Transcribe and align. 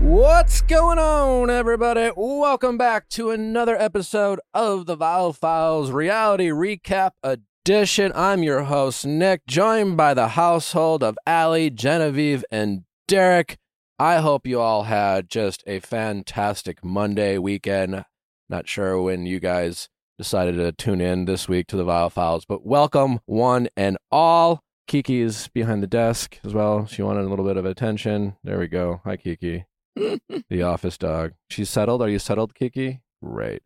What's 0.00 0.60
going 0.60 0.98
on, 0.98 1.48
everybody? 1.48 2.10
Welcome 2.14 2.76
back 2.76 3.08
to 3.10 3.30
another 3.30 3.76
episode 3.80 4.38
of 4.52 4.84
the 4.84 4.98
Viall 4.98 5.34
Files 5.34 5.90
Reality 5.92 6.48
Recap 6.48 7.12
Edition. 7.22 8.12
I'm 8.14 8.42
your 8.42 8.64
host, 8.64 9.06
Nick, 9.06 9.46
joined 9.46 9.96
by 9.96 10.12
the 10.12 10.28
household 10.28 11.02
of 11.02 11.16
Allie, 11.26 11.70
Genevieve, 11.70 12.44
and 12.50 12.84
Derek. 13.08 13.56
I 13.98 14.16
hope 14.16 14.46
you 14.46 14.60
all 14.60 14.84
had 14.84 15.30
just 15.30 15.62
a 15.66 15.78
fantastic 15.78 16.84
Monday 16.84 17.38
weekend. 17.38 18.04
Not 18.48 18.68
sure 18.68 19.00
when 19.00 19.24
you 19.24 19.38
guys 19.38 19.88
decided 20.18 20.56
to 20.56 20.72
tune 20.72 21.00
in 21.00 21.26
this 21.26 21.48
week 21.48 21.68
to 21.68 21.76
the 21.76 21.84
Viall 21.84 22.10
Files, 22.10 22.44
but 22.44 22.66
welcome 22.66 23.20
one 23.26 23.68
and 23.76 23.96
all. 24.10 24.64
Kiki 24.88 25.20
is 25.20 25.48
behind 25.54 25.82
the 25.82 25.86
desk 25.86 26.38
as 26.44 26.52
well. 26.52 26.86
She 26.86 27.02
wanted 27.02 27.24
a 27.24 27.28
little 27.28 27.44
bit 27.44 27.56
of 27.56 27.64
attention. 27.64 28.36
There 28.42 28.58
we 28.58 28.66
go. 28.66 29.00
Hi, 29.04 29.16
Kiki 29.16 29.64
the 29.96 30.62
office 30.62 30.98
dog. 30.98 31.32
She's 31.48 31.70
settled. 31.70 32.02
Are 32.02 32.08
you 32.08 32.18
settled, 32.18 32.54
Kiki? 32.54 33.00
Great. 33.22 33.62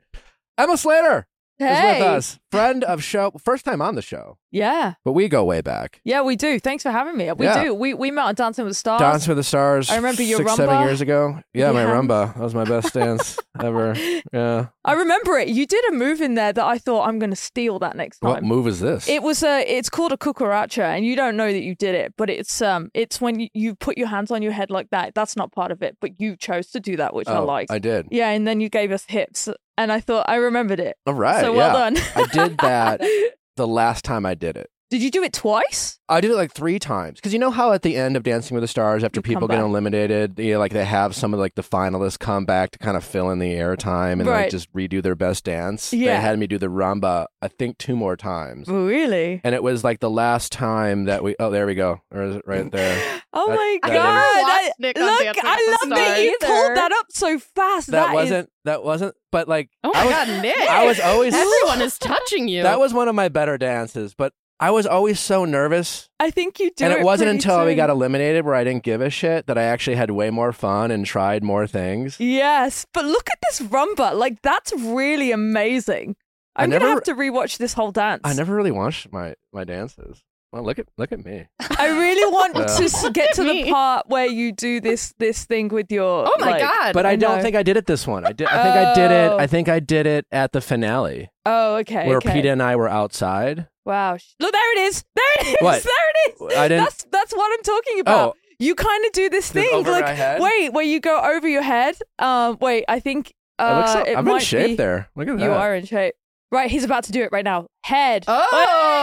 Emma 0.57 0.77
Slater 0.77 1.27
is 1.61 1.69
with 1.69 1.79
Hey. 1.79 2.07
us. 2.07 2.39
Friend 2.51 2.83
of 2.85 3.03
show, 3.05 3.33
first 3.45 3.65
time 3.67 3.83
on 3.83 3.95
the 3.95 4.01
show, 4.01 4.39
Yeah. 4.51 4.95
but 5.05 5.13
we 5.13 5.29
go 5.29 5.45
way 5.45 5.61
back. 5.61 6.01
Yeah, 6.03 6.23
we 6.23 6.35
do. 6.35 6.59
Thanks 6.59 6.83
for 6.83 6.91
having 6.91 7.17
me. 7.17 7.31
We 7.33 7.45
Yeah. 7.45 7.63
do. 7.65 7.75
We 7.75 7.93
we 7.93 8.11
met 8.11 8.25
on 8.25 8.35
Dancing 8.35 8.65
with 8.65 8.71
the 8.71 8.79
Stars. 8.79 9.01
Dance 9.01 9.29
with 9.29 9.37
the 9.37 9.43
Stars. 9.43 9.91
I 9.91 9.97
remember 9.97 10.23
your 10.23 10.39
six, 10.39 10.55
seven 10.57 10.81
years 10.87 11.01
ago. 11.03 11.41
Yeah, 11.53 11.73
my 11.73 11.85
rumba. 11.85 12.35
That 12.35 12.43
was 12.43 12.55
my 12.55 12.65
best 12.65 12.95
dance 12.95 13.39
ever. 13.63 13.95
Yeah. 14.33 14.67
I 14.85 14.93
remember 14.95 15.37
it. 15.39 15.49
You 15.49 15.67
did 15.67 15.85
a 15.91 15.93
move 15.93 16.23
in 16.23 16.35
there 16.35 16.53
that 16.55 16.65
I 16.65 16.79
thought 16.79 17.07
I'm 17.07 17.19
going 17.19 17.31
to 17.31 17.37
steal 17.37 17.79
that 17.81 17.97
next 17.97 18.21
time. 18.21 18.31
What 18.31 18.43
move 18.45 18.67
is 18.67 18.81
this? 18.81 19.07
It 19.09 19.23
was 19.23 19.43
a. 19.43 19.61
It's 19.71 19.91
called 19.91 20.13
a 20.13 20.17
cucaracha, 20.17 20.83
and 20.83 21.05
you 21.05 21.17
don't 21.17 21.37
know 21.37 21.53
that 21.53 21.63
you 21.63 21.75
did 21.75 21.95
it, 21.95 22.15
but 22.17 22.31
it's 22.31 22.63
um. 22.63 22.91
It's 22.95 23.21
when 23.21 23.41
you, 23.41 23.49
you 23.53 23.75
put 23.75 23.99
your 23.99 24.09
hands 24.09 24.31
on 24.31 24.41
your 24.41 24.53
head 24.53 24.71
like 24.71 24.89
that. 24.91 25.15
That's 25.15 25.37
not 25.37 25.53
part 25.53 25.71
of 25.71 25.83
it, 25.83 25.99
but 26.01 26.19
you 26.19 26.37
chose 26.37 26.69
to 26.69 26.81
do 26.81 26.97
that, 26.97 27.13
which 27.15 27.29
I 27.29 27.37
oh, 27.37 27.45
liked. 27.45 27.71
I 27.71 27.79
did. 27.79 28.07
yeah, 28.11 28.31
and 28.31 28.47
then 28.47 28.61
you 28.61 28.71
gave 28.71 28.91
us 28.91 29.05
hips, 29.07 29.49
and 29.79 29.93
I 29.93 30.01
thought 30.01 30.29
I 30.29 30.37
remembered 30.37 30.81
it. 30.81 30.97
All 31.07 31.15
right. 31.15 31.41
so 31.41 31.55
well 31.55 31.73
yeah. 31.73 31.91
done. 31.91 32.05
I 32.17 32.27
did 32.27 32.59
that 32.59 33.01
the 33.57 33.67
last 33.67 34.05
time 34.05 34.27
I 34.27 34.35
did 34.35 34.57
it. 34.57 34.69
Did 34.91 35.03
you 35.03 35.11
do 35.11 35.23
it 35.23 35.33
twice? 35.33 35.99
I 36.09 36.23
did 36.23 36.31
it 36.31 36.37
like 36.37 36.53
three 36.53 36.79
times 36.79 37.17
because 37.17 37.35
you 37.35 37.39
know 37.39 37.51
how 37.51 37.73
at 37.73 37.83
the 37.83 37.97
end 37.97 38.17
of 38.17 38.23
Dancing 38.23 38.55
with 38.55 38.63
the 38.63 38.69
Stars, 38.69 39.05
after 39.05 39.19
You 39.19 39.23
come 39.23 39.29
people 39.35 39.49
get 39.49 39.57
back. 39.57 39.65
eliminated, 39.65 40.39
you 40.39 40.55
know, 40.55 40.59
like 40.59 40.73
they 40.73 40.87
have 40.87 41.15
some 41.15 41.35
of 41.35 41.41
like 41.41 41.55
the 41.55 41.63
finalists 41.63 42.19
come 42.19 42.47
back 42.47 42.71
to 42.71 42.79
kind 42.79 42.97
of 42.97 43.05
fill 43.05 43.29
in 43.31 43.39
the 43.39 43.53
airtime 43.53 44.13
and 44.21 44.27
like 44.27 44.49
just 44.51 44.73
redo 44.73 45.03
their 45.03 45.15
best 45.15 45.45
dance. 45.45 45.91
They 45.91 45.99
had 46.07 46.39
me 46.39 46.47
do 46.47 46.57
the 46.57 46.69
rumba, 46.69 47.27
I 47.43 47.49
think 47.49 47.77
two 47.77 47.95
more 47.97 48.17
times, 48.17 48.69
Really? 48.69 49.43
and 49.45 49.55
it 49.55 49.63
was 49.63 49.85
like 49.85 50.01
the 50.01 50.09
last 50.11 50.51
time 50.53 51.05
that 51.05 51.23
we. 51.23 51.37
Oh, 51.39 51.51
there 51.51 51.67
we 51.67 51.75
go. 51.75 52.01
Or 52.11 52.23
is 52.23 52.37
it 52.37 52.43
right 52.47 52.71
there? 52.73 53.21
Oh 53.35 53.49
That- 53.49 53.57
my 53.57 53.79
that 53.83 53.93
god! 53.93 53.93
didn't- 53.93 54.49
I, 54.49 54.63
watched 54.65 54.81
Nick 54.81 54.99
on 54.99 55.05
look, 55.05 55.21
Dancing 55.25 55.43
I 55.45 55.55
with 55.57 55.67
the 55.67 55.71
love 55.71 55.99
that 55.99 56.07
Stars 56.07 56.25
you 56.25 56.37
pulled 56.41 56.77
that 56.79 56.93
up 56.93 57.07
so 57.11 57.39
fast. 57.39 57.87
That, 57.91 58.09
is- 58.09 58.15
wasn't. 58.15 58.51
That 58.65 58.83
wasn't. 58.83 59.15
But 59.31 59.47
like, 59.49 59.69
Oh 59.85 59.93
I 59.95 59.99
my 60.01 60.05
was, 60.07 60.15
god, 60.15 60.43
Nick! 60.43 60.57
I 60.59 60.87
was 60.87 61.01
always. 61.01 61.35
Everyone 61.35 61.83
is 61.83 61.99
touching 61.99 62.49
you. 62.49 62.63
That 62.69 62.79
was 62.79 62.95
one 62.95 63.09
of 63.09 63.15
my 63.15 63.29
better 63.29 63.59
dances, 63.59 64.15
but 64.15 64.33
I 64.61 64.71
was 64.73 64.87
always 64.87 65.21
so 65.21 65.45
nervous. 65.45 66.09
I 66.19 66.31
think 66.31 66.59
you 66.59 66.71
did. 66.71 66.91
and 66.91 66.93
it, 67.01 67.05
wasn't 67.05 67.29
pretty 67.29 67.37
until 67.39 67.65
we 67.65 67.75
got 67.77 67.91
eliminated 67.91 68.45
where 68.45 68.57
I 68.57 68.65
didn't 68.65 68.83
give 68.83 69.01
a 69.01 69.09
shit 69.11 69.47
that 69.47 69.57
I 69.57 69.63
actually 69.63 69.97
had 69.97 70.11
way 70.11 70.31
more 70.31 70.53
fun 70.53 70.91
and 70.91 71.07
tried 71.07 71.45
more 71.45 71.67
things. 71.67 72.19
Yes, 72.19 72.85
but 72.93 73.05
look 73.05 73.29
at 73.31 73.39
this 73.49 73.61
rumba. 73.61 74.15
Like 74.15 74.43
that's 74.43 74.73
really 74.73 75.31
amazing. 75.31 76.17
I'm 76.57 76.71
never- 76.71 76.81
gonna 76.87 76.95
have 76.95 77.05
to 77.05 77.15
rewatch 77.15 77.59
this 77.59 77.73
whole 77.75 77.93
dance. 77.93 78.23
I 78.25 78.33
never 78.35 78.55
really 78.55 78.73
watched 78.73 79.13
my 79.13 79.35
my 79.53 79.63
dances. 79.65 80.25
Well, 80.53 80.63
look 80.63 80.79
at 80.79 80.87
look 80.97 81.13
at 81.13 81.23
me. 81.25 81.47
I 81.77 81.89
really 81.89 82.33
want 82.33 82.57
Yeah. 82.57 82.67
to 83.03 83.11
get 83.13 83.35
to 83.35 83.45
the 83.45 83.71
part 83.71 84.09
where 84.09 84.27
you 84.27 84.51
do 84.53 84.81
this 84.81 85.13
this 85.19 85.45
thing 85.45 85.69
with 85.69 85.93
your. 85.93 86.27
oh 86.27 86.35
my 86.41 86.53
like- 86.53 86.61
god! 86.63 86.95
But 86.95 87.05
I, 87.05 87.11
I 87.11 87.17
don't 87.17 87.43
think 87.43 87.55
I 87.55 87.63
did 87.63 87.77
it 87.77 87.85
this 87.87 88.07
one. 88.07 88.25
I 88.27 88.33
did. 88.33 88.47
I 88.49 88.63
think 88.63 88.77
I 88.77 88.95
did 88.95 89.11
it. 89.11 89.31
Oh. 89.33 89.39
I 89.39 89.47
think 89.47 89.69
I 89.69 89.79
did 89.81 90.07
it 90.07 90.27
at 90.33 90.53
the 90.53 90.61
finale 90.63 91.31
Oh, 91.45 91.77
okay. 91.77 92.07
where 92.09 92.17
okay. 92.19 92.33
Peter 92.33 92.51
and 92.51 92.63
I 92.63 92.77
were 92.77 92.89
outside. 92.89 93.69
Wow. 93.85 94.17
Look, 94.41 94.53
there 94.53 94.73
it 94.79 94.81
is. 94.89 95.05
There 95.15 95.25
it 95.41 95.47
is. 95.49 95.57
What? 95.61 95.83
There 95.83 96.11
it 96.11 96.35
is. 96.53 96.59
I 96.59 96.69
didn't- 96.69 96.85
That's 96.85 97.05
that's 97.13 97.33
what 97.35 97.51
I'm 97.53 97.63
talking 97.63 98.01
about. 98.01 98.31
Oh. 98.31 98.35
You 98.59 98.75
kind 98.75 99.05
of 99.05 99.13
do 99.13 99.29
this 99.31 99.53
thing, 99.53 99.69
over 99.73 99.91
like 99.91 100.05
my 100.05 100.13
head? 100.15 100.41
wait, 100.41 100.73
where 100.73 100.85
you 100.85 100.99
go 100.99 101.21
over 101.21 101.47
your 101.47 101.63
head. 101.63 101.97
Um, 102.19 102.57
wait, 102.61 102.85
I 102.89 102.99
think 103.01 103.33
uh, 103.59 103.63
I 103.63 103.79
look 103.79 103.87
so, 103.89 104.13
it 104.13 104.17
I'm 104.19 104.27
in 104.29 104.39
shape 104.41 104.67
be- 104.71 104.75
there. 104.77 105.09
Look 105.15 105.29
at 105.29 105.39
that. 105.39 105.45
You 105.45 105.53
are 105.53 105.75
in 105.77 105.85
shape. 105.85 106.15
Right, 106.51 106.71
he's 106.71 106.85
about 106.85 107.05
to 107.05 107.13
do 107.13 107.23
it 107.23 107.31
right 107.31 107.45
now. 107.45 107.67
Head. 107.85 108.25
Oh! 108.27 108.49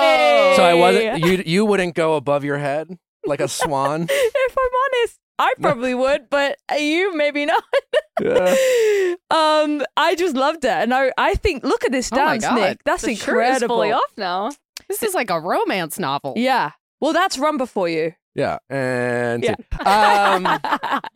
Hey! 0.01 0.53
So 0.56 0.63
I 0.63 0.73
wasn't. 0.73 1.19
You 1.25 1.44
you 1.45 1.66
wouldn't 1.66 1.95
go 1.95 2.16
above 2.16 2.44
your 2.44 2.57
head 2.57 2.97
like 3.25 3.39
a 3.39 3.47
swan. 3.47 4.07
if 4.09 4.56
I'm 4.57 5.01
honest, 5.01 5.19
I 5.38 5.53
probably 5.61 5.94
would, 5.94 6.29
but 6.29 6.57
you 6.78 7.16
maybe 7.16 7.45
not. 7.45 7.63
Yeah. 8.22 8.55
um, 9.29 9.84
I 9.97 10.16
just 10.17 10.35
loved 10.35 10.63
it, 10.66 10.72
and 10.72 10.94
I 10.94 11.11
I 11.17 11.35
think 11.35 11.63
look 11.63 11.84
at 11.85 11.91
this 11.91 12.11
Oh 12.11 12.16
my 12.17 12.31
dance, 12.38 12.45
god, 12.45 12.55
Nick. 12.55 12.84
That's 12.85 13.03
the 13.03 13.11
incredible. 13.11 13.51
Shirt 13.51 13.63
is 13.63 13.67
fully 13.67 13.91
off 13.91 14.11
now. 14.17 14.51
This 14.88 15.03
is 15.03 15.13
like 15.13 15.29
a 15.29 15.39
romance 15.39 16.00
novel. 16.00 16.34
Yeah. 16.38 16.72
Well, 17.01 17.13
that's 17.13 17.38
rumba 17.38 17.67
for 17.67 17.89
you. 17.89 18.13
Yeah. 18.35 18.57
And 18.69 19.44
Yeah. 19.44 19.56
um. 19.85 20.46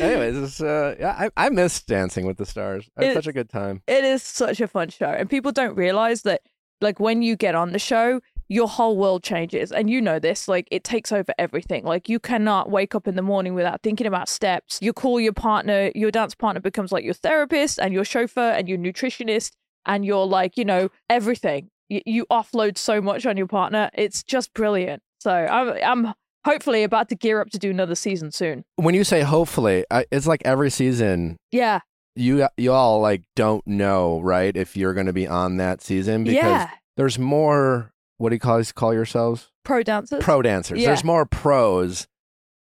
Anyways, 0.00 0.60
uh, 0.60 0.94
yeah, 0.98 1.16
I 1.18 1.46
I 1.46 1.48
miss 1.50 1.82
Dancing 1.82 2.26
with 2.26 2.36
the 2.36 2.46
Stars. 2.46 2.88
I 2.96 3.04
had 3.04 3.10
It- 3.12 3.14
such 3.14 3.26
a 3.26 3.32
good 3.32 3.48
time. 3.48 3.82
it 3.86 4.04
is 4.04 4.22
such 4.22 4.60
a 4.60 4.68
fun 4.68 4.88
show, 4.90 5.06
and 5.06 5.28
people 5.28 5.52
don't 5.52 5.74
realize 5.76 6.22
that. 6.22 6.42
Like 6.82 6.98
when 6.98 7.20
you 7.20 7.36
get 7.36 7.54
on 7.54 7.72
the 7.72 7.78
show, 7.78 8.20
your 8.48 8.66
whole 8.66 8.96
world 8.96 9.22
changes, 9.22 9.70
and 9.70 9.90
you 9.90 10.00
know 10.00 10.18
this. 10.18 10.48
Like 10.48 10.66
it 10.70 10.82
takes 10.82 11.12
over 11.12 11.34
everything. 11.38 11.84
Like 11.84 12.08
you 12.08 12.18
cannot 12.18 12.70
wake 12.70 12.94
up 12.94 13.06
in 13.06 13.16
the 13.16 13.22
morning 13.22 13.52
without 13.52 13.82
thinking 13.82 14.06
about 14.06 14.30
steps. 14.30 14.78
You 14.80 14.94
call 14.94 15.20
your 15.20 15.34
partner, 15.34 15.90
your 15.94 16.10
dance 16.10 16.34
partner 16.34 16.60
becomes 16.62 16.90
like 16.90 17.04
your 17.04 17.12
therapist 17.12 17.78
and 17.78 17.92
your 17.92 18.04
chauffeur 18.04 18.50
and 18.52 18.66
your 18.66 18.78
nutritionist, 18.78 19.52
and 19.84 20.06
you're 20.06 20.24
like 20.26 20.56
you 20.56 20.64
know 20.64 20.88
everything. 21.10 21.68
You, 21.90 22.00
you 22.06 22.26
offload 22.30 22.78
so 22.78 23.02
much 23.02 23.26
on 23.26 23.36
your 23.36 23.46
partner. 23.46 23.90
It's 23.92 24.22
just 24.22 24.54
brilliant. 24.54 25.02
So 25.18 25.30
I'm 25.32 26.06
I'm 26.06 26.14
hopefully 26.44 26.82
about 26.82 27.08
to 27.10 27.14
gear 27.14 27.40
up 27.40 27.50
to 27.50 27.58
do 27.58 27.70
another 27.70 27.94
season 27.94 28.30
soon. 28.30 28.64
When 28.76 28.94
you 28.94 29.04
say 29.04 29.22
hopefully, 29.22 29.84
I, 29.90 30.06
it's 30.10 30.26
like 30.26 30.42
every 30.44 30.70
season 30.70 31.36
Yeah, 31.52 31.80
you 32.16 32.48
you 32.56 32.72
all 32.72 33.00
like 33.00 33.22
don't 33.36 33.66
know 33.66 34.20
right 34.20 34.56
if 34.56 34.76
you're 34.76 34.94
going 34.94 35.06
to 35.06 35.12
be 35.12 35.26
on 35.26 35.56
that 35.58 35.82
season 35.82 36.24
because 36.24 36.36
yeah. 36.36 36.70
there's 36.96 37.18
more. 37.18 37.92
What 38.18 38.30
do 38.30 38.36
you 38.36 38.40
call 38.40 38.62
call 38.74 38.92
yourselves? 38.92 39.50
Pro 39.64 39.82
dancers. 39.82 40.22
Pro 40.22 40.42
dancers. 40.42 40.78
Yeah. 40.78 40.88
There's 40.88 41.04
more 41.04 41.24
pros 41.24 42.06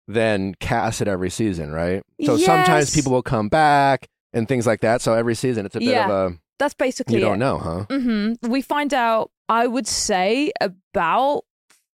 than 0.07 0.55
cast 0.55 1.01
at 1.01 1.07
every 1.07 1.29
season, 1.29 1.71
right? 1.71 2.03
So 2.23 2.37
sometimes 2.37 2.93
people 2.93 3.11
will 3.11 3.23
come 3.23 3.49
back 3.49 4.07
and 4.33 4.47
things 4.47 4.67
like 4.67 4.81
that. 4.81 5.01
So 5.01 5.13
every 5.13 5.35
season, 5.35 5.65
it's 5.65 5.75
a 5.75 5.79
bit 5.79 5.89
Yeah. 5.89 6.05
of 6.05 6.33
a 6.33 6.37
That's 6.59 6.73
basically 6.73 7.15
you 7.15 7.21
don't 7.21 7.39
know, 7.39 7.57
huh? 7.57 7.85
Mm-hmm. 7.89 8.51
We 8.51 8.61
find 8.61 8.93
out, 8.93 9.31
I 9.49 9.67
would 9.67 9.87
say, 9.87 10.51
about 10.59 11.43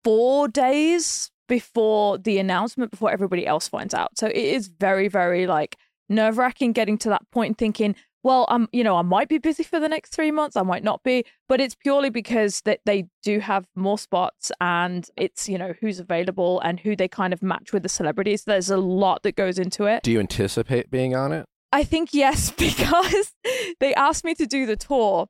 four 0.04 0.48
days 0.48 1.30
before 1.48 2.18
the 2.18 2.38
announcement, 2.38 2.90
before 2.90 3.10
everybody 3.10 3.46
else 3.46 3.68
finds 3.68 3.94
out. 3.94 4.18
So 4.18 4.26
it 4.26 4.36
is 4.36 4.68
very, 4.68 5.08
very 5.08 5.46
like 5.46 5.76
nerve 6.08 6.38
wracking 6.38 6.72
getting 6.72 6.98
to 6.98 7.08
that 7.10 7.28
point 7.30 7.50
and 7.50 7.58
thinking, 7.58 7.94
well, 8.22 8.46
I'm, 8.48 8.68
you 8.72 8.82
know, 8.82 8.96
I 8.96 9.02
might 9.02 9.28
be 9.28 9.36
busy 9.36 9.62
for 9.62 9.78
the 9.78 9.88
next 9.88 10.14
three 10.14 10.30
months, 10.30 10.56
I 10.56 10.62
might 10.62 10.82
not 10.82 11.02
be, 11.02 11.24
but 11.46 11.60
it's 11.60 11.74
purely 11.74 12.08
because 12.08 12.62
that 12.62 12.80
they 12.86 13.06
do 13.22 13.38
have 13.38 13.66
more 13.76 13.98
spots 13.98 14.50
and 14.62 15.06
it's, 15.16 15.46
you 15.46 15.58
know, 15.58 15.74
who's 15.80 16.00
available 16.00 16.58
and 16.60 16.80
who 16.80 16.96
they 16.96 17.06
kind 17.06 17.34
of 17.34 17.42
match 17.42 17.72
with 17.72 17.82
the 17.82 17.88
celebrities. 17.88 18.44
There's 18.44 18.70
a 18.70 18.78
lot 18.78 19.22
that 19.24 19.36
goes 19.36 19.58
into 19.58 19.84
it. 19.84 20.02
Do 20.02 20.10
you 20.10 20.20
anticipate 20.20 20.90
being 20.90 21.14
on 21.14 21.32
it? 21.32 21.44
I 21.70 21.84
think 21.84 22.14
yes, 22.14 22.50
because 22.56 23.32
they 23.78 23.94
asked 23.94 24.24
me 24.24 24.34
to 24.36 24.46
do 24.46 24.64
the 24.64 24.76
tour 24.76 25.26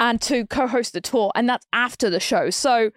and 0.00 0.20
to 0.22 0.46
co-host 0.46 0.94
the 0.94 1.00
tour, 1.00 1.32
and 1.34 1.48
that's 1.48 1.66
after 1.72 2.08
the 2.08 2.20
show. 2.20 2.50
So, 2.50 2.92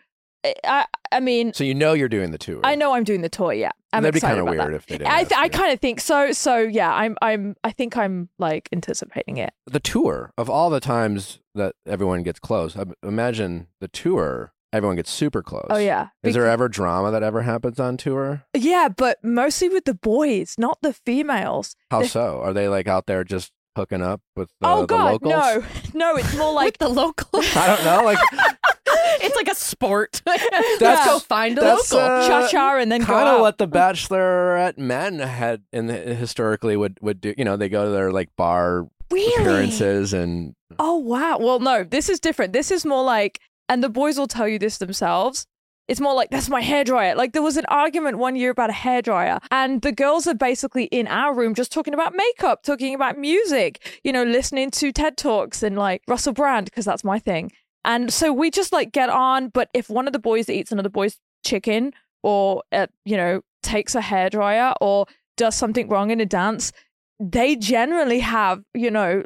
I, 0.64 0.86
I 1.12 1.20
mean, 1.20 1.54
So 1.54 1.64
you 1.64 1.76
know 1.76 1.94
you're 1.94 2.10
doing 2.10 2.32
the 2.32 2.38
tour. 2.38 2.62
I 2.64 2.76
know 2.76 2.94
I'm 2.94 3.04
doing 3.04 3.22
the 3.22 3.30
tour. 3.30 3.54
Yeah, 3.54 3.72
I'm 3.94 4.04
That'd 4.04 4.16
be 4.16 4.20
kind 4.22 4.40
of 4.40 4.46
weird 4.46 4.60
that. 4.72 4.74
if 4.74 4.86
they 4.88 4.98
didn't. 4.98 5.12
I, 5.14 5.24
th- 5.24 5.40
I 5.40 5.50
kind 5.50 5.72
of 5.72 5.80
think 5.80 6.00
so. 6.00 6.32
So 6.32 6.58
yeah, 6.58 6.92
I'm, 6.94 7.16
I'm, 7.22 7.56
I 7.64 7.72
think 7.72 7.96
I'm 7.98 8.30
like 8.40 8.68
anticipating 8.72 9.38
it. 9.38 9.54
the 9.68 9.80
tour 9.80 10.34
of 10.38 10.50
all 10.50 10.70
the 10.70 10.80
times 10.80 11.40
that 11.54 11.76
everyone 11.86 12.24
gets 12.24 12.40
close. 12.40 12.76
I 12.78 12.86
imagine 13.04 13.68
the 13.82 13.88
tour, 13.90 14.54
everyone 14.74 14.96
gets 14.96 15.12
super 15.12 15.44
close. 15.44 15.68
Oh 15.70 15.78
yeah, 15.78 16.08
Is 16.24 16.34
there 16.34 16.48
ever 16.48 16.68
drama 16.70 17.12
that 17.12 17.22
ever 17.24 17.42
happens 17.44 17.80
on 17.80 17.98
tour? 17.98 18.44
yeah, 18.56 18.88
but 18.90 19.18
mostly 19.24 19.70
with 19.70 19.86
the 19.86 19.94
boys, 19.94 20.56
not 20.58 20.80
the 20.82 20.94
females. 20.94 21.76
How 21.92 22.02
The- 22.02 22.08
so? 22.08 22.40
Are 22.42 22.54
they 22.54 22.68
like 22.68 22.88
out 22.88 23.06
there 23.06 23.24
just 23.24 23.52
hooking 23.78 24.02
up 24.02 24.22
with 24.36 24.50
the, 24.60 24.68
oh 24.68 24.82
the 24.82 24.88
god, 24.88 25.12
locals? 25.24 25.32
no, 25.32 25.64
no, 26.14 26.16
it's 26.18 26.36
more 26.36 26.52
like 26.54 26.66
Like 26.66 26.78
the 26.80 26.90
local. 26.90 27.40
I 27.56 27.68
don't 27.68 27.86
know. 27.86 28.04
Like 28.06 28.18
it's 29.22 29.36
like 29.36 29.48
a 29.48 29.56
sport. 29.56 30.22
That's- 30.26 30.48
Let's 30.82 31.06
go 31.06 31.20
find 31.20 31.58
a 31.58 31.62
that's, 31.62 31.92
local. 31.92 32.06
uh, 32.08 32.28
Cha 32.28 32.48
cha 32.48 32.78
and 32.78 32.92
then 32.92 33.02
go 33.02 33.08
kind 33.08 33.28
of 33.30 33.36
out. 33.36 33.42
what 33.42 33.58
the 33.58 33.68
Bachelorette 33.68 34.78
men 34.78 35.20
had 35.20 35.64
in 35.72 35.88
the, 35.88 35.94
historically 35.94 36.76
would 36.78 36.98
would 37.02 37.22
do. 37.22 37.34
You 37.38 37.46
know, 37.46 37.58
they 37.58 37.70
go 37.70 37.86
to 37.86 37.92
their 37.92 38.12
like 38.12 38.30
bar 38.36 38.88
really? 39.12 39.34
appearances 39.36 40.14
and 40.14 40.56
Oh 40.80 40.98
wow. 40.98 41.38
Well, 41.40 41.60
no, 41.60 41.84
this 41.84 42.10
is 42.10 42.20
different. 42.20 42.54
This 42.54 42.72
is 42.72 42.86
more 42.86 43.04
like, 43.04 43.40
and 43.70 43.84
the 43.84 43.90
boys 43.90 44.18
will 44.18 44.28
tell 44.28 44.48
you 44.48 44.58
this 44.60 44.78
themselves. 44.78 45.46
It's 45.88 46.00
more 46.00 46.14
like 46.14 46.30
that's 46.30 46.48
my 46.50 46.62
hairdryer. 46.62 47.16
Like 47.18 47.34
there 47.34 47.42
was 47.42 47.58
an 47.58 47.66
argument 47.68 48.18
one 48.18 48.38
year 48.38 48.52
about 48.52 48.70
a 48.70 48.74
hairdryer, 48.74 49.40
and 49.52 49.82
the 49.82 49.92
girls 49.92 50.26
are 50.26 50.34
basically 50.36 50.86
in 50.86 51.06
our 51.08 51.34
room 51.36 51.54
just 51.54 51.72
talking 51.72 51.94
about 51.94 52.14
makeup, 52.16 52.64
talking 52.64 52.96
about 52.96 53.18
music, 53.18 54.00
you 54.04 54.14
know, 54.14 54.24
listening 54.24 54.72
to 54.72 54.92
TED 54.94 55.18
talks 55.18 55.62
and 55.64 55.78
like 55.78 56.02
Russell 56.08 56.32
Brand 56.34 56.66
because 56.66 56.86
that's 56.86 57.04
my 57.04 57.20
thing. 57.20 57.52
And 57.84 58.14
so 58.14 58.32
we 58.32 58.52
just 58.52 58.72
like 58.72 58.92
get 58.92 59.10
on. 59.10 59.50
But 59.50 59.70
if 59.74 59.90
one 59.90 60.08
of 60.08 60.14
the 60.14 60.20
boys 60.20 60.50
eats 60.50 60.72
another 60.72 60.90
boy's 60.90 61.18
chicken, 61.46 61.94
or 62.24 62.64
uh, 62.72 62.88
you 63.06 63.18
know 63.18 63.42
takes 63.64 63.96
a 63.96 64.02
hairdryer, 64.02 64.74
or 64.82 65.06
does 65.38 65.56
something 65.56 65.88
wrong 65.88 66.12
in 66.12 66.20
a 66.22 66.26
dance, 66.26 66.72
they 67.20 67.56
generally 67.56 68.20
have 68.20 68.64
you 68.74 68.92
know 68.92 69.24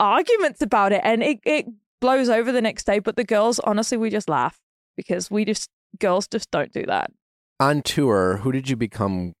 arguments 0.00 0.60
about 0.60 0.90
it 0.92 1.00
and 1.04 1.22
it, 1.22 1.38
it 1.44 1.66
blows 2.00 2.28
over 2.28 2.50
the 2.50 2.60
next 2.60 2.84
day 2.86 2.98
but 2.98 3.14
the 3.14 3.22
girls 3.22 3.60
honestly 3.60 3.96
we 3.96 4.10
just 4.10 4.28
laugh 4.28 4.58
because 4.96 5.30
we 5.30 5.44
just 5.44 5.70
girls 6.00 6.26
just 6.26 6.50
don't 6.50 6.72
do 6.72 6.84
that 6.84 7.12
on 7.60 7.82
tour. 7.82 8.38
Who 8.38 8.50
did 8.50 8.68
you 8.68 8.74
become 8.74 9.34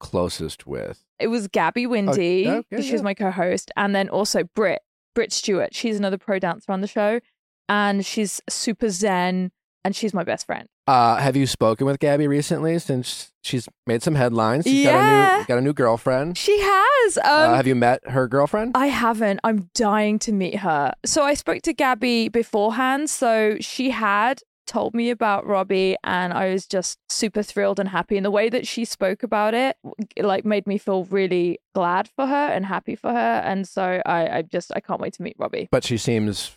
closest 0.00 0.66
with? 0.66 1.04
it 1.18 1.26
was 1.26 1.46
gabby 1.48 1.86
Windey 1.86 2.46
Oh, 2.46 2.62
okay, 2.72 2.82
she's 2.82 2.92
yeah. 2.94 3.02
my 3.02 3.12
co-host 3.14 3.70
and 3.76 3.94
then 3.94 4.08
also 4.08 4.44
Britt, 4.54 4.80
Britt 5.14 5.32
stewart 5.32 5.74
she's 5.74 5.98
another 5.98 6.16
pro 6.18 6.38
dancer 6.38 6.72
on 6.72 6.80
the 6.80 6.86
show 6.88 7.20
and 7.68 8.04
she's 8.04 8.40
super 8.48 8.88
zen 8.88 9.50
and 9.84 9.94
she's 9.96 10.14
my 10.14 10.24
best 10.24 10.46
friend 10.46 10.66
Uh, 10.86 11.16
have 11.16 11.36
you 11.36 11.46
spoken 11.46 11.86
with 11.86 11.98
Gabby 12.00 12.26
recently? 12.28 12.78
Since 12.78 13.32
she's 13.44 13.68
made 13.86 14.02
some 14.02 14.14
headlines. 14.16 14.64
She's 14.64 14.84
got 14.86 14.94
a 14.94 14.98
Yeah. 14.98 15.36
new 15.38 15.44
got 15.46 15.58
a 15.58 15.60
new 15.60 15.72
girlfriend. 15.72 16.36
she 16.38 16.56
has 16.60 17.18
um 17.18 17.24
uh, 17.24 17.54
have 17.56 17.66
you 17.66 17.74
met 17.76 18.00
her 18.08 18.26
girlfriend? 18.28 18.72
I 18.76 18.86
haven't. 18.88 19.40
I'm 19.44 19.70
dying 19.74 20.18
to 20.20 20.32
meet 20.32 20.56
her. 20.56 20.92
So 21.04 21.22
I 21.24 21.34
spoke 21.34 21.62
to 21.62 21.72
Gabby 21.72 22.28
beforehand. 22.28 23.10
So 23.10 23.56
she 23.60 23.90
had 23.90 24.40
told 24.68 24.94
me 24.94 25.10
about 25.10 25.44
Robbie, 25.46 25.96
and 26.04 26.32
I 26.32 26.50
was 26.52 26.66
just 26.66 26.96
super 27.08 27.42
thrilled 27.42 27.78
and 27.80 27.88
happy. 27.88 28.16
And 28.16 28.24
the 28.24 28.30
way 28.30 28.48
that 28.48 28.64
she 28.66 28.84
spoke 28.84 29.22
about 29.24 29.54
it, 29.54 29.76
like, 30.20 30.44
made 30.44 30.66
me 30.68 30.78
feel 30.78 31.04
really 31.04 31.58
glad 31.74 32.08
for 32.08 32.26
her 32.26 32.46
and 32.54 32.64
happy 32.64 32.94
for 32.94 33.10
her. 33.10 33.42
And 33.44 33.66
so 33.68 34.00
I, 34.06 34.28
I 34.38 34.42
just, 34.42 34.70
I 34.74 34.80
can't 34.80 35.00
wait 35.00 35.14
to 35.14 35.22
meet 35.22 35.34
Robbie. 35.38 35.68
but 35.72 35.82
she 35.84 35.98
seems, 35.98 36.56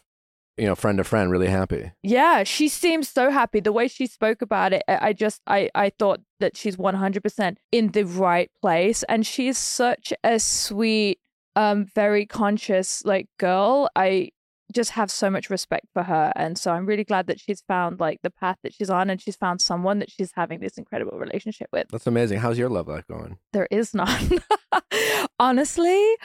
you 0.57 0.65
know, 0.65 0.75
friend 0.75 0.97
to 0.97 1.03
friend, 1.03 1.29
really 1.29 1.47
happy. 1.47 1.91
Yeah, 2.01 2.43
she 2.43 2.69
seems 2.69 3.09
so 3.09 3.29
happy. 3.29 3.59
The 3.59 3.73
way 3.73 3.87
she 3.87 4.07
spoke 4.07 4.41
about 4.41 4.73
it, 4.73 4.83
I 4.87 5.13
just, 5.13 5.41
I, 5.47 5.69
I 5.75 5.89
thought 5.89 6.21
that 6.39 6.55
she's 6.55 6.77
100% 6.77 7.57
in 7.71 7.89
the 7.89 8.03
right 8.03 8.49
place. 8.61 9.03
And 9.03 9.25
she's 9.25 9.57
such 9.57 10.13
a 10.23 10.39
sweet, 10.39 11.19
um, 11.55 11.85
very 11.93 12.25
conscious, 12.25 13.03
like, 13.05 13.27
girl. 13.37 13.89
I 13.95 14.29
just 14.73 14.91
have 14.91 15.11
so 15.11 15.29
much 15.29 15.49
respect 15.49 15.87
for 15.93 16.03
her. 16.03 16.31
And 16.35 16.57
so 16.57 16.71
I'm 16.71 16.85
really 16.85 17.03
glad 17.03 17.27
that 17.27 17.39
she's 17.39 17.61
found, 17.67 17.99
like, 17.99 18.19
the 18.23 18.31
path 18.31 18.57
that 18.63 18.73
she's 18.73 18.89
on 18.89 19.09
and 19.09 19.21
she's 19.21 19.35
found 19.35 19.61
someone 19.61 19.99
that 19.99 20.09
she's 20.09 20.31
having 20.35 20.59
this 20.59 20.77
incredible 20.77 21.17
relationship 21.17 21.67
with. 21.73 21.87
That's 21.89 22.07
amazing. 22.07 22.39
How's 22.39 22.57
your 22.57 22.69
love 22.69 22.87
life 22.87 23.07
going? 23.07 23.37
There 23.51 23.67
is 23.71 23.93
none. 23.93 24.39
Honestly, 25.39 26.15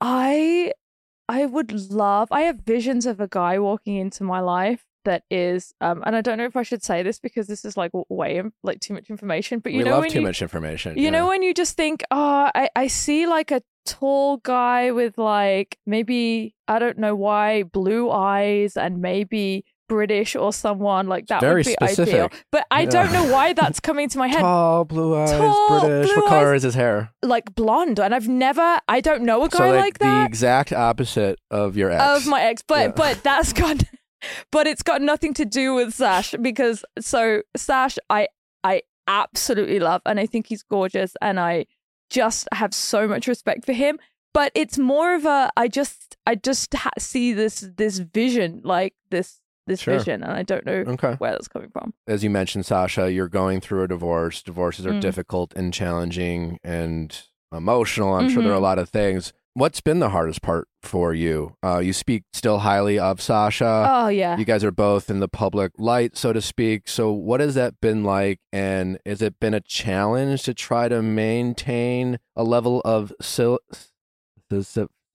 I 0.00 0.72
I 1.28 1.46
would 1.46 1.90
love 1.90 2.28
I 2.30 2.42
have 2.42 2.60
visions 2.60 3.06
of 3.06 3.20
a 3.20 3.28
guy 3.28 3.58
walking 3.58 3.96
into 3.96 4.24
my 4.24 4.40
life 4.40 4.84
that 5.04 5.24
is 5.30 5.74
um 5.80 6.02
and 6.06 6.14
I 6.14 6.20
don't 6.20 6.38
know 6.38 6.44
if 6.44 6.56
I 6.56 6.62
should 6.62 6.82
say 6.82 7.02
this 7.02 7.18
because 7.18 7.46
this 7.46 7.64
is 7.64 7.76
like 7.76 7.90
way 8.08 8.42
like 8.62 8.80
too 8.80 8.94
much 8.94 9.10
information, 9.10 9.58
but 9.58 9.72
you 9.72 9.78
we 9.78 9.84
know 9.84 9.92
love 9.92 10.00
when 10.02 10.10
too 10.10 10.20
you 10.20 10.26
much 10.26 10.42
information. 10.42 10.96
you 10.96 11.04
yeah. 11.04 11.10
know 11.10 11.26
when 11.26 11.42
you 11.42 11.54
just 11.54 11.76
think, 11.76 12.04
oh, 12.10 12.50
I, 12.54 12.68
I 12.76 12.86
see 12.86 13.26
like 13.26 13.50
a 13.50 13.62
tall 13.84 14.36
guy 14.38 14.92
with 14.92 15.18
like 15.18 15.76
maybe 15.86 16.54
I 16.68 16.78
don't 16.78 16.98
know 16.98 17.16
why 17.16 17.64
blue 17.64 18.10
eyes 18.10 18.76
and 18.76 19.00
maybe 19.00 19.64
British 19.96 20.34
or 20.36 20.52
someone 20.52 21.06
like 21.06 21.26
that 21.26 21.40
very 21.40 21.60
would 21.60 21.66
be 21.66 21.76
ideal. 22.02 22.28
But 22.50 22.66
I 22.70 22.82
Yeah. 22.82 22.90
don't 22.90 23.12
know 23.12 23.26
why 23.32 23.52
that's 23.52 23.78
coming 23.80 24.08
to 24.08 24.18
my 24.18 24.28
head. 24.28 24.40
Tall, 24.40 24.84
blue 24.84 25.16
eyes, 25.16 25.30
Tall, 25.32 25.80
British. 25.80 26.06
blue 26.12 26.22
what 26.22 26.28
color 26.28 26.52
eyes. 26.52 26.58
is 26.58 26.62
his 26.62 26.74
hair? 26.74 27.10
Like 27.22 27.54
blonde, 27.54 27.98
and 28.00 28.14
I've 28.14 28.28
never 28.28 28.78
I 28.88 29.00
don't 29.00 29.22
know 29.22 29.42
a 29.44 29.48
guy 29.48 29.58
so 29.58 29.70
like, 29.70 29.80
like 29.80 29.98
the 29.98 30.24
exact 30.24 30.72
opposite 30.72 31.38
of 31.50 31.76
your 31.76 31.90
ex. 31.90 32.02
of 32.02 32.26
my 32.26 32.40
ex 32.42 32.62
but 32.66 32.80
Yeah. 32.80 32.92
but 32.96 33.22
that's 33.22 33.52
got 33.52 33.82
but 34.52 34.66
it's 34.66 34.82
got 34.82 35.02
nothing 35.02 35.34
to 35.34 35.44
do 35.44 35.74
with 35.74 35.92
sash 35.94 36.34
because 36.40 36.84
so 37.00 37.42
sash 37.56 37.98
i 38.08 38.28
i 38.64 38.80
absolutely 39.08 39.78
love 39.80 40.00
and 40.06 40.18
i 40.20 40.26
think 40.26 40.46
he's 40.46 40.62
gorgeous 40.62 41.14
and 41.20 41.38
i 41.40 41.66
just 42.08 42.48
have 42.54 42.72
so 42.72 43.08
much 43.08 43.26
respect 43.26 43.64
for 43.66 43.72
him 43.72 43.98
but 44.32 44.52
it's 44.54 44.78
more 44.78 45.14
of 45.14 45.24
a 45.26 45.50
i 45.56 45.66
just 45.66 46.16
i 46.26 46.34
just 46.36 46.72
ha- 46.74 46.90
see 47.00 47.32
this 47.32 47.66
this 47.76 47.98
vision 47.98 48.60
like 48.64 48.94
this 49.10 49.40
this 49.66 49.80
Sure. 49.80 49.96
vision 49.98 50.22
and 50.22 50.32
i 50.32 50.42
don't 50.42 50.66
know 50.66 50.84
okay. 50.94 51.14
where 51.18 51.32
that's 51.32 51.48
coming 51.48 51.70
from 51.70 51.94
As 52.06 52.22
you 52.24 52.30
mentioned, 52.30 52.66
Sasha, 52.66 53.10
you're 53.12 53.28
going 53.28 53.60
through 53.60 53.82
a 53.84 53.88
divorce. 53.88 54.42
Divorces 54.42 54.86
are 54.86 54.92
Mm. 54.92 55.00
difficult 55.00 55.52
and 55.54 55.72
challenging 55.72 56.58
and 56.64 57.16
emotional. 57.54 58.14
I'm 58.14 58.28
sure 58.28 58.42
there 58.42 58.52
are 58.52 58.56
a 58.56 58.58
Mhm. 58.58 58.62
lot 58.62 58.78
of 58.78 58.88
things. 58.88 59.32
What's 59.54 59.80
been 59.82 59.98
the 59.98 60.08
hardest 60.08 60.40
part 60.40 60.66
for 60.82 61.12
you? 61.12 61.56
Uh, 61.62 61.78
you 61.78 61.92
speak 61.92 62.24
still 62.32 62.60
highly 62.60 62.98
of 62.98 63.20
Sasha. 63.20 63.86
oh 63.88 64.08
yeah 64.08 64.36
You 64.38 64.44
guys 64.46 64.64
are 64.64 64.70
both 64.72 65.10
in 65.10 65.20
the 65.20 65.28
public 65.28 65.72
light, 65.78 66.16
so 66.16 66.32
to 66.32 66.40
speak. 66.40 66.88
So, 66.88 67.12
what 67.12 67.40
has 67.40 67.54
that 67.54 67.78
been 67.80 68.02
like? 68.02 68.40
And 68.52 68.98
has 69.04 69.20
it 69.22 69.38
been 69.38 69.52
a 69.54 69.60
challenge 69.60 70.42
to 70.44 70.54
try 70.54 70.88
to 70.88 71.02
maintain 71.02 72.18
a 72.34 72.42
level 72.44 72.80
of 72.84 73.12
sil- 73.20 73.60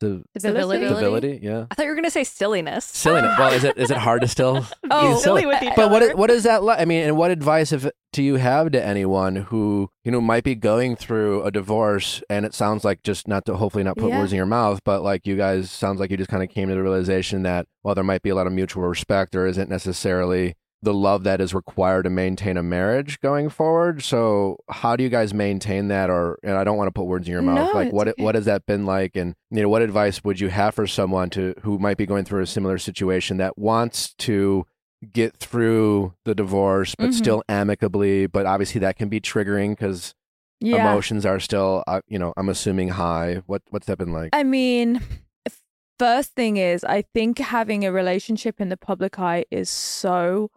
sil- 0.02 0.24
sil- 0.38 0.54
sil- 0.56 0.96
Civility. 0.96 1.40
Yeah. 1.42 1.66
I 1.72 1.76
thought 1.76 1.84
you 1.86 1.90
were 1.90 1.96
gonna 1.96 2.10
say 2.10 2.24
silliness. 2.24 2.86
Silliness. 2.86 3.38
Well, 3.38 3.54
is 3.54 3.64
it 3.64 3.78
is 3.78 3.92
it 3.92 3.98
hard 3.98 4.22
to 4.22 4.28
still 4.28 4.66
Oh, 4.92 5.16
be 5.16 5.20
silly 5.22 5.46
with 5.46 5.62
each 5.64 5.74
But 5.76 5.92
what 5.92 6.02
other. 6.02 6.12
is, 6.12 6.18
what 6.18 6.30
is 6.30 6.44
that 6.44 6.64
like? 6.64 6.80
I 6.80 6.86
mean, 6.86 7.04
and 7.04 7.18
what 7.18 7.32
advice 7.32 7.72
if, 7.72 7.88
do 8.14 8.24
you 8.24 8.36
have 8.36 8.72
to 8.72 8.84
anyone 8.84 9.36
who 9.36 9.90
you 10.04 10.12
know 10.12 10.22
might 10.22 10.44
be 10.44 10.56
going 10.56 10.96
through 10.96 11.44
a 11.44 11.52
divorce? 11.52 12.22
And 12.30 12.46
it 12.46 12.54
sounds 12.54 12.84
like 12.84 13.04
just 13.04 13.28
not 13.28 13.46
to 13.46 13.56
hopefully 13.56 13.84
not 13.84 13.98
put 13.98 14.10
Yeah. 14.10 14.20
words 14.20 14.32
in 14.32 14.38
your 14.38 14.46
mouth, 14.46 14.80
but 14.86 15.02
like 15.04 15.26
you 15.28 15.36
guys 15.36 15.70
sounds 15.72 16.00
like 16.00 16.12
you 16.12 16.18
just 16.18 16.30
kind 16.30 16.44
of 16.44 16.50
came 16.50 16.70
to 16.70 16.76
the 16.76 16.82
realization 16.84 17.44
that 17.44 17.66
while 17.82 17.96
there 17.96 18.04
might 18.04 18.22
be 18.22 18.30
a 18.30 18.36
lot 18.36 18.48
of 18.48 18.54
mutual 18.54 18.84
respect, 18.88 19.32
there 19.32 19.48
isn't 19.48 19.70
necessarily 19.70 20.56
the 20.84 20.94
love 20.94 21.24
that 21.24 21.42
is 21.42 21.54
required 21.54 22.04
to 22.04 22.10
maintain 22.10 22.56
a 22.56 22.62
marriage 22.64 23.20
going 23.20 23.50
forward. 23.50 24.04
So 24.04 24.58
how 24.70 24.96
do 24.96 25.04
you 25.04 25.10
guys 25.10 25.34
maintain 25.34 25.88
that? 25.88 26.10
Or 26.10 26.38
and 26.44 26.54
I 26.56 26.64
don't 26.64 26.78
want 26.78 26.88
to 26.88 26.92
put 26.92 27.06
words 27.06 27.28
in 27.28 27.32
your 27.34 27.42
mouth. 27.42 27.74
No, 27.74 27.80
like 27.80 27.92
what 27.92 28.08
okay. 28.10 28.24
what 28.24 28.36
has 28.36 28.46
that 28.46 28.66
been 28.66 28.86
like? 28.86 29.16
And 29.16 29.34
you 29.50 29.62
know 29.64 29.70
what 29.70 29.82
advice 29.82 30.24
would 30.24 30.40
you 30.40 30.50
have 30.50 30.76
for 30.76 30.86
someone 30.86 31.30
to 31.32 31.56
who 31.64 31.80
might 31.80 31.98
be 31.98 32.06
going 32.06 32.26
through 32.26 32.42
a 32.44 32.48
similar 32.48 32.78
situation 32.78 33.38
that 33.38 33.58
wants 33.58 34.14
to 34.20 34.66
get 35.12 35.38
through 35.38 36.14
the 36.26 36.34
divorce, 36.36 36.94
but 36.96 37.10
Mhm. 37.10 37.14
still 37.14 37.44
amicably? 37.50 38.28
But 38.28 38.46
obviously 38.46 38.80
that 38.82 38.98
can 38.98 39.10
be 39.10 39.20
triggering 39.20 39.72
because 39.72 40.14
yeah 40.60 40.78
emotions 40.92 41.26
are 41.26 41.40
still, 41.40 41.84
uh, 41.88 42.02
you 42.08 42.20
know, 42.20 42.34
I'm 42.38 42.50
assuming 42.50 42.90
high. 42.90 43.42
What 43.48 43.64
what's 43.72 43.88
that 43.88 43.98
been 43.98 44.12
like? 44.14 44.30
I 44.34 44.44
mean, 44.44 45.02
first 46.00 46.34
thing 46.36 46.58
is, 46.58 46.84
I 46.84 47.02
think 47.02 47.40
having 47.40 47.84
a 47.86 47.92
relationship 47.92 48.62
in 48.62 48.70
the 48.70 48.78
public 48.78 49.18
eye 49.20 49.46
is 49.50 49.70
so 49.70 50.52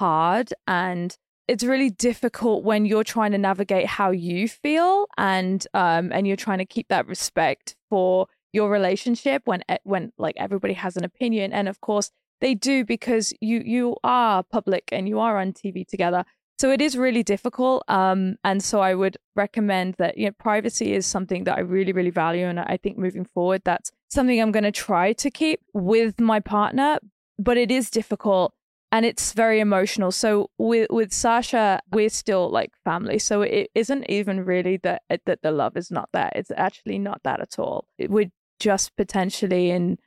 hard 0.00 0.52
and 0.66 1.16
it's 1.48 1.62
really 1.62 1.90
difficult 1.90 2.64
when 2.64 2.86
you're 2.86 3.04
trying 3.04 3.30
to 3.32 3.38
navigate 3.38 3.86
how 3.86 4.10
you 4.10 4.48
feel 4.48 5.06
and 5.16 5.66
um 5.74 6.10
and 6.12 6.26
you're 6.26 6.36
trying 6.36 6.58
to 6.58 6.66
keep 6.66 6.88
that 6.88 7.06
respect 7.06 7.76
for 7.88 8.26
your 8.56 8.70
relationship 8.70 9.42
when 9.44 9.62
when 9.84 10.12
like 10.18 10.34
everybody 10.38 10.74
has 10.74 10.96
an 10.96 11.04
opinion. 11.04 11.52
And 11.52 11.68
of 11.68 11.80
course 11.80 12.10
they 12.40 12.54
do 12.54 12.84
because 12.84 13.32
you 13.40 13.62
you 13.64 13.96
are 14.02 14.42
public 14.42 14.88
and 14.90 15.08
you 15.08 15.20
are 15.20 15.38
on 15.38 15.52
TV 15.52 15.86
together. 15.86 16.24
So 16.58 16.70
it 16.70 16.80
is 16.80 16.96
really 16.96 17.22
difficult 17.22 17.84
um 17.86 18.36
and 18.42 18.64
so 18.64 18.80
i 18.80 18.94
would 18.94 19.18
recommend 19.42 19.94
that 19.98 20.16
you 20.16 20.24
know 20.24 20.32
privacy 20.38 20.94
is 20.94 21.04
something 21.04 21.44
that 21.44 21.58
i 21.58 21.60
really 21.60 21.92
really 21.92 22.14
value 22.24 22.46
and 22.46 22.58
i 22.58 22.78
think 22.82 22.96
moving 22.96 23.26
forward 23.34 23.60
that's 23.62 23.92
something 24.08 24.40
i'm 24.40 24.52
going 24.52 24.70
to 24.72 24.72
try 24.72 25.12
to 25.12 25.30
keep 25.30 25.60
with 25.74 26.18
my 26.18 26.40
partner 26.40 26.98
but 27.38 27.58
it 27.58 27.70
is 27.70 27.90
difficult 27.90 28.54
and 28.96 29.04
it's 29.04 29.34
very 29.34 29.60
emotional. 29.60 30.10
So 30.10 30.48
with 30.56 30.88
with 30.90 31.12
sasha 31.12 31.80
we're 31.92 32.08
still 32.08 32.48
like 32.48 32.72
family. 32.82 33.18
So 33.18 33.42
it 33.42 33.68
isn't 33.74 34.08
even 34.08 34.42
really 34.42 34.78
that 34.78 35.02
uh, 35.10 35.18
that 35.26 35.42
the 35.42 35.50
love 35.50 35.76
is 35.76 35.90
not 35.90 36.08
there. 36.14 36.32
It's 36.34 36.50
actually 36.56 36.98
not 36.98 37.20
that 37.24 37.40
at 37.40 37.58
all. 37.58 37.86
We're 37.98 38.32
just 38.58 38.96
potentially 38.96 39.68
in 39.70 39.98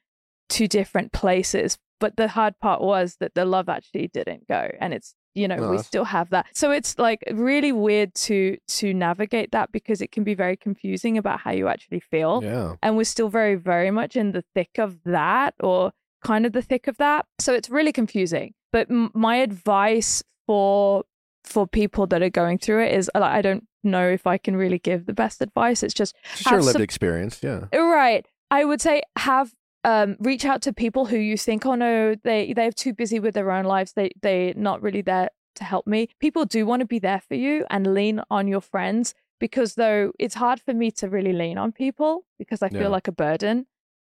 two 0.50 0.68
different 0.68 1.12
places. 1.12 1.78
But 2.00 2.18
the 2.18 2.30
hard 2.30 2.58
part 2.60 2.82
was 2.82 3.18
that 3.20 3.36
the 3.36 3.46
love 3.46 3.70
actually 3.70 4.08
didn't 4.08 4.48
go 4.48 4.72
and 4.82 4.92
it's 4.92 5.14
you 5.36 5.48
know 5.48 5.58
Oh, 5.60 5.70
we 5.70 5.78
still 5.78 6.06
have 6.06 6.32
that. 6.32 6.48
So 6.54 6.72
it's 6.72 6.98
like 6.98 7.24
really 7.32 7.72
weird 7.72 8.16
to 8.26 8.58
to 8.80 8.92
navigate 8.92 9.52
that 9.52 9.72
because 9.72 10.02
it 10.02 10.12
can 10.12 10.24
be 10.24 10.34
very 10.34 10.58
confusing 10.58 11.16
about 11.20 11.42
how 11.42 11.52
you 11.52 11.68
actually 11.68 12.00
feel. 12.00 12.42
Yeah. 12.44 12.74
and 12.82 12.98
we're 12.98 13.04
still 13.04 13.30
very 13.30 13.54
very 13.54 13.92
much 13.92 14.16
in 14.16 14.32
the 14.32 14.44
thick 14.56 14.80
of 14.80 14.98
that 15.06 15.54
or 15.60 15.92
kind 16.24 16.46
of 16.46 16.52
the 16.54 16.62
thick 16.62 16.88
of 16.88 16.98
that. 16.98 17.26
So 17.40 17.54
it's 17.54 17.70
really 17.70 17.92
confusing. 17.92 18.54
But 18.72 18.90
m- 18.90 19.12
my 19.14 19.38
advice 19.38 20.24
for 20.48 21.04
for 21.44 21.66
people 21.68 22.06
that 22.08 22.22
are 22.22 22.30
going 22.30 22.58
through 22.60 22.84
it 22.84 22.94
is 22.94 23.10
like, 23.16 23.24
I 23.24 23.42
don't 23.42 23.66
know 23.84 24.08
if 24.08 24.28
I 24.28 24.38
can 24.38 24.56
really 24.58 24.78
give 24.78 25.06
the 25.06 25.14
best 25.14 25.42
advice. 25.42 25.82
It's 25.84 25.94
just 25.94 26.16
It's 26.34 26.46
your 26.50 26.62
lived 26.62 26.74
some- 26.74 26.82
experience, 26.82 27.40
yeah. 27.42 27.66
Right. 27.74 28.26
I 28.52 28.66
would 28.66 28.82
say 28.82 29.02
have 29.18 29.54
um 29.86 30.18
reach 30.20 30.44
out 30.46 30.62
to 30.64 30.74
people 30.74 31.06
who 31.06 31.18
you 31.18 31.38
think, 31.38 31.66
oh 31.66 31.76
no, 31.76 32.16
they 32.24 32.54
they're 32.54 32.72
too 32.72 32.94
busy 32.94 33.20
with 33.20 33.34
their 33.36 33.52
own 33.52 33.66
lives. 33.66 33.94
They 33.94 34.12
they're 34.22 34.54
not 34.56 34.82
really 34.82 35.02
there 35.02 35.30
to 35.56 35.64
help 35.64 35.88
me. 35.88 36.10
People 36.20 36.46
do 36.46 36.66
want 36.66 36.82
to 36.82 36.86
be 36.86 37.00
there 37.00 37.22
for 37.28 37.36
you 37.36 37.66
and 37.70 37.94
lean 37.94 38.22
on 38.30 38.48
your 38.48 38.62
friends 38.62 39.14
because 39.40 39.76
though 39.76 40.12
it's 40.20 40.36
hard 40.36 40.60
for 40.62 40.74
me 40.74 40.92
to 40.92 41.08
really 41.10 41.34
lean 41.34 41.58
on 41.58 41.72
people 41.72 42.26
because 42.38 42.62
I 42.62 42.70
feel 42.70 42.82
Yeah. 42.82 42.88
like 42.90 43.08
a 43.08 43.12
burden. 43.14 43.66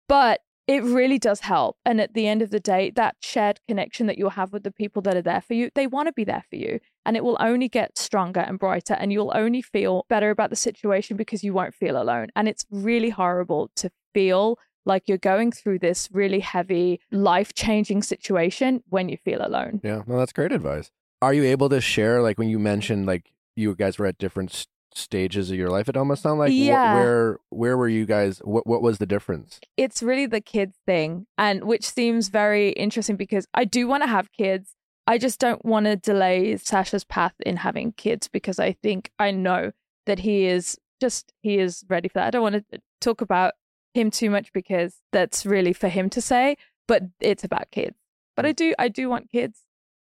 But 0.08 0.40
it 0.68 0.84
really 0.84 1.18
does 1.18 1.40
help. 1.40 1.78
And 1.84 1.98
at 2.00 2.12
the 2.12 2.28
end 2.28 2.42
of 2.42 2.50
the 2.50 2.60
day, 2.60 2.92
that 2.94 3.16
shared 3.20 3.58
connection 3.66 4.06
that 4.06 4.18
you'll 4.18 4.30
have 4.30 4.52
with 4.52 4.62
the 4.62 4.70
people 4.70 5.00
that 5.02 5.16
are 5.16 5.22
there 5.22 5.40
for 5.40 5.54
you, 5.54 5.70
they 5.74 5.86
want 5.86 6.08
to 6.08 6.12
be 6.12 6.24
there 6.24 6.44
for 6.50 6.56
you. 6.56 6.78
And 7.06 7.16
it 7.16 7.24
will 7.24 7.38
only 7.40 7.68
get 7.68 7.96
stronger 7.96 8.40
and 8.40 8.58
brighter. 8.58 8.92
And 8.92 9.10
you'll 9.10 9.32
only 9.34 9.62
feel 9.62 10.04
better 10.10 10.28
about 10.28 10.50
the 10.50 10.56
situation 10.56 11.16
because 11.16 11.42
you 11.42 11.54
won't 11.54 11.74
feel 11.74 12.00
alone. 12.00 12.28
And 12.36 12.48
it's 12.48 12.66
really 12.70 13.08
horrible 13.08 13.70
to 13.76 13.90
feel 14.12 14.58
like 14.84 15.04
you're 15.06 15.16
going 15.18 15.52
through 15.52 15.78
this 15.78 16.08
really 16.12 16.40
heavy, 16.40 17.00
life 17.10 17.54
changing 17.54 18.02
situation 18.02 18.82
when 18.90 19.08
you 19.08 19.16
feel 19.16 19.44
alone. 19.44 19.80
Yeah, 19.82 20.02
well, 20.06 20.18
that's 20.18 20.32
great 20.32 20.52
advice. 20.52 20.90
Are 21.22 21.32
you 21.32 21.44
able 21.44 21.68
to 21.70 21.80
share, 21.80 22.22
like, 22.22 22.38
when 22.38 22.48
you 22.48 22.58
mentioned, 22.58 23.06
like, 23.06 23.32
you 23.56 23.74
guys 23.74 23.98
were 23.98 24.06
at 24.06 24.18
different 24.18 24.66
stages 24.98 25.50
of 25.50 25.56
your 25.56 25.68
life? 25.70 25.88
It 25.88 25.96
almost 25.96 26.22
sounded 26.22 26.40
like, 26.40 26.50
wh- 26.52 26.56
Yeah. 26.56 26.94
where, 26.94 27.38
where 27.50 27.76
were 27.76 27.88
you 27.88 28.06
guys? 28.06 28.38
What, 28.44 28.66
what 28.66 28.82
was 28.82 28.98
the 28.98 29.06
difference? 29.06 29.60
it's 29.76 30.02
really 30.02 30.26
the 30.26 30.40
kids 30.40 30.76
thing 30.86 31.26
and 31.36 31.64
which 31.64 31.88
seems 31.88 32.28
very 32.28 32.70
interesting 32.70 33.16
because 33.16 33.46
I 33.54 33.64
do 33.64 33.86
want 33.86 34.02
to 34.02 34.08
have 34.08 34.32
kids. 34.32 34.74
I 35.06 35.16
just 35.18 35.40
don't 35.40 35.64
want 35.64 35.86
to 35.86 35.96
delay 35.96 36.56
Sasha's 36.56 37.04
path 37.04 37.34
in 37.46 37.56
having 37.56 37.92
kids 37.92 38.28
because 38.28 38.58
I 38.58 38.72
think 38.72 39.10
I 39.18 39.30
know 39.30 39.72
that 40.06 40.18
he 40.18 40.46
is 40.46 40.76
just 41.00 41.32
he 41.40 41.58
is 41.58 41.84
ready 41.88 42.08
for 42.08 42.14
that. 42.14 42.26
I 42.26 42.30
don't 42.30 42.42
want 42.42 42.70
to 42.72 42.80
talk 43.00 43.20
about 43.20 43.54
him 43.94 44.10
too 44.10 44.30
much 44.30 44.52
because 44.52 44.96
that's 45.12 45.46
really 45.46 45.72
for 45.72 45.88
him 45.88 46.10
to 46.10 46.20
say, 46.20 46.56
but 46.86 47.04
it's 47.20 47.44
about 47.44 47.70
kids. 47.70 47.96
But 48.36 48.44
I 48.46 48.52
mm. 48.52 48.56
do 48.56 48.74
I 48.78 48.88
do 48.88 49.08
want 49.08 49.30
kids. 49.30 49.60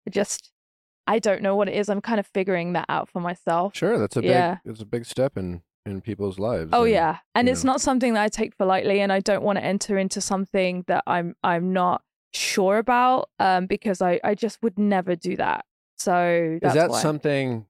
I 0.06 0.10
just 0.10 0.50
I 1.08 1.18
don't 1.18 1.42
know 1.42 1.56
what 1.56 1.68
it 1.68 1.74
is. 1.74 1.88
I'm 1.88 2.00
kind 2.00 2.20
of 2.20 2.26
figuring 2.26 2.74
that 2.74 2.86
out 2.88 3.08
for 3.08 3.20
myself. 3.20 3.74
Sure, 3.74 3.98
that's 3.98 4.16
a 4.16 4.20
big, 4.22 4.30
Yeah. 4.30 4.58
it's 4.64 4.80
a 4.82 4.86
big 4.86 5.04
step 5.06 5.36
in 5.36 5.62
in 5.86 6.00
people's 6.02 6.38
lives. 6.38 6.70
Oh 6.74 6.82
and- 6.84 6.92
yeah, 6.92 7.16
and 7.34 7.48
it's 7.48 7.64
know. 7.64 7.72
not 7.72 7.80
something 7.80 8.12
that 8.14 8.22
I 8.22 8.28
take 8.28 8.54
for 8.54 8.66
lightly, 8.66 9.00
and 9.00 9.10
I 9.12 9.20
don't 9.20 9.42
want 9.42 9.58
to 9.58 9.64
enter 9.64 9.96
into 9.98 10.20
something 10.20 10.84
that 10.86 11.02
I'm 11.06 11.34
I'm 11.42 11.72
not 11.72 12.02
sure 12.34 12.76
about, 12.78 13.30
um, 13.38 13.66
because 13.66 14.02
I 14.02 14.20
I 14.22 14.34
just 14.34 14.62
would 14.62 14.78
never 14.78 15.16
do 15.16 15.34
that. 15.36 15.64
So 15.96 16.58
Is 16.62 16.74
that 16.74 16.90
why. 16.90 17.00
something? 17.00 17.66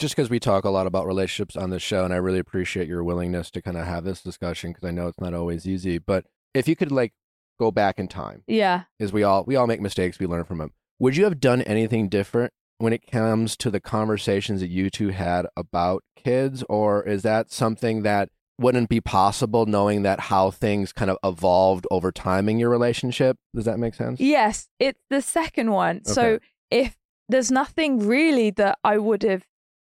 Just 0.00 0.16
because 0.16 0.30
we 0.30 0.40
talk 0.40 0.64
a 0.64 0.70
lot 0.70 0.86
about 0.86 1.06
relationships 1.06 1.56
on 1.56 1.70
this 1.70 1.82
show, 1.82 2.04
and 2.04 2.12
I 2.12 2.16
really 2.16 2.38
appreciate 2.38 2.88
your 2.88 3.04
willingness 3.04 3.50
to 3.52 3.62
kind 3.62 3.76
of 3.76 3.84
have 3.86 4.02
this 4.02 4.22
discussion 4.22 4.72
because 4.72 4.86
I 4.88 4.90
know 4.90 5.08
it's 5.08 5.20
not 5.20 5.34
always 5.34 5.66
easy. 5.68 5.98
But 5.98 6.24
if 6.54 6.66
you 6.66 6.74
could 6.74 6.90
like 6.90 7.12
go 7.58 7.70
back 7.70 7.98
in 7.98 8.08
time, 8.08 8.42
Yeah, 8.46 8.84
is 8.98 9.12
we 9.12 9.22
all 9.22 9.44
we 9.46 9.56
all 9.56 9.66
make 9.66 9.80
mistakes, 9.80 10.18
we 10.18 10.26
learn 10.26 10.44
from 10.44 10.58
them. 10.58 10.72
Would 10.98 11.16
you 11.16 11.24
have 11.24 11.38
done 11.38 11.62
anything 11.62 12.08
different 12.08 12.52
when 12.80 12.92
it 12.92 13.06
comes 13.06 13.56
to 13.58 13.70
the 13.70 13.80
conversations 13.80 14.60
that 14.60 14.68
you 14.68 14.90
two 14.90 15.08
had 15.08 15.46
about 15.56 16.02
kids, 16.16 16.64
or 16.68 17.02
is 17.06 17.22
that 17.22 17.50
something 17.50 18.02
that 18.02 18.30
wouldn't 18.58 18.88
be 18.88 19.00
possible 19.00 19.66
knowing 19.66 20.02
that 20.02 20.20
how 20.20 20.50
things 20.50 20.92
kind 20.92 21.10
of 21.10 21.16
evolved 21.24 21.86
over 21.90 22.12
time 22.12 22.48
in 22.48 22.58
your 22.58 22.70
relationship? 22.70 23.36
Does 23.54 23.64
that 23.64 23.78
make 23.78 23.94
sense? 23.94 24.20
yes, 24.20 24.68
it's 24.78 25.00
the 25.10 25.22
second 25.22 25.70
one. 25.70 26.04
So 26.04 26.38
if 26.70 26.96
there's 27.28 27.50
nothing 27.50 27.98
really 27.98 28.50
that 28.52 28.78
I 28.82 28.98
would 28.98 29.22
have 29.22 29.44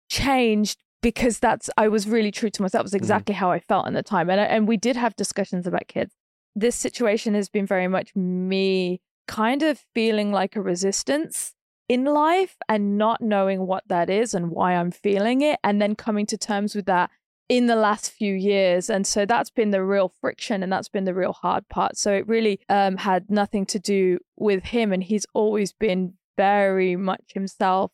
changed 0.08 0.78
because 1.02 1.38
that's 1.38 1.68
I 1.76 1.88
was 1.88 2.08
really 2.08 2.30
true 2.30 2.50
to 2.50 2.62
myself. 2.62 2.80
It 2.80 2.84
was 2.84 2.92
mm-hmm. 2.92 3.04
exactly 3.04 3.34
how 3.34 3.50
I 3.50 3.58
felt 3.58 3.86
in 3.86 3.94
the 3.94 4.02
time, 4.02 4.30
and 4.30 4.40
and 4.40 4.66
we 4.66 4.76
did 4.76 4.96
have 4.96 5.14
discussions 5.16 5.66
about 5.66 5.86
kids. 5.88 6.14
This 6.56 6.76
situation 6.76 7.34
has 7.34 7.48
been 7.48 7.66
very 7.66 7.88
much 7.88 8.14
me 8.14 9.00
kind 9.26 9.62
of 9.62 9.84
feeling 9.94 10.32
like 10.32 10.56
a 10.56 10.62
resistance 10.62 11.53
in 11.88 12.04
life 12.04 12.56
and 12.68 12.96
not 12.96 13.20
knowing 13.20 13.66
what 13.66 13.84
that 13.88 14.08
is 14.08 14.34
and 14.34 14.50
why 14.50 14.74
I'm 14.74 14.90
feeling 14.90 15.42
it, 15.42 15.58
and 15.62 15.80
then 15.80 15.94
coming 15.94 16.26
to 16.26 16.38
terms 16.38 16.74
with 16.74 16.86
that 16.86 17.10
in 17.48 17.66
the 17.66 17.76
last 17.76 18.10
few 18.10 18.32
years. 18.32 18.88
And 18.88 19.06
so 19.06 19.26
that's 19.26 19.50
been 19.50 19.70
the 19.70 19.84
real 19.84 20.12
friction 20.20 20.62
and 20.62 20.72
that's 20.72 20.88
been 20.88 21.04
the 21.04 21.14
real 21.14 21.34
hard 21.34 21.68
part. 21.68 21.98
So 21.98 22.12
it 22.14 22.26
really 22.26 22.60
um, 22.68 22.96
had 22.96 23.30
nothing 23.30 23.66
to 23.66 23.78
do 23.78 24.18
with 24.36 24.64
him, 24.64 24.92
and 24.92 25.02
he's 25.02 25.26
always 25.34 25.72
been 25.72 26.14
very 26.36 26.96
much 26.96 27.32
himself. 27.34 27.92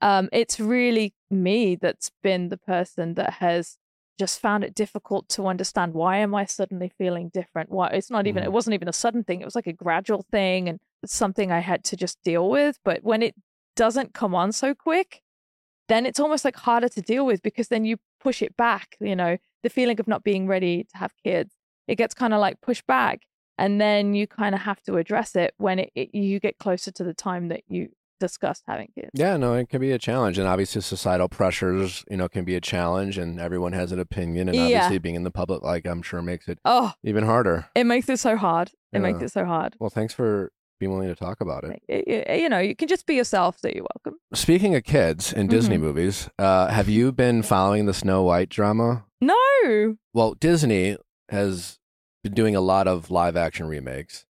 Um, 0.00 0.28
it's 0.32 0.60
really 0.60 1.14
me 1.30 1.76
that's 1.76 2.10
been 2.22 2.48
the 2.48 2.56
person 2.56 3.14
that 3.14 3.34
has 3.34 3.78
just 4.18 4.40
found 4.40 4.64
it 4.64 4.74
difficult 4.74 5.28
to 5.30 5.46
understand 5.46 5.94
why 5.94 6.18
am 6.18 6.34
I 6.34 6.44
suddenly 6.44 6.90
feeling 6.98 7.30
different? 7.32 7.70
Why 7.70 7.88
it's 7.88 8.10
not 8.10 8.26
even 8.26 8.42
Mhm. 8.42 8.46
it 8.46 8.52
wasn't 8.52 8.74
even 8.74 8.88
a 8.88 8.92
sudden 8.92 9.22
thing. 9.24 9.40
It 9.40 9.44
was 9.44 9.54
like 9.54 9.66
a 9.66 9.72
gradual 9.72 10.24
thing 10.30 10.68
and 10.68 10.78
something 11.06 11.52
I 11.52 11.60
had 11.60 11.84
to 11.84 11.96
just 11.96 12.18
deal 12.22 12.48
with. 12.50 12.78
But 12.84 13.04
when 13.04 13.22
it 13.22 13.34
doesn't 13.76 14.14
come 14.14 14.34
on 14.34 14.52
so 14.52 14.74
quick, 14.74 15.22
then 15.88 16.04
it's 16.04 16.20
almost 16.20 16.44
like 16.44 16.56
harder 16.56 16.88
to 16.88 17.00
deal 17.00 17.24
with 17.24 17.40
because 17.42 17.68
then 17.68 17.84
you 17.84 17.96
push 18.20 18.42
it 18.42 18.56
back, 18.56 18.96
you 19.00 19.16
know, 19.16 19.38
the 19.62 19.70
feeling 19.70 19.98
of 20.00 20.08
not 20.08 20.24
being 20.24 20.46
ready 20.46 20.84
to 20.84 20.96
have 20.98 21.12
kids. 21.24 21.54
It 21.86 21.96
gets 21.96 22.14
kind 22.14 22.34
of 22.34 22.40
like 22.40 22.60
pushed 22.60 22.86
back 22.86 23.22
and 23.56 23.80
then 23.80 24.14
you 24.14 24.26
kind 24.26 24.54
of 24.54 24.60
have 24.62 24.82
to 24.82 24.96
address 24.96 25.34
it 25.36 25.54
when 25.56 25.78
it, 25.78 25.90
it 25.94 26.14
you 26.14 26.40
get 26.40 26.58
closer 26.58 26.90
to 26.90 27.04
the 27.04 27.14
time 27.14 27.48
that 27.48 27.62
you 27.68 27.88
discussed 28.18 28.64
having 28.66 28.88
kids. 28.94 29.10
Yeah, 29.14 29.36
no, 29.36 29.54
it 29.54 29.68
can 29.68 29.80
be 29.80 29.92
a 29.92 29.98
challenge, 29.98 30.38
and 30.38 30.46
obviously 30.48 30.80
societal 30.82 31.28
pressures, 31.28 32.04
you 32.10 32.16
know, 32.16 32.28
can 32.28 32.44
be 32.44 32.54
a 32.54 32.60
challenge, 32.60 33.18
and 33.18 33.40
everyone 33.40 33.72
has 33.72 33.92
an 33.92 33.98
opinion, 33.98 34.48
and 34.48 34.56
Yeah. 34.56 34.64
obviously 34.64 34.98
being 34.98 35.14
in 35.14 35.24
the 35.24 35.30
public, 35.30 35.62
like 35.62 35.86
I'm 35.86 36.02
sure, 36.02 36.20
makes 36.22 36.48
it 36.48 36.58
Oh, 36.64 36.92
even 37.02 37.24
harder. 37.24 37.66
it 37.74 37.84
makes 37.84 38.08
it 38.08 38.18
so 38.18 38.36
hard. 38.36 38.70
It 38.92 39.00
makes 39.00 39.20
it 39.20 39.30
so 39.30 39.44
hard. 39.44 39.76
Well, 39.78 39.90
thanks 39.90 40.14
for 40.14 40.50
being 40.80 40.92
willing 40.92 41.08
to 41.08 41.14
talk 41.16 41.40
about 41.40 41.64
it. 41.64 41.82
Y- 41.88 42.36
You 42.36 42.48
know, 42.48 42.58
you 42.60 42.76
can 42.76 42.86
just 42.88 43.04
be 43.06 43.14
yourself, 43.16 43.58
so 43.58 43.68
you're 43.68 43.84
welcome. 43.96 44.18
Speaking 44.32 44.74
of 44.76 44.84
kids 44.84 45.32
in 45.32 45.48
Disney 45.48 45.74
Mm-hmm. 45.76 45.84
movies, 45.84 46.30
uh, 46.38 46.68
have 46.68 46.88
you 46.88 47.10
been 47.12 47.42
following 47.42 47.86
the 47.86 47.94
Snow 47.94 48.22
White 48.22 48.48
drama? 48.48 49.04
No. 49.20 49.96
Well, 50.14 50.34
Disney 50.34 50.96
has 51.30 51.78
been 52.22 52.32
doing 52.34 52.54
a 52.54 52.60
lot 52.60 52.86
of 52.86 53.10
live 53.10 53.36
action 53.36 53.66
remakes. 53.66 54.24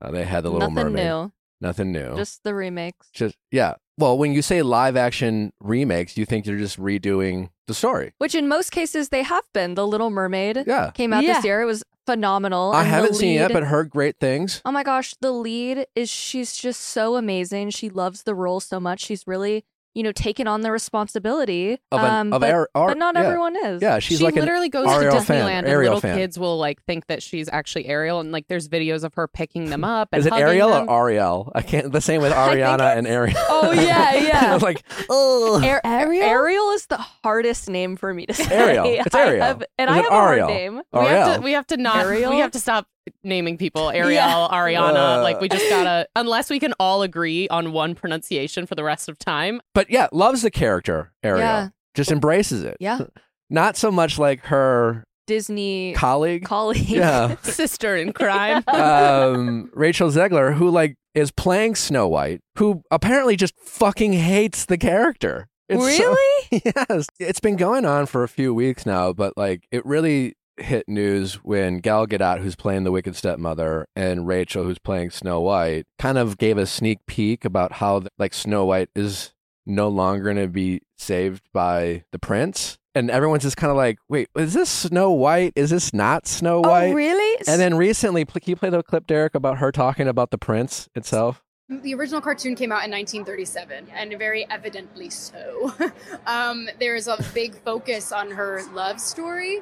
Uh, 0.00 0.10
they 0.10 0.24
had 0.24 0.44
the 0.44 0.50
Little 0.50 0.70
Nothing 0.70 0.92
Mermaid. 0.94 1.04
new. 1.06 1.32
Nothing 1.60 1.92
new. 1.92 2.16
Just 2.16 2.42
the 2.44 2.54
remakes. 2.54 3.08
Just 3.12 3.36
yeah. 3.50 3.74
Well, 3.98 4.18
when 4.18 4.32
you 4.32 4.42
say 4.42 4.60
live 4.62 4.96
action 4.96 5.52
remakes, 5.60 6.16
you 6.18 6.26
think 6.26 6.44
they're 6.44 6.58
just 6.58 6.78
redoing 6.78 7.48
the 7.66 7.72
story. 7.74 8.12
Which 8.18 8.34
in 8.34 8.46
most 8.46 8.70
cases 8.70 9.08
they 9.08 9.22
have 9.22 9.44
been. 9.54 9.74
The 9.74 9.86
Little 9.86 10.10
Mermaid 10.10 10.64
Yeah. 10.66 10.90
came 10.92 11.12
out 11.14 11.24
Yeah. 11.24 11.34
this 11.34 11.44
year. 11.44 11.62
It 11.62 11.64
was 11.64 11.82
phenomenal. 12.04 12.72
I 12.72 12.80
and 12.82 12.88
haven't 12.90 13.14
seen 13.14 13.38
it, 13.40 13.52
but 13.52 13.64
heard 13.64 13.88
great 13.90 14.16
things. 14.20 14.60
Oh 14.64 14.70
my 14.70 14.82
gosh, 14.82 15.14
the 15.20 15.32
lead 15.32 15.86
is 15.96 16.10
she's 16.10 16.54
just 16.56 16.80
so 16.82 17.16
amazing. 17.16 17.70
She 17.70 17.88
loves 17.88 18.22
the 18.24 18.34
role 18.34 18.60
so 18.60 18.78
much. 18.78 19.00
She's 19.00 19.26
really, 19.26 19.64
you 19.96 20.02
know, 20.02 20.12
taken 20.12 20.46
on 20.46 20.60
the 20.60 20.70
responsibility. 20.70 21.78
Of 21.90 22.00
an- 22.00 22.04
um, 22.04 22.32
of 22.34 22.40
but, 22.42 22.50
Ar- 22.52 22.68
Ar- 22.74 22.88
but 22.88 22.98
not 22.98 23.14
yeah. 23.14 23.22
everyone 23.24 23.56
is. 23.56 23.80
Yeah, 23.82 23.98
she's 23.98 24.18
she 24.18 24.24
like 24.24 24.34
an 24.34 24.40
literally 24.40 24.68
goes 24.68 24.86
Ariel 24.88 25.18
to 25.18 25.20
fan, 25.22 25.44
Disneyland 25.46 25.58
and 25.60 25.68
Ariel 25.68 25.94
little 25.94 26.00
fan. 26.00 26.16
kids 26.18 26.38
will 26.38 26.58
like 26.58 26.82
think 26.84 27.06
that 27.06 27.22
she's 27.22 27.48
actually 27.50 27.86
Ariel 27.86 28.20
and 28.20 28.30
like 28.32 28.46
there's 28.48 28.68
videos 28.68 29.04
of 29.04 29.14
her 29.14 29.26
picking 29.26 29.70
them 29.70 29.84
up 29.84 30.10
and 30.12 30.20
Is 30.20 30.26
it 30.26 30.32
Ariel 30.34 30.68
them. 30.70 30.88
or 30.88 31.08
Ariel? 31.08 31.50
I 31.54 31.62
can't. 31.62 31.90
The 31.90 32.00
same 32.00 32.20
with 32.20 32.32
Ariana 32.34 32.96
and 32.96 33.06
Ariel. 33.06 33.34
Oh, 33.38 33.72
yeah, 33.72 34.14
yeah. 34.16 34.50
I 34.50 34.54
was 34.54 34.62
like, 34.62 34.82
oh, 35.08 35.62
Ar- 35.64 35.80
Ariel? 35.84 36.24
Ariel 36.28 36.70
is 36.72 36.86
the 36.86 36.98
hardest 36.98 37.68
name 37.70 37.96
for 37.96 38.12
me 38.12 38.26
to 38.26 38.34
say. 38.34 38.54
Ariel. 38.54 38.84
It's 38.86 39.14
I 39.14 39.26
Ariel. 39.26 39.44
have- 39.44 39.62
and 39.78 39.90
Is 39.90 39.96
I 39.96 40.02
have 40.02 40.12
Ariel? 40.12 40.48
a 40.48 40.50
hard 40.50 40.54
name. 40.54 40.82
we 40.92 41.00
have 41.06 41.36
to 41.36 41.40
we 41.42 41.52
have 41.52 41.66
to 41.68 41.76
not 41.78 42.04
Ariel? 42.04 42.30
we 42.32 42.38
have 42.40 42.50
to 42.52 42.60
stop 42.60 42.86
naming 43.22 43.56
people 43.58 43.90
Ariel, 43.94 44.12
Yeah. 44.12 44.48
Ariana. 44.50 45.18
Uh. 45.18 45.22
like 45.22 45.40
we 45.40 45.48
just 45.48 45.68
gotta 45.68 46.06
unless 46.16 46.50
we 46.50 46.58
can 46.60 46.74
all 46.80 47.02
agree 47.02 47.48
on 47.48 47.72
one 47.72 47.94
pronunciation 47.94 48.66
for 48.66 48.74
the 48.74 48.84
rest 48.84 49.08
of 49.08 49.18
time. 49.18 49.60
but 49.74 49.90
yeah, 49.90 50.08
loves 50.12 50.42
the 50.42 50.50
character 50.50 51.12
Ariel. 51.22 51.40
Yeah. 51.40 51.68
Just 51.94 52.10
embraces 52.12 52.62
it. 52.62 52.76
Yeah. 52.80 53.00
Not 53.50 53.76
so 53.76 53.90
much 53.92 54.18
like 54.18 54.44
her 54.46 55.04
Disney 55.26 55.92
colleague, 55.94 56.44
colleague. 56.44 56.88
Yeah. 56.88 57.36
Sister 57.42 57.96
in 57.96 58.12
crime. 58.12 58.62
um, 58.68 59.70
Rachel 59.74 60.10
Zegler, 60.10 60.54
who 60.54 60.68
like 60.70 60.96
is 61.14 61.30
playing 61.30 61.74
Snow 61.74 62.06
White, 62.08 62.40
who 62.58 62.82
apparently 62.90 63.34
just 63.36 63.54
fucking 63.58 64.12
hates 64.12 64.66
the 64.66 64.78
character. 64.78 65.48
It's 65.68 65.82
so- 65.82 65.88
really? 65.88 66.62
yes, 66.64 67.06
it's 67.18 67.40
been 67.40 67.56
going 67.56 67.84
on 67.84 68.06
for 68.06 68.22
a 68.22 68.28
few 68.28 68.54
weeks 68.54 68.86
now, 68.86 69.12
but 69.12 69.36
like 69.36 69.66
it 69.72 69.84
really 69.84 70.35
hit 70.58 70.88
news 70.88 71.34
when 71.36 71.78
Gal 71.78 72.06
Gadot, 72.06 72.40
who's 72.40 72.56
playing 72.56 72.84
the 72.84 72.92
Wicked 72.92 73.16
Stepmother, 73.16 73.86
and 73.94 74.26
Rachel, 74.26 74.64
who's 74.64 74.78
playing 74.78 75.10
Snow 75.10 75.40
White, 75.40 75.86
kind 75.98 76.18
of 76.18 76.38
gave 76.38 76.58
a 76.58 76.66
sneak 76.66 76.98
peek 77.06 77.44
about 77.44 77.72
how 77.72 78.02
like 78.18 78.34
Snow 78.34 78.64
White 78.64 78.90
is 78.94 79.32
no 79.66 79.88
longer 79.88 80.24
going 80.24 80.36
to 80.36 80.48
be 80.48 80.80
saved 80.96 81.42
by 81.52 82.04
the 82.12 82.18
prince. 82.18 82.78
and 82.94 83.10
everyone's 83.10 83.42
just 83.42 83.58
kind 83.58 83.70
of 83.70 83.76
like, 83.76 83.98
wait, 84.08 84.28
is 84.36 84.54
this 84.54 84.70
Snow 84.70 85.10
White? 85.10 85.52
Is 85.54 85.70
this 85.70 85.92
not 85.92 86.26
Snow 86.26 86.60
White? 86.60 86.92
Oh, 86.92 86.94
really? 86.94 87.44
And 87.46 87.60
then 87.60 87.74
recently, 87.76 88.24
pl- 88.24 88.40
can 88.40 88.50
you 88.50 88.56
play 88.56 88.70
the 88.70 88.82
clip, 88.82 89.06
Derek, 89.06 89.34
about 89.34 89.58
her 89.58 89.70
talking 89.70 90.08
about 90.08 90.30
the 90.30 90.38
prince 90.38 90.88
itself? 90.94 91.42
The 91.68 91.94
original 91.94 92.20
cartoon 92.20 92.54
came 92.54 92.70
out 92.70 92.84
in 92.84 92.92
1937, 92.92 93.88
and 93.92 94.16
very 94.18 94.48
evidently 94.48 95.10
so. 95.10 95.74
um, 96.26 96.68
there's 96.78 97.08
a 97.08 97.22
big 97.34 97.56
focus 97.56 98.12
on 98.12 98.30
her 98.30 98.62
love 98.72 99.00
story 99.00 99.60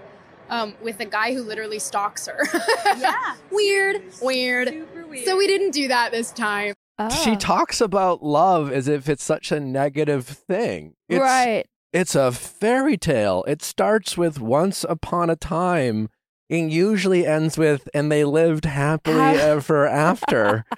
um, 0.51 0.75
with 0.83 1.01
a 1.01 1.05
guy 1.05 1.33
who 1.35 1.43
literally 1.43 1.79
stalks 1.79 2.27
her. 2.27 2.39
Yeah. 2.99 3.35
weird, 3.51 4.03
weird. 4.23 4.69
Super 4.69 5.07
weird. 5.07 5.25
So 5.25 5.37
we 5.37 5.47
didn't 5.47 5.71
do 5.73 5.89
that 5.89 6.13
this 6.13 6.31
time. 6.33 6.75
She 7.23 7.33
Oh. 7.33 7.37
talks 7.37 7.81
about 7.81 8.23
love 8.23 8.71
as 8.71 8.87
if 8.87 9.09
it's 9.09 9.25
such 9.25 9.51
a 9.51 9.59
negative 9.59 10.27
thing. 10.27 10.95
It's, 11.09 11.21
right. 11.21 11.65
It's 11.93 12.15
a 12.15 12.31
fairy 12.33 12.97
tale. 12.97 13.45
It 13.49 13.63
starts 13.63 14.17
with 14.17 14.41
once 14.41 14.85
upon 14.89 15.29
a 15.31 15.37
time 15.37 16.09
and 16.51 16.73
usually 16.73 17.27
ends 17.27 17.59
with 17.59 17.89
and 17.95 18.13
they 18.13 18.23
lived 18.25 18.65
happily 18.65 19.17
ever 19.19 19.87
after. 19.87 20.65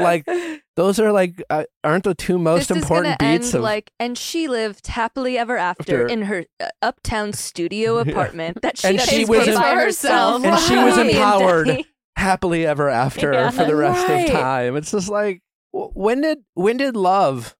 Like, 0.00 0.26
Those 0.76 0.98
are 0.98 1.12
like 1.12 1.40
uh, 1.50 1.64
aren't 1.84 2.02
the 2.04 2.14
two 2.16 2.36
most 2.38 2.68
this 2.68 2.76
important 2.76 3.12
is 3.14 3.16
gonna 3.20 3.32
beats 3.38 3.46
end 3.48 3.54
of 3.56 3.62
like, 3.62 3.92
and 4.00 4.18
she 4.18 4.48
lived 4.48 4.86
happily 4.88 5.38
ever 5.38 5.56
after, 5.56 6.02
After. 6.02 6.06
in 6.08 6.22
her 6.22 6.44
uh, 6.58 6.68
uptown 6.82 7.32
studio 7.32 7.98
apartment 8.06 8.60
that 8.62 8.78
she 8.78 8.88
And 8.88 9.00
she 9.00 9.24
was 9.24 9.44
for 9.44 9.50
em- 9.50 9.56
by 9.60 9.74
herself, 9.76 10.44
And 10.44 10.58
she 10.60 10.76
was 10.76 10.98
empowered. 11.06 11.84
Happily 12.16 12.64
ever 12.66 12.88
after 12.88 13.32
Yeah. 13.32 13.50
for 13.50 13.64
the 13.64 13.74
rest 13.76 14.06
Right. 14.08 14.26
of 14.28 14.32
time. 14.32 14.76
It's 14.76 14.90
just 14.92 15.08
like 15.08 15.42
when 15.72 16.20
did 16.22 16.38
when 16.54 16.76
did 16.76 16.96
love 16.96 17.56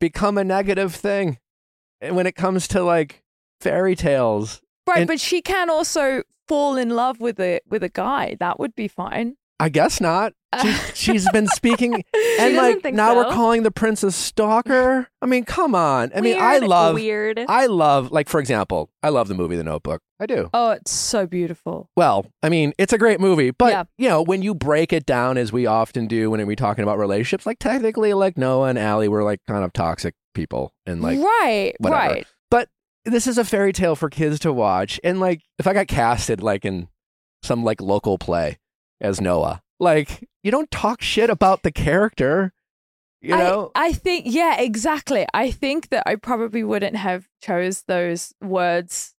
become 0.00 0.36
a 0.38 0.44
negative 0.44 0.94
thing? 0.94 1.38
And 2.00 2.14
when 2.16 2.26
it 2.26 2.34
comes 2.36 2.68
to 2.68 2.82
like 2.82 3.22
fairy 3.60 3.94
tales, 3.96 4.60
Right, 4.88 4.98
And- 5.00 5.08
but 5.08 5.18
she 5.20 5.42
can 5.42 5.68
also 5.70 6.22
fall 6.46 6.76
in 6.76 6.90
love 6.90 7.20
with 7.20 7.40
a 7.40 7.60
with 7.68 7.82
a 7.82 7.88
guy. 7.88 8.36
That 8.38 8.58
would 8.60 8.74
be 8.74 8.86
fine. 8.88 9.36
I 9.58 9.68
guess 9.70 10.00
not. 10.00 10.32
She, 10.62 10.72
she's 10.94 11.30
been 11.30 11.46
speaking, 11.48 12.04
and 12.38 12.56
like 12.56 12.92
now 12.94 13.14
we're 13.16 13.30
calling 13.32 13.62
the 13.62 13.70
prince 13.70 14.02
a 14.02 14.10
stalker. 14.12 15.08
I 15.20 15.26
mean, 15.26 15.44
come 15.44 15.74
on. 15.74 16.12
I 16.14 16.20
mean, 16.20 16.38
I 16.40 16.58
love, 16.58 16.94
weird. 16.94 17.44
I 17.48 17.66
love, 17.66 18.10
like 18.12 18.28
for 18.28 18.40
example, 18.40 18.90
I 19.02 19.08
love 19.08 19.28
the 19.28 19.34
movie 19.34 19.56
The 19.56 19.64
Notebook. 19.64 20.02
I 20.20 20.26
do. 20.26 20.48
Oh, 20.54 20.70
it's 20.70 20.90
so 20.92 21.26
beautiful. 21.26 21.90
Well, 21.96 22.26
I 22.42 22.48
mean, 22.48 22.72
it's 22.78 22.92
a 22.92 22.98
great 22.98 23.20
movie, 23.20 23.50
but 23.50 23.70
Yeah. 23.72 23.84
you 23.98 24.08
know, 24.08 24.22
when 24.22 24.40
you 24.42 24.54
break 24.54 24.92
it 24.92 25.04
down 25.04 25.36
as 25.36 25.52
we 25.52 25.66
often 25.66 26.06
do 26.06 26.30
when 26.30 26.46
we're 26.46 26.56
talking 26.56 26.82
about 26.84 26.98
relationships, 26.98 27.44
like 27.44 27.58
technically, 27.58 28.14
like 28.14 28.38
Noah 28.38 28.68
and 28.68 28.78
Allie 28.78 29.08
were 29.08 29.22
like 29.24 29.40
kind 29.46 29.64
of 29.64 29.72
toxic 29.72 30.14
people, 30.34 30.72
and 30.86 31.02
like 31.02 31.18
right, 31.18 31.74
whatever. 31.78 32.14
right. 32.14 32.26
But 32.50 32.68
this 33.04 33.26
is 33.26 33.36
a 33.38 33.44
fairy 33.44 33.72
tale 33.72 33.94
for 33.96 34.08
kids 34.08 34.38
to 34.40 34.52
watch. 34.52 34.98
And 35.04 35.20
like, 35.20 35.42
if 35.58 35.66
I 35.66 35.72
got 35.74 35.86
casted 35.88 36.42
like 36.42 36.64
in 36.64 36.88
some 37.42 37.62
like 37.64 37.80
local 37.80 38.16
play 38.18 38.58
as 39.00 39.20
Noah, 39.20 39.62
like 39.78 40.26
you 40.46 40.52
don't 40.52 40.70
talk 40.70 41.02
shit 41.02 41.28
about 41.28 41.64
the 41.64 41.72
character. 41.72 42.52
You 43.20 43.36
know, 43.36 43.72
I, 43.74 43.86
I 43.86 43.92
think 43.92 44.26
yeah, 44.28 44.60
exactly. 44.60 45.26
I 45.34 45.50
think 45.50 45.88
that 45.88 46.04
I 46.06 46.14
probably 46.14 46.62
wouldn't 46.62 46.94
have 46.94 47.26
chose 47.42 47.82
those 47.88 48.32
words 48.40 49.16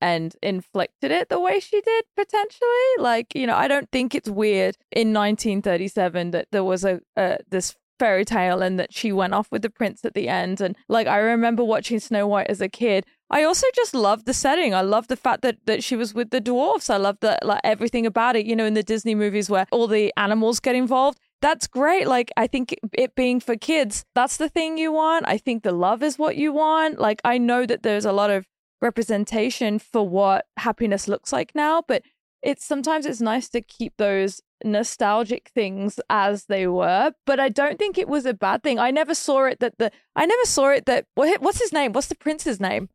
and 0.00 0.36
inflicted 0.40 1.10
it 1.10 1.28
the 1.28 1.40
way 1.40 1.58
she 1.58 1.80
did 1.80 2.04
potentially. 2.16 2.68
Like, 3.00 3.34
you 3.34 3.48
know, 3.48 3.56
I 3.56 3.66
don't 3.66 3.90
think 3.90 4.14
it's 4.14 4.30
weird 4.30 4.76
in 4.92 5.12
1937 5.12 6.30
that 6.30 6.46
there 6.52 6.62
was 6.62 6.84
a 6.84 7.00
uh, 7.16 7.38
this 7.48 7.74
fairy 8.00 8.24
tale 8.24 8.62
and 8.62 8.78
that 8.80 8.92
she 8.92 9.12
went 9.12 9.34
off 9.34 9.48
with 9.52 9.62
the 9.62 9.70
prince 9.70 10.04
at 10.04 10.14
the 10.14 10.26
end 10.28 10.60
and 10.60 10.76
like 10.88 11.06
I 11.06 11.18
remember 11.18 11.62
watching 11.62 12.00
Snow 12.00 12.26
White 12.26 12.48
as 12.48 12.60
a 12.60 12.68
kid. 12.68 13.04
I 13.32 13.44
also 13.44 13.66
just 13.76 13.94
loved 13.94 14.26
the 14.26 14.34
setting. 14.34 14.74
I 14.74 14.80
love 14.80 15.06
the 15.06 15.22
fact 15.26 15.42
that 15.42 15.58
that 15.66 15.84
she 15.84 15.94
was 15.94 16.14
with 16.14 16.30
the 16.30 16.40
dwarfs. 16.40 16.90
I 16.90 16.96
love 16.96 17.18
that 17.20 17.44
like 17.44 17.60
everything 17.62 18.06
about 18.06 18.34
it, 18.36 18.46
you 18.46 18.56
know, 18.56 18.64
in 18.64 18.74
the 18.74 18.82
Disney 18.82 19.14
movies 19.14 19.48
where 19.48 19.66
all 19.70 19.86
the 19.86 20.12
animals 20.16 20.58
get 20.60 20.74
involved 20.74 21.18
that's 21.42 21.66
great. 21.66 22.06
Like, 22.06 22.30
I 22.36 22.46
think 22.46 22.76
it 22.92 23.14
being 23.14 23.40
for 23.40 23.56
kids, 23.56 24.04
that's 24.14 24.36
the 24.36 24.48
thing 24.48 24.76
you 24.76 24.92
want. 24.92 25.24
I 25.26 25.38
think 25.38 25.62
the 25.62 25.72
love 25.72 26.02
is 26.02 26.18
what 26.18 26.36
you 26.36 26.52
want. 26.52 26.98
Like, 26.98 27.20
I 27.24 27.38
know 27.38 27.66
that 27.66 27.82
there's 27.82 28.04
a 28.04 28.12
lot 28.12 28.30
of 28.30 28.46
representation 28.82 29.78
for 29.78 30.06
what 30.08 30.46
happiness 30.58 31.08
looks 31.08 31.32
like 31.32 31.54
now, 31.54 31.82
but 31.86 32.02
it's 32.42 32.64
sometimes 32.64 33.06
it's 33.06 33.20
nice 33.20 33.48
to 33.50 33.60
keep 33.60 33.94
those 33.96 34.40
nostalgic 34.64 35.50
things 35.54 36.00
as 36.08 36.46
they 36.46 36.66
were. 36.66 37.12
But 37.26 37.40
I 37.40 37.48
don't 37.48 37.78
think 37.78 37.98
it 37.98 38.08
was 38.08 38.26
a 38.26 38.34
bad 38.34 38.62
thing. 38.62 38.78
I 38.78 38.90
never 38.90 39.14
saw 39.14 39.44
it 39.46 39.60
that 39.60 39.78
the, 39.78 39.90
I 40.16 40.26
never 40.26 40.44
saw 40.44 40.68
it 40.70 40.86
that, 40.86 41.06
what- 41.14 41.40
what's 41.42 41.60
his 41.60 41.72
name? 41.72 41.92
What's 41.92 42.08
the 42.08 42.14
prince's 42.16 42.60
name? 42.60 42.88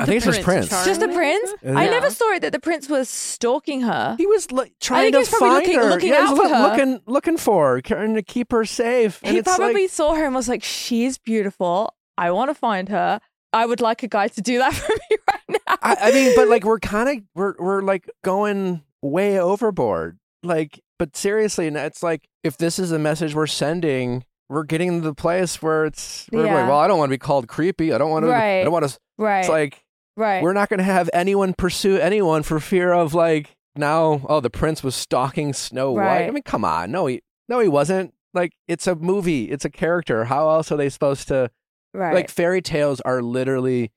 I 0.00 0.04
think 0.06 0.18
it's 0.18 0.26
just 0.26 0.42
Prince. 0.42 0.68
Charming. 0.68 0.84
Just 0.86 1.00
the 1.00 1.08
prince? 1.08 1.50
I 1.64 1.86
never 1.88 2.08
saw 2.08 2.32
it 2.34 2.42
that 2.42 2.52
the 2.52 2.60
prince 2.60 2.88
was 2.88 3.08
stalking 3.08 3.80
her. 3.80 4.14
He 4.16 4.26
was 4.28 4.52
like 4.52 4.72
trying 4.80 5.10
think 5.12 5.14
to 5.14 5.18
he 5.18 5.20
was 5.22 5.28
probably 5.30 5.48
find 5.48 5.66
looking- 5.66 5.78
her. 5.80 5.90
looking 5.90 6.08
yeah, 6.10 6.14
he 6.14 6.22
out 6.22 6.30
was 6.30 6.38
for 6.38 6.46
look- 6.46 6.56
her. 6.56 6.68
looking 6.86 7.00
looking 7.06 7.36
for 7.36 7.74
her, 7.74 7.80
trying 7.80 8.14
to 8.14 8.22
keep 8.22 8.52
her 8.52 8.64
safe. 8.64 9.18
And 9.24 9.32
he 9.32 9.38
it's 9.38 9.56
probably 9.56 9.82
like, 9.82 9.90
saw 9.90 10.14
her 10.14 10.24
and 10.24 10.36
was 10.36 10.48
like, 10.48 10.62
"She's 10.62 11.18
beautiful. 11.18 11.92
I 12.16 12.30
want 12.30 12.48
to 12.50 12.54
find 12.54 12.88
her. 12.90 13.18
I 13.52 13.66
would 13.66 13.80
like 13.80 14.04
a 14.04 14.08
guy 14.08 14.28
to 14.28 14.40
do 14.40 14.58
that 14.58 14.72
for 14.74 14.92
me 14.92 15.16
right 15.28 15.40
now." 15.66 15.76
I, 15.82 15.96
I 16.00 16.12
mean, 16.12 16.32
but 16.36 16.46
like 16.46 16.62
we're 16.64 16.78
kind 16.78 17.08
of 17.08 17.24
we're 17.34 17.54
we're 17.58 17.82
like 17.82 18.08
going 18.22 18.84
way 19.02 19.38
overboard. 19.38 20.18
Like, 20.42 20.80
but 20.98 21.16
seriously, 21.16 21.66
and 21.66 21.76
it's 21.76 22.02
like 22.02 22.28
if 22.44 22.56
this 22.56 22.78
is 22.78 22.90
the 22.90 22.98
message 22.98 23.34
we're 23.34 23.46
sending, 23.46 24.24
we're 24.48 24.62
getting 24.64 25.00
to 25.00 25.06
the 25.06 25.14
place 25.14 25.60
where 25.62 25.84
it's 25.84 26.26
we're 26.32 26.46
Yeah. 26.46 26.54
like, 26.54 26.68
well, 26.68 26.78
I 26.78 26.86
don't 26.88 26.98
want 26.98 27.08
to 27.10 27.14
be 27.14 27.18
called 27.18 27.48
creepy. 27.48 27.92
I 27.92 27.98
don't 27.98 28.10
want 28.10 28.24
to. 28.24 28.30
I 28.30 28.34
Right. 28.34 28.62
don't 28.64 28.72
want 28.72 28.88
to. 28.88 28.98
right, 29.18 29.40
It's 29.40 29.48
like 29.48 29.84
right. 30.16 30.42
we're 30.42 30.52
not 30.52 30.68
going 30.68 30.78
to 30.78 30.84
have 30.84 31.10
anyone 31.12 31.54
pursue 31.54 31.96
anyone 31.98 32.42
for 32.42 32.60
fear 32.60 32.92
of 32.92 33.14
like 33.14 33.56
now. 33.76 34.20
Oh, 34.28 34.40
the 34.40 34.50
prince 34.50 34.82
was 34.82 34.94
stalking 34.94 35.52
Snow 35.52 35.92
White. 35.92 36.26
I 36.26 36.30
mean, 36.30 36.42
come 36.44 36.64
on, 36.64 36.90
no, 36.92 37.06
he 37.06 37.20
no, 37.48 37.60
he 37.60 37.68
wasn't. 37.68 38.14
Like, 38.34 38.52
it's 38.68 38.86
a 38.86 38.94
movie. 38.94 39.44
It's 39.50 39.64
a 39.64 39.70
character. 39.70 40.26
How 40.26 40.50
else 40.50 40.70
are 40.70 40.76
they 40.76 40.88
supposed 40.90 41.28
to? 41.28 41.50
right. 41.94 42.14
Like 42.14 42.30
fairy 42.30 42.60
tales 42.62 43.00
are 43.00 43.22
literally 43.22 43.90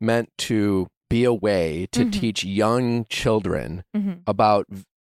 meant 0.00 0.28
to 0.38 0.88
be 1.08 1.24
a 1.24 1.32
way 1.32 1.86
to 1.92 2.04
Mhm. 2.04 2.12
teach 2.12 2.44
young 2.44 3.04
children 3.08 3.82
hmm 3.94 4.12
about 4.26 4.66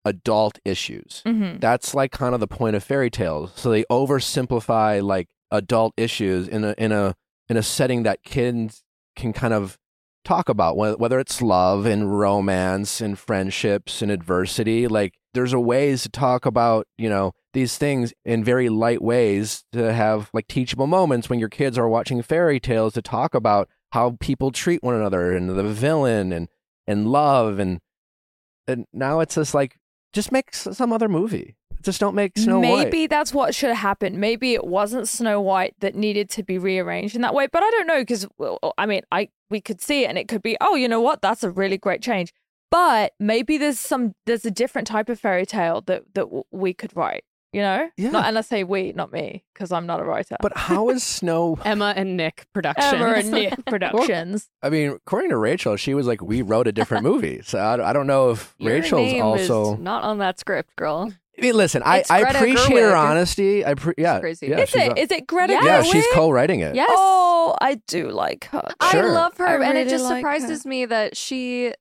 adult 0.05 0.59
issues. 0.65 1.23
hmm 1.27 1.57
That's 1.59 1.95
like 1.95 2.13
kind 2.13 2.35
of 2.35 2.41
the 2.41 2.47
point 2.47 2.77
of 2.77 2.85
fairy 2.85 3.11
tales. 3.11 3.53
So 3.57 3.71
they 3.71 3.85
oversimplify 3.91 5.03
like 5.03 5.29
adult 5.51 5.95
issues 5.97 6.47
in 6.49 6.65
a 6.65 6.75
in 6.79 6.93
a 6.93 7.15
in 7.49 7.57
a 7.57 7.63
setting 7.63 8.03
that 8.03 8.23
kids 8.23 8.83
can 9.17 9.33
kind 9.33 9.55
of 9.55 9.79
talk 10.25 10.49
about 10.49 10.75
wh- 10.75 11.01
whether 11.01 11.19
it's 11.19 11.41
love 11.41 11.87
and 11.87 12.19
romance 12.19 13.01
and 13.01 13.19
friendships 13.19 14.03
and 14.03 14.11
adversity 14.11 14.87
like 14.87 15.15
there's 15.33 15.55
a 15.55 15.61
ways 15.61 16.03
to 16.03 16.09
talk 16.11 16.45
about 16.45 16.87
you 16.99 17.09
know 17.09 17.33
these 17.55 17.79
things 17.79 18.13
in 18.27 18.45
very 18.45 18.69
light 18.69 19.01
ways 19.01 19.65
to 19.73 19.91
have 19.93 20.29
like 20.35 20.47
teachable 20.47 20.87
moments 20.87 21.31
when 21.31 21.39
your 21.39 21.49
kids 21.49 21.79
are 21.79 21.89
watching 21.89 22.21
fairy 22.21 22.61
tales 22.61 22.93
to 22.93 23.01
talk 23.01 23.35
about 23.35 23.69
how 23.93 24.17
people 24.21 24.51
treat 24.51 24.83
one 24.83 24.95
another 24.95 25.33
and 25.33 25.51
the 25.51 25.63
villain 25.63 26.33
and 26.33 26.49
and 26.87 27.11
love 27.11 27.59
and 27.59 27.81
and 28.67 28.87
now 28.93 29.21
it's 29.21 29.35
just 29.35 29.55
like 29.55 29.77
just 30.13 30.33
make 30.33 30.55
some 30.55 30.93
other 30.93 31.09
movie 31.09 31.57
just 31.83 32.01
don't 32.01 32.15
make 32.15 32.37
snow 32.37 32.61
Maybe 32.61 32.73
white 32.73 32.85
Maybe 32.85 33.07
that's 33.07 33.33
what 33.33 33.55
should 33.55 33.69
have 33.69 33.79
happened. 33.79 34.19
Maybe 34.19 34.55
it 34.55 34.67
wasn't 34.67 35.09
Snow 35.09 35.41
White 35.41 35.75
that 35.81 35.95
needed 35.95 36.29
to 36.31 36.43
be 36.43 36.59
rearranged 36.59 37.15
in 37.15 37.23
that 37.23 37.35
way. 37.35 37.47
But 37.47 37.63
I 37.63 37.71
don't 37.71 37.87
know 37.87 38.01
because 38.01 38.27
I 38.77 38.87
mean, 38.87 39.03
I 39.13 39.29
we 39.51 39.61
could 39.61 39.81
see 39.81 40.05
it 40.05 40.09
and 40.09 40.19
it 40.19 40.29
could 40.29 40.43
be, 40.43 40.57
oh, 40.61 40.75
you 40.75 40.89
know 40.89 41.01
what? 41.01 41.23
That's 41.23 41.45
a 41.45 41.51
really 41.51 41.79
great 41.79 42.03
change. 42.03 42.33
But 42.71 43.13
maybe 43.19 43.59
there's 43.59 43.81
some 43.81 44.13
there's 44.27 44.45
a 44.45 44.51
different 44.51 44.89
type 44.89 45.09
of 45.09 45.21
fairy 45.21 45.47
tale 45.47 45.81
that 45.83 46.03
that 46.15 46.27
we 46.51 46.75
could 46.75 46.95
write. 46.97 47.25
You 47.53 47.63
know, 47.63 47.89
Yeah. 47.97 48.11
Not, 48.11 48.27
and 48.27 48.37
I 48.37 48.43
say 48.43 48.63
we, 48.63 48.93
not 48.93 49.11
me, 49.11 49.43
because 49.55 49.73
I'm 49.73 49.87
not 49.87 50.01
a 50.01 50.05
writer. 50.05 50.37
but 50.43 50.57
how 50.57 50.91
is 50.91 51.03
snow 51.19 51.59
Emma 51.65 51.95
and 51.97 52.17
Nick 52.17 52.47
Productions. 52.53 52.93
Emma 52.93 53.13
and 53.13 53.31
Nick 53.33 53.65
Productions. 53.65 54.49
I 54.63 54.69
mean, 54.69 54.91
according 54.91 55.31
to 55.31 55.37
Rachel, 55.39 55.77
she 55.77 55.95
was 55.95 56.07
like, 56.07 56.21
"We 56.23 56.43
wrote 56.43 56.67
a 56.69 56.73
different 56.73 57.05
movie." 57.11 57.41
So 57.43 57.59
I, 57.59 57.91
I 57.91 57.93
don't 57.95 58.07
know 58.07 58.31
if 58.31 58.55
Your 58.59 58.73
Rachel's 58.75 59.13
name 59.13 59.25
also. 59.25 59.75
is 59.75 59.81
not 59.81 60.05
on 60.05 60.19
that 60.19 60.39
script, 60.39 60.77
girl. 60.77 61.11
I 61.39 61.41
mean, 61.41 61.55
listen, 61.57 61.83
I, 61.87 62.03
I 62.11 62.23
Greta 62.23 62.39
appreciate 62.39 62.81
her 62.83 62.97
honesty. 62.97 63.65
I 63.65 63.75
pre- 63.75 63.95
yeah, 63.97 64.19
crazy. 64.19 64.49
yeah, 64.49 64.59
is 64.59 64.71
she's 64.71 64.83
it? 64.83 64.93
a- 64.93 65.01
Is 65.01 65.11
it 65.13 65.27
Greta 65.29 65.53
Yeah. 65.53 65.63
yeah, 65.65 65.83
she's 65.85 66.05
co-writing 66.13 66.61
it. 66.61 66.75
Yes. 66.75 66.91
Oh, 66.93 67.57
I 67.61 67.77
do 67.87 68.11
like 68.11 68.47
her. 68.47 68.69
Sure. 68.91 69.05
I 69.05 69.15
love 69.15 69.37
her, 69.39 69.47
I 69.47 69.65
and 69.69 69.79
it 69.79 69.89
just 69.89 70.03
like 70.05 70.15
her. 70.17 70.19
surprises 70.39 70.67
me 70.67 70.85
that 70.87 71.17
she. 71.17 71.73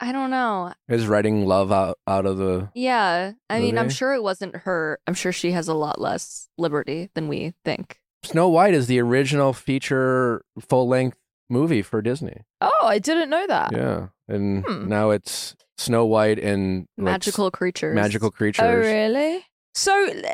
I 0.00 0.12
don't 0.12 0.30
know. 0.30 0.72
Is 0.88 1.06
writing 1.06 1.46
love 1.46 1.72
out, 1.72 1.98
out 2.06 2.26
of 2.26 2.36
the. 2.36 2.70
Yeah, 2.74 3.32
I 3.48 3.60
mean, 3.60 3.78
I'm 3.78 3.88
sure 3.90 4.12
it 4.14 4.22
wasn't 4.22 4.56
her. 4.56 4.98
I'm 5.06 5.14
sure 5.14 5.32
she 5.32 5.52
has 5.52 5.68
a 5.68 5.74
lot 5.74 6.00
less 6.00 6.48
liberty 6.58 7.08
than 7.14 7.28
we 7.28 7.54
think. 7.64 7.98
Snow 8.22 8.48
White 8.48 8.74
is 8.74 8.88
the 8.88 9.00
original 9.00 9.52
feature 9.52 10.42
full 10.60 10.86
length 10.88 11.16
movie 11.48 11.80
for 11.82 12.02
Disney. 12.02 12.42
Oh, 12.60 12.86
I 12.86 12.98
didn't 12.98 13.30
know 13.30 13.46
that. 13.46 13.72
Yeah, 13.72 14.08
and 14.28 14.64
Hmm. 14.66 14.88
now 14.88 15.10
it's 15.10 15.54
Snow 15.78 16.04
White 16.04 16.38
and 16.38 16.86
like, 16.98 17.04
Magical 17.12 17.50
creatures. 17.50 17.94
magical 17.94 18.30
creatures. 18.30 18.64
Oh, 18.66 18.74
really? 18.76 19.44
So, 19.74 19.92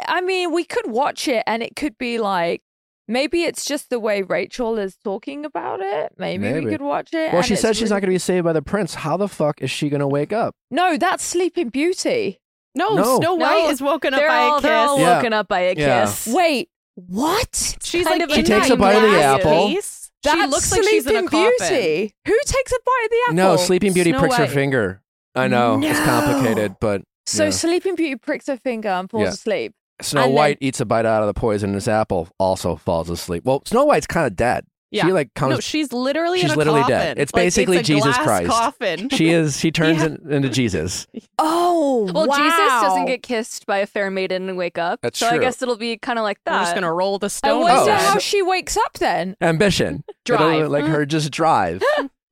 I 0.08 0.20
mean, 0.22 0.52
we 0.52 0.64
could 0.64 0.90
watch 0.90 1.28
it 1.28 1.42
and 1.46 1.62
it 1.62 1.76
could 1.76 1.98
be 1.98 2.18
like 2.18 2.62
Maybe 3.08 3.42
it's 3.42 3.64
just 3.64 3.90
the 3.90 3.98
way 3.98 4.22
Rachel 4.22 4.78
is 4.78 4.96
talking 5.02 5.44
about 5.44 5.80
it. 5.80 6.12
Maybe, 6.18 6.42
Maybe. 6.44 6.64
we 6.66 6.70
could 6.70 6.82
watch 6.82 7.10
it. 7.12 7.32
Well, 7.32 7.42
she 7.42 7.54
it's 7.54 7.62
said 7.62 7.76
she's 7.76 7.90
not 7.90 7.96
going 7.96 8.10
to 8.10 8.14
be 8.14 8.18
saved 8.18 8.44
by 8.44 8.52
the 8.52 8.62
prince. 8.62 8.94
How 8.94 9.16
the 9.16 9.28
fuck 9.28 9.60
is 9.60 9.70
she 9.70 9.88
going 9.88 10.00
to 10.00 10.06
wake 10.08 10.32
up? 10.32 10.54
No, 10.70 10.96
that's 10.96 11.24
Sleeping 11.24 11.68
Beauty. 11.68 12.38
No, 12.74 12.94
No. 12.94 13.18
Snow 13.18 13.34
No, 13.36 13.44
White 13.44 13.70
is 13.70 13.82
woken 13.82 14.14
up 14.14 14.20
They're 14.20 14.28
by 14.28 14.36
all, 14.38 14.58
a 14.58 14.60
they're 14.62 14.76
all 14.76 14.96
kiss. 14.96 15.02
Yeah. 15.04 15.16
woken 15.16 15.32
up 15.32 15.48
by 15.48 15.60
a 15.60 15.74
Yeah. 15.74 16.04
kiss. 16.06 16.28
Wait, 16.32 16.70
what? 16.94 17.76
She's 17.82 18.06
kind 18.06 18.20
like 18.20 18.28
of 18.30 18.34
She 18.34 18.42
takes 18.42 18.70
a 18.70 18.76
bite 18.76 18.92
of 18.96 19.02
the 19.02 19.08
glass 19.08 19.40
apple. 19.40 19.66
case. 19.68 20.10
That's 20.22 20.40
she 20.40 20.46
looks 20.46 20.72
like 20.72 20.82
she's 20.84 21.06
in 21.06 21.16
a 21.16 21.18
Sleeping 21.18 21.28
coffin. 21.28 21.68
Beauty. 21.68 22.14
Who 22.26 22.38
takes 22.46 22.72
a 22.72 22.78
bite 22.86 23.02
of 23.04 23.10
the 23.10 23.16
apple? 23.24 23.34
No, 23.34 23.56
Sleeping 23.56 23.92
Beauty 23.92 24.10
Snow 24.12 24.20
pricks 24.20 24.36
her 24.36 24.46
finger. 24.46 25.02
I 25.34 25.48
know 25.48 25.80
it's 25.82 25.98
complicated, 26.00 26.76
but 26.80 27.02
So 27.26 27.44
yeah. 27.44 27.50
Sleeping 27.50 27.94
Beauty 27.96 28.16
pricks 28.16 28.46
her 28.46 28.56
finger 28.56 28.88
and 28.90 29.10
falls 29.10 29.22
Yeah. 29.24 29.28
asleep. 29.30 29.74
Snow 30.02 30.22
and 30.22 30.30
then- 30.30 30.36
White 30.36 30.58
eats 30.60 30.80
a 30.80 30.84
bite 30.84 31.06
out 31.06 31.22
of 31.22 31.26
the 31.26 31.34
poisonous 31.38 31.88
apple, 31.88 32.28
also 32.38 32.76
falls 32.76 33.08
asleep. 33.10 33.44
Well, 33.44 33.62
Snow 33.66 33.84
White's 33.84 34.06
kind 34.06 34.26
of 34.26 34.36
dead. 34.36 34.66
Yeah. 34.90 35.06
She 35.06 35.12
like 35.12 35.32
comes. 35.32 35.54
no, 35.54 35.60
she's 35.60 35.90
literally 35.90 36.40
she's 36.40 36.50
in 36.50 36.54
a 36.54 36.58
literally 36.58 36.80
coffin. 36.82 36.98
dead. 36.98 37.18
It's 37.18 37.32
Like, 37.32 37.44
basically 37.44 37.78
a 37.78 37.82
Jesus 37.82 38.04
glass 38.14 38.18
Christ. 38.26 38.50
Coffin. 38.50 39.08
she 39.08 39.30
is. 39.30 39.58
She 39.58 39.70
turns 39.72 40.00
Yeah. 40.00 40.04
in- 40.06 40.32
into 40.32 40.48
Jesus. 40.50 41.06
Oh, 41.38 42.10
Well, 42.12 42.26
Jesus 42.26 42.56
doesn't 42.82 43.06
get 43.06 43.22
kissed 43.22 43.64
by 43.66 43.78
a 43.78 43.86
fair 43.86 44.10
maiden 44.10 44.48
and 44.50 44.58
wake 44.58 44.76
up. 44.76 45.00
That's 45.02 45.18
so 45.18 45.28
I 45.28 45.38
guess 45.38 45.62
it'll 45.62 45.76
be 45.78 45.96
kind 45.96 46.18
of 46.18 46.24
like 46.24 46.38
that. 46.44 46.52
We're 46.52 46.60
just 46.64 46.74
gonna 46.74 46.92
roll 46.92 47.18
the 47.18 47.24
I 47.26 47.28
stone. 47.28 47.60
wonder 47.62 47.90
Oh, 47.90 47.94
how 47.94 48.18
she 48.18 48.42
wakes 48.42 48.76
up 48.76 48.92
then. 48.98 49.34
Ambition. 49.40 50.04
Drive. 50.26 50.56
It'll, 50.60 50.70
like 50.70 50.84
her 50.84 51.06
just 51.06 51.30
drive. 51.30 51.82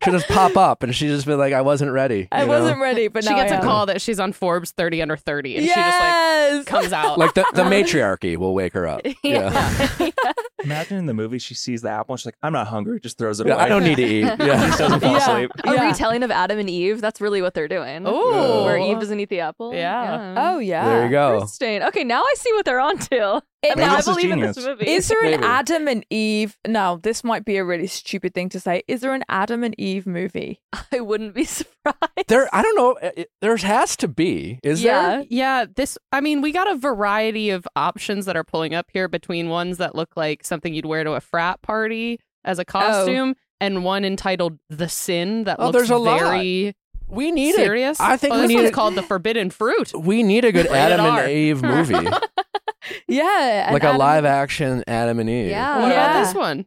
She'll 0.02 0.14
just 0.14 0.28
pop 0.28 0.56
up 0.56 0.82
and 0.82 0.94
she 0.94 1.08
just 1.08 1.26
be 1.26 1.34
like, 1.34 1.52
I 1.52 1.60
wasn't 1.60 1.92
ready. 1.92 2.26
I 2.32 2.40
you 2.40 2.46
know? 2.46 2.58
wasn't 2.60 2.80
ready, 2.80 3.08
but 3.08 3.22
she 3.22 3.30
now 3.30 3.36
gets 3.36 3.52
I 3.52 3.56
a 3.56 3.58
am. 3.58 3.64
call 3.64 3.86
that 3.86 4.00
she's 4.00 4.18
on 4.18 4.32
Forbes 4.32 4.70
30 4.70 5.02
under 5.02 5.16
30, 5.16 5.56
and 5.58 5.66
she 5.66 5.74
just 5.74 6.00
like 6.00 6.66
comes 6.66 6.92
out. 6.94 7.18
Like 7.18 7.34
the, 7.34 7.44
the 7.52 7.64
matriarchy 7.68 8.36
will 8.36 8.54
wake 8.54 8.72
her 8.72 8.86
up. 8.86 9.02
Yeah. 9.22 9.50
Imagine 10.64 10.99
in 10.99 11.07
the 11.07 11.14
movie 11.14 11.38
she 11.38 11.55
sees 11.55 11.83
the 11.83 11.90
apple 11.90 12.14
and 12.14 12.20
she's 12.20 12.27
like, 12.27 12.37
I'm 12.42 12.53
not 12.53 12.66
hungry, 12.68 13.01
just 13.01 13.18
throws 13.18 13.40
it 13.40 13.46
Yeah, 13.46 13.55
away. 13.55 13.62
I 13.64 13.68
don't 13.68 13.85
need 13.85 13.96
to 13.96 14.05
eat. 14.05 14.23
Just 14.23 14.40
Yeah. 14.40 14.77
doesn't 14.77 15.01
fall 15.01 15.12
Yeah. 15.12 15.18
asleep. 15.18 15.51
a 15.64 15.75
Yeah. 15.75 15.88
retelling 15.88 16.23
of 16.23 16.31
Adam 16.31 16.59
and 16.59 16.68
Eve. 16.70 17.01
That's 17.01 17.20
really 17.20 17.42
what 17.42 17.55
they're 17.55 17.68
doing. 17.68 18.07
Ooh. 18.07 18.64
Where 18.64 18.79
Eve 18.79 18.99
doesn't 19.01 19.18
eat 19.20 19.29
the 19.29 19.40
apple. 19.40 19.75
Yeah. 19.75 20.35
Oh 20.37 20.59
yeah. 20.59 20.85
There 20.88 21.05
you 21.05 21.11
go. 21.11 21.35
Interesting. 21.35 21.83
Okay, 21.85 22.05
now 22.05 22.23
I 22.23 22.35
see 22.37 22.53
what 22.53 22.64
they're 22.64 22.81
onto. 22.81 23.40
It- 23.62 23.77
Maybe 23.77 23.81
now 23.83 23.92
I 23.92 23.96
this 23.96 24.09
is 24.09 24.14
believe 24.16 24.31
in 24.33 24.38
genius. 24.38 24.57
this 24.57 24.64
movie. 24.66 24.88
Is 24.88 25.09
there 25.09 25.23
an 25.23 25.33
Maybe. 25.33 25.44
Adam 25.44 25.87
and 25.88 26.07
Eve? 26.09 26.57
No, 26.66 26.99
this 27.03 27.23
might 27.23 27.44
be 27.44 27.59
a 27.59 27.64
really 27.64 27.88
stupid 27.88 28.33
thing 28.33 28.49
to 28.51 28.59
say. 28.61 28.83
Is 28.88 29.03
there 29.03 29.12
an 29.12 29.23
Adam 29.29 29.62
and 29.64 29.79
Eve 29.79 30.07
movie? 30.07 30.62
I 30.92 31.01
wouldn't 31.01 31.35
be 31.35 31.44
surprised. 31.85 31.99
There, 32.29 32.49
I 32.55 32.62
don't 32.62 32.75
know. 32.77 32.96
It, 33.03 33.31
there 33.42 33.55
has 33.59 33.96
to 33.99 34.09
be. 34.09 34.61
Is 34.62 34.83
there? 34.83 35.20
yeah. 35.20 35.25
Yeah, 35.29 35.64
this, 35.77 35.99
I 36.11 36.23
mean, 36.23 36.40
we 36.40 36.53
got 36.53 36.70
a 36.70 36.75
variety 36.77 37.51
of 37.51 37.68
options 37.77 38.25
that 38.25 38.35
are 38.35 38.44
pulling 38.44 38.75
up 38.75 38.87
here 38.94 39.09
between 39.09 39.51
ones 39.51 39.77
that 39.77 39.94
look 39.94 40.16
like 40.16 40.42
something 40.50 40.74
you'd 40.74 40.84
wear 40.84 41.02
to 41.04 41.12
a 41.12 41.20
frat 41.20 41.62
party 41.62 42.20
as 42.44 42.58
a 42.58 42.64
costume 42.66 43.34
and 43.60 43.82
one 43.84 44.04
entitled 44.04 44.58
The 44.68 44.88
Sin 44.90 45.44
that 45.44 45.56
Oh, 45.58 45.66
looks 45.66 45.76
there's 45.78 45.90
a 45.90 45.96
lot. 45.96 46.18
very 46.20 46.74
We 47.08 47.30
need 47.32 47.54
serious. 47.54 47.98
it. 47.98 48.02
I 48.04 48.16
think 48.18 48.34
oh, 48.34 48.36
we 48.36 48.42
this 48.42 48.48
need 48.48 48.54
one's 48.56 48.68
it. 48.68 48.74
called 48.74 48.94
The 48.96 49.02
Forbidden 49.02 49.48
Fruit. 49.50 49.92
We 49.98 50.22
need 50.22 50.44
a 50.44 50.52
good 50.52 50.66
Adam 50.66 51.00
and 51.06 51.30
Eve 51.30 51.62
movie, 51.62 51.94
Yeah, 53.08 53.68
an 53.68 53.72
like 53.74 53.84
a 53.84 53.92
live 53.92 54.24
action 54.24 54.82
Adam 54.86 55.18
and 55.18 55.28
Eve. 55.28 55.50
Yeah. 55.50 55.80
What 55.82 55.88
Yeah. 55.90 56.10
about 56.10 56.24
this 56.24 56.34
one? 56.34 56.66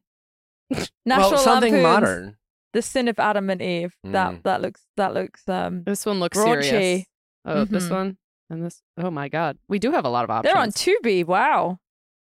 National 1.05 1.31
well, 1.31 1.37
something 1.39 1.73
Lampoon's 1.73 1.83
modern. 2.01 2.37
The 2.73 2.81
Sin 2.81 3.07
of 3.07 3.19
Adam 3.19 3.49
and 3.49 3.61
Eve. 3.61 3.95
Mm. 4.05 4.11
That 4.13 4.43
that 4.43 4.61
looks 4.61 4.81
that 4.97 5.13
looks 5.13 5.47
um. 5.49 5.83
This 5.83 6.05
one 6.05 6.19
looks 6.19 6.37
Raunchy. 6.37 6.63
serious. 6.69 7.05
Oh, 7.45 7.65
this 7.65 7.87
Mhm. 7.87 7.91
one 7.91 8.17
and 8.49 8.63
this. 8.65 8.81
Oh 8.97 9.11
my 9.11 9.27
God, 9.29 9.57
we 9.67 9.79
do 9.79 9.91
have 9.91 10.05
a 10.05 10.09
lot 10.09 10.23
of 10.23 10.29
options. 10.29 10.53
They're 10.53 10.61
on 10.61 10.71
Tubi. 10.71 11.25
Wow. 11.25 11.79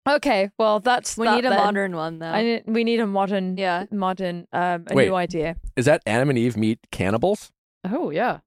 Okay, 0.08 0.52
well 0.60 0.80
that's 0.80 1.18
We 1.18 1.26
that 1.26 1.36
need 1.36 1.46
a 1.46 1.50
then. 1.50 1.58
modern 1.58 1.96
one 1.96 2.20
though. 2.20 2.28
I 2.32 2.44
need, 2.44 2.64
we 2.68 2.84
need 2.84 3.00
a 3.00 3.08
modern, 3.08 3.58
Yeah. 3.58 3.86
modern, 3.92 4.48
um, 4.54 4.86
a 4.90 4.94
Wait. 4.94 5.08
new 5.08 5.16
idea. 5.16 5.56
Is 5.76 5.86
that 5.86 6.02
Adam 6.06 6.30
and 6.30 6.38
Eve 6.38 6.56
meet 6.58 6.80
cannibals? 6.92 7.52
Oh 7.84 8.10
yeah, 8.12 8.40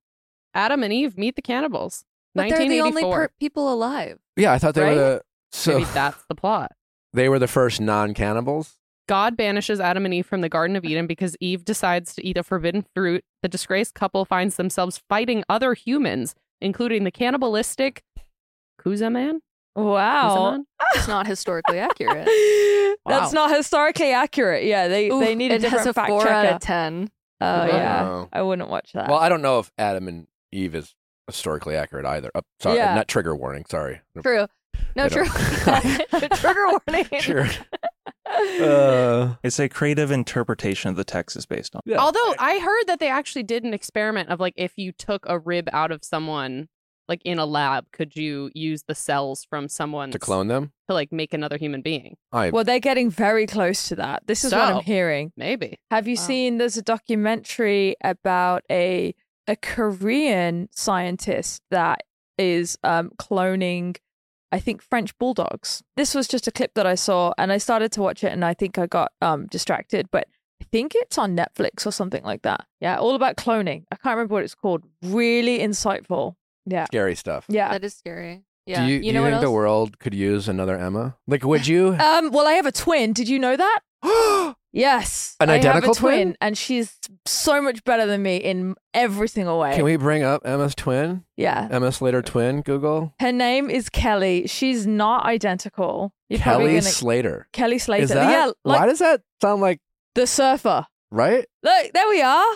Adam 0.54 0.82
and 0.82 0.92
Eve 0.92 1.18
meet 1.18 1.34
the 1.36 1.42
cannibals. 1.42 2.04
but 2.34 2.48
they're 2.50 2.68
the 2.68 2.80
only 2.80 3.02
per- 3.02 3.30
people 3.40 3.72
alive. 3.72 4.18
Yeah, 4.36 4.52
I 4.52 4.58
thought 4.58 4.74
they 4.74 4.82
Right? 4.82 4.90
were 4.96 5.00
the. 5.16 5.22
So 5.50 5.78
Maybe 5.78 5.90
that's 5.92 6.24
the 6.28 6.34
plot. 6.36 6.72
they 7.12 7.28
were 7.28 7.38
the 7.40 7.48
first 7.48 7.80
non-cannibals. 7.80 8.76
God 9.08 9.36
banishes 9.36 9.80
Adam 9.80 10.04
and 10.04 10.12
Eve 10.14 10.26
from 10.26 10.42
the 10.42 10.48
Garden 10.50 10.76
of 10.76 10.84
Eden 10.84 11.06
because 11.06 11.34
Eve 11.40 11.64
decides 11.64 12.14
to 12.14 12.24
eat 12.24 12.36
a 12.36 12.42
forbidden 12.42 12.84
fruit. 12.94 13.24
The 13.42 13.48
disgraced 13.48 13.94
couple 13.94 14.24
finds 14.26 14.56
themselves 14.56 15.00
fighting 15.08 15.42
other 15.48 15.72
humans, 15.74 16.34
including 16.60 17.04
the 17.04 17.10
cannibalistic 17.10 18.04
Kuzaman. 18.80 19.40
Wow. 19.76 20.56
Kuzaman? 20.58 20.64
It's 20.96 21.08
not 21.08 21.26
historically 21.26 21.78
accurate. 21.78 22.26
That's 23.06 23.32
not 23.32 23.54
historically 23.54 24.12
accurate. 24.12 24.64
Yeah, 24.64 24.88
they 24.88 25.10
Ooh, 25.10 25.20
they 25.20 25.34
need 25.34 25.52
a 25.52 25.56
it 25.56 25.58
different 25.60 25.80
has 25.80 25.86
a 25.88 25.92
fact 25.94 26.08
four 26.08 26.22
checker. 26.22 26.32
out 26.34 26.46
of 26.54 26.60
ten. 26.60 27.10
Oh 27.40 27.66
yeah. 27.66 28.24
I 28.32 28.42
wouldn't 28.42 28.68
watch 28.70 28.92
that. 28.94 29.08
Well, 29.08 29.18
I 29.18 29.28
don't 29.28 29.42
know 29.42 29.58
if 29.60 29.70
Adam 29.78 30.08
and 30.08 30.26
Eve 30.50 30.74
is 30.74 30.94
historically 31.26 31.76
accurate 31.76 32.06
either. 32.06 32.30
Oh, 32.34 32.40
sorry, 32.60 32.78
Yeah. 32.78 32.94
not 32.94 33.06
trigger 33.08 33.36
warning. 33.36 33.64
Sorry. 33.68 34.00
True. 34.22 34.46
No, 34.96 35.04
I 35.04 35.08
true. 35.08 35.24
don't- 35.26 36.32
Trigger 36.36 36.66
warning. 36.88 37.06
Sure. 37.20 37.46
Uh, 38.26 39.34
It's 39.42 39.58
a 39.58 39.68
creative 39.68 40.10
interpretation 40.10 40.90
of 40.90 40.96
the 40.96 41.04
text 41.04 41.36
is 41.36 41.46
based 41.46 41.74
on. 41.76 41.82
yeah. 41.84 41.98
Although 41.98 42.34
I 42.38 42.58
heard 42.58 42.84
that 42.86 42.98
they 43.00 43.08
actually 43.08 43.42
did 43.42 43.64
an 43.64 43.74
experiment 43.74 44.28
of 44.30 44.40
like 44.40 44.54
if 44.56 44.72
you 44.76 44.92
took 44.92 45.24
a 45.28 45.38
rib 45.38 45.68
out 45.72 45.90
of 45.90 46.04
someone, 46.04 46.68
like 47.08 47.22
in 47.24 47.38
a 47.38 47.46
lab, 47.46 47.90
could 47.92 48.14
you 48.16 48.50
use 48.54 48.82
the 48.86 48.94
cells 48.94 49.46
from 49.48 49.68
someone 49.68 50.10
to 50.10 50.18
clone 50.18 50.48
them. 50.48 50.72
to 50.88 50.94
like 50.94 51.10
make 51.12 51.32
another 51.34 51.56
human 51.56 51.80
being? 51.82 52.16
I 52.32 52.50
well, 52.50 52.64
they're 52.64 52.80
getting 52.80 53.10
very 53.10 53.46
close 53.46 53.88
to 53.88 53.96
that. 53.96 54.26
This 54.26 54.44
is 54.44 54.52
what 54.52 54.60
I'm 54.74 54.82
hearing. 54.82 55.32
Maybe. 55.36 55.78
Have 55.90 56.06
you 56.06 56.16
Wow. 56.16 56.22
seen? 56.22 56.58
There's 56.58 56.76
a 56.76 56.82
documentary 56.82 57.96
about 58.02 58.62
a 58.70 59.14
a 59.46 59.56
Korean 59.56 60.68
scientist 60.72 61.62
that 61.70 62.02
is 62.36 62.78
um, 62.84 63.10
cloning, 63.18 63.96
I 64.52 64.60
think 64.60 64.82
French 64.82 65.16
bulldogs. 65.18 65.82
This 65.96 66.14
was 66.14 66.28
just 66.28 66.46
a 66.46 66.50
clip 66.52 66.74
that 66.74 66.86
I 66.86 66.94
saw, 66.94 67.32
and 67.38 67.50
I 67.50 67.58
started 67.58 67.90
to 67.92 68.02
watch 68.02 68.22
it, 68.22 68.32
and 68.32 68.44
I 68.44 68.54
think 68.54 68.78
I 68.78 68.86
got 68.86 69.12
um, 69.22 69.46
distracted. 69.46 70.08
But 70.10 70.26
I 70.60 70.64
think 70.70 70.92
it's 70.94 71.16
on 71.18 71.34
Netflix 71.36 71.86
or 71.86 71.92
something 71.92 72.22
like 72.24 72.42
that. 72.42 72.66
Yeah, 72.80 72.96
all 72.98 73.14
about 73.14 73.36
cloning. 73.36 73.84
I 73.90 73.96
can't 73.96 74.16
remember 74.16 74.34
what 74.34 74.44
it's 74.44 74.54
called. 74.54 74.84
Really 75.02 75.58
insightful. 75.60 76.34
Yeah, 76.70 76.84
scary 76.86 77.14
stuff. 77.14 77.44
yeah. 77.48 77.70
That 77.72 77.84
is 77.84 77.94
scary. 77.94 78.44
Yeah. 78.66 78.84
Do 78.84 78.92
you, 78.92 79.00
do 79.00 79.06
you 79.06 79.12
know 79.14 79.22
what 79.22 79.30
think 79.30 79.40
the 79.40 79.50
world 79.50 79.98
could 79.98 80.12
use 80.14 80.46
another 80.48 80.76
Emma? 80.76 81.16
Like, 81.26 81.42
would 81.44 81.66
you? 81.66 81.94
Um. 82.00 82.30
Well, 82.30 82.46
I 82.46 82.52
have 82.52 82.66
a 82.66 82.72
twin. 82.72 83.12
Did 83.14 83.28
you 83.28 83.38
know 83.38 83.56
that? 83.56 83.80
Yes, 84.70 85.34
An 85.40 85.48
I 85.48 85.54
have 85.54 85.64
a 85.64 85.68
identical 85.70 85.94
twin? 85.94 86.36
and 86.42 86.56
she's 86.56 86.98
so 87.24 87.62
much 87.62 87.82
better 87.84 88.04
than 88.04 88.22
me 88.22 88.36
in 88.36 88.74
every 88.92 89.26
single 89.26 89.58
way. 89.58 89.74
Can 89.74 89.82
we 89.82 89.96
bring 89.96 90.22
up 90.22 90.42
Emma's 90.44 90.74
twin? 90.74 91.24
Yeah. 91.38 91.68
Emma 91.70 91.90
Slater 91.90 92.20
twin. 92.20 92.60
Google 92.60 93.14
Her 93.18 93.32
name 93.32 93.70
is 93.70 93.88
Kelly. 93.88 94.46
She's 94.46 94.86
not 94.86 95.24
identical. 95.24 96.12
You're 96.28 96.38
probably 96.40 96.66
Kelly 96.66 96.80
gonna 96.80 96.82
Slater. 96.82 97.48
Kelly 97.54 97.78
Slater. 97.78 98.02
Is 98.04 98.10
that? 98.10 98.30
yeah, 98.30 98.52
like 98.62 98.80
why 98.80 98.86
does 98.86 98.98
that 98.98 99.22
sound 99.40 99.62
like 99.62 99.80
the 100.14 100.26
surfer. 100.26 100.86
right? 101.10 101.46
Look, 101.62 101.92
there 101.94 102.08
we 102.10 102.20
are. 102.20 102.46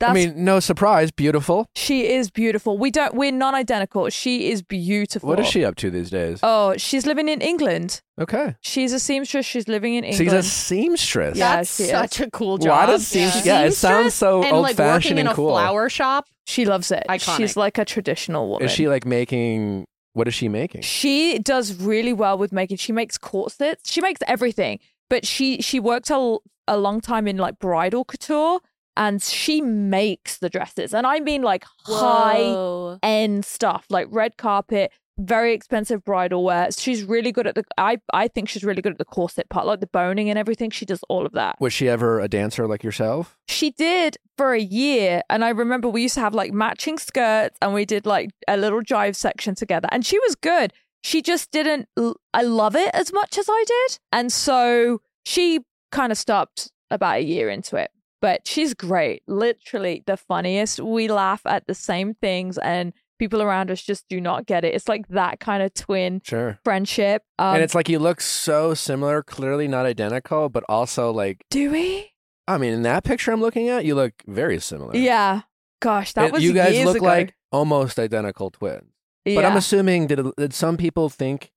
That's 0.00 0.10
I 0.10 0.14
mean, 0.14 0.44
no 0.44 0.60
surprise. 0.60 1.10
Beautiful. 1.10 1.66
she 1.74 2.06
is 2.06 2.30
beautiful. 2.30 2.78
We 2.78 2.90
don't 2.90 3.14
we're 3.14 3.32
non 3.32 3.54
identical. 3.56 4.08
She 4.10 4.50
is 4.50 4.62
beautiful. 4.62 5.28
What 5.28 5.40
is 5.40 5.46
she 5.48 5.64
up 5.64 5.74
to 5.76 5.90
these 5.90 6.08
days? 6.10 6.38
Oh, 6.42 6.76
she's 6.76 7.04
living 7.04 7.28
in 7.28 7.40
England. 7.40 8.00
okay. 8.20 8.54
She's 8.60 8.92
a 8.92 9.00
seamstress. 9.00 9.44
She's 9.44 9.66
living 9.66 9.94
in 9.94 10.04
England. 10.04 10.30
She's 10.30 10.32
a 10.32 10.42
seamstress. 10.42 11.36
Yeah, 11.36 11.56
That's 11.56 11.76
she 11.76 11.84
is. 11.84 11.90
such 11.90 12.20
a 12.20 12.30
cool 12.30 12.58
job. 12.58 12.70
Why 12.70 12.86
does 12.86 13.06
seamstress? 13.06 13.44
Yeah, 13.46 13.62
it 13.62 13.72
sounds 13.74 14.14
so 14.14 14.42
and 14.44 14.52
old 14.52 14.62
like 14.62 14.76
fashioned 14.76 15.16
working 15.16 15.18
in 15.18 15.26
and 15.26 15.28
a 15.30 15.34
cool. 15.34 15.50
flower 15.50 15.88
shop. 15.88 16.26
she 16.46 16.64
loves 16.64 16.90
it. 16.92 17.04
Iconic. 17.08 17.36
She's 17.36 17.56
like 17.56 17.78
a 17.78 17.84
traditional 17.84 18.48
woman. 18.48 18.64
Is 18.66 18.72
she 18.72 18.88
like 18.88 19.04
making? 19.04 19.84
What 20.12 20.28
is 20.28 20.34
she 20.34 20.48
making? 20.48 20.82
She 20.82 21.38
does 21.40 21.74
really 21.74 22.12
well 22.12 22.38
with 22.38 22.52
making. 22.52 22.76
She 22.76 22.92
makes 22.92 23.18
corsets. 23.18 23.90
She 23.90 24.00
makes 24.00 24.20
everything. 24.28 24.78
But 25.10 25.26
she 25.26 25.60
she 25.60 25.80
worked 25.80 26.10
a, 26.10 26.36
a 26.68 26.76
long 26.76 27.00
time 27.00 27.26
in 27.26 27.36
like 27.36 27.58
bridal 27.58 28.04
couture, 28.04 28.60
and 28.98 29.22
she 29.22 29.62
makes 29.62 30.38
the 30.38 30.50
dresses. 30.50 30.92
And 30.92 31.06
I 31.06 31.20
mean 31.20 31.40
like 31.40 31.64
high 31.86 32.98
end 33.02 33.44
stuff, 33.46 33.86
like 33.88 34.08
red 34.10 34.36
carpet, 34.36 34.92
very 35.16 35.54
expensive 35.54 36.04
bridal 36.04 36.44
wear. 36.44 36.68
She's 36.70 37.04
really 37.04 37.32
good 37.32 37.46
at 37.46 37.54
the. 37.54 37.64
I 37.78 37.98
I 38.12 38.28
think 38.28 38.48
she's 38.48 38.64
really 38.64 38.82
good 38.82 38.92
at 38.92 38.98
the 38.98 39.04
corset 39.04 39.48
part, 39.48 39.66
like 39.66 39.80
the 39.80 39.86
boning 39.86 40.28
and 40.28 40.38
everything. 40.38 40.70
She 40.70 40.84
does 40.84 41.02
all 41.08 41.24
of 41.24 41.32
that. 41.32 41.56
Was 41.60 41.72
she 41.72 41.88
ever 41.88 42.20
a 42.20 42.28
dancer 42.28 42.66
like 42.66 42.84
yourself? 42.84 43.38
She 43.46 43.70
did 43.70 44.16
for 44.36 44.52
a 44.52 44.60
year, 44.60 45.22
and 45.30 45.44
I 45.44 45.50
remember 45.50 45.88
we 45.88 46.02
used 46.02 46.14
to 46.14 46.20
have 46.20 46.34
like 46.34 46.52
matching 46.52 46.98
skirts, 46.98 47.56
and 47.62 47.72
we 47.72 47.84
did 47.84 48.04
like 48.04 48.30
a 48.46 48.56
little 48.56 48.80
jive 48.80 49.16
section 49.16 49.54
together, 49.54 49.88
and 49.90 50.04
she 50.04 50.18
was 50.18 50.34
good. 50.34 50.72
She 51.02 51.22
just 51.22 51.52
didn't. 51.52 51.88
I 52.34 52.42
love 52.42 52.74
it 52.74 52.90
as 52.92 53.12
much 53.12 53.38
as 53.38 53.46
I 53.48 53.64
did, 53.66 53.98
and 54.12 54.32
so 54.32 55.00
she 55.24 55.60
kind 55.92 56.10
of 56.12 56.18
stopped 56.18 56.70
about 56.90 57.18
a 57.18 57.24
year 57.24 57.48
into 57.48 57.76
it. 57.76 57.90
But 58.20 58.46
she's 58.48 58.74
great, 58.74 59.22
literally 59.28 60.02
the 60.06 60.16
funniest. 60.16 60.80
We 60.80 61.08
laugh 61.08 61.42
at 61.46 61.66
the 61.66 61.74
same 61.74 62.14
things, 62.14 62.58
and 62.58 62.92
people 63.18 63.42
around 63.42 63.70
us 63.70 63.80
just 63.82 64.08
do 64.08 64.20
not 64.20 64.46
get 64.46 64.64
it. 64.64 64.74
It's 64.74 64.88
like 64.88 65.06
that 65.08 65.38
kind 65.40 65.62
of 65.62 65.72
twin 65.74 66.20
Sure. 66.24 66.58
friendship. 66.64 67.22
Um, 67.38 67.54
and 67.54 67.62
it's 67.62 67.74
like 67.74 67.88
you 67.88 67.98
look 67.98 68.20
so 68.20 68.74
similar, 68.74 69.22
clearly 69.22 69.68
not 69.68 69.86
identical, 69.86 70.48
but 70.48 70.64
also 70.68 71.10
like 71.12 71.44
do 71.50 71.70
we? 71.70 72.12
I 72.46 72.58
mean, 72.58 72.72
in 72.72 72.82
that 72.82 73.04
picture 73.04 73.30
I'm 73.32 73.40
looking 73.40 73.68
at, 73.68 73.84
you 73.84 73.94
look 73.94 74.14
very 74.26 74.58
similar. 74.58 74.96
Yeah. 74.96 75.42
Gosh, 75.80 76.12
that 76.14 76.24
And 76.24 76.32
was 76.32 76.42
you 76.42 76.52
guys 76.54 76.82
look 76.84 76.96
ago. 76.96 77.06
like 77.06 77.34
almost 77.52 77.98
identical 77.98 78.50
twins. 78.50 78.90
But 79.24 79.44
I'm 79.44 79.56
assuming 79.56 80.06
did 80.06 80.20
did 80.36 80.54
some 80.54 80.76
people 80.76 81.08
think 81.08 81.52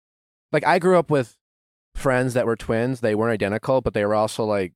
like 0.52 0.66
I 0.66 0.78
grew 0.78 0.98
up 1.00 1.10
with 1.10 1.38
friends 1.96 2.34
that 2.34 2.46
were 2.46 2.56
twins. 2.58 3.00
They 3.00 3.16
weren't 3.16 3.34
identical, 3.34 3.82
but 3.82 3.94
they 3.94 4.06
were 4.06 4.14
also 4.16 4.44
like 4.44 4.74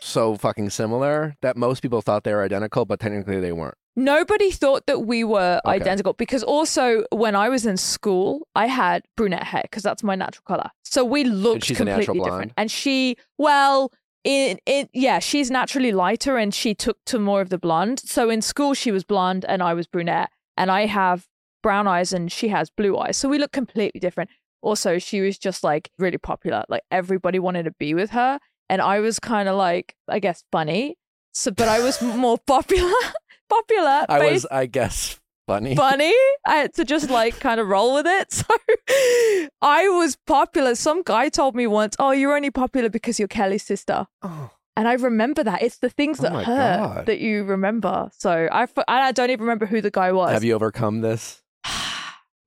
so 0.00 0.36
fucking 0.36 0.70
similar 0.70 1.36
that 1.42 1.56
most 1.56 1.80
people 1.80 2.02
thought 2.02 2.24
they 2.24 2.32
were 2.32 2.42
identical, 2.42 2.84
but 2.84 3.00
technically 3.00 3.40
they 3.40 3.52
weren't. 3.52 3.74
Nobody 3.94 4.50
thought 4.50 4.86
that 4.86 5.00
we 5.00 5.22
were 5.22 5.60
Okay. 5.66 5.76
identical 5.76 6.14
because 6.14 6.42
also 6.42 7.04
when 7.12 7.36
I 7.36 7.48
was 7.48 7.66
in 7.66 7.76
school, 7.76 8.46
I 8.54 8.66
had 8.66 9.02
brunette 9.16 9.44
hair 9.44 9.62
because 9.64 9.82
that's 9.82 10.02
my 10.02 10.14
natural 10.14 10.42
color. 10.46 10.70
So 10.82 11.04
we 11.04 11.24
looked 11.24 11.64
she's 11.64 11.78
a 11.80 11.84
natural 11.84 12.06
completely 12.06 12.30
different. 12.30 12.52
And 12.56 12.70
she, 12.70 13.16
well, 13.38 13.92
in 14.24 14.58
it, 14.66 14.88
yeah, 14.94 15.18
she's 15.18 15.50
naturally 15.50 15.92
lighter 15.92 16.36
and 16.38 16.54
she 16.54 16.74
took 16.74 16.96
to 17.06 17.18
more 17.18 17.40
of 17.42 17.50
the 17.50 17.58
blonde. 17.58 18.00
So 18.00 18.30
in 18.30 18.40
school, 18.40 18.72
she 18.72 18.90
was 18.90 19.04
blonde 19.04 19.44
and 19.46 19.62
I 19.62 19.74
was 19.74 19.86
brunette, 19.86 20.30
and 20.56 20.70
I 20.70 20.86
have 20.86 21.26
brown 21.62 21.86
eyes 21.86 22.12
and 22.12 22.32
she 22.32 22.48
has 22.48 22.70
blue 22.70 22.96
eyes. 22.96 23.16
So 23.16 23.28
we 23.28 23.38
look 23.38 23.52
completely 23.52 24.00
different. 24.00 24.30
Also, 24.62 24.98
she 24.98 25.20
was 25.20 25.38
just 25.38 25.62
like 25.64 25.90
really 25.98 26.18
popular. 26.18 26.64
Like 26.68 26.82
everybody 26.90 27.38
wanted 27.40 27.64
to 27.64 27.72
be 27.78 27.94
with 27.94 28.10
her, 28.10 28.38
and 28.72 28.80
I 28.80 29.00
was 29.00 29.20
kind 29.20 29.48
of 29.48 29.56
like, 29.56 29.94
I 30.08 30.18
guess, 30.18 30.42
funny. 30.50 30.96
So, 31.34 31.50
but 31.50 31.68
I 31.68 31.80
was 31.80 32.00
more 32.00 32.38
popular. 32.46 32.92
popular. 33.48 34.06
I 34.08 34.30
was, 34.32 34.46
I 34.50 34.66
guess, 34.66 35.20
funny. 35.46 35.76
funny. 35.76 36.12
I 36.46 36.56
had 36.56 36.74
to 36.74 36.84
just 36.84 37.10
like 37.10 37.38
kind 37.40 37.60
of 37.60 37.68
roll 37.68 37.94
with 37.94 38.06
it. 38.06 38.32
So 38.92 39.48
I 39.62 39.88
was 39.88 40.16
popular. 40.26 40.74
Some 40.74 41.02
guy 41.02 41.28
told 41.28 41.54
me 41.54 41.66
once, 41.66 41.96
"Oh, 41.98 42.10
you're 42.12 42.34
only 42.36 42.50
popular 42.50 42.88
because 42.88 43.18
you're 43.18 43.28
Kelly's 43.28 43.62
sister." 43.62 44.06
Oh, 44.22 44.50
And 44.76 44.88
I 44.88 44.94
remember 44.94 45.42
that. 45.44 45.62
It's 45.62 45.78
the 45.78 45.90
things 45.90 46.20
Oh 46.20 46.24
that 46.24 46.32
my 46.32 46.44
hurt 46.44 46.76
God. 46.78 47.06
that 47.06 47.18
you 47.20 47.44
remember. 47.44 48.10
So 48.16 48.30
I, 48.52 48.62
f- 48.64 48.84
I 48.88 49.12
don't 49.12 49.30
even 49.30 49.44
remember 49.44 49.66
who 49.66 49.80
the 49.80 49.90
guy 49.90 50.12
was. 50.12 50.30
have 50.32 50.44
you 50.44 50.54
overcome 50.54 51.00
this? 51.00 51.41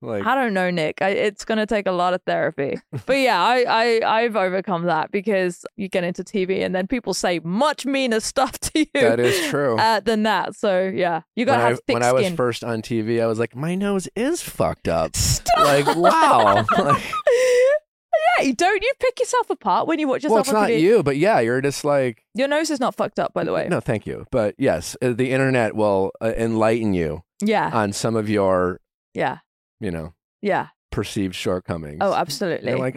Like, 0.02 0.26
I 0.26 0.34
don't 0.34 0.52
know, 0.52 0.70
Nick. 0.70 1.00
I, 1.00 1.08
it's 1.10 1.44
going 1.44 1.58
to 1.58 1.66
take 1.66 1.86
a 1.86 1.92
lot 1.92 2.12
of 2.14 2.22
therapy. 2.26 2.78
but 3.06 3.14
yeah, 3.18 3.42
I, 3.42 3.64
I, 3.66 4.20
I've 4.20 4.36
overcome 4.36 4.84
that 4.84 5.10
because 5.10 5.64
you 5.76 5.88
get 5.88 6.04
into 6.04 6.22
TV 6.22 6.64
and 6.64 6.74
then 6.74 6.86
people 6.86 7.14
say 7.14 7.40
much 7.42 7.86
meaner 7.86 8.20
stuff 8.20 8.58
to 8.60 8.80
you 8.80 8.86
that 8.94 9.20
is 9.20 9.48
true. 9.48 9.76
uh, 9.78 10.00
than 10.00 10.24
that. 10.24 10.54
So 10.54 10.92
yeah, 10.94 11.22
you 11.34 11.46
got 11.46 11.56
to 11.56 11.62
I, 11.62 11.68
have 11.70 11.80
thick 11.86 11.94
when 11.94 12.02
I 12.02 12.12
was 12.12 12.28
first 12.30 12.62
on 12.62 12.82
TV, 12.82 13.22
I 13.22 13.26
was 13.26 13.38
like, 13.38 13.56
my 13.56 13.74
nose 13.74 14.08
is 14.14 14.42
fucked 14.42 14.88
up. 14.88 15.16
Stop. 15.16 15.64
Like, 15.64 15.96
wow. 15.96 16.64
Like, 16.78 17.02
yeah, 18.38 18.52
don't 18.56 18.82
you 18.82 18.92
pick 19.00 19.18
yourself 19.18 19.50
apart 19.50 19.86
when 19.86 19.98
you 19.98 20.08
watch 20.08 20.22
well, 20.24 20.38
yourself 20.38 20.48
it's 20.48 20.54
on 20.54 20.62
not 20.62 20.70
TV? 20.70 20.80
you, 20.80 21.02
but 21.02 21.16
yeah, 21.16 21.40
you're 21.40 21.60
just 21.60 21.84
like, 21.84 22.24
Your 22.34 22.48
nose 22.48 22.70
is 22.70 22.80
not 22.80 22.94
fucked 22.94 23.18
up, 23.18 23.32
by 23.34 23.44
the 23.44 23.52
way. 23.52 23.68
no, 23.68 23.80
thank 23.80 24.06
you. 24.06 24.26
But 24.30 24.54
yes, 24.58 24.96
uh, 25.02 25.12
the 25.12 25.30
internet 25.30 25.74
will 25.74 26.12
uh, 26.20 26.32
enlighten 26.36 26.94
you 26.94 27.22
Yeah, 27.42 27.70
on 27.72 27.92
some 27.92 28.16
of 28.16 28.28
your, 28.28 28.80
yeah, 29.14 29.38
you 29.80 29.90
know, 29.90 30.14
yeah. 30.42 30.68
perceived 30.90 31.34
shortcomings. 31.34 31.98
Oh, 32.00 32.14
absolutely. 32.14 32.70
You're 32.70 32.78
like, 32.78 32.96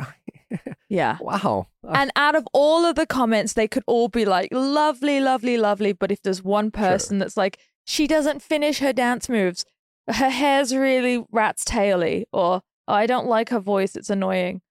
yeah. 0.89 1.17
wow. 1.21 1.67
And 1.83 2.11
out 2.15 2.35
of 2.35 2.47
all 2.53 2.85
of 2.85 2.95
the 2.95 3.05
comments, 3.05 3.53
they 3.53 3.67
could 3.67 3.83
all 3.87 4.07
be 4.07 4.25
like, 4.25 4.49
lovely, 4.51 5.19
lovely, 5.19 5.57
lovely. 5.57 5.93
But 5.93 6.11
if 6.11 6.21
there's 6.21 6.43
one 6.43 6.71
person 6.71 7.19
that's 7.19 7.37
like, 7.37 7.59
she 7.85 8.07
doesn't 8.07 8.41
finish 8.41 8.79
her 8.79 8.93
dance 8.93 9.29
moves, 9.29 9.65
her 10.07 10.29
hair's 10.29 10.75
really 10.75 11.23
rat's 11.31 11.63
taily, 11.63 12.25
or 12.33 12.61
I 12.87 13.05
don't 13.07 13.27
like 13.27 13.49
her 13.49 13.59
voice, 13.59 13.95
it's 13.95 14.09
annoying. 14.09 14.61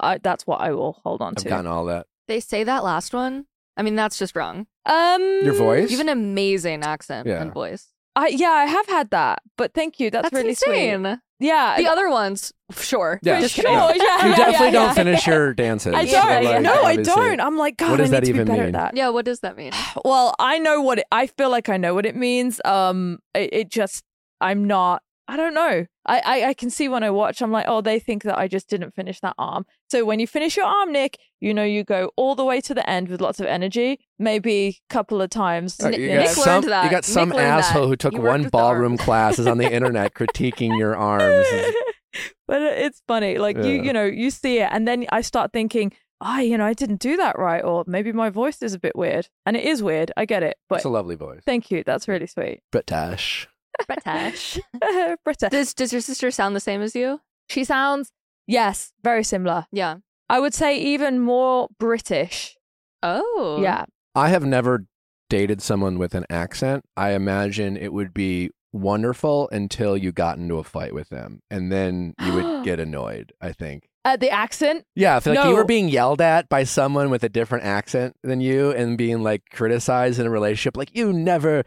I, 0.00 0.18
that's 0.18 0.46
what 0.46 0.60
I 0.60 0.72
will 0.72 1.00
hold 1.04 1.20
on 1.22 1.34
I've 1.36 1.42
to. 1.42 1.48
gotten 1.48 1.66
all 1.66 1.84
that. 1.86 2.06
They 2.28 2.40
say 2.40 2.62
that 2.64 2.84
last 2.84 3.12
one. 3.12 3.46
I 3.76 3.82
mean, 3.82 3.94
that's 3.96 4.18
just 4.18 4.34
wrong. 4.36 4.66
um, 4.86 5.20
Your 5.44 5.54
voice? 5.54 5.90
You 5.90 5.98
have 5.98 6.06
an 6.06 6.12
amazing 6.12 6.82
accent 6.82 7.26
Yeah. 7.28 7.40
and 7.42 7.52
voice. 7.52 7.88
I, 8.18 8.28
yeah, 8.28 8.50
I 8.50 8.64
have 8.64 8.86
had 8.88 9.10
that, 9.10 9.42
but 9.56 9.74
thank 9.74 10.00
you. 10.00 10.10
That's, 10.10 10.32
really 10.32 10.50
insane. 10.50 11.04
sweet. 11.04 11.18
Yeah, 11.40 11.76
The 11.76 11.86
other 11.86 12.10
ones, 12.10 12.52
sure. 12.76 13.20
Yeah. 13.22 13.40
Just 13.40 13.54
sure. 13.54 13.62
kidding. 13.62 13.78
Yeah, 13.78 14.26
You 14.26 14.34
definitely 14.34 14.66
yeah, 14.66 14.70
don't 14.72 14.72
yeah. 14.88 14.92
finish 14.92 15.26
your 15.26 15.54
dances. 15.62 15.94
I 15.94 16.04
don't. 16.04 16.44
like, 16.44 16.62
no, 16.62 16.82
I 16.82 16.96
don't. 16.96 17.40
I'm 17.40 17.56
like, 17.56 17.76
God, 17.76 17.92
What 17.92 17.96
does 17.98 18.12
I 18.12 18.16
need 18.16 18.16
that 18.16 18.26
to 18.26 18.32
be 18.32 18.36
even 18.40 18.46
better 18.48 18.64
mean? 18.64 18.74
at 18.74 18.94
that. 18.94 18.96
Yeah, 18.96 19.10
what 19.10 19.24
does 19.24 19.40
that 19.40 19.56
mean? 19.56 19.72
Well, 20.04 20.34
I 20.40 20.58
know 20.58 20.80
what 20.80 20.98
it, 20.98 21.06
I 21.12 21.28
feel 21.28 21.50
like 21.50 21.68
I 21.68 21.76
know 21.76 21.94
what 21.94 22.06
it 22.06 22.16
means. 22.16 22.60
Um, 22.64 23.20
it, 23.34 23.50
it 23.52 23.70
just 23.70 24.02
I'm 24.40 24.66
not. 24.66 25.02
I 25.30 25.36
don't 25.36 25.52
know. 25.52 25.84
I, 26.06 26.22
I 26.24 26.44
I 26.48 26.54
can 26.54 26.70
see 26.70 26.88
when 26.88 27.02
I 27.04 27.10
watch. 27.10 27.42
I'm 27.42 27.52
like, 27.52 27.66
oh, 27.68 27.82
they 27.82 27.98
think 27.98 28.22
that 28.22 28.38
I 28.38 28.48
just 28.48 28.68
didn't 28.70 28.94
finish 28.94 29.20
that 29.20 29.34
arm. 29.36 29.66
So 29.90 30.04
when 30.06 30.20
you 30.20 30.26
finish 30.26 30.56
your 30.56 30.64
arm, 30.64 30.90
Nick, 30.90 31.18
you 31.38 31.52
know 31.52 31.64
you 31.64 31.84
go 31.84 32.10
all 32.16 32.34
the 32.34 32.44
way 32.44 32.60
to 32.62 32.72
the 32.74 32.88
end 32.88 33.08
with 33.08 33.20
lots 33.20 33.38
of 33.38 33.44
energy. 33.46 34.00
Maybe 34.18 34.78
a 34.90 34.92
couple 34.92 35.20
of 35.20 35.28
times. 35.30 35.78
Uh, 35.78 35.90
Nick- 35.90 36.00
you, 36.00 36.06
you 36.06 36.14
got 36.14 36.24
know. 36.24 36.32
Some, 36.32 36.52
learned 36.54 36.64
that. 36.72 36.84
you 36.84 36.90
got 36.90 36.96
Nick 36.96 37.04
some 37.04 37.28
learned 37.28 37.38
that. 37.40 37.58
asshole 37.58 37.88
who 37.88 37.96
took 37.96 38.14
You 38.14 38.22
one 38.22 38.48
ballroom 38.48 38.96
class 38.96 39.38
is 39.38 39.46
on 39.46 39.58
the 39.58 39.70
internet 39.78 40.14
critiquing 40.14 40.78
your 40.78 40.96
arms. 40.96 41.46
but 42.46 42.62
it's 42.62 43.02
funny. 43.06 43.36
Like 43.38 43.58
you, 43.58 43.64
Yeah. 43.74 43.82
you 43.82 43.92
know, 43.92 44.04
you 44.04 44.30
see 44.30 44.58
it, 44.60 44.68
and 44.72 44.88
then 44.88 45.06
I 45.12 45.20
start 45.20 45.52
thinking, 45.52 45.92
oh, 46.22 46.38
you 46.38 46.56
know, 46.56 46.64
I 46.64 46.72
didn't 46.72 47.00
do 47.00 47.16
that 47.18 47.38
right, 47.38 47.62
or 47.62 47.84
maybe 47.86 48.12
my 48.12 48.30
voice 48.30 48.62
is 48.62 48.72
a 48.74 48.78
bit 48.78 48.96
weird, 48.96 49.28
and 49.44 49.56
it 49.56 49.64
is 49.64 49.82
weird. 49.82 50.10
I 50.16 50.24
get 50.24 50.42
it, 50.42 50.56
but 50.70 50.76
It's 50.76 50.84
a 50.84 50.88
lovely 50.88 51.16
voice. 51.16 51.42
thank 51.44 51.70
you. 51.70 51.84
That's 51.84 52.08
really 52.08 52.26
sweet. 52.26 52.60
British. 52.72 53.46
British. 53.86 54.58
Britta. 55.24 55.48
does, 55.50 55.74
does 55.74 55.92
your 55.92 56.02
sister 56.02 56.30
sound 56.30 56.56
the 56.56 56.60
same 56.60 56.82
as 56.82 56.94
you? 56.94 57.20
She 57.48 57.64
sounds, 57.64 58.10
yes, 58.46 58.92
very 59.02 59.24
similar. 59.24 59.66
Yeah. 59.72 59.96
I 60.28 60.40
would 60.40 60.54
say 60.54 60.78
even 60.78 61.20
more 61.20 61.68
British. 61.78 62.56
Oh. 63.02 63.60
Yeah. 63.62 63.84
I 64.14 64.28
have 64.28 64.44
never 64.44 64.86
dated 65.30 65.62
someone 65.62 65.98
with 65.98 66.14
an 66.14 66.26
accent. 66.28 66.84
I 66.96 67.12
imagine 67.12 67.76
it 67.76 67.92
would 67.92 68.12
be 68.12 68.50
wonderful 68.72 69.48
until 69.50 69.96
you 69.96 70.12
got 70.12 70.38
into 70.38 70.58
a 70.58 70.64
fight 70.64 70.94
with 70.94 71.08
them, 71.08 71.40
and 71.50 71.72
then 71.72 72.14
you 72.20 72.32
would 72.34 72.64
get 72.64 72.80
annoyed. 72.80 73.32
I 73.40 73.52
think. 73.52 73.88
Uh, 74.04 74.16
the 74.16 74.30
accent. 74.30 74.84
Yeah, 74.94 75.18
if 75.18 75.26
like 75.26 75.44
you 75.46 75.54
were 75.54 75.64
being 75.64 75.88
yelled 75.88 76.20
at 76.20 76.48
by 76.48 76.64
someone 76.64 77.10
with 77.10 77.24
a 77.24 77.28
different 77.28 77.64
accent 77.64 78.16
than 78.22 78.40
you 78.40 78.70
and 78.70 78.96
being 78.96 79.22
like 79.22 79.42
criticized 79.52 80.18
in 80.18 80.26
a 80.26 80.30
relationship, 80.30 80.76
like 80.76 80.90
you 80.94 81.12
never, 81.12 81.64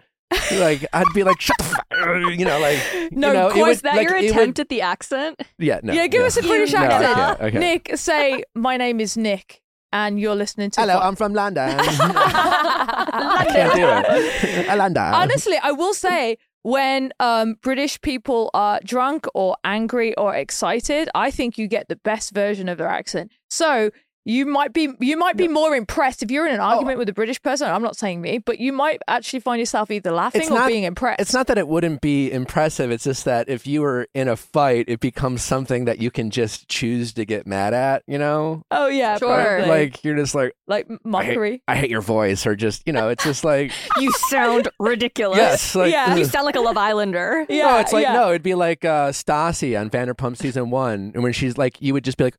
like 0.54 0.86
I'd 0.94 1.06
be 1.14 1.24
like, 1.24 1.40
shut 1.42 1.58
the 1.58 1.64
fuck, 1.64 1.86
you 2.38 2.46
know, 2.46 2.60
like 2.60 2.80
No, 3.12 3.28
you 3.30 3.34
know, 3.34 3.46
of 3.48 3.52
it 3.52 3.56
course, 3.56 3.68
would, 3.68 3.70
Is 3.72 3.82
that 3.82 3.96
like, 3.96 4.08
your 4.10 4.18
it 4.18 4.22
would- 4.24 4.32
attempt 4.32 4.60
at 4.60 4.70
the 4.70 4.82
accent? 4.82 5.42
yeah, 5.58 5.80
no, 5.84 5.94
yeah, 5.94 6.08
give 6.08 6.24
us 6.24 6.38
a 6.38 6.42
British 6.42 6.74
accent. 6.74 7.16
can't, 7.40 7.56
I. 7.56 7.60
Nick, 7.60 7.92
say, 7.96 8.44
my 8.56 8.78
name 8.78 9.00
is 9.00 9.18
Nick, 9.18 9.62
and 9.92 10.20
you're 10.20 10.36
listening 10.36 10.72
to. 10.72 10.82
Hello, 10.82 10.94
Vo- 11.00 11.06
I'm 11.08 11.16
from 11.16 11.34
London. 11.34 11.76
I 11.80 13.46
can't 13.50 13.74
do 13.76 14.68
it. 14.70 14.78
London. 14.78 15.04
Honestly, 15.14 15.58
I 15.62 15.72
will 15.72 15.94
say 15.94 16.38
when 16.64 17.12
um, 17.20 17.56
British 17.62 18.00
people 18.02 18.52
are 18.54 18.80
drunk 18.84 19.26
or 19.34 19.58
angry 19.64 20.16
or 20.16 20.36
excited, 20.36 21.10
I 21.16 21.32
think 21.32 21.58
you 21.58 21.68
get 21.68 21.88
the 21.90 21.96
best 21.96 22.32
version 22.34 22.70
of 22.70 22.78
their 22.78 22.88
accent. 22.88 23.32
So 23.50 23.90
you 24.26 24.46
might 24.46 24.72
be 24.74 24.90
you 25.00 25.18
might 25.18 25.36
be 25.36 25.48
more 25.48 25.76
impressed 25.76 26.22
if 26.22 26.30
you're 26.30 26.46
in 26.48 26.54
an 26.54 26.60
Oh. 26.60 26.66
argument 26.66 27.00
with 27.00 27.10
a 27.10 27.14
British 27.14 27.42
person. 27.42 27.68
I'm 27.70 27.82
not 27.82 27.98
saying 27.98 28.22
me, 28.22 28.38
but 28.38 28.60
you 28.60 28.72
might 28.72 29.02
actually 29.08 29.40
find 29.40 29.60
yourself 29.60 29.90
either 29.90 30.12
laughing 30.12 30.42
It's 30.42 30.52
or 30.52 30.56
not- 30.56 30.68
being 30.68 30.84
impressed. 30.84 31.20
It's 31.22 31.34
not 31.34 31.48
that 31.48 31.58
it 31.58 31.68
wouldn't 31.68 32.02
be 32.02 32.32
impressive. 32.32 32.92
It's 32.92 33.04
just 33.06 33.26
that 33.26 33.50
if 33.50 33.66
you 33.66 33.82
were 33.82 34.08
in 34.14 34.28
a 34.28 34.36
fight, 34.36 34.86
it 34.88 35.00
becomes 35.00 35.42
something 35.42 35.86
that 35.86 36.00
you 36.00 36.12
can 36.12 36.30
just 36.30 36.68
choose 36.68 37.14
to 37.14 37.26
get 37.26 37.48
mad 37.48 37.74
at. 37.74 38.04
You 38.08 38.20
know, 38.20 38.64
Oh 38.70 38.88
yeah, 38.88 39.18
Sure. 39.18 39.34
probably. 39.34 39.68
like 39.70 40.04
you're 40.04 40.16
just 40.18 40.36
like, 40.36 40.54
like 40.68 40.86
I 40.90 40.94
hate, 40.94 41.00
mockery. 41.06 41.64
I 41.68 41.76
hate 41.76 41.90
your 41.90 42.02
voice, 42.02 42.46
or 42.46 42.56
just 42.56 42.84
you 42.86 42.94
know, 42.94 43.10
it's 43.10 43.24
just 43.24 43.44
like 43.44 43.72
You 43.98 44.12
sound 44.30 44.68
ridiculous. 44.80 45.38
yes, 45.38 45.76
like 45.76 45.92
Yeah. 45.92 46.16
You 46.16 46.26
sound 46.26 46.46
like 46.46 46.56
a 46.56 46.62
Love 46.62 46.78
Islander. 46.78 47.46
Yeah, 47.50 47.72
no, 47.72 47.78
it's 47.80 47.92
like 47.94 48.04
yeah. 48.04 48.14
no, 48.14 48.30
it'd 48.30 48.44
be 48.44 48.54
like 48.56 48.86
uh, 48.86 49.10
Stassi 49.12 49.80
on 49.80 49.90
Vanderpump 49.90 50.38
season 50.38 50.70
one, 50.70 51.12
and 51.16 51.24
when 51.24 51.34
she's 51.34 51.58
like, 51.58 51.82
you 51.82 51.94
would 51.94 52.04
just 52.04 52.18
be 52.18 52.26
like, 52.26 52.36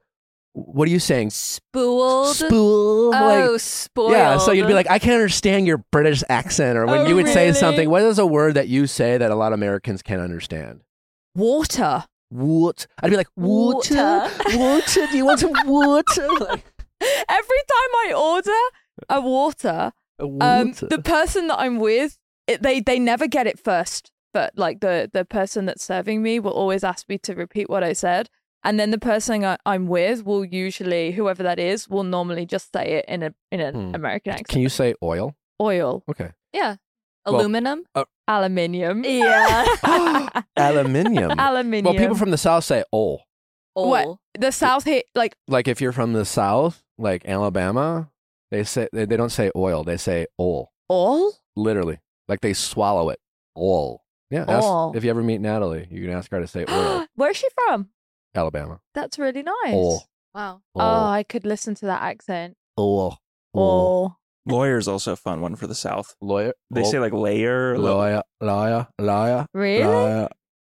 "What 0.54 0.88
are 0.88 0.90
you 0.90 0.98
saying?" 0.98 1.30
Spooled. 1.30 2.36
Spool. 2.36 3.14
Oh, 3.14 3.50
like, 3.52 3.60
spoiled. 3.60 4.12
yeah, 4.12 4.38
so 4.38 4.52
you'd 4.52 4.66
be 4.66 4.74
like, 4.74 4.90
I 4.90 4.98
can't 4.98 5.14
understand 5.14 5.66
your 5.66 5.78
British 5.92 6.22
accent, 6.28 6.76
or 6.78 6.86
when 6.86 7.00
Oh, 7.00 7.06
you 7.06 7.14
would 7.16 7.28
say 7.28 7.52
something. 7.52 7.88
What 7.90 8.02
is 8.02 8.18
a 8.18 8.26
word 8.26 8.54
that 8.54 8.68
you 8.68 8.86
say 8.86 9.16
that 9.18 9.30
a 9.30 9.34
lot 9.34 9.52
of 9.52 9.58
Americans 9.58 10.02
can't 10.02 10.20
understand? 10.20 10.82
Water. 11.34 12.04
What? 12.28 12.86
I'd 13.02 13.10
be 13.10 13.16
like, 13.16 13.28
water, 13.36 13.94
Water. 13.94 14.58
water. 14.58 15.06
Do 15.10 15.16
you 15.16 15.24
want 15.26 15.40
some 15.40 15.52
water? 15.66 16.28
Like, 16.40 16.64
Every 17.28 17.58
time 17.68 17.90
I 18.06 18.12
order 18.16 18.50
a 19.08 19.20
water, 19.20 19.92
a 20.20 20.22
um, 20.24 20.68
water. 20.68 20.86
the 20.86 21.02
person 21.02 21.48
that 21.48 21.58
I'm 21.58 21.78
with, 21.80 22.16
it, 22.46 22.62
they 22.62 22.78
they 22.80 23.00
never 23.00 23.26
get 23.26 23.48
it 23.48 23.58
first. 23.58 24.12
But 24.32 24.56
like 24.56 24.78
the 24.80 25.10
the 25.12 25.24
person 25.24 25.66
that's 25.66 25.82
serving 25.84 26.22
me 26.22 26.38
will 26.38 26.52
always 26.52 26.84
ask 26.84 27.08
me 27.08 27.18
to 27.18 27.34
repeat 27.34 27.68
what 27.68 27.82
I 27.82 27.92
said, 27.92 28.30
and 28.64 28.79
then 28.79 28.90
the 28.90 28.98
person 28.98 29.44
I, 29.44 29.57
I'm 29.66 29.87
with 29.87 30.25
will 30.25 30.44
usually, 30.44 31.12
whoever 31.12 31.42
that 31.42 31.59
is, 31.59 31.88
will 31.88 32.05
normally 32.05 32.46
just 32.46 32.72
say 32.72 32.85
it 32.98 33.05
in 33.09 33.22
a 33.22 33.35
in 33.51 33.61
an 33.61 33.75
Hmm. 33.75 33.94
American 33.94 34.33
accent. 34.33 34.48
Can 34.48 34.61
you 34.61 34.68
say 34.68 34.94
oil? 35.03 35.35
Oil, 35.61 36.03
Okay. 36.09 36.31
yeah. 36.53 36.77
Well- 37.27 37.37
Aluminum. 37.40 37.85
Uh, 37.94 38.05
aluminium. 38.27 39.05
Yeah. 39.05 39.64
Aluminium. 40.57 41.33
aluminium. 41.38 41.85
well, 41.94 42.03
people 42.03 42.16
from 42.16 42.31
the 42.31 42.38
south 42.38 42.64
say 42.64 42.83
"ol." 42.92 43.22
What? 43.75 44.18
The 44.38 44.51
South 44.53 44.85
hit 44.85 45.07
like 45.14 45.35
Like 45.48 45.66
if 45.68 45.81
you're 45.81 45.92
from 45.92 46.12
the 46.12 46.25
south, 46.25 46.83
like 46.98 47.25
Alabama, 47.27 48.11
they 48.51 48.64
say 48.64 48.88
they, 48.92 49.05
they 49.07 49.16
don't 49.16 49.31
say 49.31 49.51
oil, 49.57 49.83
they 49.85 49.96
say 49.96 50.27
"ol." 50.38 50.72
all. 50.88 51.33
Literally, 51.57 51.98
like 52.29 52.40
they 52.40 52.53
swallow 52.55 53.09
it. 53.11 53.18
"Ol." 53.57 54.03
Yeah. 54.31 54.44
ask- 54.48 54.66
Ol. 54.66 54.92
if 54.96 55.05
you 55.05 55.11
ever 55.11 55.22
meet 55.22 55.40
Natalie, 55.40 55.87
you 55.90 56.03
can 56.07 56.11
ask 56.16 56.31
her 56.33 56.40
to 56.40 56.46
say 56.46 56.64
oil. 56.68 57.07
Where's 57.14 57.37
she 57.37 57.46
from? 57.55 57.88
Alabama. 58.35 58.81
That's 58.95 59.18
really 59.18 59.42
nice. 59.42 59.75
Ol. 59.75 60.03
Wow. 60.35 60.62
Oh, 60.75 60.81
I 61.07 61.25
could 61.29 61.45
listen 61.45 61.75
to 61.77 61.87
that 61.87 62.03
accent. 62.03 62.55
Ol. 62.79 63.18
Oh, 63.55 64.14
Lawyer's 64.47 64.88
also 64.88 65.12
a 65.12 65.16
fun 65.16 65.40
one 65.40 65.55
for 65.57 65.66
the 65.66 65.75
South. 65.75 66.14
Lawyer. 66.21 66.55
They 66.71 66.81
ol- 66.83 66.90
say 66.90 66.99
like 66.99 67.12
layer. 67.12 67.77
lawyer, 67.79 68.23
lawyer, 68.40 68.88
lawyer, 68.99 69.47
really? 69.53 69.85
lawyer. 69.85 70.29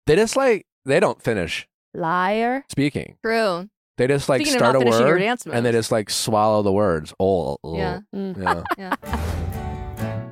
They 0.06 0.16
just 0.16 0.36
like 0.36 0.66
they 0.86 1.00
don't 1.00 1.22
finish 1.22 1.68
Liar. 1.94 2.64
speaking. 2.72 3.18
True. 3.26 3.68
They 3.98 4.06
just 4.08 4.30
like 4.30 4.42
Speaking 4.42 4.60
start 4.60 4.76
a 4.76 4.80
finishing 4.80 5.02
your 5.02 5.10
word 5.16 5.20
dance 5.20 5.48
and 5.48 5.66
they 5.66 5.72
just 5.72 5.92
like 5.92 6.12
swallow 6.12 6.62
the 6.62 6.72
words. 6.72 7.14
Oh, 7.20 7.58
Yeah. 7.66 8.02
Mm. 8.16 8.38
yeah. 8.38 8.64
Yeah. 8.78 8.96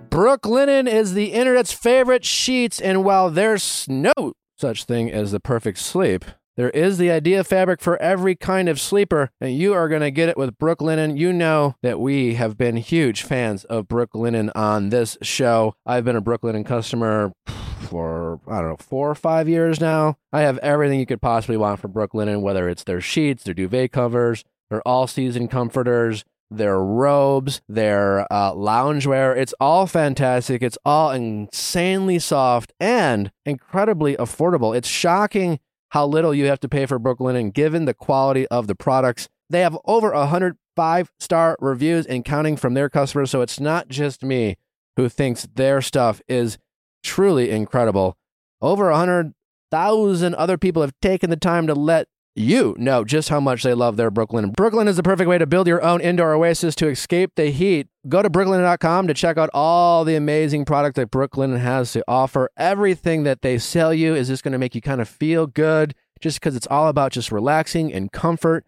Brooklinen 0.10 0.88
is 0.88 1.14
the 1.14 1.34
internet's 1.34 1.74
favorite 1.74 2.24
sheets, 2.24 2.80
and 2.80 3.04
while 3.04 3.30
there's 3.30 3.86
no 3.90 4.14
such 4.58 4.86
thing 4.86 5.12
as 5.12 5.32
the 5.32 5.40
perfect 5.42 5.78
sleep, 5.80 6.24
there 6.58 6.70
is 6.70 6.98
the 6.98 7.12
idea 7.12 7.44
fabric 7.44 7.82
for 7.82 8.02
every 8.02 8.36
kind 8.36 8.70
of 8.70 8.80
sleeper, 8.80 9.30
and 9.42 9.56
you 9.56 9.74
are 9.74 9.90
going 9.90 10.02
to 10.02 10.12
get 10.12 10.30
it 10.30 10.38
with 10.38 10.58
Brooklinen. 10.58 11.18
You 11.18 11.34
know 11.34 11.76
that 11.82 12.00
we 12.00 12.36
have 12.36 12.58
been 12.58 12.78
huge 12.78 13.24
fans 13.24 13.66
of 13.66 13.88
Brooklinen 13.88 14.52
on 14.56 14.90
this 14.90 15.18
show. 15.22 15.76
I've 15.86 16.06
been 16.06 16.16
a 16.16 16.22
Brooklinen 16.22 16.66
customer 16.66 17.34
for, 17.46 18.40
I 18.48 18.60
don't 18.62 18.70
know, 18.70 18.78
four 18.78 19.10
or 19.10 19.16
five 19.16 19.50
years 19.50 19.82
now. 19.82 20.18
I 20.32 20.42
have 20.42 20.58
everything 20.60 21.00
you 21.00 21.06
could 21.06 21.22
possibly 21.22 21.58
want 21.58 21.82
from 21.82 21.92
Brooklinen, 21.92 22.42
whether 22.42 22.70
it's 22.70 22.84
their 22.84 23.02
sheets, 23.02 23.44
their 23.44 23.54
duvet 23.54 23.92
covers, 23.92 24.44
their 24.70 24.82
all 24.88 25.08
season 25.08 25.48
comforters, 25.48 26.24
their 26.50 26.80
robes, 26.80 27.62
their 27.68 28.32
uh, 28.32 28.54
loungewear. 28.54 29.36
It's 29.36 29.54
all 29.60 29.88
fantastic. 29.88 30.62
It's 30.62 30.78
all 30.86 31.12
insanely 31.12 32.20
soft 32.20 32.74
and 32.80 33.32
incredibly 33.46 34.16
affordable. 34.16 34.76
It's 34.76 34.88
shocking 34.88 35.60
how 35.90 36.06
little 36.06 36.34
you 36.34 36.46
have 36.46 36.60
to 36.62 36.70
pay 36.70 36.86
for 36.86 37.00
Brooklinen 37.00 37.54
given 37.54 37.86
the 37.86 37.94
quality 37.94 38.48
of 38.48 38.68
the 38.68 38.76
products. 38.76 39.28
They 39.50 39.62
have 39.62 39.78
over 39.86 40.12
a 40.12 40.28
hundred 40.28 40.58
five 40.76 41.12
star 41.20 41.58
reviews 41.60 42.06
and 42.06 42.26
counting 42.26 42.58
from 42.58 42.74
their 42.74 42.90
customers, 42.90 43.32
so 43.32 43.42
it's 43.42 43.60
not 43.60 43.88
just 43.88 44.24
me 44.24 44.58
who 44.98 45.10
thinks 45.10 45.48
their 45.56 45.82
stuff 45.82 46.22
is 46.28 46.58
truly 47.04 47.50
incredible. 47.50 48.18
Over 48.62 48.90
a 48.90 48.98
hundred 48.98 49.34
thousand 49.72 50.36
other 50.36 50.58
people 50.58 50.82
have 50.82 50.94
taken 51.02 51.30
the 51.30 51.38
time 51.38 51.68
to 51.68 51.76
let 51.76 52.08
you 52.36 52.76
know 52.78 53.04
just 53.04 53.30
how 53.30 53.40
much 53.40 53.64
they 53.64 53.74
love 53.74 53.96
their 53.96 54.12
Brooklinen. 54.12 54.54
Brooklinen 54.54 54.88
is 54.88 54.98
the 54.98 55.04
perfect 55.04 55.30
way 55.30 55.38
to 55.38 55.48
build 55.48 55.68
your 55.68 55.82
own 55.82 56.02
indoor 56.02 56.34
oasis 56.34 56.76
to 56.76 56.88
escape 56.88 57.32
the 57.36 57.48
heat. 57.48 57.88
Go 58.08 58.22
to 58.22 58.30
brooklinen.com 58.30 59.08
to 59.08 59.14
check 59.14 59.38
out 59.38 59.50
all 59.54 60.04
the 60.04 60.16
amazing 60.16 60.66
product 60.66 60.96
that 60.98 61.12
Brooklinen 61.12 61.60
has 61.60 61.94
to 61.94 62.04
offer. 62.08 62.50
Everything 62.58 63.24
that 63.24 63.42
they 63.42 63.58
sell 63.58 63.94
you 63.94 64.14
is 64.14 64.28
just 64.28 64.44
going 64.44 64.52
to 64.52 64.58
make 64.58 64.76
you 64.76 64.82
kind 64.82 65.02
of 65.02 65.08
feel 65.08 65.48
good 65.48 65.96
just 66.20 66.40
because 66.40 66.56
it's 66.56 66.68
all 66.68 66.88
about 66.88 67.12
just 67.12 67.32
relaxing 67.32 67.94
and 67.94 68.12
comfort 68.12 68.66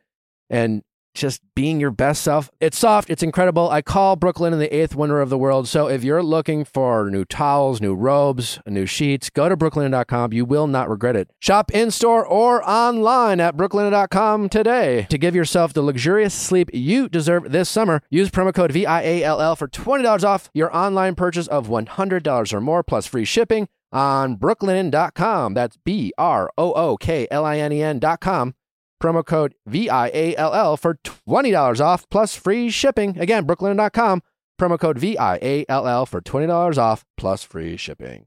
and 0.49 0.83
just 1.17 1.41
being 1.55 1.79
your 1.79 1.91
best 1.91 2.21
self. 2.21 2.49
It's 2.59 2.77
soft, 2.77 3.09
it's 3.09 3.23
incredible. 3.23 3.69
I 3.69 3.81
call 3.81 4.15
Brooklinen 4.15 4.59
the 4.59 4.73
eighth 4.75 4.95
wonder 4.95 5.21
of 5.21 5.29
the 5.29 5.37
world. 5.37 5.67
So 5.67 5.87
if 5.87 6.03
you're 6.03 6.23
looking 6.23 6.63
for 6.63 7.09
new 7.09 7.25
towels, 7.25 7.81
new 7.81 7.95
robes, 7.95 8.59
new 8.65 8.85
sheets, 8.85 9.29
go 9.29 9.49
to 9.49 9.57
brooklinen.com. 9.57 10.33
You 10.33 10.45
will 10.45 10.67
not 10.67 10.89
regret 10.89 11.15
it. 11.15 11.29
Shop 11.39 11.71
in 11.73 11.91
store 11.91 12.25
or 12.25 12.67
online 12.67 13.39
at 13.39 13.57
brooklinen.com 13.57 14.49
today 14.49 15.07
to 15.09 15.17
give 15.17 15.35
yourself 15.35 15.73
the 15.73 15.81
luxurious 15.81 16.33
sleep 16.33 16.69
you 16.73 17.09
deserve 17.09 17.51
this 17.51 17.69
summer. 17.69 18.01
Use 18.09 18.29
promo 18.29 18.53
code 18.53 18.71
VIALL 18.71 19.55
for 19.55 19.67
$20 19.67 20.23
off 20.23 20.49
your 20.53 20.75
online 20.75 21.15
purchase 21.15 21.47
of 21.47 21.67
$100 21.67 22.53
or 22.53 22.61
more 22.61 22.83
plus 22.83 23.07
free 23.07 23.25
shipping 23.25 23.67
on 23.91 24.37
brooklinen.com. 24.37 25.53
That's 25.53 25.77
B 25.77 26.13
R 26.17 26.49
O 26.57 26.73
O 26.73 26.97
K 26.97 27.27
L 27.31 27.45
I 27.45 27.57
N 27.57 27.71
E 27.71 27.81
N.com. 27.81 28.53
Promo 29.01 29.25
code 29.25 29.55
VIALL 29.67 30.77
for 30.77 30.95
$20 31.03 31.79
off 31.79 32.09
plus 32.09 32.35
free 32.35 32.69
shipping. 32.69 33.17
Again, 33.19 33.45
brooklinen.com. 33.45 34.21
Promo 34.59 34.79
code 34.79 34.97
VIALL 34.97 36.05
for 36.07 36.21
$20 36.21 36.77
off 36.77 37.05
plus 37.15 37.43
free 37.43 37.77
shipping. 37.77 38.25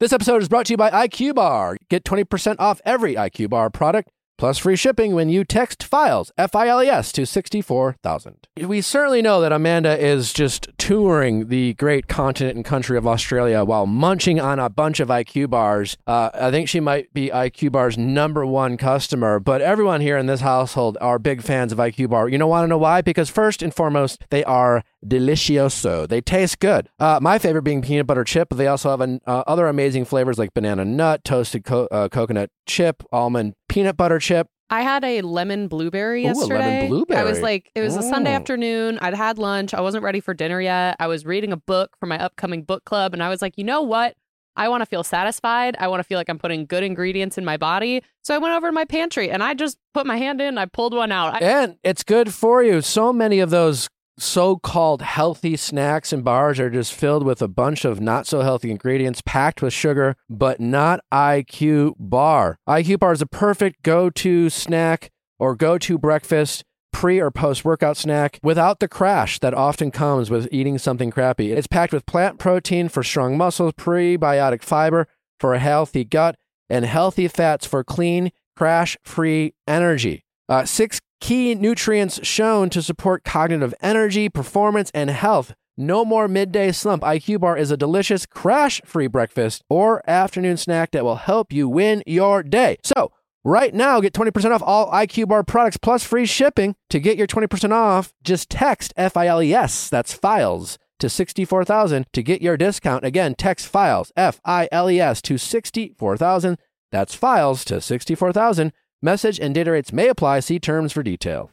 This 0.00 0.12
episode 0.12 0.42
is 0.42 0.48
brought 0.48 0.66
to 0.66 0.72
you 0.72 0.76
by 0.76 0.90
IQ 0.90 1.36
Bar. 1.36 1.78
Get 1.88 2.04
20% 2.04 2.56
off 2.58 2.80
every 2.84 3.14
IQ 3.14 3.50
Bar 3.50 3.70
product 3.70 4.10
plus 4.36 4.58
free 4.58 4.76
shipping 4.76 5.14
when 5.14 5.28
you 5.28 5.44
text 5.44 5.82
files, 5.84 6.32
F 6.36 6.54
I 6.54 6.68
L 6.68 6.82
E 6.82 6.88
S, 6.88 7.12
to 7.12 7.26
64,000. 7.26 8.48
We 8.62 8.80
certainly 8.80 9.22
know 9.22 9.40
that 9.40 9.52
Amanda 9.52 9.98
is 9.98 10.32
just 10.32 10.68
touring 10.78 11.48
the 11.48 11.74
great 11.74 12.08
continent 12.08 12.56
and 12.56 12.64
country 12.64 12.96
of 12.96 13.06
Australia 13.06 13.64
while 13.64 13.86
munching 13.86 14.40
on 14.40 14.58
a 14.58 14.68
bunch 14.68 15.00
of 15.00 15.08
IQ 15.08 15.50
bars. 15.50 15.96
Uh, 16.06 16.30
I 16.34 16.50
think 16.50 16.68
she 16.68 16.80
might 16.80 17.12
be 17.12 17.30
IQ 17.30 17.72
Bar's 17.72 17.96
number 17.98 18.44
one 18.44 18.76
customer, 18.76 19.40
but 19.40 19.60
everyone 19.60 20.00
here 20.00 20.16
in 20.16 20.26
this 20.26 20.40
household 20.40 20.98
are 21.00 21.18
big 21.18 21.42
fans 21.42 21.72
of 21.72 21.78
IQ 21.78 22.10
Bar. 22.10 22.28
You 22.28 22.38
know, 22.38 22.46
want 22.46 22.64
to 22.64 22.68
know 22.68 22.78
why? 22.78 23.02
Because 23.02 23.30
first 23.30 23.62
and 23.62 23.74
foremost, 23.74 24.24
they 24.30 24.44
are 24.44 24.82
delicioso. 25.04 26.08
They 26.08 26.20
taste 26.20 26.58
good. 26.60 26.88
Uh, 26.98 27.18
my 27.20 27.38
favorite 27.38 27.62
being 27.62 27.82
peanut 27.82 28.06
butter 28.06 28.24
chip, 28.24 28.48
but 28.48 28.56
they 28.56 28.66
also 28.66 28.90
have 28.90 29.00
an, 29.00 29.20
uh, 29.26 29.44
other 29.46 29.66
amazing 29.66 30.04
flavors 30.04 30.38
like 30.38 30.54
banana 30.54 30.84
nut, 30.84 31.24
toasted 31.24 31.64
co- 31.64 31.88
uh, 31.90 32.08
coconut 32.08 32.50
chip, 32.66 33.02
almond 33.12 33.54
peanut 33.74 33.96
butter 33.96 34.18
chip. 34.18 34.46
I 34.70 34.80
had 34.82 35.04
a 35.04 35.20
lemon 35.22 35.68
blueberry 35.68 36.26
Ooh, 36.26 36.30
a 36.30 36.32
lemon 36.32 36.88
blueberry. 36.88 37.20
I 37.20 37.24
was 37.24 37.42
like, 37.42 37.70
it 37.74 37.80
was 37.80 37.96
a 37.96 38.02
Sunday 38.02 38.30
Mm. 38.30 38.36
afternoon. 38.36 38.98
I'd 39.02 39.14
had 39.14 39.36
lunch. 39.36 39.74
I 39.74 39.80
wasn't 39.82 40.04
ready 40.04 40.20
for 40.20 40.32
dinner 40.32 40.60
yet. 40.60 40.96
I 40.98 41.06
was 41.06 41.26
reading 41.26 41.52
a 41.52 41.56
book 41.56 41.90
for 42.00 42.06
my 42.06 42.18
upcoming 42.18 42.62
book 42.62 42.84
club, 42.84 43.12
and 43.12 43.22
I 43.22 43.28
was 43.28 43.42
like, 43.42 43.58
you 43.58 43.64
know 43.64 43.82
what? 43.82 44.14
I 44.56 44.68
want 44.68 44.82
to 44.82 44.86
feel 44.86 45.02
satisfied. 45.02 45.76
I 45.80 45.88
want 45.88 45.98
to 45.98 46.04
feel 46.04 46.16
like 46.16 46.28
I'm 46.28 46.38
putting 46.38 46.64
good 46.64 46.84
ingredients 46.84 47.36
in 47.36 47.44
my 47.44 47.56
body. 47.56 48.02
So 48.22 48.36
I 48.36 48.38
went 48.38 48.54
over 48.54 48.68
to 48.68 48.72
my 48.72 48.84
pantry 48.84 49.28
and 49.28 49.42
I 49.42 49.52
just 49.52 49.76
put 49.92 50.06
my 50.06 50.16
hand 50.16 50.40
in. 50.40 50.58
I 50.58 50.66
pulled 50.66 50.94
one 50.94 51.10
out. 51.10 51.34
I, 51.34 51.38
And 51.44 51.76
it's 51.82 52.04
good 52.04 52.32
for 52.32 52.62
you. 52.62 52.80
So 52.80 53.12
many 53.12 53.40
of 53.40 53.50
those 53.50 53.88
so 54.18 54.56
called 54.56 55.02
healthy 55.02 55.56
snacks 55.56 56.12
and 56.12 56.24
bars 56.24 56.60
are 56.60 56.70
just 56.70 56.92
filled 56.92 57.24
with 57.24 57.42
a 57.42 57.48
bunch 57.48 57.84
of 57.84 58.00
not 58.00 58.26
so 58.26 58.42
healthy 58.42 58.70
ingredients 58.70 59.22
packed 59.24 59.62
with 59.62 59.72
sugar, 59.72 60.16
but 60.28 60.60
not 60.60 61.00
IQ 61.12 61.94
Bar. 61.98 62.58
IQ 62.68 63.00
Bar 63.00 63.12
is 63.12 63.22
a 63.22 63.26
perfect 63.26 63.82
go 63.82 64.10
to 64.10 64.50
snack 64.50 65.10
or 65.38 65.54
go 65.54 65.78
to 65.78 65.98
breakfast. 65.98 66.64
Pre 66.92 67.20
or 67.20 67.32
post 67.32 67.64
workout 67.64 67.96
snack 67.96 68.38
without 68.40 68.78
the 68.78 68.86
crash 68.86 69.40
that 69.40 69.52
often 69.52 69.90
comes 69.90 70.30
with 70.30 70.46
eating 70.52 70.78
something 70.78 71.10
crappy. 71.10 71.50
It's 71.50 71.66
packed 71.66 71.92
with 71.92 72.06
plant 72.06 72.38
protein 72.38 72.88
for 72.88 73.02
strong 73.02 73.36
muscles, 73.36 73.72
prebiotic 73.72 74.62
fiber 74.62 75.08
for 75.40 75.54
a 75.54 75.58
healthy 75.58 76.04
gut, 76.04 76.36
and 76.70 76.84
healthy 76.84 77.26
fats 77.26 77.66
for 77.66 77.82
clean, 77.82 78.30
crash 78.56 78.96
free 79.02 79.54
energy. 79.66 80.24
Uh, 80.48 80.64
six 80.64 81.00
key 81.20 81.54
nutrients 81.54 82.24
shown 82.26 82.70
to 82.70 82.82
support 82.82 83.24
cognitive 83.24 83.74
energy, 83.80 84.28
performance, 84.28 84.90
and 84.94 85.10
health. 85.10 85.54
No 85.76 86.04
more 86.04 86.28
midday 86.28 86.70
slump. 86.70 87.02
IQ 87.02 87.40
Bar 87.40 87.56
is 87.56 87.72
a 87.72 87.76
delicious 87.76 88.26
crash 88.26 88.80
free 88.84 89.08
breakfast 89.08 89.64
or 89.68 90.08
afternoon 90.08 90.56
snack 90.56 90.92
that 90.92 91.04
will 91.04 91.16
help 91.16 91.52
you 91.52 91.68
win 91.68 92.02
your 92.06 92.44
day. 92.44 92.76
So, 92.84 93.10
right 93.42 93.74
now, 93.74 94.00
get 94.00 94.12
20% 94.12 94.52
off 94.52 94.62
all 94.62 94.90
IQ 94.92 95.28
Bar 95.28 95.42
products 95.42 95.76
plus 95.76 96.04
free 96.04 96.26
shipping. 96.26 96.76
To 96.90 97.00
get 97.00 97.16
your 97.16 97.26
20% 97.26 97.72
off, 97.72 98.12
just 98.22 98.50
text 98.50 98.94
F 98.96 99.16
I 99.16 99.26
L 99.26 99.42
E 99.42 99.52
S, 99.52 99.88
that's 99.88 100.14
files, 100.14 100.78
to 101.00 101.08
64,000 101.08 102.06
to 102.12 102.22
get 102.22 102.40
your 102.40 102.56
discount. 102.56 103.04
Again, 103.04 103.34
text 103.34 103.66
files, 103.66 104.12
F 104.16 104.40
I 104.44 104.68
L 104.70 104.88
E 104.88 105.00
S, 105.00 105.20
to 105.22 105.38
64,000. 105.38 106.56
That's 106.92 107.16
files 107.16 107.64
to 107.64 107.80
64,000. 107.80 108.72
Message 109.02 109.38
and 109.38 109.54
data 109.54 109.70
rates 109.70 109.92
may 109.92 110.08
apply. 110.08 110.40
See 110.40 110.58
terms 110.58 110.92
for 110.92 111.02
detail. 111.02 111.50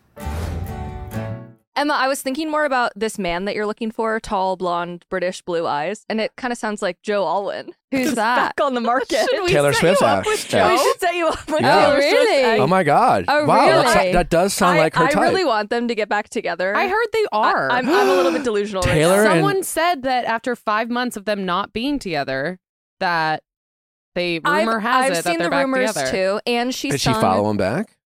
Emma, 1.73 1.93
I 1.93 2.07
was 2.09 2.21
thinking 2.21 2.51
more 2.51 2.65
about 2.65 2.91
this 2.97 3.17
man 3.17 3.45
that 3.45 3.55
you're 3.55 3.65
looking 3.65 3.91
for, 3.91 4.19
tall, 4.19 4.55
blonde, 4.57 5.05
British, 5.09 5.41
blue 5.41 5.65
eyes, 5.65 6.05
and 6.09 6.19
it 6.21 6.31
kind 6.35 6.51
of 6.51 6.57
sounds 6.57 6.81
like 6.81 7.01
Joe 7.01 7.25
Alwyn. 7.25 7.73
Who's 7.91 8.07
who's 8.07 8.15
that? 8.15 8.55
back 8.57 8.65
on 8.65 8.73
the 8.75 8.81
market. 8.81 9.25
Should 9.31 9.43
we 9.43 9.49
Taylor 9.49 9.71
set 9.73 9.79
Swift's 9.97 10.01
you 10.01 10.07
up 10.07 10.25
with 10.25 10.53
yeah. 10.53 10.67
Joe? 10.67 10.73
We 10.73 10.77
should 10.77 10.99
set 10.99 11.15
you 11.15 11.27
up 11.29 11.47
with 11.49 11.61
Yeah. 11.61 11.85
Taylor 11.85 12.01
Swift's 12.01 12.13
Really? 12.13 12.43
ex. 12.43 12.61
Oh 12.61 12.67
my 12.67 12.83
God. 12.83 13.25
Oh, 13.27 13.45
wow. 13.45 13.65
that's- 13.65 13.95
really? 13.95 14.11
that 14.13 14.29
does 14.29 14.53
sound 14.53 14.77
I, 14.77 14.81
like 14.81 14.95
her 14.95 15.05
I 15.05 15.11
type. 15.11 15.23
really 15.23 15.45
want 15.45 15.69
them 15.69 15.87
to 15.87 15.95
get 15.95 16.09
back 16.09 16.29
together. 16.29 16.75
I 16.75 16.87
heard 16.87 17.07
they 17.13 17.25
are. 17.31 17.71
I, 17.71 17.79
am 17.79 17.89
I'm 17.89 18.09
a 18.09 18.13
little 18.13 18.31
bit 18.33 18.43
delusional. 18.43 18.83
right 18.85 18.91
Taylor 18.93 19.23
now. 19.23 19.31
and- 19.31 19.39
Someone 19.39 19.63
said 19.63 20.03
that 20.03 20.25
after 20.25 20.55
five 20.55 20.89
months 20.89 21.15
of 21.17 21.25
them 21.25 21.45
not 21.45 21.73
being 21.73 21.99
together, 21.99 22.59
that 22.99 23.43
they 24.15 24.39
I've, 24.43 24.67
has 24.81 24.85
I've 25.05 25.11
it 25.11 25.13
that 25.15 25.23
seen 25.23 25.37
they're 25.39 25.47
the 25.47 25.51
back 25.51 25.65
rumors 25.65 25.93
together. 25.93 26.11
too, 26.11 26.39
and 26.45 26.73
she's 26.75 26.91
Did 26.93 27.01
she 27.01 27.13
follow 27.13 27.49
him 27.49 27.57
back? 27.57 27.97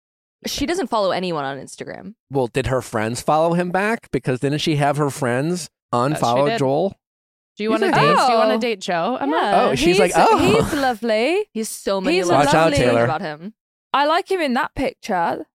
She 0.47 0.67
doesn't 0.67 0.89
follow 0.89 1.11
anyone 1.11 1.45
on 1.45 1.59
Instagram. 1.59 2.15
Well, 2.31 2.49
did 2.49 2.67
her 2.67 2.83
friends 2.83 3.23
follow 3.23 3.55
him 3.55 3.71
back? 3.71 4.11
Because 4.11 4.41
didn't 4.41 4.59
she 4.59 4.77
have 4.77 4.99
her 4.99 5.09
friends 5.11 5.71
unfollow 5.95 6.47
did. 6.49 6.59
Joel? 6.59 6.99
Do 7.57 7.63
you 7.63 7.71
want 7.71 7.83
to 7.83 7.87
He's 7.87 7.95
date? 7.95 8.03
a- 8.11 8.27
Do 8.27 8.33
you 8.33 8.39
want 8.39 8.51
to 8.51 8.55
Oh. 8.57 8.59
date 8.59 8.81
Joe? 8.81 9.17
Emma? 9.21 9.37
Yeah, 9.37 9.63
Oh, 9.71 9.75
she's 9.75 9.99
like, 9.99 10.13
he's- 10.13 10.29
oh. 10.31 10.39
he's 10.39 10.73
lovely. 10.75 11.47
He's 11.53 11.69
so 11.69 12.01
many 12.01 12.17
He's 12.17 12.27
little 12.27 12.45
Watch 12.45 12.55
out, 12.55 12.73
Taylor. 12.75 13.05
about 13.05 13.21
him. 13.23 13.55
I 13.93 14.07
like 14.07 14.31
him 14.31 14.41
in 14.41 14.55
that 14.55 14.75
picture. 14.75 15.47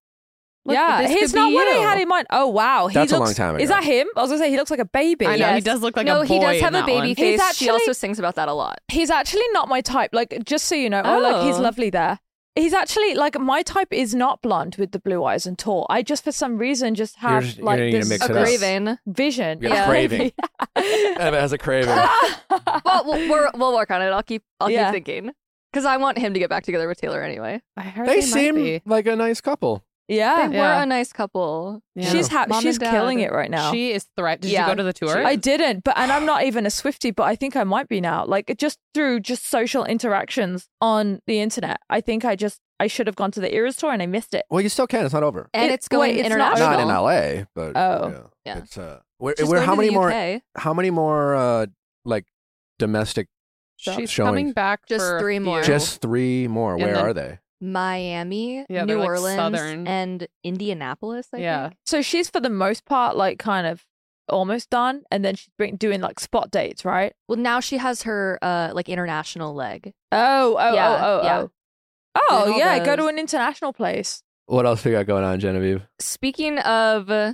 Look, 0.69 0.75
yeah, 0.75 1.07
he's 1.07 1.33
not 1.33 1.49
be 1.49 1.55
what 1.55 1.67
I 1.67 1.77
had 1.81 1.99
in 2.01 2.07
mind. 2.07 2.27
Oh 2.29 2.47
wow, 2.47 2.87
he 2.87 2.93
That's 2.93 3.11
a 3.11 3.17
looks, 3.19 3.29
long 3.29 3.35
time 3.35 3.55
ago. 3.55 3.63
Is 3.63 3.69
that 3.69 3.83
him? 3.83 4.07
I 4.15 4.21
was 4.21 4.29
gonna 4.29 4.39
say 4.41 4.49
he 4.49 4.57
looks 4.57 4.71
like 4.71 4.79
a 4.79 4.85
baby. 4.85 5.25
I 5.27 5.35
know 5.35 5.53
he 5.53 5.61
does 5.61 5.81
look 5.81 5.97
like 5.97 6.05
no, 6.05 6.21
a 6.21 6.25
boy. 6.25 6.27
No, 6.27 6.33
he 6.33 6.39
does 6.39 6.61
have 6.61 6.73
a 6.75 6.81
baby 6.85 6.93
one. 6.93 7.15
He's 7.15 7.41
face. 7.41 7.55
she 7.57 7.69
also 7.69 7.91
sings 7.91 8.19
about 8.19 8.35
that 8.35 8.47
a 8.47 8.53
lot. 8.53 8.79
He's 8.87 9.09
actually 9.09 9.43
not 9.51 9.67
my 9.67 9.81
type. 9.81 10.11
Like 10.13 10.43
just 10.45 10.65
so 10.65 10.75
you 10.75 10.89
know, 10.89 11.01
oh, 11.03 11.19
like 11.19 11.43
he's 11.45 11.57
Oh. 11.57 11.61
lovely 11.61 11.89
there. 11.89 12.19
He's 12.55 12.73
actually 12.73 13.13
like 13.15 13.39
my 13.39 13.61
type 13.61 13.93
is 13.93 14.13
not 14.13 14.41
blonde 14.41 14.75
with 14.77 14.91
the 14.91 14.99
blue 14.99 15.23
eyes 15.23 15.45
and 15.45 15.57
tall. 15.57 15.85
I 15.89 16.01
just 16.01 16.23
for 16.23 16.31
some 16.31 16.57
reason 16.57 16.93
just 16.95 17.15
have 17.17 17.43
just- 17.43 17.57
you're 17.57 17.65
like 17.65 17.77
gonna 17.79 17.91
this 17.91 18.09
mix 18.09 18.23
A 18.27 18.31
it 18.31 18.35
up. 18.37 18.43
Graven. 18.43 18.99
vision. 19.05 19.61
You 19.61 19.69
got 19.69 19.83
a 19.87 19.89
craving. 19.89 20.31
Emma 20.75 21.39
has 21.39 21.53
a 21.53 21.57
craving. 21.57 21.95
well, 22.85 23.03
we'll, 23.05 23.29
we're, 23.29 23.49
we'll 23.55 23.73
work 23.73 23.91
on 23.91 24.01
it. 24.01 24.07
I'll 24.09 24.23
keep 24.23 24.43
I'll 24.59 24.69
Yeah. 24.69 24.85
keep 24.91 25.05
thinking 25.05 25.31
because 25.71 25.85
I 25.85 25.97
want 25.97 26.17
him 26.17 26.33
to 26.33 26.39
get 26.39 26.49
back 26.49 26.63
together 26.63 26.87
with 26.87 26.99
Taylor 26.99 27.21
anyway. 27.21 27.61
I 27.77 27.81
heard 27.83 28.07
They 28.09 28.15
they, 28.15 28.21
seem 28.21 28.55
might 28.55 28.61
be. 28.63 28.81
like 28.85 29.07
a 29.07 29.15
nice 29.15 29.39
couple. 29.41 29.83
Yeah. 30.09 30.47
They 30.47 30.55
Yeah. 30.55 30.77
were 30.77 30.83
a 30.83 30.85
nice 30.85 31.13
couple. 31.13 31.81
Yeah. 31.95 32.09
She's 32.09 32.27
ha- 32.27 32.45
Mom 32.49 32.61
she's 32.61 32.75
and 32.75 32.85
Dad. 32.85 32.91
killing 32.91 33.19
it 33.19 33.31
right 33.31 33.49
now. 33.49 33.71
She 33.71 33.91
is 33.91 34.05
threat. 34.17 34.41
Did 34.41 34.51
Yeah. 34.51 34.65
you 34.65 34.71
go 34.71 34.75
to 34.75 34.83
the 34.83 34.91
tour? 34.93 35.25
I 35.25 35.35
didn't, 35.35 35.83
but 35.83 35.97
and 35.97 36.11
I'm 36.11 36.25
not 36.25 36.43
even 36.43 36.65
a 36.65 36.69
Swiftie, 36.69 37.15
but 37.15 37.23
I 37.23 37.35
think 37.35 37.55
I 37.55 37.63
might 37.63 37.87
be 37.87 38.01
now. 38.01 38.25
Like 38.25 38.53
just 38.57 38.79
through 38.93 39.19
just 39.21 39.47
social 39.49 39.85
interactions 39.85 40.67
on 40.81 41.21
the 41.27 41.39
internet. 41.39 41.77
I 41.89 42.01
think 42.01 42.25
I 42.25 42.35
just 42.35 42.59
I 42.81 42.87
should 42.87 43.07
have 43.07 43.15
gone 43.17 43.31
to 43.31 43.39
the 43.41 43.53
Eras 43.53 43.75
tour 43.75 43.91
and 43.91 44.01
I 44.01 44.05
missed 44.05 44.33
it. 44.33 44.45
Well, 44.49 44.61
you 44.61 44.69
still 44.69 44.87
can. 44.87 45.03
It's 45.05 45.13
not 45.13 45.21
over. 45.23 45.49
And 45.53 45.69
It- 45.69 45.73
it's 45.75 45.87
going 45.89 46.15
wait, 46.15 46.19
it's 46.25 46.29
not 46.29 46.53
international. 46.57 46.69
Not 46.69 46.79
in 46.79 46.89
L.A., 46.89 47.45
but 47.53 47.75
Oh. 47.75 48.09
yeah, 48.45 48.53
Yeah. 48.53 48.57
It's 48.59 48.77
uh, 48.77 48.99
where, 49.17 49.35
She's 49.37 49.47
where 49.47 49.57
going 49.59 49.65
how 49.67 49.73
to 49.73 49.77
many 49.77 49.89
the 49.89 49.95
more? 49.95 50.09
UK. 50.11 50.41
How 50.55 50.73
many 50.73 50.89
more? 50.89 51.35
uh 51.35 51.65
like 52.05 52.25
domestic? 52.79 53.27
She's 53.75 54.09
showing. 54.09 54.27
coming 54.27 54.51
back 54.53 54.81
Just 54.87 55.05
for 55.05 55.17
a 55.17 55.19
three 55.19 55.39
more. 55.39 55.61
few. 55.63 55.73
Just 55.73 56.01
three 56.01 56.47
more. 56.47 56.73
And 56.75 56.83
Where 56.83 56.93
then- 56.95 57.05
are 57.05 57.13
they? 57.13 57.39
Miami, 57.61 58.65
Yeah, 58.69 58.85
New 58.85 58.97
like, 58.99 59.07
Orleans, 59.07 59.35
southern. 59.35 59.87
and 59.87 60.27
Indianapolis. 60.43 61.27
I 61.33 61.37
Yeah. 61.37 61.67
think. 61.69 61.77
So 61.85 62.01
she's 62.01 62.29
for 62.29 62.39
the 62.39 62.49
most 62.49 62.85
part 62.85 63.15
like 63.15 63.39
kind 63.39 63.67
of 63.67 63.85
almost 64.27 64.69
done, 64.69 65.03
and 65.11 65.25
then 65.25 65.35
she's 65.35 65.49
bring, 65.57 65.75
doing 65.75 66.01
like 66.01 66.19
spot 66.19 66.51
dates, 66.51 66.85
right? 66.85 67.13
Well, 67.27 67.37
now 67.37 67.59
she 67.59 67.77
has 67.77 68.03
her 68.03 68.37
uh 68.41 68.71
like 68.73 68.87
international 68.89 69.53
leg. 69.55 69.93
Oh, 70.11 70.55
oh, 70.59 70.73
Yeah, 70.73 70.89
oh, 70.89 71.03
oh, 71.21 71.25
yeah. 71.25 71.39
oh. 71.39 71.51
Oh 72.29 72.43
Doing 72.45 72.53
all 72.53 72.59
yeah, 72.59 72.85
go 72.85 72.95
to 72.95 73.07
an 73.07 73.17
international 73.19 73.73
place. 73.73 74.23
What 74.47 74.65
else 74.65 74.83
we 74.83 74.91
got 74.91 75.05
going 75.05 75.23
on, 75.23 75.39
Genevieve? 75.39 75.87
Speaking 75.99 76.57
of, 76.59 77.09
uh, 77.11 77.33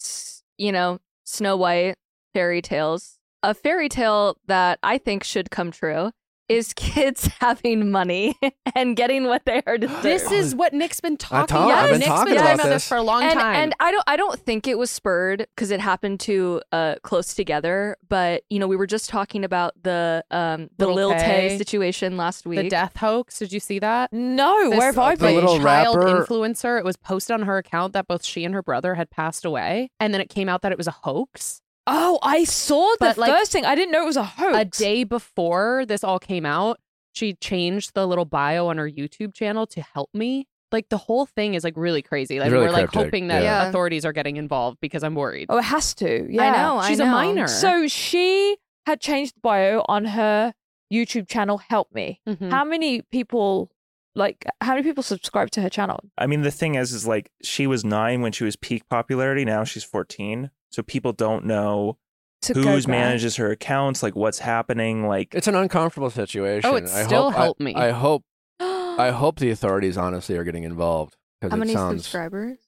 s- 0.00 0.42
you 0.56 0.72
know, 0.72 1.00
Snow 1.24 1.56
White 1.56 1.96
fairy 2.34 2.62
tales, 2.62 3.18
a 3.42 3.52
fairy 3.54 3.88
tale 3.90 4.36
that 4.46 4.78
I 4.82 4.96
think 4.98 5.22
should 5.22 5.50
come 5.50 5.70
true 5.70 6.12
is 6.48 6.72
kids 6.74 7.26
having 7.40 7.90
money 7.90 8.36
and 8.74 8.96
getting 8.96 9.24
what 9.24 9.44
they 9.44 9.62
are 9.66 9.78
deserved. 9.78 10.02
This 10.02 10.30
is 10.30 10.54
what 10.54 10.72
Nick's 10.72 11.00
been 11.00 11.16
talking 11.16 11.46
told- 11.56 11.70
about. 11.70 11.84
I've 11.84 11.90
been 11.90 11.98
Nick's 12.00 12.08
talking 12.08 12.24
been 12.34 12.36
about 12.38 12.42
talking 12.44 12.60
about 12.60 12.68
this. 12.68 12.82
this 12.84 12.88
for 12.88 12.96
a 12.96 13.02
long 13.02 13.22
and, 13.22 13.32
time. 13.38 13.56
and 13.56 13.74
I 13.80 13.90
don't 13.90 14.04
I 14.06 14.16
don't 14.16 14.38
think 14.40 14.66
it 14.66 14.78
was 14.78 14.90
spurred 14.90 15.46
because 15.54 15.70
it 15.70 15.80
happened 15.80 16.20
to 16.20 16.62
uh 16.72 16.96
close 17.02 17.34
together. 17.34 17.96
But 18.08 18.42
you 18.50 18.58
know, 18.58 18.66
we 18.68 18.76
were 18.76 18.86
just 18.86 19.08
talking 19.10 19.44
about 19.44 19.72
the 19.82 20.24
um 20.30 20.68
the 20.78 20.86
Lil 20.86 21.08
Lil 21.08 21.10
Tay 21.12 21.48
Tay. 21.50 21.58
situation 21.58 22.16
last 22.16 22.46
week. 22.46 22.58
the 22.60 22.68
death 22.68 22.96
hoax. 22.96 23.38
Did 23.38 23.52
you 23.52 23.60
see 23.60 23.78
that? 23.80 24.12
No, 24.12 24.70
This- 24.70 24.78
where 24.78 24.86
have 24.86 24.98
I 24.98 25.14
the 25.16 25.24
been? 25.26 25.34
little 25.34 25.58
child 25.58 25.96
rapper- 25.96 26.24
influencer. 26.24 26.78
It 26.78 26.84
was 26.84 26.96
posted 26.96 27.34
on 27.34 27.42
her 27.42 27.58
account 27.58 27.92
that 27.94 28.06
both 28.06 28.24
she 28.24 28.44
and 28.44 28.54
her 28.54 28.62
brother 28.62 28.94
had 28.94 29.10
passed 29.10 29.44
away, 29.44 29.90
and 30.00 30.12
then 30.14 30.20
it 30.20 30.28
came 30.28 30.48
out 30.48 30.62
that 30.62 30.72
it 30.72 30.78
was 30.78 30.86
a 30.86 30.92
hoax. 31.02 31.60
Oh, 31.86 32.18
I 32.22 32.44
saw 32.44 32.90
the 32.92 32.96
But, 33.00 33.18
like, 33.18 33.30
first 33.30 33.52
thing. 33.52 33.64
I 33.64 33.74
didn't 33.74 33.92
know 33.92 34.02
it 34.02 34.06
was 34.06 34.16
a 34.16 34.24
hoax. 34.24 34.56
A 34.56 34.64
day 34.82 35.04
before 35.04 35.84
this 35.86 36.02
all 36.02 36.18
came 36.18 36.46
out, 36.46 36.78
she 37.12 37.34
changed 37.34 37.94
the 37.94 38.06
little 38.06 38.24
bio 38.24 38.66
on 38.68 38.78
her 38.78 38.88
YouTube 38.90 39.34
channel 39.34 39.66
to 39.68 39.80
help 39.80 40.10
me. 40.12 40.46
Like 40.72 40.88
the 40.88 40.98
whole 40.98 41.26
thing 41.26 41.54
is 41.54 41.64
like 41.64 41.74
really 41.76 42.02
crazy. 42.02 42.40
Like 42.40 42.50
really 42.50 42.66
we're 42.66 42.72
like 42.72 42.90
cryptic, 42.90 43.04
hoping 43.04 43.28
that 43.28 43.42
yeah. 43.42 43.68
authorities 43.68 44.04
are 44.04 44.12
getting 44.12 44.36
involved 44.36 44.78
because 44.80 45.04
I'm 45.04 45.14
worried. 45.14 45.46
Oh, 45.48 45.58
it 45.58 45.64
has 45.64 45.94
to. 45.94 46.26
Yeah. 46.28 46.42
I 46.42 46.50
know. 46.50 46.78
I 46.78 46.88
She's 46.88 47.00
a 47.00 47.06
minor. 47.06 47.46
So 47.46 47.86
she 47.86 48.56
had 48.84 49.00
changed 49.00 49.36
the 49.36 49.40
bio 49.40 49.84
on 49.88 50.06
her 50.06 50.52
YouTube 50.92 51.28
channel. 51.28 51.58
Help 51.58 51.94
me. 51.94 52.20
Mhm. 52.28 52.50
How 52.50 52.64
many 52.64 53.02
people, 53.02 53.70
like, 54.14 54.44
how 54.60 54.74
many 54.74 54.82
people 54.82 55.04
subscribe 55.04 55.50
to 55.52 55.62
her 55.62 55.70
channel? 55.70 56.00
I 56.18 56.26
mean, 56.26 56.42
the 56.42 56.50
thing 56.50 56.74
is, 56.74 56.92
is 56.92 57.06
like 57.06 57.30
she 57.42 57.66
was 57.66 57.84
nine 57.84 58.20
when 58.20 58.32
she 58.32 58.44
was 58.44 58.56
peak 58.56 58.88
popularity. 58.88 59.44
Now 59.44 59.64
she's 59.64 59.84
14. 59.84 60.50
So 60.76 60.82
people 60.82 61.14
don't 61.14 61.46
know 61.46 61.96
To 62.42 62.52
who's 62.52 62.86
manages 62.86 63.36
her 63.36 63.50
accounts, 63.50 64.02
like 64.02 64.14
what's 64.14 64.40
happening. 64.40 65.06
Like, 65.08 65.34
It's 65.34 65.48
an 65.48 65.54
uncomfortable 65.54 66.10
situation. 66.10 66.70
Oh, 66.70 66.76
it 66.76 66.84
I 66.84 67.04
still 67.04 67.30
hope, 67.30 67.40
I- 67.40 67.42
helped 67.44 67.60
me. 67.62 67.74
I, 67.74 67.90
hope. 67.92 68.24
I 68.60 69.08
hope 69.10 69.38
the 69.38 69.48
authorities 69.50 69.96
honestly 69.96 70.36
are 70.36 70.44
getting 70.44 70.64
involved 70.64 71.16
because 71.40 71.52
How 71.52 71.56
it 71.56 71.60
many 71.60 71.72
sounds. 71.72 72.02
subscribers? 72.02 72.58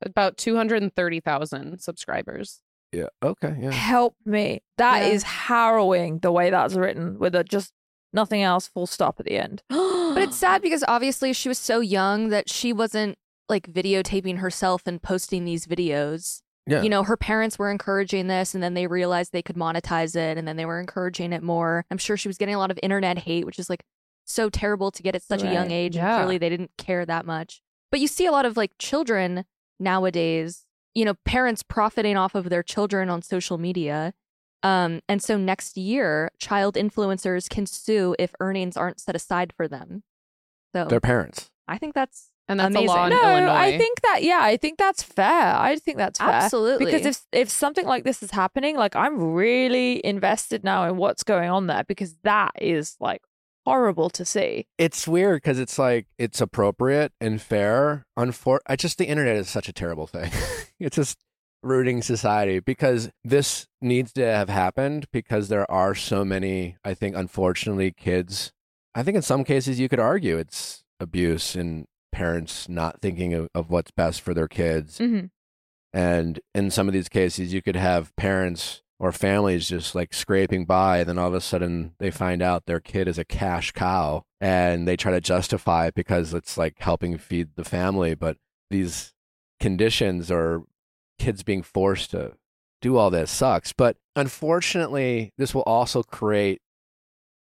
About 0.00 0.38
230,000 0.38 1.80
subscribers. 1.82 2.62
Yeah. 2.92 3.08
Okay. 3.22 3.54
Yeah. 3.60 3.72
Help 3.72 4.16
me. 4.24 4.62
That 4.78 5.00
Yeah. 5.02 5.08
is 5.12 5.22
harrowing 5.24 6.20
the 6.20 6.32
way 6.32 6.48
that's 6.48 6.74
written 6.74 7.18
with 7.18 7.34
a 7.34 7.44
just 7.44 7.74
nothing 8.14 8.42
else, 8.42 8.68
full 8.68 8.86
stop 8.86 9.20
at 9.20 9.26
the 9.26 9.36
end. 9.36 9.62
But 10.14 10.22
it's 10.22 10.36
sad 10.36 10.62
because 10.62 10.82
obviously 10.88 11.32
she 11.34 11.48
was 11.50 11.58
so 11.58 11.80
young 11.80 12.28
that 12.30 12.48
she 12.48 12.72
wasn't 12.72 13.18
like 13.50 13.66
videotaping 13.66 14.38
herself 14.38 14.82
and 14.86 15.02
posting 15.02 15.44
these 15.44 15.66
videos. 15.66 16.40
Yeah. 16.66 16.82
You 16.82 16.88
know, 16.88 17.02
her 17.02 17.16
parents 17.16 17.58
were 17.58 17.70
encouraging 17.70 18.26
this 18.26 18.54
and 18.54 18.62
then 18.62 18.74
they 18.74 18.86
realized 18.86 19.32
they 19.32 19.42
could 19.42 19.56
monetize 19.56 20.16
it 20.16 20.38
and 20.38 20.48
then 20.48 20.56
they 20.56 20.64
were 20.64 20.80
encouraging 20.80 21.32
it 21.32 21.42
more. 21.42 21.84
I'm 21.90 21.98
sure 21.98 22.16
she 22.16 22.28
was 22.28 22.38
getting 22.38 22.54
a 22.54 22.58
lot 22.58 22.70
of 22.70 22.78
internet 22.82 23.18
hate, 23.18 23.44
which 23.44 23.58
is 23.58 23.68
like 23.68 23.84
so 24.24 24.48
terrible 24.48 24.90
to 24.90 25.02
get 25.02 25.14
at 25.14 25.22
such 25.22 25.42
a 25.42 25.52
young 25.52 25.70
age. 25.70 25.96
Yeah. 25.96 26.06
And 26.06 26.16
clearly 26.16 26.38
they 26.38 26.48
didn't 26.48 26.70
care 26.78 27.04
that 27.04 27.26
much. 27.26 27.60
But 27.90 28.00
you 28.00 28.08
see 28.08 28.24
a 28.26 28.32
lot 28.32 28.46
of 28.46 28.56
like 28.56 28.72
children 28.78 29.44
nowadays, 29.78 30.64
you 30.94 31.04
know, 31.04 31.14
parents 31.26 31.62
profiting 31.62 32.16
off 32.16 32.34
of 32.34 32.48
their 32.48 32.62
children 32.62 33.10
on 33.10 33.20
social 33.20 33.58
media. 33.58 34.14
Um, 34.62 35.02
and 35.08 35.22
so 35.22 35.36
next 35.36 35.76
year, 35.76 36.30
child 36.38 36.76
influencers 36.76 37.50
can 37.50 37.66
sue 37.66 38.16
if 38.18 38.32
earnings 38.40 38.78
aren't 38.78 39.00
set 39.00 39.14
aside 39.14 39.52
for 39.54 39.68
them. 39.68 40.02
So 40.74 40.86
Their 40.86 41.00
parents. 41.00 41.50
I 41.68 41.76
think 41.76 41.94
that's 41.94 42.30
And 42.48 42.60
that's 42.60 42.74
Amazing. 42.74 42.88
a 42.88 42.92
law 42.92 43.04
in 43.06 43.10
no, 43.10 43.30
Illinois. 43.30 43.52
I 43.52 43.78
think 43.78 44.02
that 44.02 44.22
yeah, 44.22 44.40
I 44.42 44.56
think 44.56 44.78
that's 44.78 45.02
fair. 45.02 45.56
I 45.56 45.76
think 45.76 45.96
that's 45.96 46.18
fair. 46.18 46.28
Absolutely. 46.28 46.86
Because 46.86 47.06
if 47.06 47.26
if 47.32 47.48
something 47.48 47.86
like 47.86 48.04
this 48.04 48.22
is 48.22 48.30
happening, 48.30 48.76
like 48.76 48.94
I'm 48.94 49.32
really 49.32 50.04
invested 50.04 50.62
now 50.62 50.86
in 50.88 50.96
what's 50.96 51.22
going 51.22 51.48
on 51.48 51.68
there 51.68 51.84
because 51.88 52.16
that 52.22 52.52
is 52.60 52.96
like 53.00 53.22
horrible 53.64 54.10
to 54.10 54.24
see. 54.24 54.66
It's 54.76 55.08
weird 55.08 55.42
because 55.42 55.58
it's 55.58 55.78
like 55.78 56.06
it's 56.18 56.40
appropriate 56.40 57.12
and 57.20 57.40
fair. 57.40 58.04
Unfor- 58.18 58.60
I 58.66 58.76
just 58.76 58.98
the 58.98 59.06
internet 59.06 59.36
is 59.36 59.48
such 59.48 59.68
a 59.68 59.72
terrible 59.72 60.06
thing. 60.06 60.30
it's 60.78 60.96
just 60.96 61.18
rooting 61.62 62.02
society 62.02 62.60
because 62.60 63.10
this 63.24 63.66
needs 63.80 64.12
to 64.12 64.22
have 64.22 64.50
happened 64.50 65.06
because 65.12 65.48
there 65.48 65.70
are 65.70 65.94
so 65.94 66.24
many. 66.24 66.76
I 66.84 66.92
think 66.94 67.16
unfortunately 67.16 67.90
kids. 67.90 68.52
I 68.94 69.02
think 69.02 69.16
in 69.16 69.22
some 69.22 69.44
cases 69.44 69.80
you 69.80 69.88
could 69.88 69.98
argue 69.98 70.36
it's 70.36 70.84
abuse 71.00 71.54
and 71.54 71.86
parents 72.14 72.68
not 72.68 73.00
thinking 73.02 73.34
of, 73.34 73.48
of 73.54 73.70
what's 73.70 73.90
best 73.90 74.20
for 74.20 74.32
their 74.32 74.46
kids. 74.46 74.98
Mm-hmm. 74.98 75.26
And 75.92 76.40
in 76.54 76.70
some 76.70 76.86
of 76.88 76.94
these 76.94 77.08
cases, 77.08 77.52
you 77.52 77.60
could 77.60 77.76
have 77.76 78.14
parents 78.14 78.82
or 79.00 79.10
families 79.10 79.68
just 79.68 79.94
like 79.96 80.14
scraping 80.14 80.64
by. 80.64 81.02
Then 81.02 81.18
all 81.18 81.28
of 81.28 81.34
a 81.34 81.40
sudden, 81.40 81.94
they 81.98 82.12
find 82.12 82.40
out 82.40 82.66
their 82.66 82.80
kid 82.80 83.08
is 83.08 83.18
a 83.18 83.24
cash 83.24 83.72
cow 83.72 84.22
and 84.40 84.86
they 84.86 84.96
try 84.96 85.10
to 85.10 85.20
justify 85.20 85.88
it 85.88 85.94
because 85.94 86.32
it's 86.32 86.56
like 86.56 86.76
helping 86.78 87.18
feed 87.18 87.50
the 87.56 87.64
family. 87.64 88.14
But 88.14 88.36
these 88.70 89.12
conditions 89.58 90.30
or 90.30 90.62
kids 91.18 91.42
being 91.42 91.62
forced 91.62 92.12
to 92.12 92.34
do 92.80 92.96
all 92.96 93.10
this 93.10 93.30
sucks. 93.30 93.72
But 93.72 93.96
unfortunately, 94.14 95.32
this 95.36 95.52
will 95.52 95.62
also 95.62 96.04
create 96.04 96.60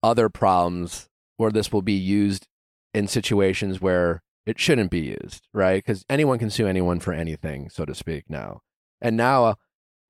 other 0.02 0.28
problems 0.28 1.08
where 1.38 1.50
this 1.50 1.72
will 1.72 1.82
be 1.82 1.92
used 1.92 2.46
in 2.92 3.08
situations 3.08 3.80
where 3.80 4.22
it 4.46 4.58
shouldn't 4.58 4.90
be 4.90 5.00
used, 5.00 5.48
right? 5.52 5.82
Because 5.84 6.04
anyone 6.08 6.38
can 6.38 6.50
sue 6.50 6.66
anyone 6.66 7.00
for 7.00 7.12
anything, 7.12 7.68
so 7.70 7.84
to 7.84 7.94
speak, 7.94 8.24
now. 8.28 8.60
And 9.00 9.16
now, 9.16 9.44
uh, 9.44 9.54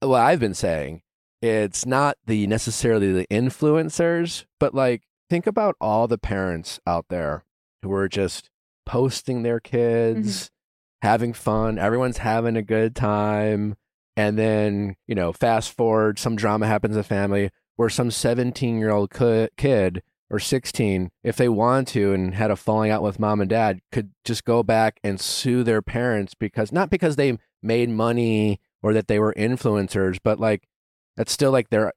what 0.01 0.23
I've 0.23 0.41
been 0.41 0.55
saying, 0.55 1.03
it's 1.41 1.85
not 1.87 2.17
the 2.27 2.47
necessarily 2.47 3.13
the 3.13 3.27
influencers, 3.31 4.45
but 4.59 4.75
like 4.75 5.03
think 5.29 5.47
about 5.47 5.77
all 5.81 6.09
the 6.09 6.19
parents 6.19 6.81
out 6.87 7.07
there 7.09 7.45
who 7.83 7.93
are 7.93 8.09
just 8.09 8.51
posting 8.87 9.43
their 9.43 9.61
kids, 9.61 10.51
having 11.03 11.33
fun, 11.33 11.79
everyone's 11.79 12.19
having 12.19 12.57
a 12.57 12.63
good 12.63 12.97
time, 12.97 13.77
and 14.17 14.39
then 14.39 14.97
you 15.07 15.15
know, 15.15 15.33
fast 15.33 15.77
forward, 15.77 16.19
some 16.19 16.37
drama 16.37 16.67
happens 16.67 16.93
in 16.93 16.99
the 16.99 17.05
family 17.05 17.51
where 17.77 17.91
some 17.91 18.11
seventeen-year-old 18.11 19.11
kid 19.57 20.03
or 20.35 20.41
16, 20.41 21.11
if 21.23 21.37
they 21.37 21.49
want 21.49 21.87
to 21.89 22.13
and 22.13 22.35
had 22.35 22.51
a 22.51 22.57
falling 22.57 22.91
out 22.91 23.03
with 23.03 23.21
mom 23.21 23.41
and 23.41 23.49
dad, 23.49 23.81
could 23.93 24.11
just 24.25 24.45
go 24.45 24.63
back 24.63 24.99
and 25.05 25.21
sue 25.21 25.63
their 25.63 25.81
parents 25.81 26.35
because 26.35 26.73
not 26.73 26.91
because 26.91 27.17
they 27.17 27.39
made 27.63 27.89
money 27.89 28.61
or 28.83 28.93
that 28.93 29.07
they 29.09 29.19
were 29.19 29.33
influencers, 29.39 30.19
but 30.23 30.41
like 30.41 30.69
That's 31.17 31.33
still 31.33 31.53
like 31.53 31.71
their 31.71 31.93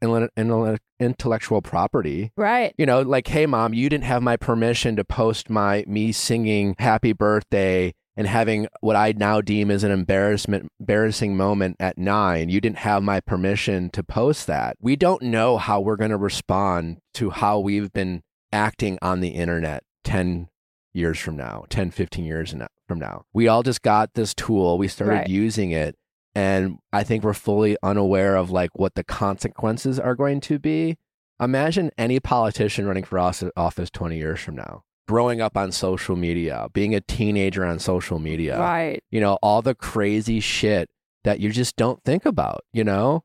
intellectual 1.00 1.62
property. 1.62 2.32
Right. 2.38 2.74
You 2.78 2.86
know, 2.86 3.02
like, 3.02 3.28
hey, 3.28 3.46
mom, 3.48 3.74
you 3.74 3.90
didn't 3.90 4.04
have 4.04 4.22
my 4.22 4.38
permission 4.38 4.96
to 4.98 5.04
post 5.04 5.50
my 5.50 5.84
me 5.88 6.12
singing 6.12 6.76
happy 6.78 7.14
birthday 7.14 7.96
and 8.16 8.28
having 8.28 8.68
what 8.82 8.96
I 8.96 9.14
now 9.16 9.42
deem 9.42 9.72
as 9.72 9.84
an 9.84 9.92
embarrassment, 9.92 10.72
embarrassing 10.80 11.36
moment 11.36 11.78
at 11.80 11.98
nine. 11.98 12.50
You 12.50 12.62
didn't 12.62 12.78
have 12.80 13.02
my 13.02 13.20
permission 13.20 13.90
to 13.92 14.04
post 14.04 14.46
that. 14.48 14.78
We 14.80 14.96
don't 14.96 15.24
know 15.24 15.58
how 15.58 15.82
we're 15.82 15.98
going 15.98 16.12
to 16.12 16.18
respond 16.18 16.98
to 17.16 17.32
how 17.32 17.60
we've 17.60 17.92
been 17.92 18.22
acting 18.52 18.98
on 19.02 19.20
the 19.20 19.30
internet 19.30 19.84
10 20.04 20.50
years 20.94 21.20
from 21.20 21.38
now, 21.38 21.66
10, 21.70 21.92
15 21.92 22.26
years 22.26 22.54
from 22.88 23.00
now. 23.00 23.24
We 23.34 23.48
all 23.48 23.64
just 23.64 23.82
got 23.82 24.14
this 24.14 24.34
tool. 24.34 24.78
We 24.78 24.88
started 24.88 25.14
Right. 25.14 25.30
using 25.30 25.72
it. 25.72 25.96
And 26.34 26.78
I 26.94 27.04
think 27.04 27.24
we're 27.24 27.34
fully 27.34 27.78
unaware 27.84 28.36
of 28.36 28.52
like 28.52 28.72
what 28.76 28.96
the 28.96 29.04
consequences 29.04 30.00
are 30.00 30.16
going 30.16 30.40
to 30.42 30.60
be. 30.60 30.98
Imagine 31.40 31.92
any 31.98 32.20
politician 32.20 32.86
running 32.88 33.04
for 33.04 33.20
office 33.20 33.90
20 33.92 34.18
years 34.18 34.40
from 34.40 34.56
now, 34.56 34.84
growing 35.08 35.40
up 35.42 35.56
on 35.58 35.72
social 35.72 36.16
media, 36.16 36.68
being 36.74 36.96
a 36.96 37.02
teenager 37.02 37.64
on 37.66 37.78
social 37.80 38.18
media, 38.20 38.60
Right. 38.60 39.02
you 39.12 39.20
know, 39.20 39.38
all 39.44 39.62
the 39.62 39.76
crazy 39.76 40.40
shit 40.40 40.90
that 41.24 41.40
you 41.40 41.52
just 41.52 41.76
don't 41.76 42.04
think 42.04 42.26
about, 42.26 42.62
you 42.74 42.84
know? 42.84 43.24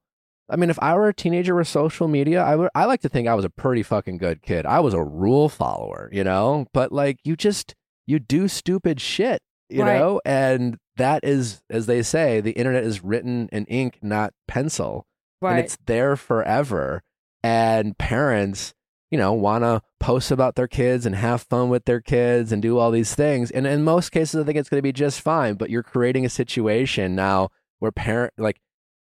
I 0.52 0.56
mean, 0.56 0.70
if 0.70 0.78
I 0.82 0.94
were 0.94 1.08
a 1.08 1.14
teenager 1.14 1.54
with 1.54 1.66
social 1.66 2.08
media, 2.08 2.42
I 2.42 2.54
would 2.56 2.68
I 2.74 2.84
like 2.84 3.00
to 3.00 3.08
think 3.08 3.26
I 3.26 3.34
was 3.34 3.44
a 3.44 3.50
pretty 3.50 3.82
fucking 3.82 4.18
good 4.18 4.42
kid. 4.42 4.66
I 4.66 4.80
was 4.80 4.92
a 4.94 5.02
rule 5.02 5.48
follower, 5.48 6.08
you 6.12 6.22
know? 6.22 6.66
But 6.74 6.92
like 6.92 7.18
you 7.24 7.34
just 7.36 7.74
you 8.06 8.18
do 8.18 8.48
stupid 8.48 9.00
shit, 9.00 9.40
you 9.70 9.82
Right. 9.82 9.98
know? 9.98 10.20
And 10.24 10.76
that 10.96 11.24
is 11.24 11.62
as 11.70 11.86
they 11.86 12.02
say, 12.02 12.40
the 12.40 12.52
internet 12.52 12.84
is 12.84 13.02
written 13.02 13.48
in 13.50 13.64
ink, 13.66 13.98
not 14.02 14.34
pencil 14.46 15.06
Right. 15.40 15.52
and 15.52 15.60
it's 15.60 15.78
there 15.86 16.14
forever. 16.16 17.02
And 17.42 17.96
parents, 17.98 18.74
you 19.10 19.18
know, 19.18 19.32
want 19.32 19.64
to 19.64 19.82
post 20.00 20.30
about 20.30 20.54
their 20.54 20.68
kids 20.68 21.06
and 21.06 21.14
have 21.16 21.42
fun 21.42 21.70
with 21.70 21.86
their 21.86 22.00
kids 22.00 22.52
and 22.52 22.60
do 22.62 22.78
all 22.78 22.90
these 22.90 23.14
things. 23.14 23.50
And 23.50 23.66
in 23.66 23.82
most 23.82 24.10
cases, 24.10 24.40
I 24.40 24.44
think 24.44 24.58
it's 24.58 24.68
going 24.68 24.78
to 24.78 24.82
be 24.82 24.92
just 24.92 25.20
fine. 25.20 25.54
But 25.54 25.70
you're 25.70 25.82
creating 25.82 26.24
a 26.24 26.28
situation 26.28 27.14
now 27.16 27.48
where 27.80 27.90
parent, 27.90 28.32
like, 28.38 28.60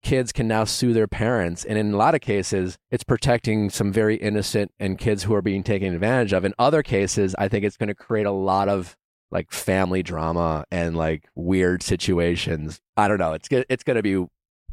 kids 0.04 0.32
can 0.32 0.48
now 0.48 0.64
sue 0.66 0.94
their 0.94 1.08
parents. 1.08 1.64
And 1.64 1.78
in 1.78 1.94
a 1.94 1.98
lot 1.98 2.14
of 2.14 2.22
cases, 2.22 2.78
it's 2.92 3.04
protecting 3.04 3.70
some 3.70 3.92
very 3.92 4.16
innocent 4.18 4.72
and 4.80 4.98
kids 4.98 5.24
who 5.24 5.34
are 5.34 5.42
being 5.42 5.64
taken 5.64 5.94
advantage 5.94 6.34
of. 6.34 6.44
In 6.46 6.54
other 6.60 6.84
cases, 6.84 7.36
I 7.40 7.48
think 7.48 7.64
it's 7.66 7.78
going 7.78 7.88
to 7.88 7.96
create 7.96 8.26
a 8.26 8.32
lot 8.32 8.68
of 8.70 8.96
like 9.32 9.52
family 9.52 10.04
drama 10.04 10.66
and 10.72 10.96
like 10.96 11.28
weird 11.36 11.82
situations. 11.82 12.80
I 12.98 13.08
don't 13.08 13.18
know. 13.18 13.34
It's 13.34 13.48
it's 13.52 13.84
going 13.84 13.96
to 13.96 14.04
be 14.04 14.26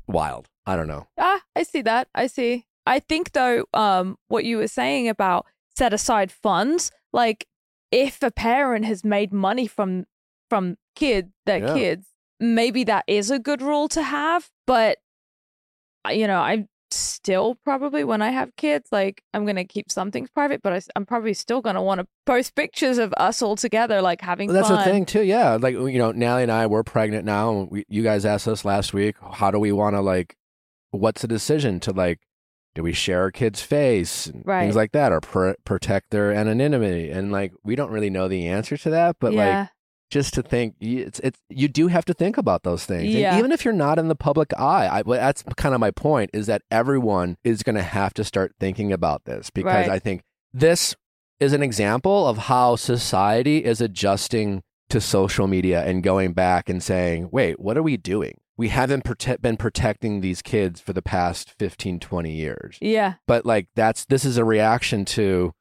wild. 0.06 0.48
I 0.66 0.76
don't 0.76 0.88
know. 0.88 1.06
Ah, 1.18 1.40
I 1.56 1.62
see 1.62 1.82
that. 1.82 2.08
I 2.14 2.26
see. 2.26 2.66
I 2.86 2.98
think 2.98 3.32
though, 3.32 3.64
um, 3.72 4.16
what 4.28 4.44
you 4.44 4.56
were 4.58 4.66
saying 4.68 5.08
about 5.08 5.46
set 5.76 5.92
aside 5.94 6.30
funds, 6.32 6.90
like 7.12 7.46
if 7.92 8.22
a 8.22 8.30
parent 8.30 8.84
has 8.84 9.04
made 9.04 9.32
money 9.32 9.66
from 9.66 10.06
from 10.48 10.76
kid 10.96 11.30
their 11.46 11.58
Yeah. 11.58 11.74
kids, 11.74 12.08
maybe 12.40 12.82
that 12.84 13.04
is 13.06 13.30
a 13.30 13.38
good 13.38 13.62
rule 13.62 13.88
to 13.88 14.02
have. 14.02 14.50
But 14.66 14.98
you 16.11 16.26
know, 16.26 16.38
I 16.40 16.66
still 16.92 17.57
probably 17.64 18.03
when 18.03 18.20
I 18.22 18.30
have 18.30 18.55
kids, 18.57 18.88
like 18.90 19.22
I'm 19.32 19.46
gonna 19.46 19.64
keep 19.64 19.90
some 19.90 20.11
things 20.11 20.28
private, 20.30 20.61
but 20.62 20.72
I, 20.72 20.80
am 20.96 21.07
probably 21.07 21.34
still 21.34 21.61
gonna 21.61 21.82
want 21.82 22.01
to 22.01 22.07
post 22.26 22.55
pictures 22.55 22.98
of 22.98 23.12
us 23.16 23.42
all 23.42 23.55
together, 23.57 24.03
like 24.03 24.20
having 24.20 24.48
Well, 24.48 24.55
that's 24.57 24.68
fun. 24.68 24.78
the 24.78 24.84
thing 24.84 25.07
too. 25.07 25.22
Yeah, 25.22 25.57
like 25.61 25.74
you 25.74 25.98
know, 25.98 26.12
Nally 26.12 26.42
and 26.42 26.51
I 26.53 26.66
we're 26.66 26.82
pregnant 26.82 27.24
now. 27.24 27.51
And 27.53 27.70
we, 27.70 27.84
you 27.88 28.03
guys 28.03 28.24
asked 28.24 28.48
us 28.48 28.64
last 28.64 28.92
week, 28.92 29.16
how 29.34 29.51
do 29.51 29.59
we 29.59 29.72
want 29.72 29.94
to 29.96 30.01
like? 30.01 30.36
What's 30.90 31.22
the 31.22 31.28
decision 31.28 31.78
to 31.80 31.92
like? 31.92 32.18
Do 32.74 32.82
we 32.84 32.92
share 32.92 33.22
our 33.22 33.30
kid's 33.32 33.61
face 33.62 34.26
and 34.28 34.42
Right. 34.46 34.62
things 34.62 34.76
like 34.76 34.92
that, 34.92 35.12
or 35.12 35.20
pr- 35.20 35.53
protect 35.64 36.11
their 36.11 36.32
anonymity? 36.32 37.11
And 37.11 37.32
like, 37.32 37.53
we 37.64 37.74
don't 37.76 37.90
really 37.90 38.11
know 38.11 38.28
the 38.28 38.46
answer 38.46 38.76
to 38.76 38.90
that. 38.90 39.16
But 39.20 39.32
yeah, 39.32 39.61
like, 39.61 39.68
just 40.11 40.34
to 40.34 40.42
think, 40.42 40.74
it's 40.80 41.18
it's 41.20 41.40
you 41.48 41.68
do 41.68 41.86
have 41.86 42.04
to 42.06 42.14
think 42.14 42.36
about 42.36 42.62
those 42.64 42.84
things. 42.84 43.04
Yeah. 43.14 43.30
And 43.30 43.38
even 43.38 43.52
if 43.52 43.64
you're 43.64 43.72
not 43.72 43.98
in 43.98 44.08
the 44.08 44.14
public 44.16 44.52
eye, 44.58 44.86
I, 44.86 45.02
well, 45.02 45.18
that's 45.20 45.42
kind 45.56 45.74
of 45.74 45.80
my 45.80 45.90
point. 45.90 46.30
Is 46.32 46.46
that 46.46 46.62
everyone 46.70 47.36
is 47.44 47.62
going 47.62 47.76
to 47.76 47.82
have 47.82 48.12
to 48.14 48.24
start 48.24 48.54
thinking 48.61 48.92
about 48.92 49.24
this 49.24 49.50
because 49.50 49.70
Right. 49.86 49.88
I 49.88 49.98
think 49.98 50.22
this 50.52 50.94
is 51.38 51.52
an 51.52 51.62
example 51.62 52.26
of 52.26 52.36
how 52.36 52.76
society 52.76 53.64
is 53.64 53.80
adjusting 53.80 54.62
to 54.90 55.00
social 55.00 55.46
media 55.46 55.84
and 55.84 56.02
going 56.02 56.32
back 56.32 56.68
and 56.68 56.82
saying, 56.82 57.28
wait, 57.32 57.61
what 57.61 57.78
are 57.78 57.82
we 57.82 57.96
doing? 57.96 58.34
We 58.56 58.68
haven't 58.68 59.04
prote- 59.04 59.40
been 59.40 59.56
protecting 59.56 60.20
these 60.20 60.42
kids 60.42 60.80
for 60.80 60.92
the 60.92 61.00
past 61.00 61.54
15, 61.58 61.98
20 62.00 62.32
years. 62.32 62.76
yeah, 62.82 63.14
But 63.26 63.46
like 63.46 63.68
that's 63.74 64.04
this 64.06 64.24
is 64.24 64.36
a 64.36 64.44
reaction 64.44 65.04
to, 65.06 65.52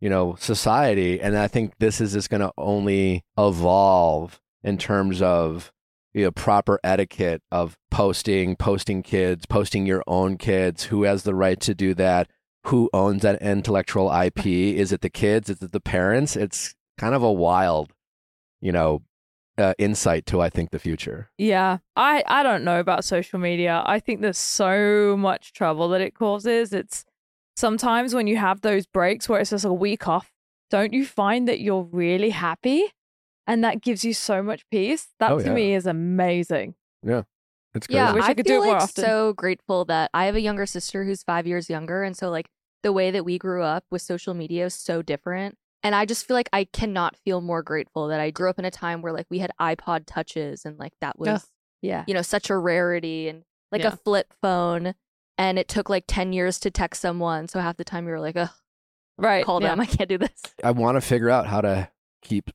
you 0.00 0.08
know, 0.08 0.36
society. 0.38 1.20
And 1.20 1.36
I 1.36 1.48
think 1.48 1.74
this 1.78 2.00
is 2.00 2.12
just 2.12 2.30
gonna 2.30 2.52
only 2.56 3.24
evolve 3.38 4.40
in 4.62 4.78
terms 4.78 5.22
of 5.22 5.72
you 6.16 6.24
know, 6.24 6.30
proper 6.30 6.80
etiquette 6.82 7.42
of 7.52 7.76
posting, 7.90 8.56
posting 8.56 9.02
kids, 9.02 9.44
posting 9.44 9.84
your 9.84 10.02
own 10.06 10.38
kids, 10.38 10.84
who 10.84 11.02
has 11.02 11.24
the 11.24 11.34
right 11.34 11.60
to 11.60 11.74
do 11.74 11.92
that, 11.92 12.30
who 12.64 12.88
owns 12.94 13.20
that 13.20 13.42
intellectual 13.42 14.10
IP? 14.10 14.46
Is 14.46 14.92
it 14.92 15.02
the 15.02 15.10
kids? 15.10 15.50
Is 15.50 15.60
it 15.62 15.72
the 15.72 15.80
parents? 15.80 16.34
It's 16.34 16.74
kind 16.96 17.14
of 17.14 17.22
a 17.22 17.30
wild, 17.30 17.92
you 18.62 18.72
know, 18.72 19.02
uh, 19.58 19.74
insight 19.78 20.24
to 20.26 20.40
I 20.40 20.48
think 20.48 20.70
the 20.70 20.78
future. 20.78 21.30
Yeah, 21.36 21.78
I 21.96 22.24
I 22.26 22.42
don't 22.42 22.64
know 22.64 22.80
about 22.80 23.04
social 23.04 23.38
media. 23.38 23.82
I 23.84 24.00
think 24.00 24.22
there's 24.22 24.38
so 24.38 25.16
much 25.18 25.52
trouble 25.52 25.90
that 25.90 26.00
it 26.00 26.14
causes. 26.14 26.72
It's 26.72 27.04
sometimes 27.56 28.14
when 28.14 28.26
you 28.26 28.36
have 28.36 28.60
those 28.60 28.86
breaks 28.86 29.28
where 29.28 29.40
it's 29.40 29.50
just 29.50 29.64
a 29.64 29.72
week 29.72 30.06
off, 30.08 30.30
don't 30.70 30.92
you 30.92 31.04
find 31.06 31.48
that 31.48 31.60
you're 31.60 31.88
really 31.90 32.30
happy? 32.30 32.84
And 33.46 33.62
that 33.64 33.80
gives 33.80 34.04
you 34.04 34.12
so 34.12 34.42
much 34.42 34.64
peace. 34.70 35.08
That 35.20 35.30
Oh, 35.32 35.38
to 35.38 35.46
yeah. 35.46 35.52
me 35.54 35.74
is 35.74 35.86
amazing. 35.86 36.74
Yeah. 37.02 37.22
It's 37.74 37.86
crazy. 37.86 37.96
Yeah, 37.98 38.12
Wish 38.12 38.24
I 38.24 38.28
I, 38.28 38.34
could 38.34 38.46
do 38.46 38.52
feel 38.54 38.62
it 38.62 38.66
more 38.66 38.74
like 38.74 38.82
often. 38.82 39.04
so 39.04 39.32
grateful 39.34 39.84
that 39.84 40.10
I 40.14 40.24
have 40.24 40.34
a 40.34 40.40
younger 40.40 40.66
sister 40.66 41.04
who's 41.04 41.22
five 41.22 41.46
years 41.46 41.68
younger, 41.70 42.02
and 42.02 42.16
so 42.16 42.30
like 42.30 42.48
the 42.82 42.92
way 42.92 43.10
that 43.10 43.24
we 43.24 43.38
grew 43.38 43.62
up 43.62 43.84
with 43.90 44.00
social 44.02 44.32
media 44.34 44.66
is 44.66 44.74
so 44.74 45.02
different. 45.02 45.56
And 45.82 45.94
I 45.94 46.06
just 46.06 46.26
feel 46.26 46.34
like 46.34 46.48
I 46.52 46.64
cannot 46.64 47.16
feel 47.16 47.40
more 47.40 47.62
grateful 47.62 48.08
that 48.08 48.18
I 48.18 48.30
grew 48.30 48.48
up 48.50 48.58
in 48.58 48.64
a 48.64 48.70
time 48.70 49.02
where 49.02 49.12
like 49.12 49.26
we 49.30 49.38
had 49.40 49.50
iPod 49.60 50.04
touches 50.06 50.64
and 50.64 50.78
like 50.78 50.92
that 51.00 51.18
was 51.18 51.28
Ugh. 51.28 51.40
Yeah. 51.82 52.04
you 52.08 52.14
know 52.14 52.22
such 52.22 52.48
a 52.50 52.56
rarity 52.56 53.28
and 53.28 53.42
like 53.70 53.82
Yeah. 53.82 53.88
a 53.92 53.96
flip 53.96 54.32
phone, 54.42 54.94
and 55.38 55.58
it 55.58 55.68
took 55.68 55.88
like 55.88 56.04
ten 56.06 56.32
years 56.32 56.58
to 56.60 56.70
text 56.70 57.00
someone. 57.02 57.48
So 57.48 57.60
half 57.60 57.76
the 57.76 57.84
time 57.84 58.06
you 58.06 58.12
were 58.12 58.20
like, 58.20 58.36
"Ugh, 58.36 58.50
Right. 59.18 59.44
call 59.44 59.62
yeah. 59.62 59.68
them, 59.68 59.80
I 59.86 59.86
can't 59.86 60.08
do 60.08 60.18
this." 60.18 60.42
I 60.62 60.70
want 60.70 60.96
to 60.96 61.00
figure 61.00 61.30
out 61.30 61.46
how 61.46 61.60
to 61.60 61.90
keep 62.22 62.50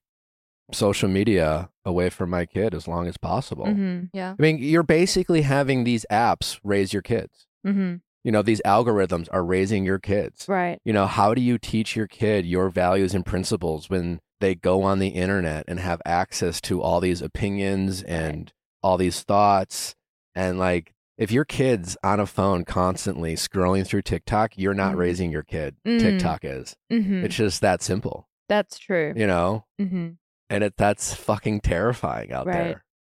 social 0.74 1.10
media 1.10 1.70
away 1.84 2.10
from 2.10 2.30
my 2.30 2.46
kid 2.46 2.74
as 2.74 2.88
long 2.88 3.08
as 3.08 3.18
possible. 3.18 3.66
Mm-hmm. 3.66 4.06
Yeah, 4.14 4.36
I 4.38 4.42
mean, 4.42 4.58
you're 4.60 4.84
basically 4.84 5.42
having 5.42 5.84
these 5.84 6.06
apps 6.12 6.60
raise 6.64 6.94
your 6.94 7.02
kids. 7.02 7.48
Mm-hmm. 7.66 7.96
You 8.24 8.32
know, 8.32 8.42
these 8.44 8.62
algorithms 8.66 9.28
are 9.32 9.44
raising 9.44 9.84
your 9.84 9.98
kids. 10.00 10.46
Right. 10.48 10.80
You 10.86 10.94
know, 10.94 11.08
how 11.08 11.34
do 11.34 11.42
you 11.42 11.58
teach 11.58 11.96
your 11.96 12.06
kid 12.08 12.46
your 12.46 12.70
values 12.70 13.16
and 13.16 13.26
principles 13.26 13.90
when 13.90 14.20
they 14.40 14.54
go 14.54 14.84
on 14.84 15.00
the 15.00 15.10
internet 15.10 15.66
and 15.68 15.80
have 15.80 16.02
access 16.06 16.62
to 16.62 16.82
all 16.82 17.00
these 17.00 17.22
opinions 17.22 18.04
and 18.04 18.54
all 18.84 18.98
these 18.98 19.24
thoughts? 19.24 19.96
And 20.36 20.60
like, 20.60 20.94
if 21.22 21.32
your 21.32 21.46
kid's 21.46 21.96
on 22.04 22.20
a 22.20 22.26
phone 22.26 22.66
constantly 22.66 23.36
scrolling 23.36 23.86
through 23.86 24.02
TikTok, 24.02 24.58
you're 24.58 24.74
not 24.74 24.96
Mhm. 24.96 24.98
raising 24.98 25.32
your 25.32 25.44
kid. 25.44 25.76
Mm. 25.86 26.00
TikTok 26.00 26.44
is. 26.44 26.76
Mm-hmm. 26.92 27.24
It's 27.26 27.36
just 27.36 27.62
that 27.62 27.82
simple, 27.82 28.28
That's 28.50 28.78
true. 28.80 29.14
you 29.16 29.28
know? 29.28 29.66
Mm-hmm. 29.80 30.10
and 30.50 30.64
it 30.66 30.74
that's 30.78 31.14
fucking 31.14 31.62
terrifying 31.62 32.34
out 32.34 32.46
Right. 32.48 32.54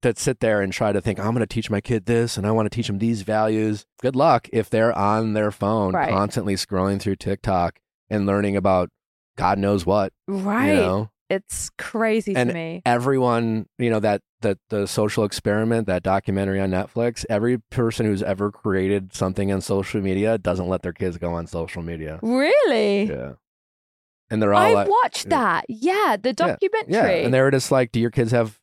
there 0.03 0.13
to 0.15 0.21
sit 0.21 0.39
there 0.41 0.61
and 0.63 0.73
try 0.73 0.93
to 0.93 1.01
think 1.01 1.19
i'm 1.19 1.35
going 1.35 1.41
to 1.41 1.47
teach 1.47 1.69
my 1.69 1.81
kid 1.81 2.07
this 2.07 2.37
and 2.39 2.47
i 2.47 2.51
want 2.53 2.65
to 2.71 2.75
teach 2.75 2.87
them 2.87 2.99
these 3.01 3.23
values 3.23 3.85
good 4.01 4.15
luck 4.15 4.49
if 4.53 4.71
they're 4.71 4.97
on 4.97 5.33
their 5.33 5.51
phone 5.51 5.93
Right. 5.93 6.09
constantly 6.11 6.55
scrolling 6.55 7.01
through 7.01 7.17
tiktok 7.17 7.81
and 8.09 8.25
learning 8.25 8.57
about 8.57 8.89
god 9.37 9.59
knows 9.59 9.85
what 9.85 10.13
Right. 10.29 10.69
you 10.69 10.75
know 10.77 11.11
It's 11.31 11.71
crazy 11.79 12.35
And 12.35 12.49
to 12.51 12.55
me. 12.55 12.83
everyone 12.85 13.67
you 13.79 13.89
know 13.89 14.01
that 14.01 14.21
that 14.43 14.59
the 14.69 14.87
social 14.87 15.25
experiment 15.25 15.87
that 15.87 16.03
documentary 16.03 16.61
on 16.61 16.71
netflix 16.71 17.25
every 17.31 17.59
person 17.71 18.05
who's 18.07 18.23
ever 18.23 18.51
created 18.51 19.15
something 19.15 19.53
on 19.53 19.61
social 19.61 20.01
media 20.01 20.39
doesn't 20.39 20.69
let 20.69 20.83
their 20.83 20.93
kids 20.93 21.17
go 21.19 21.33
on 21.35 21.47
social 21.47 21.83
media 21.83 22.19
Really? 22.23 23.05
yeah 23.05 23.33
and 24.31 24.43
they're 24.43 24.55
all 24.55 24.63
I 24.63 24.73
like 24.73 24.89
watched 24.89 25.27
yeah. 25.27 25.37
that. 25.39 25.65
Yeah, 25.69 26.17
the 26.21 26.33
documentary. 26.33 26.93
yeah 26.95 27.07
and 27.25 27.33
they 27.35 27.41
were 27.41 27.51
just 27.51 27.71
like 27.71 27.93
do 27.93 28.01
your 28.01 28.11
kids 28.11 28.33
have 28.33 28.59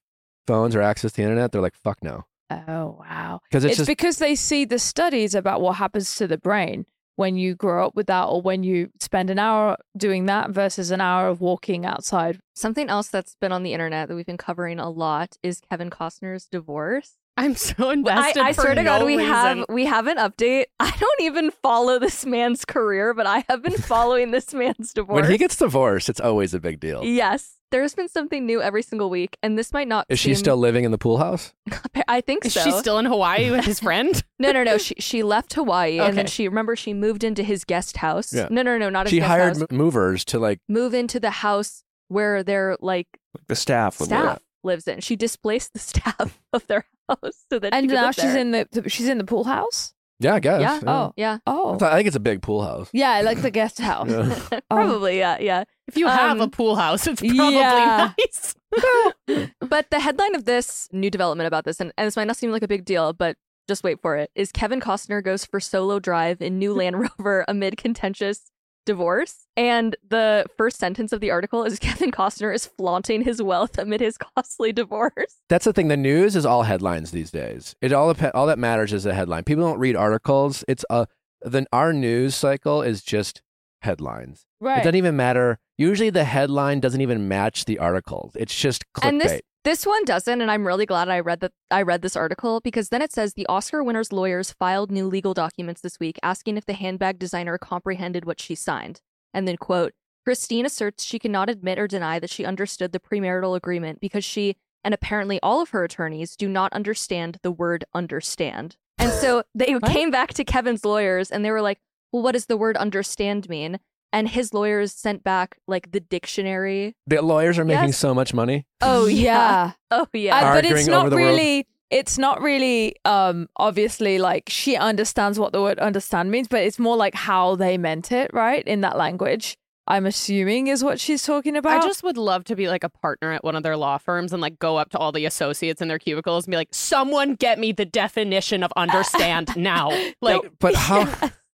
phones 0.45 0.75
or 0.75 0.81
access 0.81 1.11
to 1.13 1.17
the 1.17 1.23
internet 1.23 1.51
they're 1.51 1.61
like 1.61 1.75
fuck 1.75 2.03
no 2.03 2.25
Oh 2.49 2.97
wow. 3.01 3.41
because 3.49 3.65
it's, 3.65 3.71
It's, 3.71 3.77
just 3.79 3.87
because 3.87 4.17
they 4.19 4.33
see 4.35 4.63
the 4.63 4.79
studies 4.79 5.35
about 5.35 5.59
what 5.61 5.75
happens 5.75 6.15
to 6.15 6.27
the 6.27 6.37
brain 6.37 6.85
when 7.17 7.35
you 7.35 7.55
grow 7.55 7.85
up 7.87 7.95
with 7.95 8.07
that 8.07 8.25
or 8.25 8.41
when 8.41 8.63
you 8.63 8.89
spend 8.99 9.29
an 9.29 9.39
hour 9.39 9.75
doing 9.97 10.27
that 10.27 10.51
versus 10.51 10.91
an 10.91 11.01
hour 11.01 11.27
of 11.27 11.41
walking 11.41 11.85
outside. 11.85 12.39
something 12.55 12.89
else 12.89 13.09
that's 13.09 13.35
been 13.41 13.51
on 13.51 13.63
the 13.63 13.73
internet 13.73 14.07
that 14.07 14.15
we've 14.15 14.25
been 14.25 14.37
covering 14.37 14.79
a 14.79 14.89
lot 14.89 15.35
is 15.43 15.59
Kevin 15.59 15.89
Costner's 15.89 16.45
divorce. 16.45 17.17
I'm 17.35 17.55
so 17.55 17.89
invested. 17.91 18.41
I 18.41 18.53
for 18.53 18.61
swear 18.61 18.75
to 18.75 18.83
God, 18.83 18.99
no 18.99 19.05
we 19.05 19.17
have 19.17 19.65
we 19.69 19.85
have 19.85 20.07
an 20.07 20.17
update. 20.17 20.65
I 20.79 20.91
don't 20.91 21.21
even 21.21 21.51
follow 21.51 21.99
this 21.99 22.25
man's 22.25 22.65
career, 22.65 23.13
but 23.13 23.27
I 23.27 23.43
have 23.49 23.61
been 23.61 23.77
following 23.77 24.31
this 24.31 24.53
man's 24.53 24.93
divorce. 24.93 25.21
When 25.21 25.29
he 25.31 25.37
gets 25.37 25.55
divorced, 25.55 26.09
it's 26.09 26.19
always 26.19 26.53
a 26.53 26.59
big 26.59 26.79
deal. 26.79 27.03
yes, 27.03 27.56
there's 27.71 27.93
been 27.95 28.07
something 28.09 28.45
new 28.45 28.61
every 28.61 28.81
single 28.81 29.09
week, 29.09 29.37
and 29.43 29.57
this 29.57 29.73
might 29.73 29.87
not. 29.87 30.07
Be. 30.07 30.13
Is 30.13 30.19
she 30.19 30.33
still 30.35 30.57
living 30.57 30.83
in 30.85 30.91
the 30.91 30.97
pool 30.97 31.17
house? 31.17 31.53
I 32.07 32.21
think 32.21 32.45
Is 32.45 32.53
so. 32.53 32.63
she 32.63 32.71
still 32.71 32.97
in 32.99 33.05
Hawaii 33.05 33.51
with 33.51 33.65
his 33.65 33.79
friend? 33.79 34.23
No, 34.39 34.51
no, 34.51 34.63
no. 34.63 34.77
She 34.77 34.93
she 34.99 35.23
left 35.23 35.53
Hawaii, 35.55 35.97
and 35.99 36.15
then 36.15 36.27
she 36.27 36.47
remember 36.47 36.75
she 36.75 36.93
moved 36.93 37.23
into 37.23 37.41
his 37.41 37.63
guest 37.63 37.97
house. 37.97 38.31
Yeah. 38.31 38.47
No, 38.51 38.61
no, 38.61 38.77
no, 38.77 38.87
not 38.89 39.07
his 39.07 39.11
She 39.11 39.17
guest 39.17 39.27
hired 39.27 39.57
house. 39.57 39.65
m- 39.71 39.75
movers 39.77 40.23
to 40.25 40.37
like. 40.39 40.59
Move 40.69 40.93
into 40.93 41.19
the 41.19 41.31
house 41.31 41.83
where 42.07 42.43
they're 42.43 42.77
like 42.79 43.07
The 43.47 43.55
staff 43.55 43.99
would 43.99 44.05
staff 44.09 44.23
live. 44.25 44.39
lives 44.63 44.87
in. 44.87 44.99
She 45.01 45.15
displaced 45.15 45.73
the 45.73 45.79
staff 45.91 46.39
of 46.53 46.67
their 46.67 46.85
house 47.09 47.45
so 47.51 47.57
that 47.57 47.73
she 47.73 47.77
And 47.79 47.89
could 47.89 47.95
now 47.95 48.05
live 48.05 48.15
she's 48.15 48.23
there. 48.25 48.37
in 48.37 48.51
the, 48.51 48.67
the 48.71 48.87
she's 48.89 49.09
in 49.09 49.17
the 49.17 49.23
pool 49.23 49.45
house. 49.45 49.93
Yeah, 50.19 50.33
I 50.35 50.39
guess. 50.39 50.61
Yeah. 50.61 50.79
Oh. 50.87 51.13
Yeah, 51.15 51.37
Oh, 51.45 51.77
I 51.81 51.95
think 51.97 52.07
it's 52.07 52.15
a 52.15 52.19
big 52.19 52.41
pool 52.41 52.63
house. 52.63 52.89
yeah, 52.93 53.21
like 53.21 53.41
the 53.41 53.51
guest 53.51 53.79
house. 53.89 54.09
Yeah. 54.09 54.59
probably. 54.69 55.19
Yeah, 55.19 55.37
yeah. 55.39 55.63
If 55.87 55.95
you 55.97 56.07
have 56.07 56.31
Um, 56.31 56.41
a 56.41 56.47
pool 56.47 56.75
house, 56.75 57.05
it's 57.07 57.21
probably 57.21 57.55
yeah. 57.55 58.13
nice. 58.17 58.55
But 59.59 59.89
the 59.91 59.99
headline 59.99 60.35
of 60.35 60.45
this 60.45 60.87
new 60.91 61.09
development 61.09 61.47
about 61.47 61.65
this, 61.65 61.79
and, 61.79 61.91
and 61.97 62.07
this 62.07 62.15
might 62.15 62.27
not 62.27 62.37
seem 62.37 62.51
like 62.51 62.63
a 62.63 62.67
big 62.67 62.83
deal, 62.85 63.13
but 63.13 63.37
just 63.67 63.83
wait 63.83 63.99
for 64.01 64.15
it, 64.15 64.31
is 64.33 64.51
Kevin 64.51 64.79
Costner 64.79 65.21
goes 65.23 65.45
for 65.45 65.59
solo 65.59 65.99
drive 65.99 66.41
in 66.41 66.57
new 66.57 66.73
Land 66.73 66.99
Rover 67.19 67.43
amid 67.47 67.77
contentious 67.77 68.49
divorce. 68.87 69.45
And 69.55 69.95
the 70.09 70.45
first 70.57 70.77
sentence 70.79 71.13
of 71.13 71.21
the 71.21 71.29
article 71.29 71.63
is 71.63 71.77
Kevin 71.87 72.09
Costner 72.11 72.53
is 72.55 72.65
flaunting 72.65 73.21
his 73.21 73.39
wealth 73.41 73.77
amid 73.77 74.01
his 74.01 74.17
costly 74.17 74.73
divorce. 74.73 75.35
That's 75.49 75.65
the 75.65 75.73
thing. 75.73 75.89
The 75.89 75.97
news 75.97 76.35
is 76.35 76.45
all 76.45 76.63
headlines 76.63 77.11
these 77.11 77.29
days. 77.29 77.75
It 77.81 77.93
all 77.93 78.11
dep- 78.13 78.33
all 78.33 78.47
that 78.47 78.57
matters 78.57 78.91
is 78.93 79.05
a 79.05 79.13
headline. 79.13 79.43
People 79.43 79.63
don't 79.65 79.77
read 79.79 79.95
articles. 79.95 80.63
It's 80.67 80.83
a 80.89 81.05
then 81.43 81.67
our 81.71 81.93
news 81.93 82.33
cycle 82.33 82.81
is 82.81 83.03
just 83.03 83.43
headlines. 83.81 84.45
Right. 84.59 84.71
It 84.71 84.75
Right. 84.77 84.83
doesn't 84.83 84.95
even 84.95 85.15
matter. 85.15 85.59
Usually 85.77 86.09
the 86.09 86.23
headline 86.23 86.79
doesn't 86.79 87.01
even 87.01 87.27
match 87.27 87.65
the 87.65 87.77
articles. 87.77 88.35
It's 88.35 88.55
just 88.55 88.83
clickbait. 88.93 89.07
And 89.09 89.21
this 89.21 89.41
this 89.67 89.85
one 89.85 90.05
doesn't, 90.05 90.39
and 90.39 90.49
I'm 90.49 90.65
really 90.65 90.85
glad 90.85 91.09
I 91.09 91.19
read 91.19 91.41
that 91.41 91.51
I 91.69 91.81
read 91.81 92.01
this 92.01 92.15
article 92.15 92.61
because 92.61 92.87
then 92.87 93.01
it 93.01 93.11
says 93.11 93.33
the 93.33 93.45
Oscar 93.47 93.83
winner's 93.83 94.13
lawyers 94.13 94.53
filed 94.53 94.89
new 94.91 95.09
legal 95.09 95.33
documents 95.33 95.81
this 95.81 95.99
week 95.99 96.17
asking 96.23 96.55
if 96.55 96.65
the 96.65 96.71
handbag 96.71 97.19
designer 97.19 97.57
comprehended 97.57 98.23
what 98.23 98.39
she 98.39 98.55
signed. 98.55 99.01
And 99.33 99.45
then 99.45 99.57
quote, 99.57 99.91
Christine 100.23 100.65
asserts 100.65 101.03
she 101.03 101.19
cannot 101.19 101.49
admit 101.49 101.79
or 101.79 101.85
deny 101.85 102.17
that 102.17 102.29
she 102.29 102.45
understood 102.45 102.93
the 102.93 102.99
premarital 103.01 103.57
agreement 103.57 103.99
because 103.99 104.23
she 104.23 104.55
and 104.85 104.93
apparently 104.93 105.37
all 105.43 105.61
of 105.61 105.71
her 105.71 105.83
attorneys 105.83 106.37
do 106.37 106.47
not 106.47 106.71
understand 106.71 107.39
the 107.43 107.51
word 107.51 107.83
understand. 107.93 108.77
And 108.97 109.11
so 109.11 109.43
they 109.53 109.77
came 109.87 110.11
back 110.11 110.33
to 110.35 110.45
Kevin's 110.45 110.85
lawyers 110.85 111.29
and 111.29 111.43
they 111.43 111.51
were 111.51 111.61
like, 111.61 111.79
"Well, 112.13 112.23
what 112.23 112.31
does 112.31 112.45
the 112.45 112.55
word 112.55 112.77
understand 112.77 113.49
mean?" 113.49 113.79
And 114.13 114.29
his 114.29 114.53
lawyers 114.53 114.93
sent 114.93 115.23
back 115.23 115.57
like 115.67 115.91
the 115.91 115.99
dictionary. 115.99 116.95
the 117.07 117.21
lawyers 117.21 117.59
are 117.59 117.65
making 117.65 117.87
Yes. 117.89 117.97
so 117.97 118.13
much 118.13 118.33
money. 118.33 118.65
Oh 118.81 119.05
yeah. 119.07 119.21
yeah. 119.23 119.71
Oh 119.91 120.07
yeah. 120.13 120.35
Uh, 120.37 120.53
but 120.55 120.65
it's 120.65 120.71
Arguing 120.73 120.91
not 120.91 120.99
over 121.01 121.09
the 121.09 121.15
world. 121.17 121.27
really. 121.27 121.67
It's 121.89 122.17
not 122.17 122.41
really. 122.41 122.95
Um, 123.05 123.47
obviously, 123.57 124.17
like 124.19 124.49
she 124.49 124.75
understands 124.75 125.39
what 125.39 125.53
the 125.53 125.61
word 125.61 125.79
"understand" 125.79 126.31
means, 126.31 126.47
but 126.47 126.61
it's 126.61 126.79
more 126.79 126.97
like 126.97 127.15
how 127.15 127.55
they 127.55 127.77
meant 127.77 128.11
it, 128.11 128.29
right? 128.33 128.65
In 128.67 128.81
that 128.81 128.97
language, 128.97 129.57
I'm 129.87 130.05
assuming 130.05 130.67
is 130.67 130.83
what 130.83 130.99
she's 130.99 131.23
talking 131.23 131.55
about. 131.55 131.81
I 131.81 131.87
just 131.87 132.03
would 132.03 132.17
love 132.17 132.43
to 132.45 132.57
be 132.57 132.67
like 132.67 132.83
a 132.83 132.89
partner 132.89 133.31
at 133.31 133.43
one 133.45 133.55
of 133.55 133.63
their 133.63 133.77
law 133.77 133.97
firms 133.97 134.33
and 134.33 134.41
like 134.41 134.59
go 134.59 134.75
up 134.75 134.89
to 134.91 134.97
all 134.97 135.13
the 135.13 135.23
associates 135.25 135.81
in 135.81 135.87
their 135.87 135.97
cubicles 135.99 136.45
and 136.45 136.51
be 136.51 136.57
like, 136.57 136.69
someone 136.73 137.35
get 137.35 137.57
me 137.57 137.71
the 137.71 137.85
definition 137.85 138.63
of 138.63 138.73
understand 138.75 139.53
now. 139.55 139.89
Like, 140.21 140.41
But 140.59 140.75
how? 140.75 141.07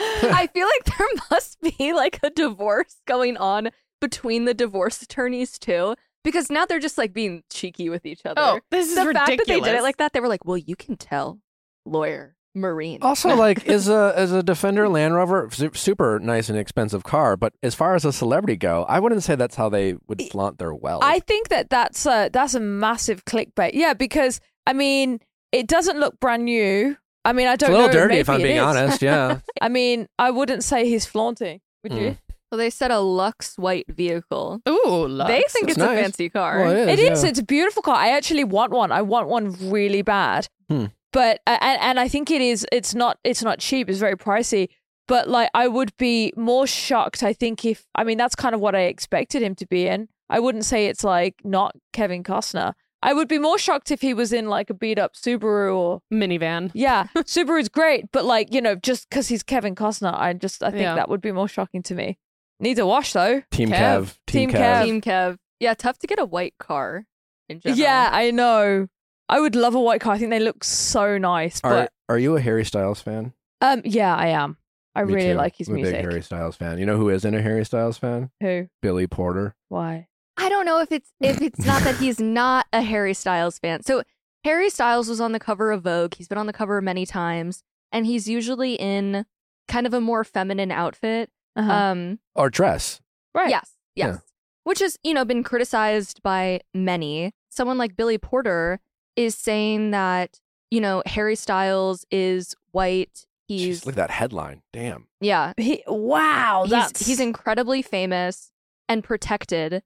I 0.00 0.48
feel 0.54 0.66
like 0.66 0.96
there 0.96 1.06
must 1.30 1.60
be 1.60 1.92
like 1.92 2.20
a 2.22 2.30
divorce 2.30 2.96
going 3.06 3.36
on 3.36 3.70
between 4.00 4.44
the 4.44 4.54
divorce 4.54 5.00
attorneys 5.02 5.58
too, 5.58 5.94
because 6.24 6.50
now 6.50 6.66
they're 6.66 6.78
just 6.78 6.98
like 6.98 7.12
being 7.12 7.42
cheeky 7.50 7.88
with 7.88 8.04
each 8.04 8.20
other. 8.26 8.40
oh, 8.40 8.60
this 8.70 8.88
is 8.88 8.94
the 8.94 9.06
ridiculous. 9.06 9.28
fact 9.28 9.38
that 9.38 9.46
they 9.46 9.60
did 9.60 9.74
it 9.78 9.82
like 9.82 9.96
that, 9.98 10.12
they 10.12 10.20
were 10.20 10.28
like, 10.28 10.44
"Well, 10.44 10.56
you 10.58 10.76
can 10.76 10.96
tell, 10.96 11.40
lawyer, 11.84 12.36
marine." 12.54 12.98
Also, 13.02 13.34
like, 13.36 13.66
is 13.66 13.88
a 13.88 14.12
is 14.20 14.32
a 14.32 14.42
Defender 14.42 14.88
Land 14.88 15.14
Rover 15.14 15.48
super 15.74 16.18
nice 16.18 16.48
and 16.48 16.58
expensive 16.58 17.04
car? 17.04 17.36
But 17.36 17.54
as 17.62 17.74
far 17.74 17.94
as 17.94 18.04
a 18.04 18.12
celebrity 18.12 18.56
go, 18.56 18.84
I 18.88 19.00
wouldn't 19.00 19.22
say 19.22 19.34
that's 19.34 19.56
how 19.56 19.68
they 19.68 19.94
would 20.08 20.20
flaunt 20.30 20.58
their 20.58 20.74
wealth. 20.74 21.02
I 21.04 21.20
think 21.20 21.48
that 21.48 21.70
that's 21.70 22.04
a 22.06 22.28
that's 22.32 22.54
a 22.54 22.60
massive 22.60 23.24
clickbait. 23.24 23.70
Yeah, 23.74 23.94
because 23.94 24.40
I 24.66 24.72
mean, 24.74 25.20
it 25.52 25.66
doesn't 25.68 25.98
look 25.98 26.20
brand 26.20 26.44
new. 26.44 26.96
I 27.26 27.32
mean, 27.32 27.46
I 27.48 27.54
it's 27.54 27.62
a 27.62 27.66
don't 27.66 27.72
little 27.74 27.88
know. 27.88 27.92
dirty 27.92 28.16
if 28.16 28.28
I'm 28.30 28.40
being 28.40 28.56
is. 28.56 28.62
honest. 28.62 29.02
Yeah. 29.02 29.40
I 29.60 29.68
mean, 29.68 30.08
I 30.18 30.30
wouldn't 30.30 30.62
say 30.64 30.88
he's 30.88 31.04
flaunting. 31.06 31.60
Would 31.82 31.92
you? 31.92 32.10
Mm. 32.10 32.18
Well, 32.50 32.58
they 32.58 32.70
said 32.70 32.90
a 32.92 33.00
Lux 33.00 33.58
white 33.58 33.86
vehicle. 33.88 34.60
Ooh, 34.68 35.06
Lux. 35.08 35.28
They 35.28 35.42
think 35.48 35.68
It's 35.68 35.76
it's, 35.78 35.82
a 35.82 35.86
fancy 35.88 36.28
car. 36.30 36.60
Well, 36.60 36.70
it 36.72 36.88
It 36.88 36.98
is. 37.00 37.18
is. 37.18 37.24
yeah. 37.24 37.30
It's 37.30 37.38
a 37.40 37.44
beautiful 37.44 37.82
car. 37.82 37.96
I 37.96 38.10
actually 38.10 38.44
want 38.44 38.72
one. 38.72 38.92
I 38.92 39.02
want 39.02 39.28
one 39.28 39.56
really 39.70 40.02
bad. 40.02 40.48
Hmm. 40.70 40.86
But 41.12 41.40
uh, 41.46 41.58
and, 41.60 41.80
and 41.82 42.00
I 42.00 42.08
think 42.08 42.30
it 42.30 42.40
is. 42.40 42.64
It's 42.70 42.94
not. 42.94 43.18
It's 43.24 43.42
not 43.42 43.58
cheap. 43.58 43.90
It's 43.90 43.98
very 43.98 44.16
pricey. 44.16 44.68
But 45.08 45.28
like, 45.28 45.50
I 45.54 45.68
would 45.68 45.96
be 45.98 46.32
more 46.36 46.66
shocked. 46.66 47.22
I 47.22 47.32
think 47.32 47.64
if 47.64 47.84
I 47.94 48.04
mean 48.04 48.18
that's 48.18 48.34
kind 48.36 48.54
of 48.54 48.60
what 48.60 48.74
I 48.74 48.82
expected 48.82 49.42
him 49.42 49.54
to 49.56 49.66
be 49.66 49.86
in. 49.86 50.08
I 50.28 50.38
wouldn't 50.40 50.64
say 50.64 50.86
it's 50.86 51.04
like 51.04 51.36
not 51.44 51.74
Kevin 51.92 52.22
Costner. 52.24 52.74
I 53.06 53.12
would 53.14 53.28
be 53.28 53.38
more 53.38 53.56
shocked 53.56 53.90
if 53.90 54.00
he 54.02 54.12
was 54.12 54.32
in 54.32 54.48
like 54.48 54.68
a 54.68 54.74
beat 54.74 54.98
up 54.98 55.14
Subaru 55.14 55.74
or 55.74 56.02
minivan. 56.12 56.70
yeah, 56.74 57.06
Subaru's 57.18 57.68
great, 57.68 58.06
but 58.12 58.24
like 58.24 58.52
you 58.52 58.60
know, 58.60 58.74
just 58.74 59.08
because 59.08 59.28
he's 59.28 59.42
Kevin 59.42 59.74
Costner, 59.74 60.12
I 60.12 60.32
just 60.34 60.62
I 60.62 60.70
think 60.70 60.82
Yeah. 60.82 60.96
that 60.96 61.08
would 61.08 61.20
be 61.20 61.32
more 61.32 61.48
shocking 61.48 61.82
to 61.84 61.94
me. 61.94 62.18
Needs 62.60 62.78
a 62.80 62.86
wash 62.86 63.12
though. 63.12 63.42
Team 63.50 63.70
Kev. 63.70 63.76
Kev. 63.76 64.18
Team, 64.26 64.48
Team 64.50 64.58
Kev. 64.58 64.60
Kev. 64.60 64.84
Team 64.84 65.00
Kev. 65.00 65.36
Yeah, 65.60 65.74
tough 65.74 65.98
to 66.00 66.06
get 66.06 66.18
a 66.18 66.24
white 66.24 66.54
car 66.58 67.06
in 67.48 67.60
general. 67.60 67.78
Yeah, 67.78 68.10
I 68.12 68.30
know. 68.32 68.88
I 69.28 69.40
would 69.40 69.54
love 69.56 69.74
a 69.74 69.80
white 69.80 70.00
car. 70.00 70.14
I 70.14 70.18
think 70.18 70.30
they 70.30 70.38
look 70.40 70.62
so 70.64 71.16
nice. 71.18 71.60
Are 71.64 71.70
But 71.72 71.92
Are 72.08 72.18
you 72.18 72.36
a 72.36 72.40
Harry 72.40 72.64
Styles 72.64 73.00
fan? 73.00 73.32
um, 73.60 73.82
yeah, 73.84 74.14
I 74.14 74.28
am. 74.28 74.56
I 74.94 75.04
Me 75.04 75.14
really 75.14 75.28
too. 75.32 75.34
like 75.34 75.56
his 75.56 75.68
I'm 75.68 75.74
a 75.74 75.76
music. 75.76 75.94
big 75.96 76.04
Harry 76.04 76.22
Styles 76.22 76.56
fan. 76.56 76.78
You 76.78 76.86
know 76.86 76.96
who 76.96 77.08
isn't 77.10 77.34
a 77.34 77.42
Harry 77.42 77.64
Styles 77.64 77.98
fan? 77.98 78.30
Who? 78.40 78.68
Billy 78.82 79.06
Porter. 79.06 79.54
Why? 79.68 80.08
I 80.36 80.48
don't 80.48 80.66
know 80.66 80.80
if 80.80 80.92
it's 80.92 81.12
if 81.20 81.40
it's 81.40 81.64
not 81.64 81.82
that 81.82 81.96
he's 81.96 82.20
not 82.20 82.66
a 82.72 82.82
Harry 82.82 83.14
Styles 83.14 83.58
fan. 83.58 83.82
So 83.82 84.02
Harry 84.44 84.70
Styles 84.70 85.08
was 85.08 85.20
on 85.20 85.32
the 85.32 85.40
cover 85.40 85.72
of 85.72 85.82
Vogue. 85.82 86.14
He's 86.14 86.28
been 86.28 86.38
on 86.38 86.46
the 86.46 86.52
cover 86.52 86.80
many 86.80 87.06
times, 87.06 87.62
and 87.92 88.06
he's 88.06 88.28
usually 88.28 88.74
in 88.74 89.24
kind 89.68 89.86
of 89.86 89.94
a 89.94 90.00
more 90.00 90.24
feminine 90.24 90.70
outfit. 90.70 91.30
Uh-huh. 91.56 91.72
Um, 91.72 92.18
Or 92.34 92.50
dress. 92.50 93.00
right. 93.34 93.48
yes, 93.48 93.72
yes, 93.94 94.18
which 94.64 94.80
has 94.80 94.98
you 95.02 95.14
know 95.14 95.24
been 95.24 95.42
criticized 95.42 96.22
by 96.22 96.60
many. 96.74 97.32
Someone 97.48 97.78
like 97.78 97.96
Billy 97.96 98.18
Porter 98.18 98.80
is 99.16 99.34
saying 99.34 99.90
that 99.92 100.38
you 100.70 100.80
know 100.82 101.02
Harry 101.06 101.34
Styles 101.36 102.04
is 102.10 102.54
white. 102.72 103.26
He's 103.48 103.80
Jeez, 103.82 103.86
look 103.86 103.92
at 103.94 103.96
that 103.96 104.10
headline. 104.10 104.62
Damn. 104.72 105.06
yeah, 105.20 105.52
He, 105.56 105.82
wow, 105.86 106.62
he's, 106.64 106.70
that's 106.72 107.06
he's 107.06 107.20
incredibly 107.20 107.80
famous 107.80 108.50
and 108.88 109.02
protected 109.04 109.82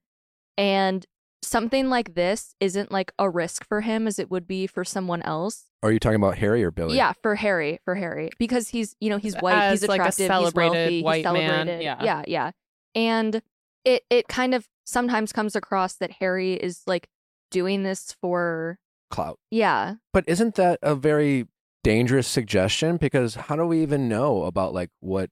and 0.61 1.07
something 1.43 1.89
like 1.89 2.15
this 2.15 2.55
isn't 2.61 2.93
like 2.93 3.13
a 3.19 3.29
risk 3.31 3.67
for 3.67 3.81
him 3.81 4.07
as 4.07 4.19
it 4.19 4.31
would 4.31 4.47
be 4.47 4.67
for 4.67 4.85
someone 4.85 5.23
else 5.23 5.65
Are 5.83 5.91
you 5.91 5.99
talking 5.99 6.17
about 6.17 6.37
Harry 6.39 6.63
or 6.63 6.71
Billy? 6.71 6.97
yeah 6.97 7.13
for 7.23 7.35
harry 7.35 7.81
for 7.85 7.95
harry 7.95 8.29
because 8.39 8.69
he's 8.69 8.95
you 9.01 9.09
know 9.09 9.17
he's 9.17 9.35
white 9.37 9.55
As, 9.57 9.81
he's 9.81 9.89
like, 9.89 10.01
a 10.01 10.03
attractive 10.03 10.27
celebrated 10.27 10.91
he's 10.93 11.03
wealthy 11.03 11.25
white 11.25 11.37
he's 11.37 11.47
man, 11.49 11.81
yeah. 11.81 12.03
yeah 12.05 12.23
yeah 12.27 12.51
and 12.95 13.41
it 13.85 14.03
it 14.11 14.29
kind 14.29 14.55
of 14.55 14.69
sometimes 14.85 15.33
comes 15.33 15.57
across 15.57 15.95
that 15.95 16.11
harry 16.13 16.53
is 16.55 16.83
like 16.87 17.09
doing 17.51 17.83
this 17.83 18.15
for 18.21 18.79
Clout. 19.11 19.39
yeah 19.51 19.95
But 20.13 20.25
isn't 20.29 20.55
that 20.57 20.79
a 20.83 20.95
very 20.95 21.49
dangerous 21.83 22.29
suggestion? 22.29 22.97
Because 22.97 23.35
how 23.35 23.57
do 23.57 23.67
we 23.67 23.83
even 23.83 24.09
know 24.09 24.45
about 24.45 24.73
like 24.73 24.91
what 25.01 25.31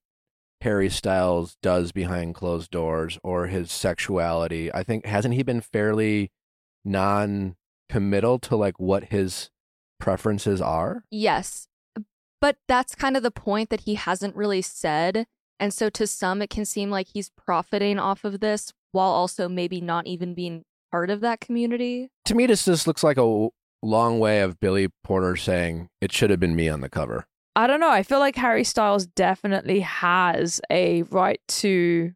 Harry 0.62 0.90
Styles 0.90 1.56
does 1.62 1.92
behind 1.92 2.34
closed 2.34 2.70
doors 2.70 3.18
or 3.22 3.46
his 3.46 3.70
sexuality? 3.70 4.72
I 4.72 4.82
think 4.82 5.06
hasn't 5.06 5.34
he 5.34 5.42
been 5.42 5.61
fairly 5.61 6.30
non-committal 6.84 8.38
to 8.40 8.56
like 8.56 8.78
what 8.78 9.04
his 9.04 9.50
preferences 10.00 10.61
are? 10.61 11.04
Yes. 11.11 11.68
But 12.40 12.56
that's 12.68 12.94
kind 12.94 13.16
of 13.16 13.22
the 13.22 13.30
point 13.30 13.70
that 13.70 13.80
he 13.82 13.94
hasn't 13.94 14.36
really 14.36 14.62
said. 14.62 15.26
And 15.61 15.74
so 15.74 15.90
to 15.90 16.06
some, 16.06 16.40
it 16.40 16.50
can 16.50 16.64
seem 16.64 16.90
like 16.90 17.09
he's 17.12 17.30
profiting 17.30 17.98
off 17.98 18.24
of 18.24 18.40
this 18.40 18.72
while 18.92 19.11
also 19.11 19.48
maybe 19.48 19.80
not 19.80 20.06
even 20.06 20.34
being 20.34 20.64
part 20.90 21.11
of 21.11 21.20
that 21.20 21.40
community. 21.40 22.11
To 22.26 22.34
me, 22.34 22.46
this 22.46 22.64
just 22.64 22.86
looks 22.86 23.02
like 23.02 23.18
a 23.18 23.48
long 23.82 24.18
way 24.20 24.40
of 24.40 24.61
Billy 24.61 24.88
Porter 25.04 25.36
saying 25.36 25.88
it 26.00 26.12
should 26.12 26.30
have 26.30 26.40
been 26.40 26.56
me 26.56 26.68
on 26.68 26.80
the 26.80 26.88
cover. 26.88 27.26
I 27.57 27.66
don't 27.66 27.80
know. 27.80 27.90
I 27.90 28.03
feel 28.03 28.18
like 28.20 28.36
Harry 28.36 28.64
Styles 28.64 29.07
definitely 29.07 29.80
has 29.80 30.61
a 30.70 31.03
right 31.05 31.40
to, 31.49 32.12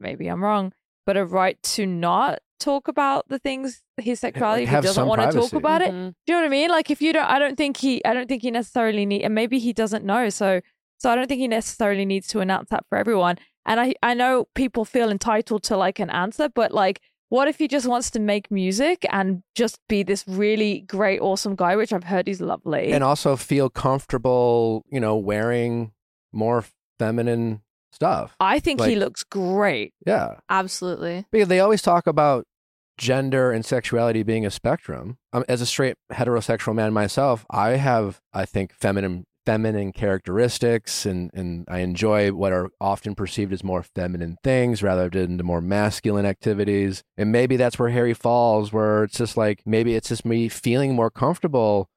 maybe 0.00 0.26
I'm 0.28 0.42
wrong, 0.42 0.72
but 1.04 1.16
a 1.16 1.24
right 1.24 1.62
to 1.62 1.86
not 1.86 2.38
talk 2.58 2.88
about 2.88 3.28
the 3.28 3.38
things 3.38 3.82
his 3.98 4.20
sexuality 4.20 4.62
if 4.62 4.70
he 4.70 4.74
doesn't 4.76 4.94
some 4.94 5.08
want 5.08 5.20
to 5.20 5.38
talk 5.38 5.52
about 5.52 5.82
it. 5.82 5.90
Mhm. 5.92 6.14
Do 6.26 6.32
you 6.32 6.34
know 6.34 6.40
what 6.40 6.46
I 6.46 6.48
mean? 6.50 6.70
Like 6.70 6.90
if 6.90 7.02
you 7.02 7.12
don't, 7.12 7.26
I 7.26 7.38
don't 7.38 7.56
think 7.56 7.76
he, 7.76 8.02
I 8.04 8.14
don't 8.14 8.28
think 8.28 8.42
he 8.42 8.50
necessarily 8.50 9.04
need, 9.04 9.22
and 9.22 9.34
maybe 9.34 9.58
he 9.58 9.72
doesn't 9.74 10.04
know. 10.04 10.30
So, 10.30 10.60
so 10.98 11.10
I 11.10 11.14
don't 11.14 11.26
think 11.26 11.40
he 11.40 11.48
necessarily 11.48 12.06
needs 12.06 12.26
to 12.28 12.40
announce 12.40 12.70
that 12.70 12.84
for 12.88 12.96
everyone. 12.96 13.36
And 13.66 13.78
I, 13.80 13.94
I 14.02 14.14
know 14.14 14.46
people 14.54 14.84
feel 14.86 15.10
entitled 15.10 15.62
to 15.64 15.76
like 15.76 15.98
an 15.98 16.08
answer, 16.08 16.48
but 16.48 16.72
like, 16.72 17.02
what 17.28 17.48
if 17.48 17.58
he 17.58 17.68
just 17.68 17.86
wants 17.86 18.10
to 18.12 18.20
make 18.20 18.50
music 18.50 19.04
and 19.10 19.42
just 19.54 19.78
be 19.88 20.02
this 20.02 20.24
really 20.26 20.80
great, 20.80 21.20
awesome 21.20 21.56
guy, 21.56 21.76
which 21.76 21.92
I've 21.92 22.04
heard 22.04 22.26
he's 22.26 22.40
lovely. 22.40 22.92
and 22.92 23.02
also 23.02 23.36
feel 23.36 23.68
comfortable, 23.68 24.84
you 24.90 25.00
know, 25.00 25.16
wearing 25.16 25.92
more 26.32 26.64
feminine 26.98 27.62
stuff. 27.92 28.36
I 28.38 28.58
think 28.60 28.82
he 28.82 28.96
looks 28.96 29.24
great. 29.24 29.94
Yeah. 30.06 30.36
Absolutely. 30.48 31.26
Because 31.32 31.48
they 31.48 31.60
always 31.60 31.82
talk 31.82 32.06
about 32.06 32.44
gender 32.98 33.50
and 33.52 33.64
sexuality 33.64 34.22
being 34.22 34.46
a 34.46 34.50
spectrum. 34.50 35.18
Um, 35.32 35.44
as 35.48 35.60
a 35.60 35.66
straight 35.66 35.96
heterosexual 36.12 36.74
man 36.74 36.92
myself, 36.92 37.44
I 37.50 37.70
have, 37.70 38.20
I 38.32 38.44
think, 38.44 38.72
feminine 38.72 39.24
feminine 39.46 39.92
characteristics 39.92 41.06
and, 41.06 41.30
and 41.32 41.64
I 41.68 41.78
enjoy 41.78 42.32
what 42.32 42.52
are 42.52 42.68
often 42.80 43.14
perceived 43.14 43.52
as 43.52 43.64
more 43.64 43.82
feminine 43.82 44.36
things 44.42 44.82
rather 44.82 45.08
than 45.08 45.36
the 45.36 45.44
more 45.44 45.60
masculine 45.60 46.26
activities. 46.26 47.04
And 47.16 47.32
maybe 47.32 47.56
that's 47.56 47.78
where 47.78 47.90
Harry 47.90 48.12
falls, 48.12 48.72
where 48.72 49.04
it's 49.04 49.18
just 49.18 49.36
like 49.36 49.62
maybe 49.64 49.94
it's 49.94 50.08
just 50.08 50.24
me 50.24 50.48
feeling 50.48 50.94
more 50.94 51.10
comfortable, 51.10 51.88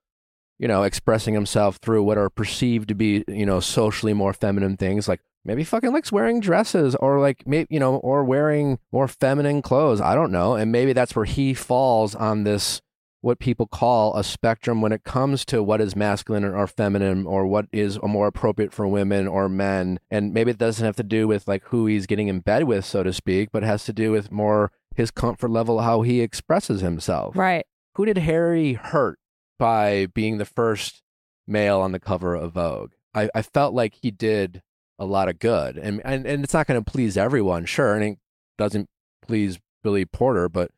you 0.60 0.68
know, 0.68 0.84
expressing 0.84 1.34
himself 1.34 1.78
through 1.78 2.04
what 2.04 2.20
are 2.20 2.30
perceived 2.30 2.88
to 2.90 2.96
be, 2.96 3.26
you 3.28 3.46
know, 3.46 3.60
socially 3.60 4.14
more 4.14 4.34
feminine 4.34 4.78
things 4.78 5.08
like 5.08 5.22
maybe 5.44 5.64
fucking 5.64 5.92
likes 5.92 6.12
wearing 6.12 6.40
dresses 6.40 6.96
or 6.96 7.20
like 7.20 7.48
maybe 7.48 7.68
you 7.70 7.80
know 7.80 7.96
or 7.98 8.24
wearing 8.24 8.78
more 8.92 9.08
feminine 9.08 9.62
clothes 9.62 10.02
i 10.02 10.14
don't 10.14 10.34
know 10.34 10.56
and 10.56 10.70
maybe 10.70 10.92
that's 10.92 11.16
where 11.16 11.26
he 11.26 11.54
falls 11.54 12.14
on 12.14 12.44
this 12.44 12.82
what 13.22 13.40
people 13.40 13.66
call 13.68 14.16
a 14.16 14.24
spectrum 14.24 14.82
when 14.82 14.92
it 14.92 15.04
comes 15.04 15.44
to 15.46 15.62
what 15.62 15.82
is 15.82 15.96
masculine 15.96 16.44
or 16.46 16.66
feminine 16.68 17.26
or 17.28 17.46
what 17.46 17.66
is 17.72 18.00
more 18.02 18.28
appropriate 18.28 18.72
for 18.74 18.88
women 18.88 19.28
or 19.28 19.50
men 19.50 20.00
and 20.10 20.34
maybe 20.34 20.52
it 20.52 20.58
doesn't 20.58 20.86
have 20.86 20.96
to 20.96 21.04
do 21.04 21.28
with 21.28 21.48
like 21.48 21.64
who 21.66 21.86
he's 21.86 22.06
getting 22.08 22.28
in 22.30 22.40
bed 22.40 22.64
with 22.64 22.86
so 22.86 23.04
to 23.04 23.12
speak 23.12 23.50
but 23.52 23.64
has 23.64 23.84
to 23.84 23.92
do 23.94 24.12
with 24.12 24.32
more 24.32 24.72
his 24.96 25.12
comfort 25.12 25.50
level 25.50 25.82
how 25.82 26.02
he 26.02 26.22
expresses 26.22 26.82
himself 26.82 27.36
Right. 27.36 27.66
who 27.96 28.06
did 28.06 28.20
Harry 28.20 28.74
hurt 28.74 29.20
by 29.58 30.06
being 30.14 30.38
the 30.38 30.46
first 30.46 31.04
male 31.46 31.82
on 31.82 31.92
the 31.92 32.00
cover 32.00 32.36
of 32.36 32.54
Vogue? 32.54 32.92
I, 33.14 33.30
I 33.36 33.42
felt 33.42 33.74
like 33.74 33.96
he 34.02 34.12
did 34.12 34.62
a 34.98 35.06
lot 35.06 35.28
of 35.28 35.40
good, 35.40 35.78
and 35.78 36.02
and, 36.06 36.26
and 36.26 36.44
it's 36.44 36.54
not 36.54 36.68
going 36.68 36.82
to 36.82 36.92
please 36.92 37.18
everyone, 37.18 37.66
sure, 37.66 37.94
and 37.96 38.04
it 38.04 38.18
doesn't 38.58 38.88
please 39.26 39.60
Billy 39.84 40.06
Porter, 40.06 40.48
but 40.48 40.72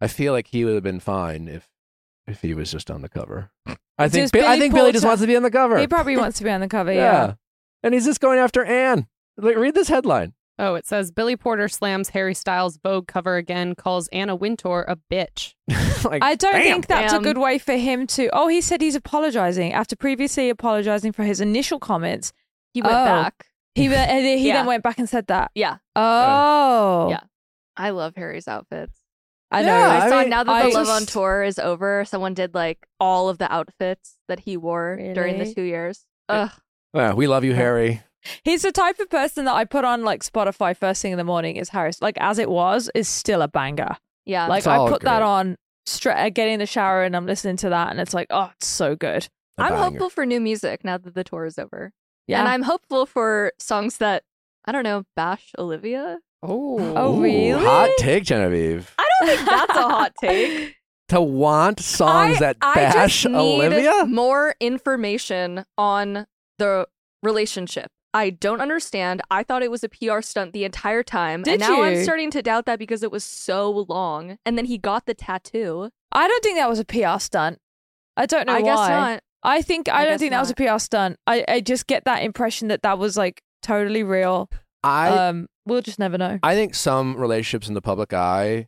I 0.00 0.06
feel 0.06 0.32
like 0.32 0.48
he 0.48 0.64
would 0.64 0.74
have 0.74 0.82
been 0.82 1.00
fine 1.00 1.48
if 1.48 1.68
if 2.26 2.42
he 2.42 2.54
was 2.54 2.70
just 2.70 2.90
on 2.90 3.02
the 3.02 3.08
cover. 3.08 3.50
I 3.66 4.04
It's 4.04 4.14
think 4.14 4.24
just 4.24 4.32
Bi- 4.34 4.40
I 4.40 4.42
Billy 4.42 4.60
think 4.60 4.74
Billy 4.74 4.92
just 4.92 5.02
Porter. 5.02 5.08
wants 5.10 5.20
to 5.22 5.26
be 5.26 5.36
on 5.36 5.42
the 5.42 5.50
cover. 5.50 5.78
He 5.78 5.86
probably 5.86 6.16
wants 6.16 6.38
to 6.38 6.44
be 6.44 6.50
on 6.50 6.60
the 6.60 6.68
cover. 6.68 6.92
yeah. 6.94 7.00
Yeah. 7.26 7.34
and 7.82 7.94
he's 7.94 8.04
just 8.04 8.20
going 8.20 8.38
after 8.38 8.62
Anna. 8.64 9.08
Like, 9.36 9.56
read 9.56 9.74
this 9.74 9.88
headline. 9.88 10.34
Oh, 10.60 10.74
it 10.74 10.86
says 10.86 11.12
Billy 11.12 11.36
Porter 11.36 11.68
slams 11.68 12.08
Harry 12.10 12.34
Styles' 12.34 12.78
Vogue 12.82 13.06
cover 13.06 13.36
again, 13.36 13.74
calls 13.76 14.08
Anna 14.08 14.34
Wintour 14.34 14.84
a 14.88 14.96
bitch. 15.10 15.54
like, 16.04 16.22
I 16.22 16.34
don't 16.34 16.52
damn. 16.52 16.62
think 16.62 16.86
that's 16.88 17.12
Damn. 17.12 17.20
a 17.20 17.24
good 17.24 17.38
way 17.38 17.58
for 17.58 17.74
him 17.76 18.06
to. 18.08 18.28
Oh, 18.32 18.48
he 18.48 18.60
said 18.60 18.80
he's 18.80 18.96
apologizing 18.96 19.72
after 19.72 19.94
previously 19.96 20.50
apologizing 20.50 21.12
for 21.12 21.22
his 21.22 21.40
initial 21.40 21.78
comments. 21.78 22.32
He 22.74 22.82
went 22.82 22.94
Oh. 22.94 23.04
back. 23.04 23.46
He 23.76 23.88
went- 23.88 24.10
and 24.10 24.24
he 24.26 24.36
Yeah. 24.48 24.54
then 24.54 24.66
went 24.66 24.82
back 24.82 24.98
and 24.98 25.08
said 25.08 25.28
that. 25.28 25.52
Yeah. 25.54 25.76
Oh, 25.94 27.08
Yeah. 27.10 27.20
I 27.76 27.90
love 27.90 28.14
Harry's 28.16 28.48
outfits. 28.48 28.97
I 29.50 29.62
know. 29.62 29.68
Yeah, 29.68 29.88
I, 29.88 30.06
I 30.06 30.08
saw 30.08 30.20
mean, 30.20 30.30
now 30.30 30.44
that 30.44 30.52
I 30.52 30.70
the 30.70 30.74
Love 30.74 30.88
on 30.88 31.06
Tour 31.06 31.42
is 31.42 31.58
over, 31.58 32.04
someone 32.04 32.34
did 32.34 32.54
like 32.54 32.86
all 33.00 33.28
of 33.28 33.38
the 33.38 33.50
outfits 33.52 34.18
that 34.28 34.40
he 34.40 34.56
wore 34.56 34.96
during 35.14 35.38
the 35.38 35.52
two 35.52 35.62
years. 35.62 36.04
Uh, 36.28 36.48
Ugh. 36.50 36.60
Yeah, 36.94 37.12
we 37.14 37.26
love 37.26 37.44
you, 37.44 37.54
Harry. 37.54 38.02
He's 38.44 38.62
the 38.62 38.72
type 38.72 38.98
of 38.98 39.08
person 39.08 39.44
that 39.46 39.54
I 39.54 39.64
put 39.64 39.84
on 39.84 40.04
like 40.04 40.22
Spotify 40.22 40.76
first 40.76 41.00
thing 41.00 41.12
in 41.12 41.18
the 41.18 41.24
morning. 41.24 41.56
Is 41.56 41.70
Harris 41.70 42.02
like 42.02 42.18
as 42.18 42.38
it 42.38 42.50
was 42.50 42.90
is 42.94 43.08
still 43.08 43.42
a 43.42 43.48
banger. 43.48 43.96
Yeah. 44.26 44.48
Like 44.48 44.66
I 44.66 44.76
all 44.76 44.88
put 44.88 45.02
that 45.02 45.22
on 45.22 45.56
straight. 45.86 46.16
Uh, 46.16 46.24
I 46.24 46.30
get 46.30 46.48
in 46.48 46.58
the 46.58 46.66
shower 46.66 47.04
and 47.04 47.16
I'm 47.16 47.26
listening 47.26 47.56
to 47.58 47.70
that, 47.70 47.90
and 47.90 48.00
it's 48.00 48.12
like, 48.12 48.26
oh, 48.30 48.50
it's 48.56 48.66
so 48.66 48.96
good. 48.96 49.28
A 49.56 49.62
I'm 49.62 49.72
banger. 49.72 49.82
hopeful 49.84 50.10
for 50.10 50.26
new 50.26 50.40
music 50.40 50.84
now 50.84 50.98
that 50.98 51.14
the 51.14 51.24
tour 51.24 51.46
is 51.46 51.58
over. 51.58 51.92
Yeah. 52.26 52.40
And 52.40 52.48
I'm 52.48 52.62
hopeful 52.62 53.06
for 53.06 53.52
songs 53.58 53.96
that, 53.98 54.24
I 54.66 54.72
don't 54.72 54.84
know, 54.84 55.04
bash 55.16 55.52
Olivia. 55.58 56.18
Oh. 56.42 56.78
Oh, 56.94 57.16
Ooh, 57.16 57.22
really? 57.22 57.64
Hot 57.64 57.90
take, 57.98 58.24
Genevieve. 58.24 58.92
I 58.98 59.02
don't 59.02 59.07
think 59.26 59.40
that's 59.48 59.76
a 59.76 59.82
hot 59.82 60.12
take. 60.20 60.74
To 61.08 61.22
want 61.22 61.80
songs 61.80 62.36
I- 62.36 62.40
that 62.40 62.56
I 62.60 62.74
bash 62.74 63.22
just 63.22 63.32
need 63.32 63.34
Olivia? 63.34 64.04
More 64.04 64.54
information 64.60 65.64
on 65.78 66.26
the 66.58 66.86
relationship. 67.22 67.86
I 68.12 68.28
don't 68.28 68.60
understand. 68.60 69.22
I 69.30 69.42
thought 69.42 69.62
it 69.62 69.70
was 69.70 69.82
a 69.82 69.88
PR 69.88 70.20
stunt 70.20 70.52
the 70.52 70.64
entire 70.64 71.02
time. 71.02 71.44
Did 71.44 71.52
and 71.52 71.60
now 71.60 71.82
I'm 71.82 72.02
starting 72.02 72.30
to 72.32 72.42
doubt 72.42 72.66
that 72.66 72.78
because 72.78 73.02
it 73.02 73.10
was 73.10 73.24
so 73.24 73.86
long. 73.88 74.36
And 74.44 74.58
then 74.58 74.66
he 74.66 74.76
got 74.76 75.06
the 75.06 75.14
tattoo. 75.14 75.88
I 76.12 76.28
don't 76.28 76.42
think 76.42 76.58
that 76.58 76.68
was 76.68 76.78
a 76.78 76.84
PR 76.84 77.18
stunt. 77.18 77.58
I 78.16 78.26
don't 78.26 78.46
know 78.46 78.52
I 78.52 78.60
why. 78.60 78.62
guess 78.62 78.88
not. 78.88 79.22
I 79.42 79.62
think 79.62 79.88
I, 79.88 80.00
I 80.00 80.04
don't 80.04 80.12
guess 80.14 80.20
think 80.20 80.30
that 80.32 80.40
was 80.40 80.50
a 80.50 80.54
PR 80.54 80.78
stunt. 80.78 81.16
I, 81.26 81.44
I 81.48 81.60
just 81.62 81.86
get 81.86 82.04
that 82.04 82.22
impression 82.22 82.68
that 82.68 82.82
that 82.82 82.98
was 82.98 83.16
like 83.16 83.40
totally 83.62 84.02
real. 84.02 84.50
I 84.82 85.08
um, 85.08 85.46
we'll 85.64 85.80
just 85.82 85.98
never 85.98 86.18
know. 86.18 86.38
I 86.42 86.54
think 86.54 86.74
some 86.74 87.16
relationships 87.16 87.68
in 87.68 87.74
the 87.74 87.82
public 87.82 88.12
eye, 88.12 88.66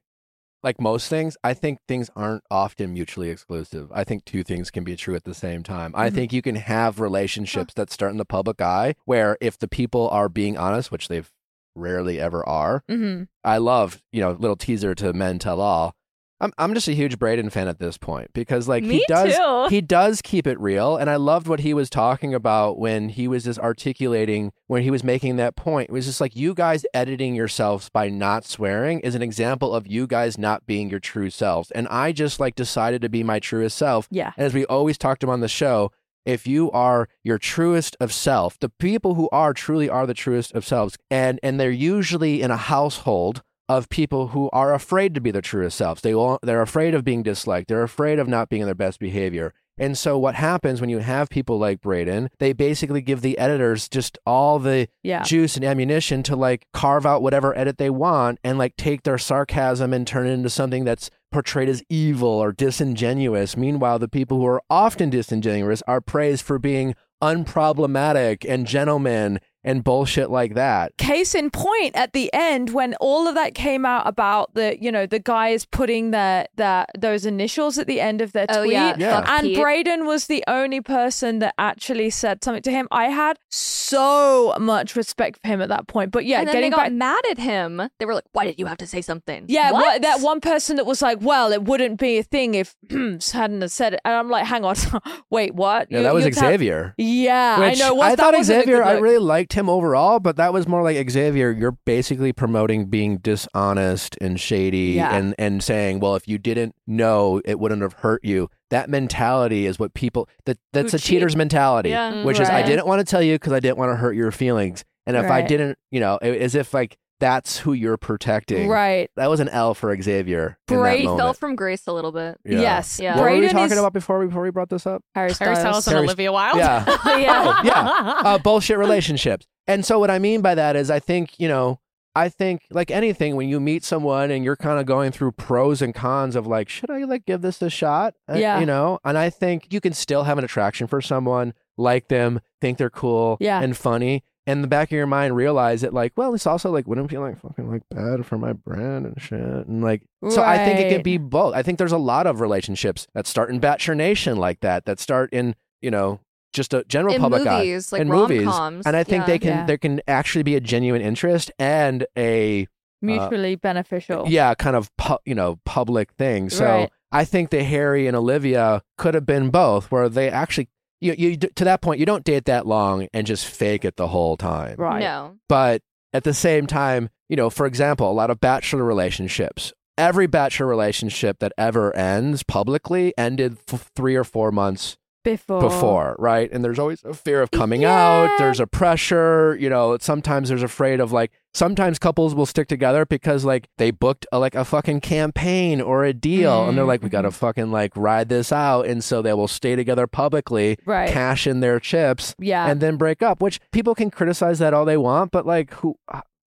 like 0.62 0.80
most 0.80 1.08
things, 1.08 1.36
I 1.42 1.54
think 1.54 1.78
things 1.88 2.10
aren't 2.14 2.42
often 2.50 2.92
mutually 2.92 3.30
exclusive. 3.30 3.90
I 3.92 4.04
think 4.04 4.24
two 4.24 4.42
things 4.42 4.70
can 4.70 4.84
be 4.84 4.96
true 4.96 5.14
at 5.14 5.24
the 5.24 5.34
same 5.34 5.62
time. 5.62 5.92
I 5.96 6.10
Mhm. 6.10 6.14
think 6.14 6.32
you 6.32 6.42
can 6.42 6.56
have 6.56 7.00
relationships 7.00 7.74
that 7.74 7.90
start 7.90 8.12
in 8.12 8.18
the 8.18 8.24
public 8.24 8.60
eye 8.60 8.94
where 9.04 9.36
if 9.40 9.58
the 9.58 9.68
people 9.68 10.08
are 10.10 10.28
being 10.28 10.58
honest, 10.58 10.90
which 10.92 11.08
they've 11.08 11.30
rarely 11.74 12.20
ever 12.20 12.46
are. 12.48 12.82
hmm 12.88 13.22
I 13.42 13.56
love, 13.56 14.02
you 14.12 14.20
know, 14.20 14.32
little 14.32 14.56
teaser 14.56 14.94
to 14.96 15.14
Men 15.14 15.38
Tell 15.38 15.60
All. 15.62 15.94
I'm 16.40 16.52
I'm 16.58 16.74
just 16.74 16.88
a 16.88 16.92
huge 16.92 17.18
Brayden 17.18 17.52
fan 17.52 17.68
at 17.68 17.78
this 17.78 17.98
point 17.98 18.32
because 18.32 18.66
like 18.68 18.82
Me 18.82 18.96
he 18.98 19.04
does 19.08 19.36
too. 19.36 19.66
he 19.68 19.80
does 19.80 20.22
keep 20.22 20.46
it 20.46 20.58
real 20.60 20.96
and 20.96 21.10
I 21.10 21.16
loved 21.16 21.46
what 21.46 21.60
he 21.60 21.74
was 21.74 21.90
talking 21.90 22.34
about 22.34 22.78
when 22.78 23.10
he 23.10 23.28
was 23.28 23.44
just 23.44 23.58
articulating 23.58 24.52
when 24.66 24.82
he 24.82 24.90
was 24.90 25.04
making 25.04 25.36
that 25.36 25.56
point. 25.56 25.90
It 25.90 25.92
was 25.92 26.06
just 26.06 26.20
like 26.20 26.34
you 26.36 26.54
guys 26.54 26.84
editing 26.94 27.34
yourselves 27.34 27.90
by 27.90 28.08
not 28.08 28.44
swearing 28.44 29.00
is 29.00 29.14
an 29.14 29.22
example 29.22 29.74
of 29.74 29.86
you 29.86 30.06
guys 30.06 30.38
not 30.38 30.66
being 30.66 30.88
your 30.90 31.00
true 31.00 31.30
selves. 31.30 31.70
And 31.72 31.86
I 31.88 32.12
just 32.12 32.40
like 32.40 32.54
decided 32.54 33.02
to 33.02 33.08
be 33.08 33.22
my 33.22 33.38
truest 33.38 33.76
self. 33.76 34.08
Yeah. 34.10 34.32
And 34.36 34.46
as 34.46 34.54
we 34.54 34.64
always 34.66 34.96
talked 34.96 35.22
about 35.22 35.32
on 35.34 35.40
the 35.40 35.48
show, 35.48 35.90
if 36.26 36.46
you 36.46 36.70
are 36.72 37.08
your 37.24 37.38
truest 37.38 37.96
of 37.98 38.12
self, 38.12 38.58
the 38.58 38.68
people 38.68 39.14
who 39.14 39.28
are 39.32 39.52
truly 39.54 39.88
are 39.88 40.06
the 40.06 40.14
truest 40.14 40.52
of 40.54 40.66
selves, 40.66 40.96
and 41.10 41.40
and 41.42 41.58
they're 41.58 41.70
usually 41.70 42.42
in 42.42 42.50
a 42.50 42.58
household 42.58 43.42
of 43.70 43.88
people 43.88 44.28
who 44.28 44.50
are 44.52 44.74
afraid 44.74 45.14
to 45.14 45.20
be 45.20 45.30
their 45.30 45.40
truest 45.40 45.76
selves. 45.78 46.02
They 46.02 46.14
will, 46.14 46.38
they're 46.42 46.60
afraid 46.60 46.92
of 46.94 47.04
being 47.04 47.22
disliked. 47.22 47.68
They're 47.68 47.84
afraid 47.84 48.18
of 48.18 48.26
not 48.26 48.48
being 48.48 48.62
in 48.62 48.66
their 48.66 48.74
best 48.74 48.98
behavior. 48.98 49.54
And 49.78 49.96
so 49.96 50.18
what 50.18 50.34
happens 50.34 50.80
when 50.80 50.90
you 50.90 50.98
have 50.98 51.30
people 51.30 51.56
like 51.58 51.80
Brayden, 51.80 52.28
they 52.38 52.52
basically 52.52 53.00
give 53.00 53.20
the 53.22 53.38
editors 53.38 53.88
just 53.88 54.18
all 54.26 54.58
the 54.58 54.88
Yeah. 55.02 55.22
juice 55.22 55.54
and 55.56 55.64
ammunition 55.64 56.22
to 56.24 56.36
like 56.36 56.66
carve 56.74 57.06
out 57.06 57.22
whatever 57.22 57.56
edit 57.56 57.78
they 57.78 57.88
want 57.90 58.38
and 58.44 58.58
like 58.58 58.74
take 58.76 59.04
their 59.04 59.16
sarcasm 59.18 59.94
and 59.94 60.04
turn 60.06 60.26
it 60.26 60.32
into 60.32 60.50
something 60.50 60.84
that's 60.84 61.08
portrayed 61.32 61.68
as 61.68 61.82
evil 61.88 62.28
or 62.28 62.52
disingenuous. 62.52 63.56
Meanwhile, 63.56 64.00
the 64.00 64.08
people 64.08 64.38
who 64.38 64.46
are 64.46 64.62
often 64.68 65.08
disingenuous 65.10 65.80
are 65.86 66.00
praised 66.00 66.44
for 66.44 66.58
being 66.58 66.94
unproblematic 67.22 68.44
and 68.48 68.66
gentlemen 68.66 69.38
and 69.62 69.84
bullshit 69.84 70.30
like 70.30 70.54
that. 70.54 70.96
Case 70.96 71.34
in 71.34 71.50
point, 71.50 71.94
at 71.96 72.12
the 72.12 72.32
end, 72.32 72.70
when 72.70 72.94
all 73.00 73.28
of 73.28 73.34
that 73.34 73.54
came 73.54 73.84
out 73.84 74.06
about 74.06 74.54
the, 74.54 74.76
you 74.80 74.90
know, 74.90 75.06
the 75.06 75.18
guys 75.18 75.64
putting 75.66 76.10
their, 76.12 76.46
their 76.56 76.86
those 76.98 77.26
initials 77.26 77.78
at 77.78 77.86
the 77.86 78.00
end 78.00 78.20
of 78.20 78.32
their 78.32 78.46
Oh, 78.48 78.62
tweet, 78.62 78.72
yeah. 78.72 78.96
Yeah. 78.98 79.24
And 79.38 79.46
Pete. 79.48 79.58
Brayden 79.58 80.06
was 80.06 80.26
the 80.26 80.42
only 80.48 80.80
person 80.80 81.38
that 81.40 81.54
actually 81.58 82.10
said 82.10 82.42
something 82.42 82.62
to 82.62 82.70
him. 82.70 82.88
I 82.90 83.06
had 83.08 83.38
so 83.48 84.54
much 84.58 84.96
respect 84.96 85.40
for 85.42 85.48
him 85.48 85.60
at 85.60 85.68
that 85.68 85.86
point. 85.88 86.10
But 86.10 86.24
yeah, 86.24 86.38
and 86.40 86.48
then 86.48 86.54
getting 86.54 86.70
they 86.70 86.76
got 86.76 86.84
back. 86.84 86.92
mad 86.92 87.22
at 87.30 87.38
him. 87.38 87.82
They 87.98 88.06
were 88.06 88.14
like, 88.14 88.24
why 88.32 88.44
did 88.44 88.58
you 88.58 88.66
have 88.66 88.78
to 88.78 88.86
say 88.86 89.02
something? 89.02 89.44
Yeah, 89.48 89.72
what? 89.72 89.84
what? 89.84 90.02
that 90.02 90.20
one 90.20 90.40
person 90.40 90.76
that 90.76 90.86
was 90.86 91.02
like, 91.02 91.18
"Well, 91.20 91.52
it 91.52 91.64
wouldn't 91.64 91.98
be 91.98 92.18
a 92.18 92.22
thing 92.22 92.54
if 92.54 92.76
hadn't 92.90 93.60
have 93.60 93.72
said 93.72 93.94
it," 93.94 94.00
and 94.04 94.14
I'm 94.14 94.30
like, 94.30 94.46
"Hang 94.46 94.64
on, 94.64 94.76
wait, 95.30 95.54
what?" 95.54 95.90
Yeah, 95.90 95.98
You- 95.98 96.02
that 96.04 96.14
was 96.14 96.24
you're 96.24 96.32
Xavier. 96.32 96.94
yeah, 96.96 97.58
Which 97.60 97.80
I 97.82 97.84
know. 97.88 97.94
What, 97.94 98.12
I 98.12 98.16
thought 98.16 98.44
Xavier, 98.44 98.82
I 98.82 98.92
really 98.98 99.18
liked 99.18 99.49
him 99.52 99.68
overall, 99.68 100.20
but 100.20 100.36
that 100.36 100.52
was 100.52 100.66
more 100.68 100.82
like 100.82 101.10
Xavier, 101.10 101.50
you're 101.50 101.76
basically 101.84 102.32
promoting 102.32 102.86
being 102.86 103.18
dishonest 103.18 104.16
and 104.20 104.38
shady 104.40 104.92
Yeah. 104.96 105.14
and, 105.16 105.34
and 105.38 105.62
saying, 105.62 106.00
well, 106.00 106.16
if 106.16 106.26
you 106.28 106.38
didn't 106.38 106.74
know, 106.86 107.40
it 107.44 107.58
wouldn't 107.58 107.82
have 107.82 107.94
hurt 107.94 108.24
you. 108.24 108.48
That 108.70 108.88
mentality 108.88 109.66
is 109.66 109.78
what 109.78 109.94
people, 109.94 110.28
that, 110.44 110.58
that's 110.72 110.92
Who 110.92 110.96
a 110.96 111.00
cheater's 111.00 111.36
mentality, 111.36 111.90
Yeah. 111.90 112.12
Mm, 112.12 112.24
which 112.24 112.40
is, 112.40 112.48
I 112.48 112.62
didn't 112.62 112.86
want 112.86 113.00
to 113.00 113.10
tell 113.10 113.22
you 113.22 113.34
because 113.34 113.52
I 113.52 113.60
didn't 113.60 113.78
want 113.78 113.92
to 113.92 113.96
hurt 113.96 114.14
your 114.16 114.30
feelings. 114.30 114.84
And 115.06 115.16
if 115.16 115.28
I 115.30 115.42
didn't, 115.42 115.76
you 115.90 115.98
know, 116.00 116.16
as 116.18 116.54
if 116.54 116.72
like 116.72 116.96
that's 117.20 117.58
who 117.58 117.72
you're 117.72 117.96
protecting. 117.96 118.68
Right. 118.68 119.10
That 119.16 119.30
was 119.30 119.38
an 119.40 119.48
L 119.48 119.74
for 119.74 119.94
Xavier. 120.02 120.58
in 120.68 120.74
that 120.74 120.80
Great. 120.80 121.00
He 121.00 121.06
fell 121.06 121.32
from 121.34 121.54
grace 121.54 121.86
a 121.86 121.92
little 121.92 122.12
bit. 122.12 122.38
Yeah. 122.44 122.60
Yes. 122.60 122.98
Yeah. 122.98 123.16
What 123.16 123.30
were 123.30 123.38
we 123.38 123.48
talking 123.48 123.72
is 123.72 123.78
about 123.78 123.92
before 123.92 124.18
we 124.18 124.26
before 124.26 124.42
we 124.42 124.50
brought 124.50 124.70
this 124.70 124.86
up? 124.86 125.02
Harry 125.14 125.32
Harry 125.38 125.54
Styles. 125.54 125.60
Styles 125.60 125.86
and 125.86 125.94
Harry- 125.94 126.06
Olivia 126.06 126.32
Wilde. 126.32 126.58
Yeah. 126.58 126.84
yeah. 127.18 127.40
Oh, 127.60 127.60
yeah. 127.64 128.20
uh, 128.24 128.38
bullshit 128.38 128.78
relationships. 128.78 129.46
And 129.66 129.84
so 129.84 129.98
what 129.98 130.10
I 130.10 130.18
mean 130.18 130.40
by 130.40 130.54
that 130.56 130.74
is 130.76 130.90
I 130.90 130.98
think, 130.98 131.38
you 131.38 131.46
know, 131.48 131.78
I 132.16 132.28
think 132.28 132.62
like 132.70 132.90
anything 132.90 133.36
when 133.36 133.48
you 133.48 133.60
meet 133.60 133.84
someone 133.84 134.30
and 134.32 134.44
you're 134.44 134.56
kind 134.56 134.80
of 134.80 134.86
going 134.86 135.12
through 135.12 135.32
pros 135.32 135.80
and 135.80 135.94
cons 135.94 136.34
of 136.34 136.44
like 136.46 136.68
should 136.68 136.90
I 136.90 137.04
like 137.04 137.24
give 137.24 137.40
this 137.42 137.62
a 137.62 137.70
shot? 137.70 138.14
Uh, 138.28 138.34
Yeah. 138.36 138.58
You 138.58 138.66
know, 138.66 138.98
and 139.04 139.16
I 139.16 139.30
think 139.30 139.72
you 139.72 139.80
can 139.80 139.92
still 139.92 140.24
have 140.24 140.36
an 140.38 140.44
attraction 140.44 140.86
for 140.88 141.00
someone, 141.00 141.54
like 141.78 142.08
them, 142.08 142.40
think 142.60 142.78
they're 142.78 142.90
cool 142.90 143.36
Yeah. 143.40 143.60
and 143.62 143.76
funny. 143.76 144.24
And 144.50 144.58
in 144.58 144.62
the 144.62 144.68
back 144.68 144.88
of 144.88 144.92
your 144.92 145.06
mind 145.06 145.36
realize 145.36 145.80
that 145.82 145.94
like, 145.94 146.12
well, 146.16 146.34
it's 146.34 146.46
also 146.46 146.70
like 146.70 146.86
wouldn't 146.86 147.06
it 147.06 147.14
be 147.14 147.18
like 147.18 147.38
fucking 147.40 147.70
like 147.70 147.82
bad 147.90 148.26
for 148.26 148.36
my 148.38 148.52
brand 148.52 149.06
and 149.06 149.20
shit. 149.20 149.40
And 149.40 149.82
like 149.82 150.02
so 150.28 150.42
I 150.42 150.58
think 150.64 150.78
it 150.80 150.92
could 150.92 151.02
be 151.04 151.18
both. 151.18 151.54
I 151.54 151.62
think 151.62 151.78
there's 151.78 151.92
a 151.92 151.98
lot 151.98 152.26
of 152.26 152.40
relationships 152.40 153.06
that 153.14 153.26
start 153.26 153.50
in 153.50 153.60
Bachelor 153.60 153.94
Nation 153.94 154.36
like 154.36 154.60
that, 154.60 154.84
that 154.86 154.98
start 155.00 155.32
in, 155.32 155.54
you 155.80 155.90
know, 155.90 156.20
just 156.52 156.74
a 156.74 156.84
general 156.88 157.14
In 157.14 157.20
public 157.20 157.46
eye 157.46 157.58
movies, 157.60 157.92
like 157.92 158.02
in 158.02 158.08
movies, 158.08 158.44
rom-coms. 158.46 158.86
and 158.86 158.96
I 158.96 159.04
think 159.04 159.22
yeah. 159.22 159.26
they 159.26 159.38
can 159.38 159.48
Yeah. 159.50 159.66
there 159.66 159.78
can 159.78 160.00
actually 160.08 160.42
be 160.42 160.56
a 160.56 160.60
genuine 160.60 161.00
interest 161.00 161.50
and 161.58 162.04
a 162.16 162.62
uh, 162.64 162.66
Mutually 163.02 163.54
beneficial. 163.56 164.24
yeah 164.28 164.52
kind 164.54 164.76
of 164.76 164.94
pu- 164.96 165.18
you 165.24 165.34
know 165.34 165.58
public 165.64 166.12
thing. 166.12 166.50
So 166.50 166.64
Right. 166.66 166.90
I 167.12 167.24
think 167.24 167.50
that 167.50 167.62
Harry 167.62 168.06
and 168.06 168.16
Olivia 168.16 168.82
could 168.98 169.14
have 169.14 169.26
been 169.26 169.50
both, 169.50 169.90
where 169.90 170.08
they 170.08 170.28
actually 170.28 170.68
you 171.00 171.14
you 171.16 171.36
to 171.36 171.64
that 171.64 171.80
point 171.80 171.98
you 172.00 172.06
don't 172.06 172.24
date 172.24 172.44
that 172.46 172.66
long 172.66 173.08
and 173.12 173.26
just 173.26 173.46
fake 173.46 173.84
it 173.84 173.96
the 173.96 174.08
whole 174.08 174.36
time, 174.36 174.76
Right. 174.78 175.00
No. 175.00 175.36
but 175.48 175.82
at 176.12 176.24
the 176.24 176.34
same 176.34 176.66
time, 176.66 177.08
you 177.28 177.36
know, 177.36 177.50
for 177.50 177.66
example, 177.66 178.10
a 178.10 178.12
lot 178.12 178.30
of 178.30 178.40
bachelor 178.40 178.84
relationships. 178.84 179.72
Every 179.98 180.26
bachelor 180.26 180.66
relationship 180.66 181.38
that 181.40 181.52
ever 181.58 181.94
ends 181.94 182.42
publicly 182.42 183.12
ended 183.18 183.58
f- 183.70 183.90
three 183.94 184.16
or 184.16 184.24
four 184.24 184.50
months 184.50 184.96
Before. 185.22 185.60
before, 185.60 186.16
right? 186.18 186.50
And 186.50 186.64
there's 186.64 186.78
always 186.78 187.04
a 187.04 187.12
fear 187.12 187.42
of 187.42 187.50
coming 187.50 187.82
Yeah. 187.82 187.94
out. 187.94 188.38
There's 188.38 188.58
a 188.60 188.66
pressure, 188.66 189.56
you 189.60 189.68
know. 189.68 189.96
Sometimes 190.00 190.48
there's 190.48 190.62
afraid 190.62 191.00
of 191.00 191.12
like. 191.12 191.30
Sometimes 191.52 191.98
couples 191.98 192.32
will 192.34 192.46
stick 192.46 192.68
together 192.68 193.04
because 193.04 193.44
like 193.44 193.68
they 193.76 193.90
booked 193.90 194.24
a, 194.30 194.38
like 194.38 194.54
a 194.54 194.64
fucking 194.64 195.00
campaign 195.00 195.80
or 195.80 196.04
a 196.04 196.12
deal, 196.12 196.68
and 196.68 196.78
they're 196.78 196.84
like, 196.84 197.02
we 197.02 197.06
Mm-hmm. 197.08 197.12
gotta 197.12 197.30
fucking 197.32 197.70
like 197.72 197.92
ride 197.96 198.28
this 198.28 198.52
out, 198.52 198.86
and 198.86 199.02
so 199.02 199.20
they 199.20 199.32
will 199.34 199.48
stay 199.48 199.74
together 199.74 200.06
publicly, 200.06 200.78
Right. 200.86 201.10
cash 201.10 201.46
in 201.48 201.58
their 201.60 201.80
chips, 201.80 202.34
Yeah. 202.38 202.68
and 202.70 202.80
then 202.80 202.96
break 202.96 203.20
up. 203.20 203.42
Which 203.42 203.60
people 203.72 203.94
can 203.96 204.10
criticize 204.10 204.60
that 204.60 204.72
all 204.72 204.84
they 204.84 204.96
want, 204.96 205.32
but 205.32 205.44
like 205.44 205.74
who. 205.74 205.96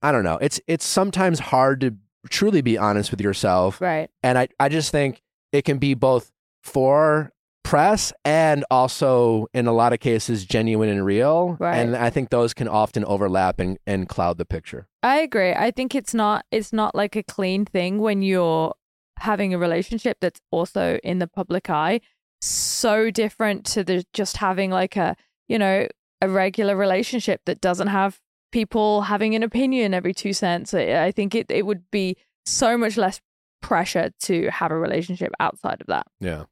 I 0.03 0.13
don't 0.13 0.25
know. 0.25 0.39
It's 0.41 0.61
it's 0.67 0.85
sometimes 0.85 1.39
hard 1.39 1.81
to 1.83 1.95
truly 2.29 2.61
be 2.61 2.77
honest 2.77 3.11
with 3.13 3.21
yourself 3.21 3.81
right. 3.81 4.11
and 4.23 4.37
I, 4.37 4.49
I 4.61 4.69
just 4.69 4.91
think 4.91 5.23
it 5.53 5.65
can 5.65 5.79
be 5.79 5.95
both 5.95 6.31
for 6.63 7.33
press 7.69 8.13
and 8.25 8.65
also 8.71 9.47
in 9.53 9.67
a 9.67 9.73
lot 9.73 9.93
of 9.93 10.01
cases 10.01 10.45
genuine 10.47 10.89
and 10.89 11.05
real 11.05 11.57
Right. 11.61 11.77
and 11.77 11.95
i 11.97 12.09
think 12.11 12.31
those 12.31 12.55
can 12.55 12.67
often 12.69 13.05
overlap 13.05 13.61
and, 13.61 13.79
and 13.87 14.09
cloud 14.09 14.39
the 14.39 14.45
picture 14.47 14.87
I 15.03 15.19
agree. 15.21 15.53
I 15.53 15.71
think 15.71 15.95
it's 15.95 16.13
not 16.13 16.45
it's 16.51 16.73
not 16.73 16.95
like 16.95 17.15
a 17.17 17.23
clean 17.23 17.65
thing 17.65 17.99
when 18.01 18.21
you're 18.23 18.75
having 19.19 19.55
a 19.55 19.59
relationship 19.59 20.19
that's 20.21 20.41
also 20.51 20.99
in 21.05 21.19
the 21.21 21.29
public 21.29 21.71
eye. 21.71 22.01
So 22.41 23.11
different 23.11 23.65
to 23.75 23.85
the 23.85 24.05
just 24.13 24.39
having 24.39 24.71
like 24.71 24.97
a, 24.97 25.15
you 25.49 25.59
know, 25.59 25.87
a 26.21 26.29
regular 26.29 26.75
relationship 26.77 27.43
that 27.47 27.61
doesn't 27.61 27.89
have 27.89 28.19
people 28.51 29.03
having 29.03 29.35
an 29.37 29.43
opinion 29.45 29.95
every 29.95 30.15
two 30.15 30.33
cents. 30.33 30.75
I 30.75 31.05
I 31.09 31.13
think 31.13 31.35
it, 31.35 31.47
it 31.51 31.65
would 31.65 31.85
be 31.93 32.17
so 32.45 32.77
much 32.77 32.97
less 32.97 33.21
pressure 33.63 34.11
to 34.23 34.49
have 34.51 34.71
a 34.73 34.79
relationship 34.79 35.33
outside 35.39 35.81
of 35.81 35.87
that. 35.87 36.07
yeah 36.21 36.45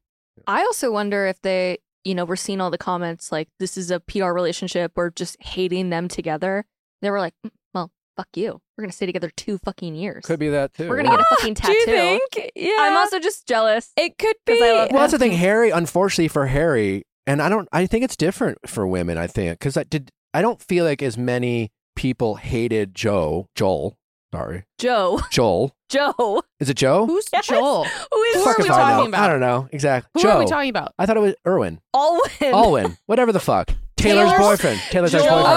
I 0.45 0.61
also 0.61 0.91
wonder 0.91 1.25
if 1.25 1.41
they, 1.41 1.79
you 2.03 2.13
know, 2.15 2.25
we're 2.25 2.35
seeing 2.35 2.61
all 2.61 2.69
the 2.71 2.77
comments 2.77 3.31
like 3.31 3.47
this 3.59 3.77
is 3.77 3.89
a 3.91 3.99
PR 3.99 4.31
relationship 4.31 4.91
or 4.95 5.09
just 5.09 5.41
hating 5.41 5.89
them 5.89 6.07
together. 6.07 6.65
They 7.01 7.09
were 7.11 7.19
like, 7.19 7.33
"Mm, 7.45 7.51
well, 7.73 7.91
fuck 8.15 8.27
you. 8.35 8.59
We're 8.77 8.83
gonna 8.83 8.91
stay 8.93 9.05
together 9.05 9.31
two 9.35 9.57
fucking 9.59 9.95
years. 9.95 10.25
could 10.25 10.39
be 10.39 10.49
that 10.49 10.73
too 10.73 10.87
We're 10.89 10.97
gonna 10.97 11.09
get 11.09 11.19
a 11.21 11.35
fucking 11.35 11.55
tattoo. 11.55 11.73
Do 11.85 11.91
you 11.91 12.19
think? 12.31 12.51
Yeah. 12.55 12.77
I'm 12.79 12.97
also 12.97 13.19
just 13.19 13.47
jealous. 13.47 13.91
it 13.97 14.17
could 14.17 14.35
be. 14.45 14.61
I 14.61 14.71
love 14.73 14.91
well 14.91 15.01
that's 15.01 15.13
the 15.13 15.19
thing 15.19 15.31
harry 15.33 15.69
unfortunately 15.71 16.27
for 16.27 16.45
harry 16.47 17.03
and 17.25 17.41
i 17.41 17.49
don't 17.49 17.67
i 17.71 17.85
think 17.87 18.03
it's 18.03 18.15
different 18.15 18.57
for 18.67 18.85
women 18.87 19.17
i 19.17 19.27
think 19.27 19.57
because 19.59 19.75
i 19.77 19.83
did 19.83 20.11
i 20.33 20.41
don't 20.41 20.61
feel 20.61 20.85
like 20.85 21.01
as 21.01 21.17
many 21.17 21.69
people 21.95 22.35
hated 22.35 22.93
joe 22.95 23.47
joel 23.55 23.97
sorry 24.33 24.63
Joe. 24.77 25.21
joel 25.31 25.73
Joe. 25.89 26.41
is 26.59 26.69
it 26.69 26.75
joe 26.75 27.05
Who's 27.05 27.25
Yes. 27.31 27.47
Joel? 27.47 27.85
Who 27.85 28.21
is 28.23 28.35
Who 28.35 28.43
Fuck 28.43 28.59
are 28.59 28.63
we 28.63 28.65
if 28.69 28.71
I 28.71 28.75
know. 28.75 28.95
talking 28.97 29.07
about? 29.09 29.23
i 29.23 29.31
don't 29.31 29.39
know 29.39 29.69
exactly 29.71 30.09
Who 30.15 30.21
joe 30.27 30.29
are 30.35 30.39
we 30.39 30.45
talking 30.45 30.69
about? 30.69 30.93
i 30.99 31.05
thought 31.05 31.17
it 31.17 31.21
was 31.21 31.35
erwin 31.45 31.79
Alwyn. 31.95 32.53
alwyn 32.53 32.97
whatever 33.05 33.31
the 33.31 33.39
fuck 33.39 33.71
taylor's, 33.95 34.29
Taylor's- 34.31 34.39
boyfriend 34.47 34.79
taylor's 34.89 35.11
Joe, 35.13 35.19
ex-boyfriend 35.19 35.47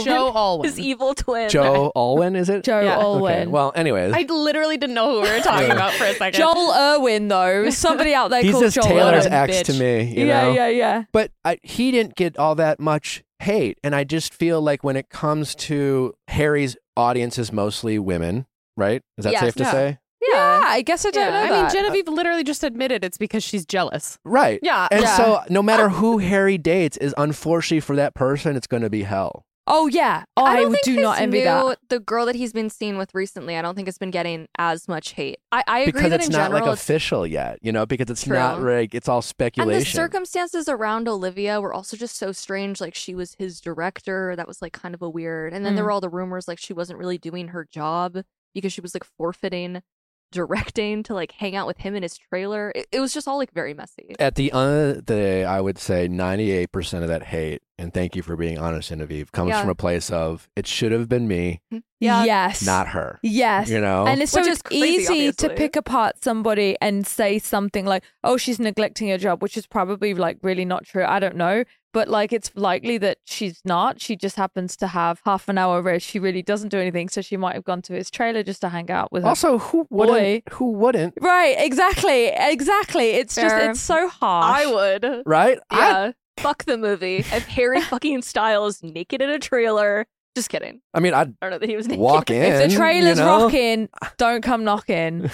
Oh. 0.00 0.04
Joe 0.04 0.32
Alwyn. 0.34 0.64
His 0.68 0.78
evil 0.78 1.14
twin. 1.14 1.48
Joe 1.48 1.90
Alwyn, 1.96 2.36
is 2.36 2.48
it? 2.50 2.62
Joe 2.64 2.80
Yeah. 2.80 2.98
Alwyn. 2.98 3.34
Okay. 3.42 3.46
Well, 3.46 3.72
anyways, 3.74 4.12
I 4.14 4.22
literally 4.28 4.76
didn't 4.76 4.94
know 4.94 5.10
who 5.12 5.22
we 5.22 5.30
were 5.30 5.40
talking 5.40 5.68
Yeah. 5.68 5.72
about 5.74 5.92
for 5.92 6.04
a 6.04 6.14
second. 6.14 6.38
Joel 6.38 6.74
Irwin, 6.76 7.28
though. 7.28 7.70
Somebody 7.70 8.12
out 8.14 8.28
there 8.30 8.42
he's 8.42 8.52
called 8.52 8.64
just 8.64 8.74
Joel 8.76 8.84
Taylor's 8.86 9.26
Irwin. 9.26 9.32
ex 9.32 9.62
to 9.62 9.72
me, 9.74 10.02
you 10.04 10.26
yeah, 10.26 10.42
know. 10.42 10.52
yeah, 10.52 10.68
yeah. 10.68 11.02
But 11.12 11.30
I, 11.44 11.58
he 11.62 11.90
didn't 11.90 12.14
get 12.16 12.38
all 12.38 12.54
that 12.56 12.78
much 12.78 13.22
hate, 13.40 13.78
and 13.82 13.94
I 13.94 14.04
just 14.04 14.34
feel 14.34 14.60
like 14.60 14.84
when 14.84 14.96
it 14.96 15.08
comes 15.08 15.54
to 15.54 16.14
Harry's 16.28 16.76
audience 16.98 17.38
is 17.38 17.52
mostly 17.52 17.98
women, 17.98 18.46
right? 18.76 19.00
Is 19.16 19.24
that 19.24 19.32
Yes. 19.32 19.40
safe 19.42 19.54
to 19.54 19.62
Yeah. 19.62 19.70
say? 19.72 19.98
Yeah, 20.20 20.62
I 20.66 20.82
guess 20.82 21.06
I 21.06 21.10
don't 21.10 21.22
Yeah, 21.22 21.30
know 21.46 21.54
I 21.54 21.62
mean. 21.62 21.70
Genevieve 21.70 22.08
literally 22.08 22.42
just 22.42 22.64
admitted 22.64 23.04
it's 23.04 23.16
because 23.16 23.44
she's 23.44 23.64
jealous. 23.64 24.18
Right. 24.24 24.58
Yeah. 24.62 24.88
And 24.90 25.02
Yeah. 25.02 25.16
so, 25.16 25.40
no 25.48 25.62
matter 25.62 25.88
who 25.88 26.18
Harry 26.18 26.58
dates, 26.58 26.96
is 26.96 27.14
unfortunately 27.16 27.80
for 27.80 27.94
that 27.96 28.14
person, 28.14 28.56
it's 28.56 28.66
going 28.66 28.82
to 28.82 28.90
be 28.90 29.04
hell. 29.04 29.44
Oh 29.68 29.86
yeah, 29.86 30.24
oh, 30.36 30.44
I 30.44 30.52
I, 30.54 30.56
don't 30.62 30.72
think 30.72 30.84
do 30.84 30.92
his 30.94 31.02
not 31.02 31.20
envy 31.20 31.38
new, 31.38 31.44
that. 31.44 31.78
The 31.88 32.00
girl 32.00 32.26
that 32.26 32.34
he's 32.34 32.52
been 32.52 32.70
seen 32.70 32.98
with 32.98 33.14
recently, 33.14 33.56
I 33.56 33.62
don't 33.62 33.74
think 33.74 33.86
it's 33.86 33.98
been 33.98 34.10
getting 34.10 34.48
as 34.58 34.88
much 34.88 35.12
hate. 35.12 35.38
I, 35.52 35.62
I 35.66 35.78
agree 35.80 35.92
because 35.92 36.10
that 36.10 36.20
it's 36.20 36.26
in 36.26 36.32
not 36.32 36.38
general, 36.46 36.60
like 36.60 36.62
it's- 36.72 36.82
official 36.82 37.26
yet, 37.26 37.58
you 37.62 37.70
know, 37.70 37.86
because 37.86 38.10
it's 38.10 38.24
True. 38.24 38.36
not 38.36 38.60
like 38.62 38.94
it's 38.94 39.08
all 39.08 39.22
speculation. 39.22 39.70
and 39.78 39.82
speculation. 39.86 39.96
the 39.96 40.02
circumstances 40.16 40.68
around 40.68 41.06
Olivia 41.08 41.60
were 41.60 41.72
also 41.72 41.96
just 41.96 42.16
so 42.16 42.32
strange. 42.32 42.80
Like 42.80 42.94
she 42.94 43.14
was 43.14 43.34
his 43.38 43.60
director, 43.60 44.34
that 44.36 44.48
was 44.48 44.60
like 44.62 44.72
kind 44.72 44.94
of 44.94 45.02
a 45.02 45.08
weird. 45.08 45.52
And 45.52 45.64
then 45.64 45.74
there 45.74 45.84
Mm. 45.84 45.86
were 45.86 45.90
all 45.92 46.00
the 46.00 46.08
rumors 46.08 46.48
like 46.48 46.58
she 46.58 46.72
wasn't 46.72 46.98
really 46.98 47.18
doing 47.18 47.48
her 47.48 47.64
job 47.70 48.18
because 48.54 48.72
she 48.72 48.80
was 48.80 48.94
like 48.94 49.04
forfeiting 49.04 49.82
directing 50.30 51.02
to 51.04 51.14
like 51.14 51.32
hang 51.32 51.56
out 51.56 51.66
with 51.66 51.78
him 51.78 51.94
in 51.94 52.02
his 52.02 52.16
trailer. 52.18 52.72
It, 52.74 52.86
it 52.92 53.00
was 53.00 53.14
just 53.14 53.26
all 53.26 53.38
like 53.38 53.52
very 53.52 53.74
messy. 53.74 54.14
At 54.18 54.34
the 54.34 54.52
end 54.52 54.90
of 54.90 54.96
the 54.96 55.02
day, 55.02 55.44
I 55.44 55.60
would 55.60 55.78
say 55.78 56.08
98% 56.08 57.02
of 57.02 57.08
that 57.08 57.22
hate, 57.24 57.62
and 57.78 57.94
thank 57.94 58.16
you 58.16 58.22
for 58.22 58.36
being 58.36 58.58
honest, 58.58 58.88
Genevieve, 58.88 59.30
comes 59.32 59.50
Yeah. 59.50 59.60
from 59.60 59.70
a 59.70 59.74
place 59.74 60.10
of 60.10 60.48
it 60.56 60.66
should 60.66 60.92
have 60.92 61.08
been 61.08 61.28
me, 61.28 61.60
hmm. 61.70 61.78
Yeah. 62.00 62.24
Yes. 62.24 62.64
not 62.64 62.88
her. 62.88 63.18
Yes. 63.22 63.68
You 63.68 63.80
know? 63.80 64.06
And 64.06 64.22
it's 64.22 64.30
so 64.32 64.40
it's 64.40 64.62
crazy, 64.62 65.12
easy 65.12 65.32
to 65.32 65.48
pick 65.50 65.74
apart 65.76 66.22
somebody 66.22 66.76
and 66.80 67.04
say 67.06 67.38
something 67.40 67.84
like, 67.86 68.04
"Oh, 68.22 68.36
she's 68.36 68.60
neglecting 68.60 69.08
her 69.08 69.18
job," 69.18 69.42
which 69.42 69.56
is 69.56 69.66
probably 69.66 70.14
like 70.14 70.38
really 70.42 70.64
not 70.64 70.84
true. 70.84 71.04
I 71.04 71.18
don't 71.18 71.34
know, 71.34 71.64
but 71.92 72.06
like 72.06 72.32
it's 72.32 72.52
likely 72.54 72.98
that 72.98 73.18
she's 73.24 73.60
not. 73.64 74.00
She 74.00 74.14
just 74.14 74.36
happens 74.36 74.76
to 74.76 74.86
have 74.86 75.20
half 75.24 75.48
an 75.48 75.58
hour 75.58 75.82
where 75.82 75.98
she 75.98 76.20
really 76.20 76.42
doesn't 76.42 76.68
do 76.68 76.78
anything, 76.78 77.08
so 77.08 77.20
she 77.20 77.36
might 77.36 77.54
have 77.54 77.64
gone 77.64 77.82
to 77.82 77.94
his 77.94 78.12
trailer 78.12 78.44
just 78.44 78.60
to 78.60 78.68
hang 78.68 78.92
out 78.92 79.10
with 79.10 79.24
her. 79.24 79.28
also, 79.30 79.58
who 79.58 79.86
wouldn't? 79.90 80.16
Boy. 80.18 80.42
Who 80.52 80.70
wouldn't? 80.72 81.14
Right, 81.20 81.56
exactly, 81.58 82.26
exactly. 82.28 83.10
It's 83.10 83.34
just 83.34 83.56
it's 83.56 83.80
so 83.80 84.08
harsh. 84.08 84.60
I 84.60 84.66
would. 84.72 85.22
Right? 85.26 85.58
I- 85.70 85.76
Yeah. 85.90 86.12
Fuck 86.40 86.64
the 86.64 86.78
movie. 86.78 87.18
If 87.18 87.46
Harry 87.48 87.80
fucking 87.90 88.22
Styles 88.22 88.82
naked 88.82 89.20
in 89.22 89.30
a 89.30 89.38
trailer. 89.38 90.06
Just 90.36 90.50
kidding. 90.50 90.80
I 90.94 91.00
mean, 91.00 91.14
I'd 91.14 91.28
I 91.28 91.46
don't 91.46 91.50
know 91.50 91.58
that 91.58 91.68
he 91.68 91.76
was 91.76 91.88
naked. 91.88 92.00
walk 92.00 92.30
in. 92.30 92.42
if 92.52 92.70
the 92.70 92.76
trailer's 92.76 93.18
you 93.18 93.24
know? 93.24 93.44
rocking, 93.44 93.88
don't 94.18 94.42
come 94.42 94.62
knocking. 94.64 95.30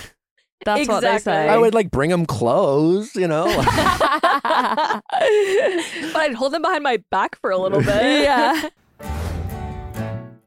That's 0.65 0.89
what 0.89 1.01
they 1.01 1.15
Exactly. 1.17 1.33
say. 1.33 1.49
I 1.51 1.59
would 1.59 1.75
like 1.75 1.91
bring 1.91 2.11
him 2.11 2.25
clothes, 2.25 3.15
you 3.15 3.29
know? 3.29 3.45
but 3.45 5.03
I'd 5.13 6.35
hold 6.35 6.53
them 6.53 6.63
behind 6.63 6.83
my 6.83 7.03
back 7.11 7.39
for 7.41 7.51
a 7.51 7.59
little 7.59 7.81
bit. 7.81 8.23
yeah. 8.23 8.69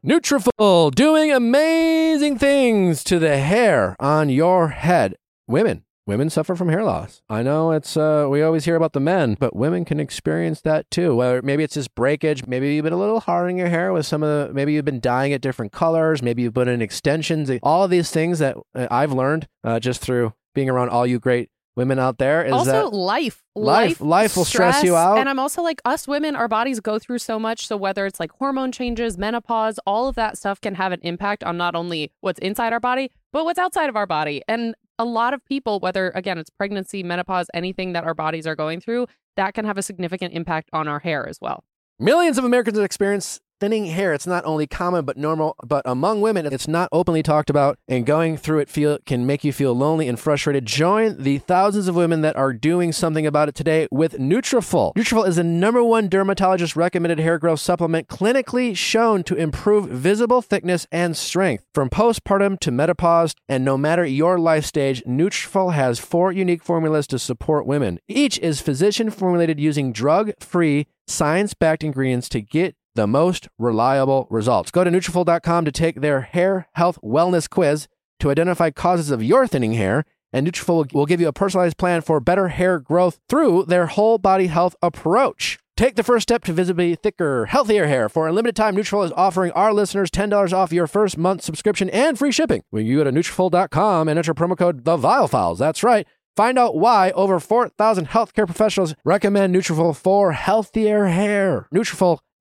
Nutrafol 0.04 0.94
doing 0.94 1.30
amazing 1.32 2.38
things 2.38 3.04
to 3.04 3.18
the 3.18 3.36
hair 3.38 3.94
on 4.00 4.28
your 4.28 4.68
head. 4.68 5.16
Women, 5.46 5.84
women 6.08 6.30
suffer 6.30 6.56
from 6.56 6.70
hair 6.70 6.82
loss. 6.82 7.22
I 7.28 7.42
know 7.42 7.70
it's 7.72 7.96
uh 7.96 8.26
we 8.28 8.42
always 8.42 8.64
hear 8.64 8.74
about 8.74 8.94
the 8.94 9.00
men, 9.00 9.36
but 9.38 9.54
women 9.54 9.84
can 9.84 10.00
experience 10.00 10.62
that 10.62 10.90
too. 10.90 11.14
Whether 11.14 11.42
maybe 11.42 11.62
it's 11.62 11.74
just 11.74 11.94
breakage, 11.94 12.46
maybe 12.46 12.74
you've 12.74 12.82
been 12.84 12.92
a 12.94 12.98
little 12.98 13.20
hard 13.20 13.50
on 13.50 13.56
your 13.56 13.68
hair 13.68 13.92
with 13.92 14.06
some 14.06 14.22
of 14.22 14.48
the 14.48 14.54
maybe 14.54 14.72
you've 14.72 14.86
been 14.86 15.00
dyeing 15.00 15.30
it 15.32 15.42
different 15.42 15.70
colors, 15.70 16.22
maybe 16.22 16.42
you've 16.42 16.54
put 16.54 16.66
in 16.66 16.82
extensions, 16.82 17.50
all 17.62 17.84
of 17.84 17.90
these 17.90 18.10
things 18.10 18.38
that 18.40 18.56
uh, 18.74 18.88
I've 18.90 19.12
learned 19.12 19.46
uh, 19.62 19.78
just 19.78 20.00
through 20.00 20.32
being 20.54 20.70
around 20.70 20.88
all 20.88 21.06
you 21.06 21.20
great 21.20 21.50
women 21.76 22.00
out 22.00 22.18
there 22.18 22.44
is 22.44 22.50
also 22.52 22.72
that 22.72 22.92
life 22.92 23.44
Life- 23.54 24.00
life 24.00 24.36
will 24.36 24.44
stress 24.44 24.82
you 24.82 24.96
out. 24.96 25.18
and 25.18 25.28
i'm 25.28 25.38
also 25.38 25.62
like 25.62 25.80
us 25.84 26.08
women 26.08 26.34
our 26.34 26.48
bodies 26.48 26.80
go 26.80 26.98
through 26.98 27.18
so 27.18 27.38
much 27.38 27.68
so 27.68 27.76
whether 27.76 28.04
it's 28.04 28.18
like 28.18 28.32
hormone 28.32 28.72
changes 28.72 29.16
menopause 29.16 29.78
all 29.86 30.08
of 30.08 30.16
that 30.16 30.36
stuff 30.36 30.60
can 30.60 30.74
have 30.74 30.90
an 30.90 30.98
impact 31.04 31.44
on 31.44 31.56
not 31.56 31.76
only 31.76 32.10
what's 32.20 32.40
inside 32.40 32.72
our 32.72 32.80
body 32.80 33.12
but 33.32 33.44
what's 33.44 33.60
outside 33.60 33.88
of 33.88 33.94
our 33.94 34.06
body 34.08 34.42
and 34.48 34.74
a 34.98 35.04
lot 35.04 35.34
of 35.34 35.44
people 35.44 35.78
whether 35.80 36.10
again 36.10 36.38
it's 36.38 36.50
pregnancy 36.50 37.02
menopause 37.02 37.46
anything 37.54 37.92
that 37.92 38.04
our 38.04 38.14
bodies 38.14 38.46
are 38.46 38.56
going 38.56 38.80
through 38.80 39.06
that 39.36 39.54
can 39.54 39.64
have 39.64 39.78
a 39.78 39.82
significant 39.82 40.34
impact 40.34 40.68
on 40.72 40.88
our 40.88 40.98
hair 40.98 41.28
as 41.28 41.38
well. 41.40 41.64
Millions 42.00 42.38
of 42.38 42.44
Americans 42.44 42.78
experience 42.78 43.40
thinning 43.60 43.86
hair. 43.86 44.12
It's 44.12 44.26
not 44.26 44.44
only 44.44 44.66
common 44.66 45.04
but 45.04 45.16
normal, 45.16 45.56
but 45.64 45.82
among 45.84 46.20
women, 46.20 46.46
it's 46.46 46.68
not 46.68 46.88
openly 46.92 47.22
talked 47.22 47.50
about, 47.50 47.78
and 47.88 48.06
going 48.06 48.36
through 48.36 48.58
it 48.60 48.68
feel 48.68 48.98
can 49.06 49.26
make 49.26 49.44
you 49.44 49.52
feel 49.52 49.74
lonely 49.74 50.08
and 50.08 50.18
frustrated. 50.18 50.66
Join 50.66 51.22
the 51.22 51.38
thousands 51.38 51.88
of 51.88 51.96
women 51.96 52.20
that 52.22 52.36
are 52.36 52.52
doing 52.52 52.92
something 52.92 53.26
about 53.26 53.48
it 53.48 53.54
today 53.54 53.88
with 53.90 54.18
Nutrafol. 54.18 54.94
Nutrafol 54.94 55.26
is 55.26 55.36
the 55.36 55.44
number 55.44 55.82
one 55.82 56.08
dermatologist 56.08 56.76
recommended 56.76 57.18
hair 57.18 57.38
growth 57.38 57.60
supplement 57.60 58.08
clinically 58.08 58.76
shown 58.76 59.22
to 59.24 59.34
improve 59.34 59.88
visible 59.88 60.42
thickness 60.42 60.86
and 60.92 61.16
strength 61.16 61.64
from 61.74 61.90
postpartum 61.90 62.58
to 62.60 62.70
menopause, 62.70 63.34
and 63.48 63.64
no 63.64 63.76
matter 63.76 64.04
your 64.04 64.38
life 64.38 64.64
stage, 64.64 65.02
Nutrafol 65.04 65.72
has 65.72 65.98
four 65.98 66.32
unique 66.32 66.62
formulas 66.62 67.06
to 67.08 67.18
support 67.18 67.66
women. 67.66 67.98
Each 68.08 68.38
is 68.38 68.60
physician 68.60 69.10
formulated 69.10 69.58
using 69.58 69.92
drug-free 69.92 70.86
science-backed 71.06 71.82
ingredients 71.82 72.28
to 72.28 72.40
get 72.40 72.76
the 72.98 73.06
most 73.06 73.48
reliable 73.58 74.26
results. 74.28 74.70
Go 74.72 74.82
to 74.84 74.90
Nutrafol.com 74.90 75.64
to 75.64 75.72
take 75.72 76.00
their 76.00 76.22
hair 76.22 76.66
health 76.72 76.98
wellness 77.02 77.48
quiz 77.48 77.86
to 78.18 78.30
identify 78.30 78.70
causes 78.70 79.10
of 79.12 79.22
your 79.22 79.46
thinning 79.46 79.74
hair, 79.74 80.04
and 80.32 80.46
Nutrafol 80.46 80.92
will- 80.92 81.06
give 81.06 81.20
you 81.20 81.28
a 81.28 81.32
personalized 81.32 81.76
plan 81.78 82.00
for 82.00 82.18
better 82.18 82.48
hair 82.48 82.80
growth 82.80 83.20
through 83.28 83.64
their 83.66 83.86
whole 83.86 84.18
body 84.18 84.48
health 84.48 84.74
approach. 84.82 85.58
Take 85.76 85.94
the 85.94 86.02
first 86.02 86.24
step 86.24 86.42
to 86.44 86.52
visibly 86.52 86.96
thicker, 86.96 87.46
healthier 87.46 87.86
hair. 87.86 88.08
For 88.08 88.26
a 88.26 88.32
limited 88.32 88.56
time, 88.56 88.74
Nutrafol 88.74 89.04
is 89.04 89.12
offering 89.12 89.52
our 89.52 89.72
listeners 89.72 90.10
$10 90.10 90.52
off 90.52 90.72
your 90.72 90.88
first 90.88 91.16
month 91.16 91.42
subscription 91.42 91.88
and 91.90 92.18
free 92.18 92.32
shipping 92.32 92.62
when 92.70 92.84
you 92.84 92.98
go 92.98 93.04
to 93.04 93.12
Nutrafol.com 93.12 94.08
and 94.08 94.18
enter 94.18 94.34
promo 94.34 94.58
code 94.58 94.84
The 94.84 94.96
Viall 94.96 95.30
Files. 95.30 95.60
That's 95.60 95.84
right. 95.84 96.04
Find 96.36 96.58
out 96.58 96.76
why 96.76 97.12
over 97.12 97.38
4,000 97.40 98.08
healthcare 98.08 98.46
professionals 98.46 98.94
recommend 99.04 99.54
Nutrafol 99.54 99.94
for 99.94 100.32
healthier 100.32 101.06
hair. 101.06 101.68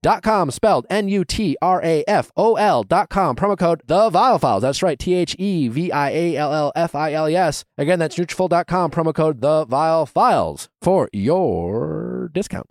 Nutrafol.com, 0.08 0.52
spelled 0.52 0.86
N-U-T-R-A-F-O-L 0.90 2.84
dot 2.84 3.10
com. 3.10 3.36
Promo 3.36 3.58
code 3.58 3.82
The 3.86 4.10
Viall 4.10 4.40
Files. 4.40 4.62
That's 4.62 4.82
right, 4.84 4.94
E 4.94 4.98
T-H-E-V-I-A-L-L-F-I-L-E-S. 4.98 7.66
Again, 7.78 8.00
that's 8.00 8.16
Nutrafol 8.16 8.48
dot 8.50 8.68
com 8.68 8.92
promo 8.92 9.14
code 9.14 9.42
The 9.42 9.66
Viall 9.66 10.08
Files 10.08 10.70
for 10.82 11.10
your 11.14 12.32
discount. 12.34 12.70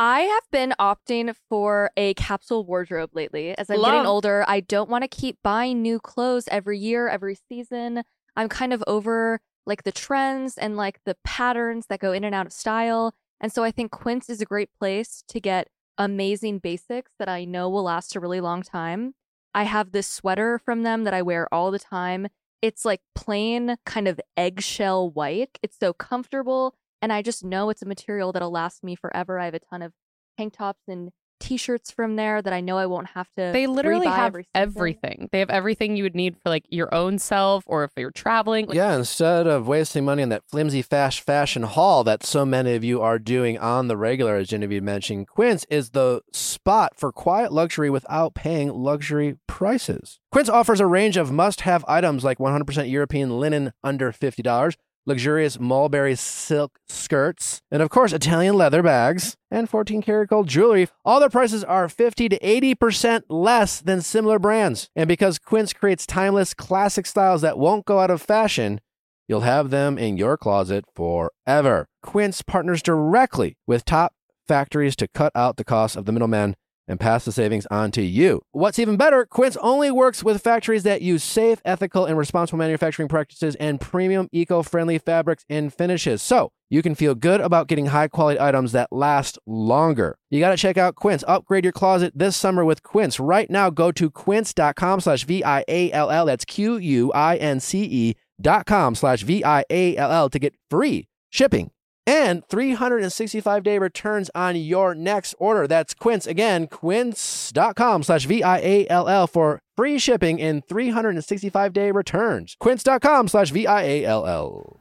I 0.00 0.20
have 0.20 0.44
been 0.52 0.74
opting 0.78 1.34
for 1.48 1.90
a 1.96 2.14
capsule 2.14 2.64
wardrobe 2.64 3.10
lately. 3.14 3.58
As 3.58 3.68
I'm 3.68 3.80
Love. 3.80 3.90
getting 3.92 4.06
older, 4.06 4.44
I 4.46 4.60
don't 4.60 4.88
want 4.88 5.02
to 5.02 5.08
keep 5.08 5.38
buying 5.42 5.82
new 5.82 5.98
clothes 5.98 6.44
every 6.52 6.78
year, 6.78 7.08
every 7.08 7.36
season. 7.48 8.04
I'm 8.36 8.48
kind 8.48 8.72
of 8.72 8.84
over 8.86 9.40
like 9.66 9.82
the 9.82 9.90
trends 9.90 10.56
and 10.56 10.76
like 10.76 11.00
the 11.04 11.16
patterns 11.24 11.86
that 11.88 11.98
go 11.98 12.12
in 12.12 12.22
and 12.22 12.32
out 12.32 12.46
of 12.46 12.52
style. 12.52 13.12
And 13.40 13.52
so 13.52 13.64
I 13.64 13.70
think 13.70 13.92
Quince 13.92 14.28
is 14.28 14.40
a 14.40 14.46
great 14.46 14.70
place 14.78 15.22
to 15.28 15.40
get 15.40 15.68
amazing 15.96 16.58
basics 16.58 17.12
that 17.18 17.28
I 17.28 17.44
know 17.44 17.68
will 17.68 17.84
last 17.84 18.16
a 18.16 18.20
really 18.20 18.40
long 18.40 18.62
time. 18.62 19.14
I 19.54 19.64
have 19.64 19.92
this 19.92 20.06
sweater 20.06 20.58
from 20.58 20.82
them 20.82 21.04
that 21.04 21.14
I 21.14 21.22
wear 21.22 21.52
all 21.52 21.70
the 21.70 21.78
time. 21.78 22.28
It's 22.62 22.84
like 22.84 23.00
plain 23.14 23.76
kind 23.86 24.08
of 24.08 24.20
eggshell 24.36 25.10
white. 25.10 25.58
It's 25.62 25.78
so 25.78 25.92
comfortable 25.92 26.74
and 27.00 27.12
I 27.12 27.22
just 27.22 27.44
know 27.44 27.70
it's 27.70 27.82
a 27.82 27.86
material 27.86 28.32
that'll 28.32 28.50
last 28.50 28.82
me 28.82 28.96
forever. 28.96 29.38
I 29.38 29.46
have 29.46 29.54
a 29.54 29.60
ton 29.60 29.82
of 29.82 29.92
tank 30.36 30.56
tops 30.56 30.82
and 30.88 31.10
t-shirts 31.40 31.90
from 31.90 32.16
there 32.16 32.42
that 32.42 32.52
I 32.52 32.60
know 32.60 32.76
I 32.78 32.86
won't 32.86 33.08
have 33.08 33.28
to. 33.36 33.50
they 33.52 33.66
literally 33.66 34.06
have 34.06 34.26
every 34.28 34.46
everything 34.54 35.28
they 35.32 35.38
have 35.40 35.50
everything 35.50 35.96
you 35.96 36.02
would 36.02 36.14
need 36.14 36.36
for 36.36 36.48
like 36.50 36.64
your 36.68 36.92
own 36.94 37.18
self 37.18 37.64
or 37.66 37.84
if 37.84 37.90
you're 37.96 38.10
traveling 38.10 38.66
Like, 38.66 38.76
Yeah, 38.76 38.96
instead 38.96 39.46
of 39.46 39.66
wasting 39.68 40.04
money 40.04 40.22
on 40.22 40.28
that 40.30 40.42
flimsy 40.48 40.82
fast 40.82 41.20
fashion 41.20 41.62
haul 41.62 42.04
that 42.04 42.24
so 42.24 42.44
many 42.44 42.74
of 42.74 42.84
you 42.84 43.00
are 43.00 43.18
doing 43.18 43.58
on 43.58 43.88
the 43.88 43.96
regular, 43.96 44.36
as 44.36 44.48
Genevieve 44.48 44.82
mentioned, 44.82 45.28
Quince 45.28 45.64
is 45.70 45.90
the 45.90 46.20
spot 46.32 46.92
for 46.96 47.12
quiet 47.12 47.52
luxury 47.52 47.90
without 47.90 48.34
paying 48.34 48.68
luxury 48.70 49.36
prices. 49.46 50.20
Quince 50.30 50.48
offers 50.48 50.80
a 50.80 50.86
range 50.86 51.16
of 51.16 51.32
must-have 51.32 51.84
items 51.88 52.24
like 52.24 52.38
100% 52.38 52.90
European 52.90 53.38
linen 53.40 53.72
under 53.82 54.12
$50, 54.12 54.74
luxurious 55.08 55.58
mulberry 55.58 56.14
silk 56.14 56.78
skirts, 56.88 57.62
and 57.70 57.82
of 57.82 57.90
course 57.90 58.12
Italian 58.12 58.54
leather 58.54 58.82
bags 58.82 59.36
and 59.50 59.68
14 59.68 60.02
karat 60.02 60.28
gold 60.28 60.46
jewelry. 60.46 60.88
All 61.04 61.18
their 61.18 61.28
prices 61.28 61.64
are 61.64 61.88
50 61.88 62.28
to 62.28 62.38
80% 62.38 63.22
less 63.28 63.80
than 63.80 64.02
similar 64.02 64.38
brands. 64.38 64.88
And 64.94 65.08
because 65.08 65.38
Quince 65.38 65.72
creates 65.72 66.06
timeless 66.06 66.54
classic 66.54 67.06
styles 67.06 67.42
that 67.42 67.58
won't 67.58 67.86
go 67.86 67.98
out 67.98 68.10
of 68.10 68.22
fashion, 68.22 68.80
you'll 69.26 69.40
have 69.40 69.70
them 69.70 69.98
in 69.98 70.16
your 70.16 70.36
closet 70.36 70.84
forever. 70.94 71.88
Quince 72.02 72.42
partners 72.42 72.82
directly 72.82 73.56
with 73.66 73.84
top 73.84 74.12
factories 74.46 74.94
to 74.96 75.08
cut 75.08 75.32
out 75.34 75.56
the 75.56 75.64
cost 75.64 75.96
of 75.96 76.04
the 76.04 76.12
middlemen 76.12 76.54
and 76.88 76.98
pass 76.98 77.24
the 77.24 77.32
savings 77.32 77.66
on 77.70 77.90
to 77.92 78.02
you. 78.02 78.42
What's 78.52 78.78
even 78.78 78.96
better, 78.96 79.26
Quince 79.26 79.56
only 79.60 79.90
works 79.90 80.24
with 80.24 80.42
factories 80.42 80.82
that 80.84 81.02
use 81.02 81.22
safe, 81.22 81.60
ethical, 81.64 82.06
and 82.06 82.18
responsible 82.18 82.58
manufacturing 82.58 83.08
practices 83.08 83.54
and 83.56 83.80
premium 83.80 84.28
eco-friendly 84.32 84.98
fabrics 84.98 85.44
and 85.48 85.72
finishes. 85.72 86.22
So 86.22 86.50
you 86.70 86.82
can 86.82 86.94
feel 86.94 87.14
good 87.14 87.40
about 87.40 87.68
getting 87.68 87.86
high 87.86 88.08
quality 88.08 88.40
items 88.40 88.72
that 88.72 88.88
last 88.90 89.38
longer. 89.46 90.16
You 90.30 90.40
got 90.40 90.50
to 90.50 90.56
check 90.56 90.76
out 90.76 90.96
Quince. 90.96 91.22
Upgrade 91.28 91.64
your 91.64 91.72
closet 91.72 92.12
this 92.16 92.36
summer 92.36 92.64
with 92.64 92.82
Quince. 92.82 93.20
Right 93.20 93.50
now, 93.50 93.70
go 93.70 93.92
to 93.92 94.10
quince.com 94.10 95.00
slash 95.00 95.24
V-I-A-L-L. 95.24 96.26
That's 96.26 96.44
Q-U-I-N-C-E 96.44 98.14
dot 98.40 98.66
com 98.66 98.94
slash 98.94 99.22
V-I-A-L-L 99.22 100.28
to 100.30 100.38
get 100.38 100.54
free 100.70 101.08
shipping 101.30 101.70
and 102.08 102.42
365 102.48 103.62
day 103.62 103.78
returns 103.78 104.30
on 104.34 104.56
your 104.56 104.94
next 104.94 105.34
order. 105.38 105.66
That's 105.66 105.92
Quince. 105.94 106.26
Again, 106.26 106.66
quince.com 106.66 108.02
slash 108.02 108.24
V-I-A-L-L 108.24 109.26
for 109.26 109.60
free 109.76 109.98
shipping 109.98 110.40
and 110.40 110.66
365 110.66 111.72
day 111.72 111.90
returns. 111.90 112.56
Quince.com 112.58 113.28
slash 113.28 113.50
V-I-A-L-L. 113.50 114.78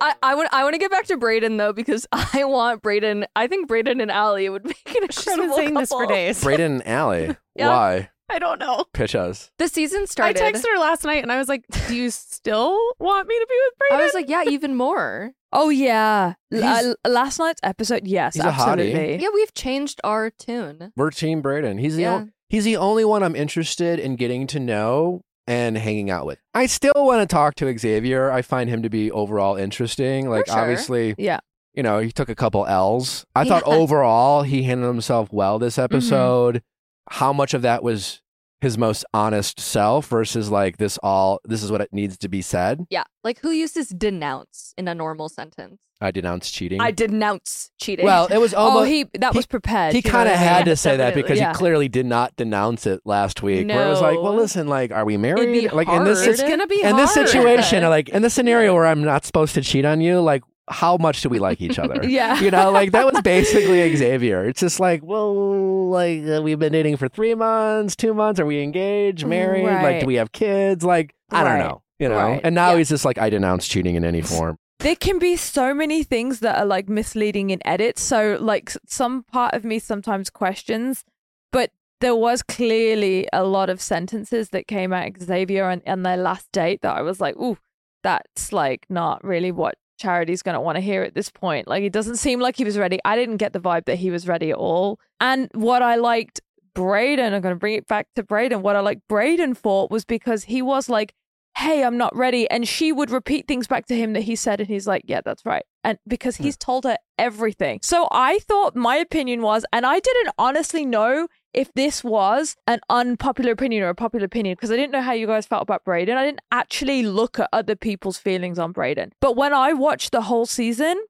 I, 0.00 0.14
I 0.22 0.34
want 0.34 0.48
I 0.52 0.64
want 0.64 0.74
to 0.74 0.78
get 0.78 0.90
back 0.90 1.06
to 1.06 1.16
Brayden 1.16 1.56
though 1.56 1.72
because 1.72 2.06
I 2.12 2.44
want 2.44 2.82
Brayden. 2.82 3.24
I 3.34 3.46
think 3.46 3.70
Brayden 3.70 4.02
and 4.02 4.10
Allie 4.10 4.48
would 4.48 4.64
make 4.64 4.76
an 4.86 5.06
she's 5.10 5.24
been 5.24 5.34
incredible 5.34 5.56
saying 5.56 5.74
this 5.74 5.88
for 5.90 6.02
couple. 6.02 6.14
days 6.14 6.42
Brayden 6.42 6.60
and 6.66 6.86
Allie. 6.86 7.36
Yeah. 7.56 7.68
Why? 7.68 8.10
I 8.34 8.38
don't 8.40 8.58
know 8.58 8.84
Pitch 8.92 9.14
us. 9.14 9.50
The 9.58 9.68
season 9.68 10.06
started. 10.06 10.42
i 10.42 10.50
texted 10.52 10.64
her 10.72 10.78
last 10.80 11.04
night 11.04 11.22
and 11.22 11.30
i 11.30 11.38
was 11.38 11.48
like 11.48 11.64
do 11.88 11.94
you 11.96 12.10
still 12.10 12.76
want 12.98 13.28
me 13.28 13.34
to 13.38 13.46
be 13.48 13.54
with 13.54 13.74
Brayden? 13.78 14.00
I 14.00 14.04
was 14.04 14.14
like, 14.14 14.28
yeah, 14.28 14.44
even 14.46 14.74
more. 14.74 15.32
Oh 15.56 15.68
yeah, 15.68 16.34
L- 16.52 16.96
uh, 17.04 17.08
last 17.08 17.38
night's 17.38 17.60
episode. 17.62 18.08
Yes, 18.08 18.34
He's 18.34 18.42
a 18.42 18.48
absolutely. 18.48 19.22
Yeah, 19.22 19.28
we've 19.32 19.54
changed 19.54 20.00
our 20.02 20.28
tune. 20.30 20.90
We're 20.96 21.12
Team 21.12 21.44
Brayden. 21.44 21.78
He's 21.78 21.94
the 21.94 22.02
Yeah. 22.02 22.14
on- 22.14 22.32
he's 22.48 22.64
the 22.64 22.76
only 22.76 23.04
one 23.04 23.22
I'm 23.22 23.36
interested 23.36 24.00
in 24.00 24.16
getting 24.16 24.48
to 24.48 24.58
know 24.58 25.20
and 25.46 25.78
hanging 25.78 26.10
out 26.10 26.26
with. 26.26 26.40
I 26.54 26.66
still 26.66 26.92
want 26.96 27.20
to 27.20 27.32
talk 27.32 27.54
to 27.56 27.78
Xavier. 27.78 28.32
I 28.32 28.42
find 28.42 28.68
him 28.68 28.82
to 28.82 28.90
be 28.90 29.12
overall 29.12 29.54
interesting. 29.54 30.28
Like 30.28 30.46
sure. 30.48 30.58
obviously, 30.58 31.14
Yeah. 31.18 31.38
you 31.72 31.84
know, 31.84 32.00
he 32.00 32.10
took 32.10 32.28
a 32.28 32.34
couple 32.34 32.66
L's. 32.66 33.24
I 33.36 33.44
thought 33.44 33.62
overall 33.62 34.42
he 34.42 34.64
handled 34.64 34.92
himself 34.92 35.28
well 35.32 35.60
this 35.60 35.78
episode. 35.78 36.62
How 37.10 37.32
much 37.32 37.54
of 37.54 37.62
that 37.62 37.84
was 37.84 38.22
his 38.64 38.76
most 38.76 39.04
honest 39.14 39.60
self 39.60 40.08
versus 40.08 40.50
like 40.50 40.78
this 40.78 40.98
all 41.02 41.38
this 41.44 41.62
is 41.62 41.70
what 41.70 41.80
it 41.80 41.92
needs 41.92 42.16
to 42.18 42.28
be 42.28 42.42
said. 42.42 42.84
Yeah, 42.90 43.04
like 43.22 43.38
who 43.40 43.50
uses 43.50 43.88
denounce 43.90 44.74
in 44.76 44.88
a 44.88 44.94
normal 44.94 45.28
sentence? 45.28 45.78
I 46.00 46.10
denounce 46.10 46.50
cheating. 46.50 46.80
I 46.80 46.90
denounce 46.90 47.70
cheating. 47.80 48.04
well, 48.04 48.26
it 48.26 48.38
was 48.38 48.52
oh, 48.58 48.58
almost 48.58 48.88
he 48.90 49.04
that 49.14 49.32
he- 49.32 49.38
was 49.38 49.46
prepared. 49.46 49.94
he 49.94 50.02
kind 50.02 50.28
of 50.28 50.32
what 50.32 50.38
I 50.38 50.42
mean? 50.42 50.48
had 50.48 50.58
Yeah, 50.66 50.72
to 50.72 50.76
say 50.76 50.96
that 50.96 51.14
because 51.14 51.38
yeah. 51.38 51.52
he 51.52 51.54
clearly 51.54 51.88
did 51.88 52.04
not 52.06 52.34
denounce 52.36 52.86
it 52.86 53.00
last 53.04 53.42
week. 53.42 53.68
Where 53.68 53.86
it 53.86 53.88
was 53.88 54.00
like, 54.00 54.20
well, 54.20 54.34
listen, 54.34 54.66
like, 54.66 54.90
are 54.90 55.04
we 55.04 55.16
married? 55.16 55.52
be 55.52 55.68
like 55.68 55.88
in 55.88 56.04
this 56.04 56.26
it's 56.26 56.42
gonna 56.42 56.66
be 56.66 56.82
in 56.82 56.96
this 56.96 57.14
situation, 57.14 57.84
like 57.88 58.08
in 58.08 58.22
this 58.22 58.34
scenario 58.34 58.74
where 58.74 58.86
I'm 58.86 59.04
not 59.04 59.24
supposed 59.24 59.54
to 59.54 59.60
cheat 59.62 59.84
on 59.84 60.00
you, 60.00 60.20
like, 60.20 60.42
how 60.68 60.96
much 60.96 61.20
do 61.22 61.28
we 61.28 61.38
like 61.38 61.60
each 61.60 61.78
other? 61.78 62.00
Yeah. 62.08 62.40
You 62.40 62.50
know, 62.50 62.70
like 62.70 62.92
that 62.92 63.04
was 63.10 63.20
basically 63.24 63.94
Xavier. 63.96 64.44
It's 64.46 64.60
just 64.60 64.80
like, 64.80 65.02
well, 65.02 65.88
like 65.90 66.22
uh, 66.26 66.40
we've 66.42 66.58
been 66.58 66.72
dating 66.72 66.96
for 66.96 67.08
three 67.08 67.34
months, 67.34 67.94
two 67.96 68.14
months. 68.14 68.40
Are 68.40 68.46
we 68.46 68.62
engaged, 68.62 69.26
married? 69.26 69.64
Like, 69.64 70.00
do 70.00 70.06
we 70.06 70.14
have 70.14 70.32
kids? 70.32 70.84
Like, 70.84 71.14
I 71.30 71.44
don't 71.44 71.58
know. 71.58 71.82
You 71.98 72.08
know, 72.08 72.16
Right. 72.16 72.40
and 72.42 72.54
now 72.54 72.72
Yeah. 72.72 72.78
he's 72.78 72.88
just 72.88 73.04
like, 73.04 73.18
I 73.18 73.30
denounce 73.30 73.68
cheating 73.68 73.94
in 73.94 74.04
any 74.04 74.20
form. 74.20 74.58
there 74.80 74.96
can 74.96 75.18
be 75.18 75.36
so 75.36 75.72
many 75.72 76.02
things 76.02 76.40
that 76.40 76.58
are 76.58 76.66
like 76.66 76.88
misleading 76.88 77.50
in 77.50 77.60
edits. 77.66 78.02
So 78.02 78.36
like 78.40 78.72
some 78.86 79.22
part 79.22 79.54
of 79.54 79.64
me 79.64 79.78
sometimes 79.78 80.28
questions, 80.30 81.04
but 81.52 81.70
there 82.00 82.16
was 82.16 82.42
clearly 82.42 83.26
a 83.32 83.44
lot 83.44 83.70
of 83.70 83.80
sentences 83.80 84.50
that 84.50 84.66
came 84.66 84.92
out 84.92 85.12
Xavier 85.22 85.64
on, 85.66 85.80
on 85.86 86.02
their 86.02 86.16
last 86.18 86.50
date 86.52 86.82
that 86.82 86.94
I 86.96 87.02
was 87.02 87.20
like, 87.20 87.36
ooh, 87.36 87.56
that's 88.02 88.52
like 88.52 88.84
not 88.90 89.22
really 89.24 89.52
what 89.52 89.76
Charity's 90.04 90.42
going 90.42 90.54
to 90.54 90.60
want 90.60 90.76
to 90.76 90.80
hear 90.80 91.02
at 91.02 91.14
this 91.14 91.30
point. 91.30 91.66
Like, 91.66 91.82
it 91.82 91.92
doesn't 91.92 92.16
seem 92.16 92.40
like 92.40 92.56
he 92.56 92.64
was 92.64 92.78
ready. 92.78 92.98
I 93.04 93.16
didn't 93.16 93.38
get 93.38 93.52
the 93.52 93.60
vibe 93.60 93.86
that 93.86 93.96
he 93.96 94.10
was 94.10 94.28
ready 94.28 94.50
at 94.50 94.56
all. 94.56 95.00
And 95.20 95.48
what 95.54 95.82
I 95.82 95.96
liked 95.96 96.40
Brayden, 96.74 97.32
I'm 97.32 97.40
going 97.40 97.54
to 97.54 97.58
bring 97.58 97.74
it 97.74 97.86
back 97.86 98.08
to 98.16 98.22
Brayden. 98.22 98.60
What 98.60 98.76
I 98.76 98.80
liked 98.80 99.02
Brayden 99.08 99.56
for 99.56 99.88
was 99.90 100.04
because 100.04 100.44
he 100.44 100.60
was 100.60 100.88
like, 100.88 101.14
hey, 101.56 101.84
I'm 101.84 101.96
not 101.96 102.14
ready. 102.16 102.50
And 102.50 102.66
she 102.66 102.90
would 102.90 103.10
repeat 103.10 103.46
things 103.46 103.66
back 103.66 103.86
to 103.86 103.96
him 103.96 104.12
that 104.14 104.22
he 104.22 104.34
said. 104.34 104.60
And 104.60 104.68
he's 104.68 104.86
like, 104.86 105.02
yeah, 105.06 105.20
that's 105.24 105.46
right. 105.46 105.64
And 105.84 105.98
because 106.06 106.36
he's 106.36 106.56
told 106.56 106.84
her 106.84 106.98
everything. 107.16 107.78
So 107.82 108.08
I 108.10 108.40
thought 108.40 108.74
my 108.74 108.96
opinion 108.96 109.40
was, 109.40 109.64
and 109.72 109.86
I 109.86 110.00
didn't 110.00 110.34
honestly 110.36 110.84
know 110.84 111.28
if 111.54 111.72
this 111.74 112.04
was 112.04 112.56
an 112.66 112.80
unpopular 112.90 113.52
opinion 113.52 113.82
or 113.84 113.88
a 113.88 113.94
popular 113.94 114.26
opinion 114.26 114.54
because 114.54 114.70
I 114.70 114.76
didn't 114.76 114.92
know 114.92 115.00
how 115.00 115.12
you 115.12 115.26
guys 115.26 115.46
felt 115.46 115.62
about 115.62 115.84
Brayden. 115.84 116.16
I 116.16 116.26
didn't 116.26 116.42
actually 116.50 117.02
look 117.02 117.38
at 117.38 117.48
other 117.52 117.76
people's 117.76 118.18
feelings 118.18 118.58
on 118.58 118.74
Brayden. 118.74 119.12
But 119.20 119.36
when 119.36 119.54
I 119.54 119.72
watched 119.72 120.12
the 120.12 120.22
whole 120.22 120.46
season, 120.46 121.02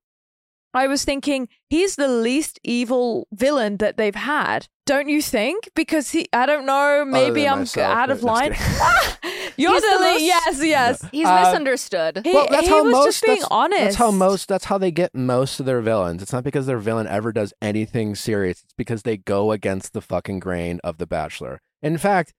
I 0.75 0.87
was 0.89 1.05
thinking 1.05 1.49
he's 1.71 1.97
the 1.97 2.09
least 2.09 2.59
evil 2.65 3.27
villain 3.33 3.77
that 3.79 3.97
they've 3.97 4.15
had. 4.15 4.67
Don't 4.87 5.09
you 5.09 5.23
think? 5.23 5.71
Because 5.75 6.11
he, 6.11 6.29
I 6.33 6.45
don't 6.47 6.67
know, 6.67 7.05
maybe 7.07 7.49
I'm 7.49 7.61
myself, 7.61 7.97
out 7.97 8.11
of 8.11 8.23
line. 8.23 8.55
You're 9.57 9.73
He's 9.73 9.83
the, 9.83 9.89
the 9.89 10.05
le- 10.05 10.11
most- 10.13 10.23
yes, 10.23 10.63
yes. 10.65 11.09
He's 11.13 11.27
Uh, 11.27 11.43
misunderstood. 11.45 12.21
He, 12.25 12.33
well, 12.35 12.49
that's 12.51 12.65
he 12.67 12.69
how 12.73 12.83
was 12.83 12.93
most. 12.93 13.05
just 13.07 13.23
being 13.25 13.39
that's, 13.39 13.49
honest. 13.51 13.81
That's 13.83 13.97
how 13.97 14.11
most. 14.11 14.49
That's 14.49 14.65
how 14.65 14.79
they 14.79 14.91
get 14.91 15.15
most 15.15 15.61
of 15.61 15.67
their 15.67 15.81
villains. 15.81 16.23
It's 16.23 16.33
not 16.33 16.43
because 16.45 16.67
their 16.67 16.79
villain 16.79 17.07
ever 17.07 17.33
does 17.33 17.53
anything 17.63 18.15
serious. 18.17 18.63
It's 18.65 18.75
because 18.77 19.03
they 19.03 19.17
go 19.17 19.53
against 19.53 19.93
the 19.93 20.01
fucking 20.01 20.41
grain 20.41 20.81
of 20.83 20.99
The 20.99 21.07
Bachelor. 21.07 21.61
In 21.83 21.99
fact, 21.99 22.35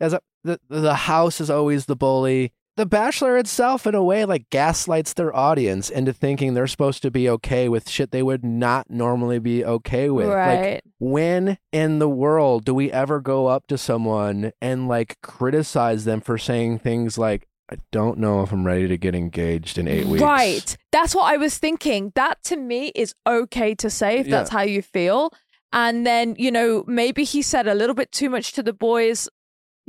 as 0.00 0.12
a, 0.12 0.20
the 0.44 0.60
the 0.68 0.94
house 0.94 1.40
is 1.40 1.50
always 1.50 1.86
the 1.86 1.96
bully. 1.96 2.52
The 2.80 2.86
Bachelor 2.86 3.36
itself, 3.36 3.86
in 3.86 3.94
a 3.94 4.02
way, 4.02 4.24
like 4.24 4.48
gaslights 4.48 5.12
their 5.12 5.36
audience 5.36 5.90
into 5.90 6.14
thinking 6.14 6.54
they're 6.54 6.66
supposed 6.66 7.02
to 7.02 7.10
be 7.10 7.28
okay 7.28 7.68
with 7.68 7.90
shit 7.90 8.10
they 8.10 8.22
would 8.22 8.42
not 8.42 8.88
normally 8.88 9.38
be 9.38 9.62
okay 9.62 10.08
with. 10.08 10.28
Like, 10.28 10.34
Right. 10.36 10.82
when 10.98 11.58
in 11.72 11.98
the 11.98 12.08
world 12.08 12.64
do 12.64 12.74
we 12.74 12.90
ever 12.90 13.20
go 13.20 13.48
up 13.48 13.66
to 13.66 13.76
someone 13.76 14.52
and 14.62 14.88
like 14.88 15.18
criticize 15.20 16.06
them 16.06 16.22
for 16.22 16.38
saying 16.38 16.78
things 16.78 17.18
like, 17.18 17.46
I 17.70 17.76
don't 17.92 18.18
know 18.18 18.40
if 18.42 18.50
I'm 18.50 18.66
ready 18.66 18.88
to 18.88 18.96
get 18.96 19.14
engaged 19.14 19.76
in 19.76 19.86
eight 19.86 20.06
weeks. 20.06 20.22
Right. 20.22 20.74
That's 20.90 21.14
what 21.14 21.30
I 21.30 21.36
was 21.36 21.58
thinking. 21.58 22.12
That 22.14 22.42
to 22.44 22.56
me 22.56 22.92
is 22.94 23.14
okay 23.26 23.74
to 23.74 23.90
say 23.90 24.20
if 24.20 24.26
that's 24.28 24.48
how 24.48 24.62
you 24.62 24.80
feel. 24.80 25.34
And 25.70 26.06
then, 26.06 26.34
you 26.38 26.50
know, 26.50 26.82
maybe 26.86 27.24
he 27.24 27.42
said 27.42 27.68
a 27.68 27.74
little 27.74 27.94
bit 27.94 28.10
too 28.10 28.30
much 28.30 28.52
to 28.54 28.62
the 28.62 28.72
boys, 28.72 29.28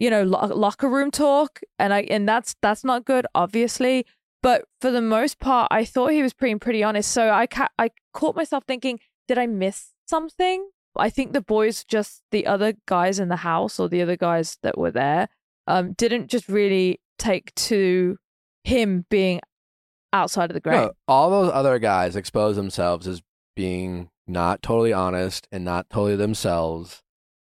you 0.02 0.10
know, 0.10 0.24
lo- 0.24 0.48
locker 0.48 0.90
room 0.90 1.12
talk, 1.12 1.60
and 1.78 1.94
I 1.94 2.02
and 2.10 2.28
that's 2.28 2.56
that's 2.64 2.84
not 2.84 3.06
good, 3.06 3.28
obviously. 3.36 4.08
But 4.42 4.66
for 4.82 4.90
the 4.90 5.02
most 5.02 5.40
part, 5.40 5.68
I 5.70 5.86
thought 5.86 6.08
he 6.08 6.24
was 6.24 6.34
being 6.34 6.58
pretty 6.58 6.84
honest. 6.84 7.12
So 7.12 7.30
I 7.30 7.46
ca- 7.46 7.70
I 7.78 7.92
caught 8.12 8.36
myself 8.36 8.64
thinking, 8.68 9.00
did 9.28 9.38
I 9.38 9.46
miss 9.46 9.92
something? 10.08 10.68
I 10.98 11.12
think 11.12 11.34
the 11.34 11.42
boys, 11.42 11.84
just 11.84 12.24
the 12.32 12.48
other 12.48 12.74
guys 12.88 13.20
in 13.20 13.30
the 13.30 13.38
house 13.38 13.80
or 13.80 13.88
the 13.88 14.02
other 14.02 14.18
guys 14.18 14.58
that 14.64 14.76
were 14.76 14.90
there, 14.90 15.30
um, 15.68 15.94
didn't 15.94 16.30
just 16.32 16.50
really 16.50 17.00
take 17.20 17.54
to 17.56 18.18
him 18.64 19.06
being 19.12 19.40
outside 20.12 20.50
of 20.50 20.56
the 20.56 20.60
grain. 20.60 20.82
No, 20.82 20.92
all 21.08 21.30
those 21.30 21.52
other 21.54 21.78
guys 21.78 22.16
expose 22.16 22.56
themselves 22.56 23.08
as 23.08 23.22
being 23.56 24.10
not 24.28 24.64
totally 24.64 24.94
honest 24.94 25.48
and 25.52 25.64
not 25.64 25.92
totally 25.92 26.16
themselves, 26.16 27.04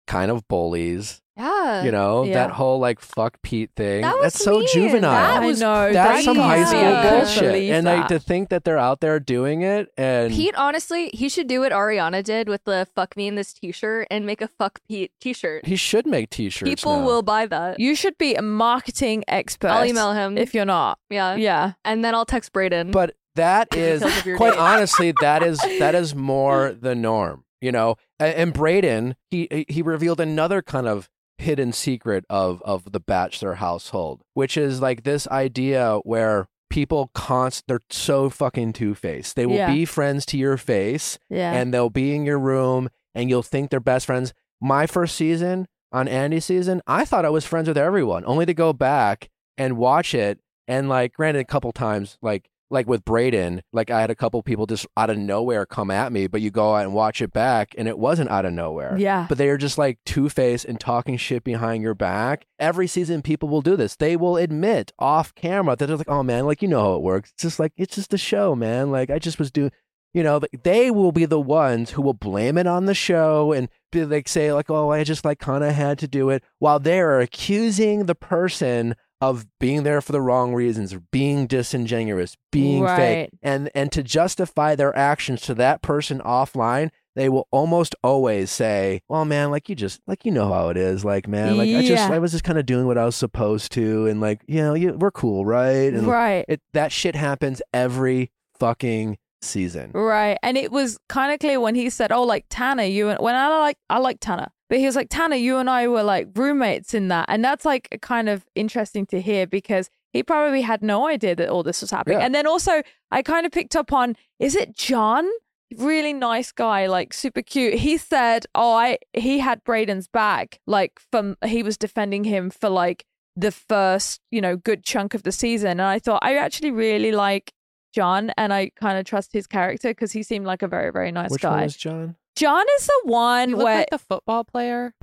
kind 0.09 0.31
of 0.31 0.47
bullies. 0.49 1.22
Yeah. 1.37 1.83
You 1.85 1.91
know, 1.93 2.25
Yeah. 2.25 2.35
that 2.35 2.51
whole 2.51 2.79
like 2.79 3.01
fuck 3.01 3.41
Pete 3.43 3.71
thing. 3.75 4.03
That 4.03 4.15
was 4.17 4.35
That's 4.35 4.45
so 4.45 4.59
mean. 4.59 4.69
juvenile. 4.73 5.13
That 5.13 5.43
I 5.43 5.47
was 5.47 5.61
know 5.61 5.91
That's 5.93 6.19
that 6.19 6.25
some 6.25 6.37
high 6.37 6.65
school 6.65 6.81
I 6.81 6.83
can't 6.83 7.21
bullshit. 7.25 7.71
And 7.73 7.87
that. 7.87 7.99
like 8.01 8.09
to 8.09 8.19
think 8.19 8.51
that 8.51 8.65
they're 8.65 8.77
out 8.79 9.01
there 9.01 9.19
doing 9.19 9.63
it 9.63 9.89
and 9.97 10.31
Pete, 10.33 10.55
honestly, 10.57 11.09
he 11.15 11.29
should 11.31 11.47
do 11.47 11.61
what 11.61 11.73
Ariana 11.73 12.23
did 12.23 12.49
with 12.49 12.65
the 12.65 12.87
"fuck 12.95 13.17
me" 13.17 13.29
in 13.29 13.35
this 13.37 13.53
T-shirt 13.55 14.09
and 14.11 14.27
make 14.27 14.43
a 14.43 14.49
"fuck 14.49 14.81
Pete" 14.89 15.13
T-shirt. 15.21 15.65
he 15.67 15.77
should 15.77 16.07
make 16.07 16.29
t-shirts. 16.31 16.69
People 16.69 16.99
now. 16.99 17.07
will 17.07 17.23
buy 17.23 17.47
that. 17.47 17.81
You 17.81 17.95
should 17.95 18.19
be 18.19 18.35
a 18.35 18.43
marketing 18.43 19.25
expert. 19.27 19.69
I'll 19.69 19.87
email 19.87 20.13
him. 20.13 20.37
if 20.37 20.53
you're 20.55 20.65
not. 20.67 20.99
yeah. 21.09 21.35
Yeah. 21.35 21.73
and 21.85 22.05
then 22.05 22.15
I'll 22.15 22.27
text 22.27 22.53
Brayden. 22.53 22.93
But 22.93 23.15
that 23.37 23.69
is 23.75 24.03
Details 24.03 24.19
of 24.21 24.27
your 24.27 24.37
quite 24.37 24.51
date. 24.53 24.59
honestly, 24.59 25.15
that 25.23 25.43
is 25.43 25.59
that 25.79 25.95
is 25.95 26.15
more 26.15 26.73
the 26.79 26.95
norm, 26.95 27.45
you 27.63 27.73
know. 27.73 27.97
And, 28.21 28.35
and 28.35 28.55
Brayden, 28.55 29.15
he 29.31 29.65
he 29.69 29.81
revealed 29.81 30.21
another 30.21 30.61
kind 30.61 30.87
of 30.87 31.09
hidden 31.43 31.73
secret 31.73 32.25
of 32.31 32.63
of 32.63 32.91
the 32.93 33.01
Bachelor 33.01 33.55
household, 33.57 34.23
which 34.35 34.57
is 34.57 34.81
like 34.81 35.03
this 35.03 35.29
idea 35.29 35.99
where 36.05 36.47
people 36.71 37.11
const 37.15 37.65
they're 37.69 37.81
so 37.91 38.31
fucking 38.31 38.73
two 38.73 38.95
faced. 38.95 39.37
They 39.37 39.45
will 39.45 39.57
Yeah. 39.57 39.71
be 39.73 39.85
friends 39.85 40.25
to 40.27 40.39
your 40.39 40.57
face, 40.57 41.19
Yeah. 41.29 41.53
and 41.53 41.73
they'll 41.75 41.91
be 41.91 42.15
in 42.15 42.25
your 42.25 42.39
room, 42.39 42.89
and 43.15 43.29
you'll 43.29 43.43
think 43.43 43.69
they're 43.71 43.81
best 43.81 44.07
friends. 44.07 44.33
My 44.61 44.87
first 44.87 45.15
season 45.15 45.67
on 45.93 46.07
Andi's 46.09 46.47
season, 46.47 46.81
I 46.87 47.05
thought 47.05 47.27
I 47.27 47.31
was 47.31 47.45
friends 47.45 47.69
with 47.69 47.77
everyone, 47.77 48.25
only 48.27 48.47
to 48.47 48.55
go 48.55 48.73
back 48.73 49.29
and 49.59 49.77
watch 49.77 50.15
it. 50.15 50.39
And 50.67 50.89
like, 50.89 51.13
granted, 51.13 51.41
a 51.41 51.45
couple 51.45 51.73
times, 51.73 52.17
like 52.23 52.49
like 52.73 52.89
with 52.89 53.05
Brayden, 53.05 53.61
like 53.73 53.91
I 53.91 54.01
had 54.01 54.11
a 54.11 54.15
couple 54.15 54.43
people 54.43 54.67
just 54.67 54.87
out 54.97 55.11
of 55.11 55.19
nowhere 55.19 55.67
come 55.67 55.91
at 55.91 56.11
me, 56.11 56.27
but 56.27 56.41
you 56.41 56.51
go 56.51 56.75
out 56.75 56.85
and 56.85 56.95
watch 56.95 57.21
it 57.21 57.33
back, 57.33 57.75
and 57.79 57.87
it 57.87 57.99
wasn't 57.99 58.31
out 58.31 58.45
of 58.45 58.53
nowhere. 58.53 58.97
yeah. 58.99 59.27
But 59.29 59.39
they 59.39 59.49
are 59.51 59.59
just 59.59 59.79
like 59.79 59.99
two 60.05 60.29
faced 60.29 60.65
and 60.65 60.81
talking 60.81 61.17
shit 61.17 61.45
behind 61.45 61.83
your 61.83 61.95
back. 61.95 62.47
Every 62.59 62.87
season, 62.87 63.23
people 63.23 63.49
will 63.49 63.63
do 63.63 63.77
this. 63.77 63.95
They 63.97 64.17
will 64.17 64.37
admit 64.37 64.93
off 64.99 65.35
camera 65.35 65.77
that 65.77 65.87
they're 65.87 65.97
like, 65.97 66.09
"Oh 66.09 66.23
man, 66.23 66.47
like 66.47 66.63
you 66.63 66.69
know 66.69 66.81
how 66.81 66.95
it 66.95 67.03
works. 67.03 67.31
It's 67.31 67.43
just 67.43 67.59
like 67.61 67.73
it's 67.77 67.95
just 67.95 68.15
a 68.15 68.19
show, 68.19 68.55
man. 68.55 68.91
Like 68.91 69.11
I 69.11 69.19
just 69.19 69.39
was 69.39 69.51
doing." 69.51 69.71
You 70.15 70.23
know, 70.23 70.41
they 70.63 70.91
will 70.91 71.11
be 71.13 71.25
the 71.25 71.41
ones 71.41 71.93
who 71.93 72.03
will 72.03 72.13
blame 72.13 72.59
it 72.59 72.67
on 72.67 72.85
the 72.85 72.95
show 72.95 73.53
and 73.53 73.71
be 73.91 74.05
like 74.05 74.29
say 74.29 74.53
like, 74.53 74.71
"Oh, 74.71 74.91
I 74.91 75.05
just 75.05 75.25
like 75.25 75.39
kind 75.39 75.65
of 75.65 75.73
had 75.73 75.99
to 76.01 76.09
do 76.09 76.29
it," 76.31 76.43
while 76.59 76.79
they're 76.79 77.21
accusing 77.21 78.05
the 78.07 78.15
person 78.15 78.95
of 79.23 79.47
being 79.61 79.85
there 79.85 80.01
for 80.01 80.11
the 80.11 80.21
wrong 80.21 80.53
reasons, 80.53 80.95
being 81.13 81.47
disingenuous, 81.47 82.37
being 82.51 82.83
Right. 82.83 82.97
fake, 82.97 83.31
and 83.41 83.71
and 83.75 83.93
to 83.93 84.03
justify 84.03 84.75
their 84.75 84.95
actions 84.97 85.41
to 85.43 85.55
that 85.55 85.81
person 85.81 86.19
offline, 86.21 86.91
they 87.15 87.29
will 87.29 87.47
almost 87.53 87.95
always 88.03 88.51
say, 88.51 89.01
"Well, 89.09 89.25
man, 89.25 89.53
like 89.53 89.69
you 89.69 89.77
just 89.77 90.01
like 90.09 90.25
you 90.25 90.33
know 90.33 90.53
how 90.53 90.71
it 90.71 90.77
is, 90.77 91.05
like 91.05 91.29
man, 91.29 91.57
like 91.57 91.69
I 91.71 91.83
just 91.87 92.11
I 92.11 92.19
was 92.19 92.33
just 92.33 92.43
kind 92.43 92.59
of 92.59 92.67
doing 92.67 92.87
what 92.87 92.99
I 92.99 93.05
was 93.05 93.15
supposed 93.15 93.71
to, 93.73 94.07
and 94.07 94.21
like 94.21 94.41
you 94.49 94.61
know, 94.61 94.75
you, 94.75 94.93
we're 94.95 95.13
cool, 95.13 95.47
right?" 95.47 95.93
And 95.95 96.07
right. 96.07 96.45
it 96.49 96.61
that 96.73 96.91
shit 96.91 97.15
happens 97.15 97.63
every 97.73 98.33
fucking 98.59 99.19
season. 99.41 99.93
Right. 99.93 100.39
And 100.43 100.57
it 100.57 100.73
was 100.73 100.99
kind 101.09 101.33
of 101.33 101.39
clear 101.39 101.61
when 101.61 101.77
he 101.77 101.91
said, 101.91 102.11
"Oh, 102.11 102.25
like 102.25 102.47
Tanner, 102.51 102.85
you 102.85 103.09
and 103.09 103.21
when 103.21 103.37
I 103.37 103.47
like 103.61 103.77
I 103.89 103.99
like 103.99 104.19
Tanner." 104.21 104.49
But 104.73 104.79
he 104.79 104.87
was 104.87 104.97
like, 104.97 105.09
"Tanner, 105.11 105.37
you 105.37 105.59
and 105.59 105.69
I 105.69 105.87
were 105.87 106.03
like 106.03 106.29
roommates 106.35 106.95
in 106.95 107.09
that." 107.09 107.27
And 107.29 107.45
that's 107.45 107.67
like 107.67 107.99
kind 108.01 108.31
of 108.31 108.47
interesting 108.55 109.05
to 109.09 109.21
hear 109.21 109.47
because 109.47 109.91
he 110.15 110.23
probably 110.23 110.63
had 110.63 110.83
no 110.83 111.07
idea 111.07 111.37
that 111.37 111.51
all 111.51 111.63
this 111.63 111.83
was 111.83 111.91
happening. 111.91 112.21
Yeah. 112.21 112.25
And 112.25 112.35
then 112.35 112.47
also 112.47 112.83
I 113.11 113.21
kind 113.21 113.45
of 113.45 113.53
picked 113.53 113.77
up 113.77 113.93
on 113.93 114.17
is 114.39 114.57
it 114.57 114.75
John? 114.75 115.29
Really 115.77 116.15
nice 116.15 116.53
guy, 116.53 116.87
like 116.87 117.13
super 117.13 117.43
cute. 117.43 117.75
He 117.75 117.99
said, 117.99 118.47
"Oh, 118.55 118.73
I 118.73 118.97
he 119.13 119.41
had 119.41 119.63
Brayden's 119.63 120.09
back, 120.09 120.59
like 120.67 120.99
from 121.11 121.37
he 121.45 121.63
was 121.63 121.77
defending 121.77 122.25
him 122.25 122.49
for 122.49 122.71
like 122.71 123.05
the 123.37 123.53
first, 123.53 124.23
you 124.31 124.41
know, 124.41 124.57
good 124.57 124.85
chunk 124.85 125.13
of 125.13 125.23
the 125.23 125.33
season." 125.33 125.73
And 125.73 125.83
I 125.83 125.99
thought 125.99 126.25
I 126.25 126.37
actually 126.37 126.71
really 126.71 127.13
like 127.13 127.53
John, 127.93 128.33
and 128.39 128.55
I 128.55 128.71
kind 128.77 128.99
of 128.99 129.05
trust 129.05 129.35
his 129.35 129.47
character 129.47 129.91
because 129.91 130.13
he 130.13 130.23
seemed 130.23 130.47
like 130.47 130.63
a 130.63 130.67
very, 130.67 130.91
very 130.91 131.13
nice 131.13 131.31
Which 131.31 131.43
guy. 131.43 131.67
John? 131.67 132.17
John 132.37 132.65
is 132.79 132.87
the 132.87 133.01
one 133.05 133.51
You 133.51 133.57
look 133.57 133.65
where 133.65 133.79
like 133.79 133.91
the 133.91 133.99
football 133.99 134.45
player. 134.45 134.95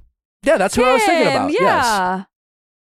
Yeah, 0.43 0.57
that's 0.57 0.75
who 0.75 0.83
I 0.83 0.93
was 0.93 1.03
thinking 1.03 1.27
Him, 1.27 1.35
about. 1.35 1.51
Yes. 1.51 1.61
Yeah, 1.61 2.23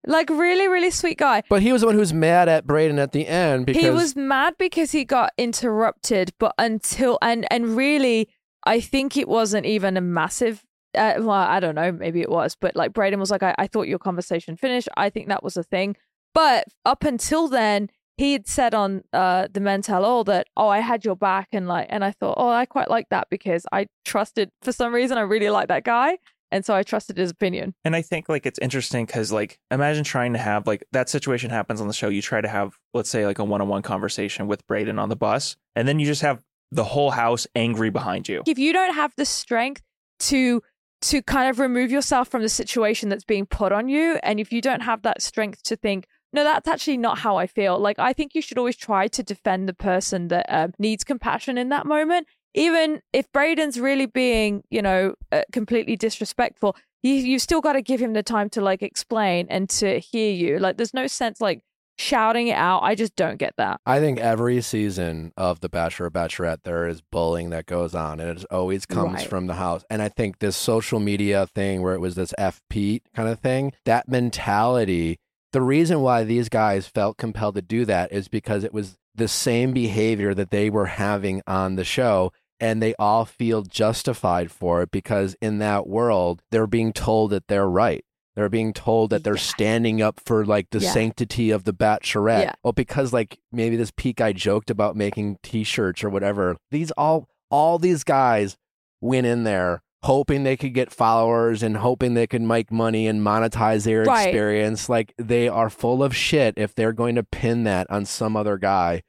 like 0.07 0.31
really, 0.31 0.69
really 0.69 0.91
sweet 0.91 1.19
guy. 1.19 1.43
But 1.49 1.63
he 1.63 1.73
was 1.73 1.81
the 1.81 1.87
one 1.87 1.95
who 1.95 2.01
was 2.01 2.13
mad 2.13 2.49
at 2.49 2.67
Brayden 2.67 2.99
at 2.99 3.13
the 3.13 3.27
end 3.27 3.67
because 3.67 3.83
He 3.83 3.91
was 3.91 4.15
mad 4.15 4.55
because 4.59 4.93
he 4.93 5.05
got 5.05 5.33
interrupted, 5.37 6.33
but 6.39 6.55
until 6.59 7.19
and 7.23 7.47
and 7.51 7.77
really, 7.77 8.29
I 8.65 8.81
think 8.81 9.17
it 9.17 9.29
wasn't 9.29 9.67
even 9.67 9.97
a 9.97 10.01
massive. 10.01 10.65
Uh, 10.97 11.15
well, 11.19 11.31
I 11.31 11.61
don't 11.61 11.75
know, 11.75 11.93
maybe 11.93 12.23
it 12.23 12.31
was, 12.31 12.57
but 12.59 12.75
like 12.75 12.93
Brayden 12.93 13.19
was 13.19 13.31
like, 13.31 13.43
I, 13.43 13.55
I 13.59 13.67
thought 13.67 13.87
your 13.87 13.99
conversation 13.99 14.57
finished. 14.57 14.89
I 14.97 15.11
think 15.11 15.29
that 15.29 15.43
was 15.43 15.57
a 15.59 15.63
thing. 15.63 15.97
But 16.33 16.65
up 16.87 17.05
until 17.05 17.49
then, 17.49 17.91
he 18.17 18.33
had 18.33 18.47
said 18.47 18.75
on 18.75 19.03
uh, 19.13 19.49
the 19.53 19.61
Men 19.61 19.83
Tell 19.83 20.05
All 20.05 20.25
that, 20.25 20.47
oh, 20.57 20.69
I 20.69 20.79
had 20.81 21.05
your 21.05 21.17
back, 21.17 21.49
and 21.53 21.69
like, 21.69 21.87
and 21.91 22.05
I 22.05 22.13
thought, 22.13 22.35
oh, 22.39 22.49
I 22.49 22.65
quite 22.67 22.91
like 22.91 23.09
that 23.11 23.29
because 23.31 23.67
I 23.73 23.87
trusted 24.05 24.51
for 24.63 24.73
some 24.73 24.95
reason 24.95 25.19
I 25.19 25.23
really 25.23 25.51
like 25.51 25.69
that 25.69 25.85
guy, 25.85 26.19
and 26.51 26.65
so 26.65 26.75
I 26.75 26.83
trusted 26.83 27.19
his 27.19 27.31
opinion. 27.31 27.75
And 27.85 27.95
I 27.95 28.03
think 28.03 28.29
like 28.29 28.47
it's 28.47 28.59
interesting 28.59 29.05
because 29.05 29.33
like 29.33 29.59
imagine 29.71 30.05
trying 30.05 30.33
to 30.33 30.39
have 30.39 30.67
like 30.67 30.85
that 30.93 31.09
situation 31.09 31.51
happens 31.51 31.81
on 31.81 31.89
the 31.89 31.95
show. 31.95 32.09
You 32.09 32.23
try 32.23 32.41
to 32.41 32.49
have 32.49 32.75
let's 32.95 33.11
say 33.11 33.27
like 33.27 33.39
a 33.39 33.45
one 33.45 33.61
on 33.61 33.69
one 33.69 33.83
conversation 33.83 34.47
with 34.47 34.67
Brayden 34.67 34.99
on 34.99 35.09
the 35.09 35.17
bus, 35.17 35.57
and 35.75 35.87
then 35.87 35.99
you 35.99 36.07
just 36.07 36.23
have 36.23 36.43
the 36.73 36.85
whole 36.85 37.11
house 37.11 37.47
angry 37.55 37.91
behind 37.91 38.29
you. 38.29 38.43
if 38.47 38.59
you 38.59 38.73
don't 38.73 38.95
have 38.95 39.13
the 39.17 39.25
strength 39.25 39.83
to 40.19 40.63
to 41.03 41.23
kind 41.23 41.49
of 41.51 41.61
remove 41.61 41.93
yourself 41.93 42.29
from 42.29 42.43
the 42.43 42.49
situation 42.49 43.09
that's 43.09 43.25
being 43.25 43.47
put 43.47 43.71
on 43.71 43.87
you 43.89 44.19
and 44.23 44.41
if 44.41 44.51
you 44.51 44.61
don't 44.61 44.81
have 44.81 45.03
that 45.03 45.23
strength 45.23 45.63
to 45.63 45.77
think 45.77 46.07
no, 46.37 46.45
that's 46.45 46.69
actually 46.69 46.99
not 46.99 47.19
how 47.19 47.37
I 47.37 47.47
feel. 47.49 47.79
Like, 47.79 47.99
I 47.99 48.13
think 48.13 48.35
you 48.35 48.41
should 48.43 48.59
always 48.59 48.77
try 48.77 49.09
to 49.09 49.23
defend 49.23 49.69
the 49.69 49.75
person 49.75 50.29
that 50.29 50.47
um, 50.49 50.73
needs 50.79 51.03
compassion 51.03 51.59
in 51.59 51.71
that 51.71 51.87
moment. 51.87 52.29
Even 52.55 53.03
if 53.13 53.31
Brayden's 53.33 53.79
really 53.81 54.07
being, 54.07 54.63
you 54.71 54.81
know, 54.81 55.15
uh, 55.33 55.43
completely 55.53 55.97
disrespectful, 55.97 56.77
you, 57.03 57.13
you've 57.13 57.43
still 57.43 57.61
got 57.61 57.73
to 57.75 57.83
give 57.83 58.01
him 58.01 58.13
the 58.13 58.23
time 58.23 58.49
to 58.51 58.61
like 58.61 58.83
explain 58.83 59.47
and 59.51 59.69
to 59.71 59.99
hear 59.99 60.33
you. 60.33 60.59
Like, 60.59 60.77
there's 60.77 60.95
no 60.95 61.07
sense 61.07 61.41
like 61.41 61.61
shouting 61.99 62.49
it 62.49 62.57
out. 62.57 62.81
I 62.83 62.95
just 62.95 63.17
don't 63.17 63.39
get 63.39 63.55
that. 63.57 63.81
I 63.87 64.01
think 64.01 64.19
every 64.19 64.61
season 64.61 65.33
of 65.37 65.61
The 65.61 65.69
Bachelor 65.71 66.07
or 66.07 66.11
Bachelorette, 66.11 66.63
there 66.63 66.87
is 66.87 67.01
bullying 67.01 67.51
that 67.51 67.65
goes 67.67 67.95
on, 67.95 68.21
and 68.21 68.39
it 68.39 68.45
always 68.51 68.85
comes 68.87 69.15
Right. 69.21 69.29
from 69.29 69.47
the 69.47 69.55
house. 69.55 69.83
And 69.89 70.03
I 70.03 70.09
think 70.11 70.39
this 70.39 70.57
social 70.57 71.01
media 71.01 71.47
thing, 71.47 71.83
where 71.83 71.95
it 71.95 72.01
was 72.01 72.15
this 72.15 72.35
F 72.37 72.61
Pete 72.69 73.03
kind 73.15 73.29
of 73.29 73.41
thing, 73.41 73.73
that 73.87 74.09
mentality, 74.09 75.19
the 75.53 75.63
reason 75.63 76.01
why 76.01 76.25
these 76.25 76.49
guys 76.49 76.87
felt 76.87 77.17
compelled 77.17 77.55
to 77.57 77.63
do 77.63 77.85
that 77.85 78.13
is 78.13 78.29
because 78.29 78.65
it 78.65 78.73
was 78.75 78.97
the 79.15 79.29
same 79.29 79.73
behavior 79.73 80.35
that 80.35 80.51
they 80.51 80.69
were 80.71 80.87
having 80.87 81.43
on 81.47 81.77
the 81.77 81.85
show. 81.85 82.33
And 82.59 82.83
they 82.83 82.95
all 82.99 83.27
feel 83.27 83.63
justified 83.63 84.51
for 84.51 84.81
it 84.83 84.91
because 84.91 85.37
in 85.43 85.59
that 85.59 85.87
world, 85.87 86.41
they're 86.51 86.67
being 86.67 86.93
told 86.95 87.31
that 87.33 87.49
they're 87.49 87.69
right. 87.69 88.03
They're 88.35 88.49
being 88.49 88.73
told 88.73 89.11
that 89.11 89.25
they're 89.25 89.35
Yeah. 89.37 89.41
standing 89.43 90.01
up 90.03 90.21
for 90.25 90.45
like 90.45 90.69
the 90.71 90.79
Yeah. 90.79 90.91
sanctity 90.91 91.51
of 91.51 91.65
the 91.65 91.75
bachelorette. 91.75 92.43
Yeah. 92.45 92.53
Well, 92.65 92.73
because 92.73 93.13
like 93.13 93.39
maybe 93.53 93.77
this 93.77 93.93
Pete 93.95 94.17
guy 94.17 94.33
joked 94.33 94.71
about 94.71 94.97
making 94.97 95.37
t-shirts 95.43 96.03
or 96.03 96.09
whatever. 96.11 96.57
These 96.71 96.91
all 96.93 97.29
all 97.51 97.79
these 97.79 98.05
guys 98.05 98.57
went 99.03 99.27
in 99.27 99.45
there 99.45 99.83
hoping 100.07 100.43
they 100.45 100.57
could 100.57 100.73
get 100.75 100.91
followers 100.93 101.63
and 101.63 101.77
hoping 101.79 102.15
they 102.15 102.27
could 102.27 102.43
make 102.43 102.71
money 102.73 103.07
and 103.07 103.21
monetize 103.21 103.85
their 103.85 104.03
Right. 104.05 104.29
experience. 104.29 104.89
Like 104.89 105.13
they 105.19 105.49
are 105.49 105.69
full 105.71 106.03
of 106.03 106.15
shit 106.15 106.55
if 106.57 106.75
they're 106.75 106.93
going 106.93 107.15
to 107.17 107.23
pin 107.23 107.65
that 107.65 107.87
on 107.91 108.05
some 108.05 108.37
other 108.37 108.57
guy. 108.57 109.03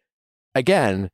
Again, 0.56 1.10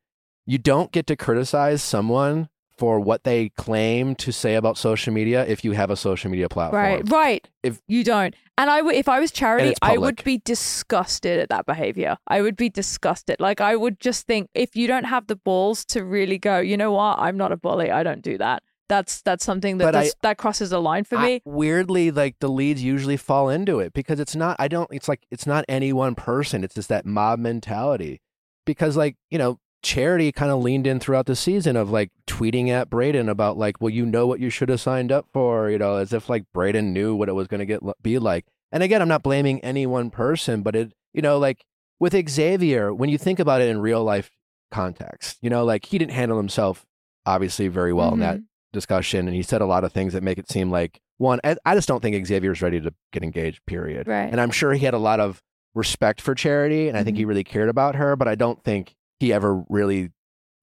you 0.45 0.57
don't 0.57 0.91
get 0.91 1.05
to 1.07 1.15
criticize 1.15 1.81
someone 1.83 2.49
for 2.77 2.99
what 2.99 3.23
they 3.23 3.49
claim 3.49 4.15
to 4.15 4.31
say 4.31 4.55
about 4.55 4.77
social 4.77 5.13
media 5.13 5.45
if 5.45 5.63
you 5.63 5.73
have 5.73 5.91
a 5.91 5.95
social 5.95 6.29
media 6.31 6.49
platform. 6.49 6.81
Right, 6.83 7.09
right. 7.11 7.49
If- 7.61 7.81
you 7.87 8.03
don't, 8.03 8.33
and 8.57 8.69
I 8.69 8.81
would, 8.81 8.95
if 8.95 9.07
I 9.07 9.19
was 9.19 9.31
charity, 9.31 9.75
I 9.81 9.97
would 9.97 10.23
be 10.23 10.39
disgusted 10.43 11.39
at 11.39 11.49
that 11.49 11.65
behavior. 11.65 12.17
I 12.27 12.41
would 12.41 12.55
be 12.57 12.69
disgusted. 12.69 13.37
Like 13.39 13.61
I 13.61 13.75
would 13.75 13.99
just 13.99 14.25
think, 14.25 14.49
if 14.53 14.75
you 14.75 14.87
don't 14.87 15.03
have 15.05 15.27
the 15.27 15.35
balls 15.35 15.85
to 15.85 16.03
really 16.03 16.37
go, 16.39 16.59
you 16.59 16.75
know 16.75 16.91
what? 16.93 17.19
I'm 17.19 17.37
not 17.37 17.51
a 17.51 17.57
bully. 17.57 17.91
I 17.91 18.01
don't 18.03 18.21
do 18.21 18.37
that. 18.39 18.63
That's 18.93 19.21
that's 19.21 19.43
something 19.43 19.79
that 19.79 19.95
I- 19.95 20.11
that 20.21 20.37
crosses 20.37 20.71
a 20.71 20.77
line 20.79 21.03
for 21.03 21.17
I- 21.17 21.25
me. 21.25 21.41
weirdly, 21.45 22.11
like 22.11 22.35
the 22.39 22.47
leads 22.47 22.83
usually 22.83 23.17
fall 23.17 23.49
into 23.49 23.79
it 23.79 23.91
because 23.93 24.19
it's 24.19 24.35
not. 24.35 24.55
I 24.59 24.67
don't. 24.67 24.87
It's 24.91 25.07
like 25.07 25.25
it's 25.31 25.47
not 25.47 25.65
any 25.67 25.91
one 25.91 26.13
person. 26.13 26.63
It's 26.63 26.75
just 26.75 26.89
that 26.89 27.05
mob 27.05 27.39
mentality. 27.39 28.21
Because 28.65 28.95
like 28.95 29.15
you 29.31 29.39
know, 29.39 29.57
Charity 29.81 30.31
kind 30.31 30.51
of 30.51 30.61
leaned 30.61 30.85
in 30.85 30.99
throughout 30.99 31.25
the 31.25 31.35
season 31.35 31.75
of 31.75 31.89
like 31.89 32.11
tweeting 32.27 32.69
at 32.69 32.89
Brayden 32.91 33.29
about 33.29 33.57
like, 33.57 33.81
well, 33.81 33.89
you 33.89 34.05
know 34.05 34.27
what 34.27 34.39
you 34.39 34.49
should 34.51 34.69
have 34.69 34.79
signed 34.79 35.11
up 35.11 35.25
for. 35.33 35.69
You 35.71 35.79
know, 35.79 35.95
as 35.95 36.13
if 36.13 36.29
like 36.29 36.43
Brayden 36.55 36.91
knew 36.93 37.15
what 37.15 37.29
it 37.29 37.33
was 37.33 37.47
going 37.47 37.59
to 37.59 37.65
get 37.65 37.81
be 38.03 38.19
like. 38.19 38.45
And 38.71 38.83
again, 38.83 39.01
I'm 39.01 39.07
not 39.09 39.23
blaming 39.23 39.59
any 39.61 39.85
one 39.87 40.09
person, 40.11 40.61
but 40.61 40.75
it, 40.75 40.93
you 41.13 41.21
know, 41.23 41.37
like 41.39 41.65
with 41.99 42.13
Xavier, 42.29 42.93
when 42.93 43.09
you 43.09 43.17
think 43.17 43.39
about 43.39 43.61
it 43.61 43.69
in 43.69 43.79
real 43.81 44.03
life 44.03 44.29
context, 44.71 45.37
you 45.41 45.49
know, 45.49 45.63
like 45.65 45.85
he 45.85 45.97
didn't 45.97 46.11
handle 46.11 46.37
himself 46.37 46.85
obviously 47.25 47.67
very 47.67 47.93
well 47.93 48.13
in 48.13 48.19
that 48.19 48.37
Mhm. 48.37 48.43
Discussion, 48.73 49.27
and 49.27 49.35
he 49.35 49.41
said 49.43 49.61
a 49.61 49.65
lot 49.65 49.85
of 49.85 49.93
things 49.93 50.11
that 50.11 50.23
make 50.23 50.37
it 50.37 50.49
seem 50.51 50.69
like 50.69 50.99
one. 51.17 51.39
I, 51.43 51.55
I 51.65 51.75
just 51.75 51.87
don't 51.87 52.01
think 52.01 52.25
Xavier's 52.25 52.61
ready 52.61 52.81
to 52.81 52.93
get 53.13 53.23
engaged. 53.23 53.61
Period. 53.65 54.07
Right. 54.07 54.29
And 54.29 54.41
I'm 54.41 54.51
sure 54.51 54.73
he 54.73 54.83
had 54.83 54.93
a 54.93 54.99
lot 54.99 55.21
of 55.21 55.41
respect 55.73 56.19
for 56.19 56.35
Charity, 56.35 56.89
and 56.89 56.97
I 56.97 57.03
think 57.03 57.15
he 57.15 57.23
really 57.25 57.43
cared 57.45 57.69
about 57.69 57.95
her, 57.95 58.15
but 58.17 58.27
I 58.27 58.35
don't 58.35 58.61
think 58.63 58.95
he 59.19 59.31
ever 59.31 59.63
really 59.69 60.11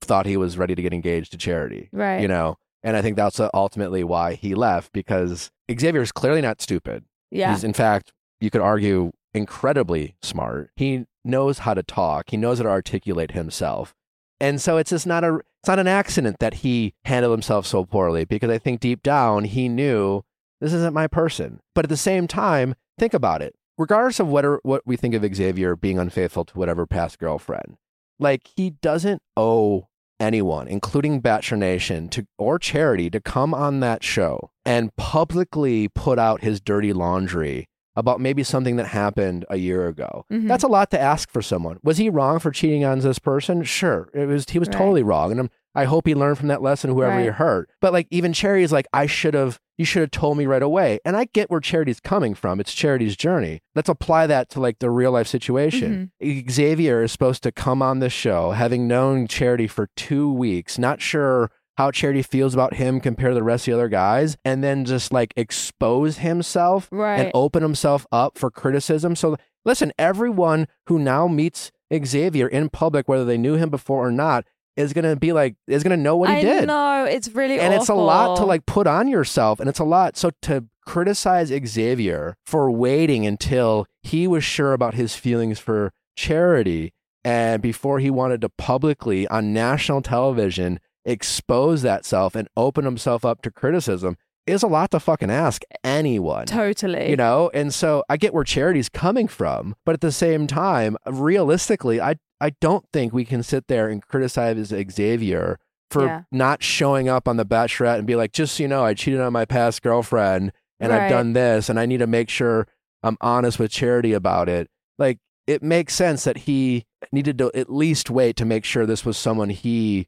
thought 0.02 0.26
he 0.26 0.36
was 0.36 0.58
ready 0.58 0.74
to 0.74 0.82
get 0.82 0.92
engaged 0.92 1.32
to 1.32 1.38
Charity. 1.38 1.88
Right. 1.92 2.20
You 2.20 2.28
know, 2.28 2.56
and 2.82 2.96
I 2.96 3.02
think 3.02 3.16
that's 3.16 3.40
uh, 3.40 3.48
ultimately 3.54 4.04
why 4.04 4.34
he 4.34 4.54
left 4.54 4.92
because 4.92 5.50
Xavier 5.70 6.02
is 6.02 6.12
clearly 6.12 6.40
not 6.40 6.60
stupid. 6.60 7.04
yeah. 7.30 7.52
He's 7.52 7.64
in 7.64 7.72
fact, 7.72 8.12
you 8.40 8.50
could 8.50 8.60
argue, 8.60 9.12
incredibly 9.34 10.16
smart. 10.22 10.70
He 10.76 11.04
knows 11.24 11.60
how 11.60 11.74
to 11.74 11.82
talk. 11.82 12.30
He 12.30 12.36
knows 12.36 12.58
how 12.58 12.64
to 12.64 12.70
articulate 12.70 13.32
himself. 13.32 13.94
And 14.40 14.60
so 14.60 14.78
it's 14.78 14.90
just 14.90 15.06
not 15.06 15.22
a 15.22 15.40
it's 15.62 15.68
not 15.68 15.78
an 15.78 15.88
accident 15.88 16.38
that 16.40 16.54
he 16.54 16.94
handled 17.04 17.32
himself 17.32 17.66
so 17.66 17.84
poorly 17.84 18.24
because 18.24 18.50
I 18.50 18.58
think 18.58 18.80
deep 18.80 19.02
down 19.02 19.44
he 19.44 19.68
knew 19.68 20.22
this 20.60 20.72
isn't 20.72 20.94
my 20.94 21.06
person. 21.06 21.60
But 21.74 21.84
at 21.84 21.88
the 21.90 21.96
same 21.96 22.26
time, 22.26 22.74
think 22.98 23.12
about 23.12 23.42
it. 23.42 23.54
Regardless 23.76 24.20
of 24.20 24.28
what 24.28 24.64
what 24.64 24.82
we 24.86 24.96
think 24.96 25.14
of 25.14 25.34
Xavier 25.34 25.76
being 25.76 25.98
unfaithful 25.98 26.44
to 26.46 26.58
whatever 26.58 26.86
past 26.86 27.18
girlfriend, 27.18 27.76
like 28.18 28.42
he 28.56 28.70
doesn't 28.70 29.22
owe 29.36 29.88
anyone, 30.18 30.68
including 30.68 31.20
Bachelor 31.20 31.58
Nation 31.58 32.08
to 32.10 32.26
or 32.38 32.58
charity, 32.58 33.10
to 33.10 33.20
come 33.20 33.54
on 33.54 33.80
that 33.80 34.04
show 34.04 34.50
and 34.64 34.94
publicly 34.96 35.88
put 35.88 36.18
out 36.18 36.42
his 36.42 36.60
dirty 36.60 36.92
laundry 36.92 37.66
about 38.01 38.20
maybe 38.20 38.43
something 38.43 38.77
that 38.77 38.86
happened 38.86 39.44
a 39.48 39.56
year 39.56 39.86
ago. 39.86 40.24
Mhm. 40.32 40.48
That's 40.48 40.64
a 40.64 40.68
lot 40.68 40.90
to 40.90 41.01
ask 41.01 41.31
for 41.31 41.43
someone. 41.43 41.78
Was 41.85 41.98
he 41.98 42.10
wrong 42.10 42.39
for 42.40 42.51
cheating 42.51 42.85
on 42.85 42.98
this 42.98 43.18
person? 43.20 43.62
Sure. 43.62 44.09
It 44.12 44.27
was 44.27 44.47
he 44.51 44.59
was 44.59 44.68
Right. 44.68 44.77
totally 44.78 45.02
wrong. 45.05 45.31
And 45.31 45.40
I'm, 45.40 45.51
I 45.72 45.85
hope 45.85 46.06
he 46.09 46.16
learned 46.16 46.39
from 46.39 46.48
that 46.48 46.62
lesson, 46.62 46.90
whoever 46.90 47.20
he 47.20 47.28
Right. 47.28 47.36
hurt. 47.36 47.70
But 47.81 47.93
like 47.93 48.09
even 48.10 48.32
Charity 48.32 48.64
is 48.64 48.72
like, 48.72 48.86
I 48.93 49.06
should 49.06 49.35
have 49.35 49.60
you 49.78 49.86
should 49.86 50.01
have 50.02 50.10
told 50.10 50.36
me 50.36 50.44
right 50.44 50.62
away. 50.62 50.98
And 51.06 51.16
I 51.16 51.24
get 51.32 51.51
where 51.51 51.59
Charity's 51.60 52.01
coming 52.01 52.35
from. 52.35 52.60
It's 52.60 52.74
Charity's 52.74 53.16
journey. 53.16 53.60
Let's 53.74 53.89
apply 53.89 54.27
that 54.27 54.51
to 54.51 54.60
like 54.60 54.78
the 54.78 54.90
real 54.90 55.12
life 55.12 55.27
situation. 55.27 56.10
Mm-hmm. 56.22 56.51
Xavier 56.51 57.02
is 57.02 57.12
supposed 57.12 57.43
to 57.44 57.52
come 57.52 57.81
on 57.81 57.98
this 58.01 58.12
show 58.12 58.51
having 58.51 58.86
known 58.86 59.27
Charity 59.27 59.66
for 59.66 59.89
two 59.97 60.31
weeks, 60.31 60.78
not 60.78 61.01
sure 61.01 61.51
how 61.81 61.90
Charity 61.90 62.20
feels 62.20 62.52
about 62.52 62.74
him 62.74 63.01
compared 63.01 63.31
to 63.31 63.35
the 63.35 63.43
rest 63.43 63.66
of 63.66 63.73
the 63.73 63.78
other 63.78 63.89
guys, 63.89 64.36
and 64.44 64.62
then 64.62 64.85
just 64.85 65.15
like 65.15 65.32
expose 65.35 66.19
himself 66.19 66.86
right. 66.93 67.19
and 67.19 67.31
open 67.32 67.62
himself 67.62 68.07
up 68.12 68.36
for 68.36 68.51
criticism. 68.51 69.16
So 69.16 69.39
listen, 69.65 69.90
everyone 69.98 70.69
who 70.89 70.98
now 70.98 71.27
meets 71.27 71.73
Xavier 72.05 72.47
in 72.47 72.69
public, 72.69 73.09
whether 73.09 73.24
they 73.24 73.39
knew 73.39 73.55
him 73.55 73.70
before 73.70 74.07
or 74.07 74.12
not, 74.12 74.44
is 74.77 74.93
gonna 74.93 75.16
be 75.16 75.32
like 75.32 75.57
is 75.66 75.82
gonna 75.82 75.97
know 75.97 76.19
what 76.19 76.28
he 76.28 76.36
I 76.36 76.43
did. 76.43 76.66
No, 76.66 77.07
it's 77.07 77.28
really 77.28 77.59
And 77.59 77.73
it's 77.73 77.89
a 77.89 77.94
lot 77.94 78.36
to 78.36 78.44
like 78.44 78.66
put 78.66 78.86
on 78.86 79.09
yourself, 79.09 79.59
and 79.59 79.66
it's 79.66 79.78
a 79.78 79.85
lot. 79.85 80.19
So 80.19 80.32
to 80.43 80.66
criticize 80.85 81.48
Xavier 81.48 82.36
for 82.44 82.70
waiting 82.70 83.24
until 83.24 83.86
he 84.02 84.27
was 84.27 84.44
sure 84.44 84.74
about 84.74 84.93
his 84.93 85.16
feelings 85.16 85.59
for 85.59 85.94
charity 86.15 86.93
and 87.24 87.62
before 87.62 88.01
he 88.01 88.11
wanted 88.11 88.43
to 88.43 88.51
publicly 88.51 89.27
on 89.28 89.55
national 89.55 90.02
television 90.02 90.78
expose 91.10 91.82
that 91.82 92.04
self 92.04 92.34
and 92.34 92.48
open 92.56 92.84
himself 92.84 93.24
up 93.24 93.42
to 93.42 93.50
criticism 93.50 94.16
is 94.46 94.62
a 94.62 94.66
lot 94.66 94.90
to 94.90 94.98
fucking 94.98 95.30
ask 95.30 95.62
anyone 95.84 96.46
totally. 96.46 97.10
you 97.10 97.16
know 97.16 97.50
and 97.54 97.72
so 97.74 98.02
i 98.08 98.16
get 98.16 98.32
where 98.34 98.42
charity's 98.44 98.88
coming 98.88 99.28
from 99.28 99.76
but 99.84 99.92
at 99.92 100.00
the 100.00 100.10
same 100.10 100.46
time 100.46 100.96
realistically 101.30 102.00
i 102.00 102.14
i 102.40 102.50
don't 102.60 102.84
think 102.92 103.12
we 103.12 103.24
can 103.24 103.42
sit 103.42 103.66
there 103.68 103.88
and 103.88 104.02
criticize 104.02 104.72
xavier 104.90 105.58
for 105.90 106.06
Yeah. 106.06 106.22
not 106.32 106.62
showing 106.62 107.08
up 107.08 107.28
on 107.28 107.36
the 107.36 107.44
bachelorette 107.46 107.98
and 107.98 108.06
be 108.06 108.16
like 108.16 108.32
just 108.32 108.56
so 108.56 108.62
you 108.62 108.68
know 108.68 108.84
i 108.84 108.94
cheated 108.94 109.20
on 109.20 109.32
my 109.32 109.44
past 109.44 109.82
girlfriend 109.82 110.52
and 110.80 110.92
i've 110.92 111.10
done 111.10 111.32
this 111.34 111.68
and 111.68 111.78
i 111.78 111.86
need 111.86 111.98
to 111.98 112.06
make 112.06 112.28
sure 112.28 112.66
i'm 113.02 113.18
honest 113.20 113.58
with 113.58 113.70
charity 113.70 114.12
about 114.12 114.48
it 114.48 114.68
like 114.98 115.18
it 115.46 115.62
makes 115.62 115.94
sense 115.94 116.24
that 116.24 116.38
he 116.38 116.84
needed 117.12 117.38
to 117.38 117.50
at 117.54 117.70
least 117.72 118.08
wait 118.10 118.36
to 118.36 118.44
make 118.44 118.64
sure 118.64 118.86
this 118.86 119.04
was 119.04 119.16
someone 119.16 119.50
he 119.50 120.06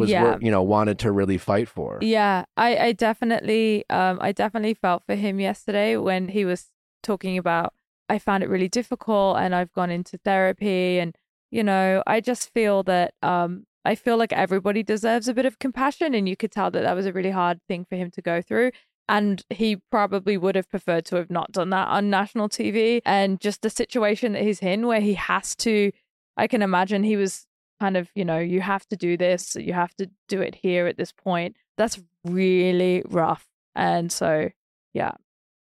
was 0.00 0.10
Yeah. 0.10 0.38
you 0.40 0.50
know 0.50 0.62
wanted 0.62 0.98
to 1.00 1.12
really 1.12 1.38
fight 1.38 1.68
for 1.68 1.98
Yeah, 2.00 2.44
I, 2.56 2.76
I 2.86 2.92
definitely, 2.92 3.84
um, 3.90 4.18
I 4.20 4.32
definitely 4.32 4.74
felt 4.74 5.04
for 5.06 5.14
him 5.14 5.38
yesterday 5.38 5.96
when 5.96 6.28
he 6.28 6.44
was 6.44 6.70
talking 7.02 7.38
about. 7.38 7.72
I 8.08 8.18
found 8.18 8.42
it 8.42 8.48
really 8.48 8.68
difficult, 8.68 9.36
and 9.38 9.54
I've 9.54 9.72
gone 9.72 9.90
into 9.90 10.18
therapy, 10.18 10.98
and 10.98 11.16
you 11.50 11.62
know, 11.62 12.02
I 12.06 12.20
just 12.20 12.52
feel 12.52 12.82
that, 12.84 13.14
um, 13.22 13.64
I 13.84 13.94
feel 13.94 14.16
like 14.16 14.32
everybody 14.32 14.82
deserves 14.82 15.28
a 15.28 15.34
bit 15.34 15.46
of 15.46 15.58
compassion, 15.58 16.14
and 16.14 16.28
you 16.28 16.36
could 16.36 16.52
tell 16.52 16.70
that 16.72 16.82
that 16.82 16.96
was 16.96 17.06
a 17.06 17.12
really 17.12 17.30
hard 17.30 17.60
thing 17.68 17.84
for 17.88 17.96
him 17.96 18.10
to 18.12 18.22
go 18.22 18.42
through. 18.42 18.72
And 19.08 19.42
he 19.50 19.76
probably 19.90 20.36
would 20.36 20.54
have 20.54 20.68
preferred 20.70 21.04
to 21.06 21.16
have 21.16 21.30
not 21.30 21.50
done 21.50 21.70
that 21.70 21.88
on 21.88 22.10
national 22.10 22.48
TV. 22.48 23.00
And 23.04 23.40
just 23.40 23.62
the 23.62 23.70
situation 23.70 24.34
that 24.34 24.42
he's 24.42 24.60
in, 24.62 24.86
where 24.86 25.00
he 25.00 25.14
has 25.14 25.56
to, 25.56 25.90
I 26.36 26.46
can 26.46 26.62
imagine 26.62 27.02
he 27.02 27.16
was 27.16 27.46
kind 27.80 27.96
of, 27.96 28.08
you 28.14 28.24
know, 28.24 28.38
you 28.38 28.60
have 28.60 28.86
to 28.88 28.96
do 28.96 29.16
this, 29.16 29.56
you 29.56 29.72
have 29.72 29.94
to 29.96 30.08
do 30.28 30.40
it 30.40 30.54
here 30.54 30.86
at 30.86 30.96
this 30.96 31.12
point. 31.12 31.56
That's 31.76 32.00
really 32.24 33.02
rough. 33.08 33.46
And 33.74 34.12
so, 34.12 34.50
yeah. 34.92 35.12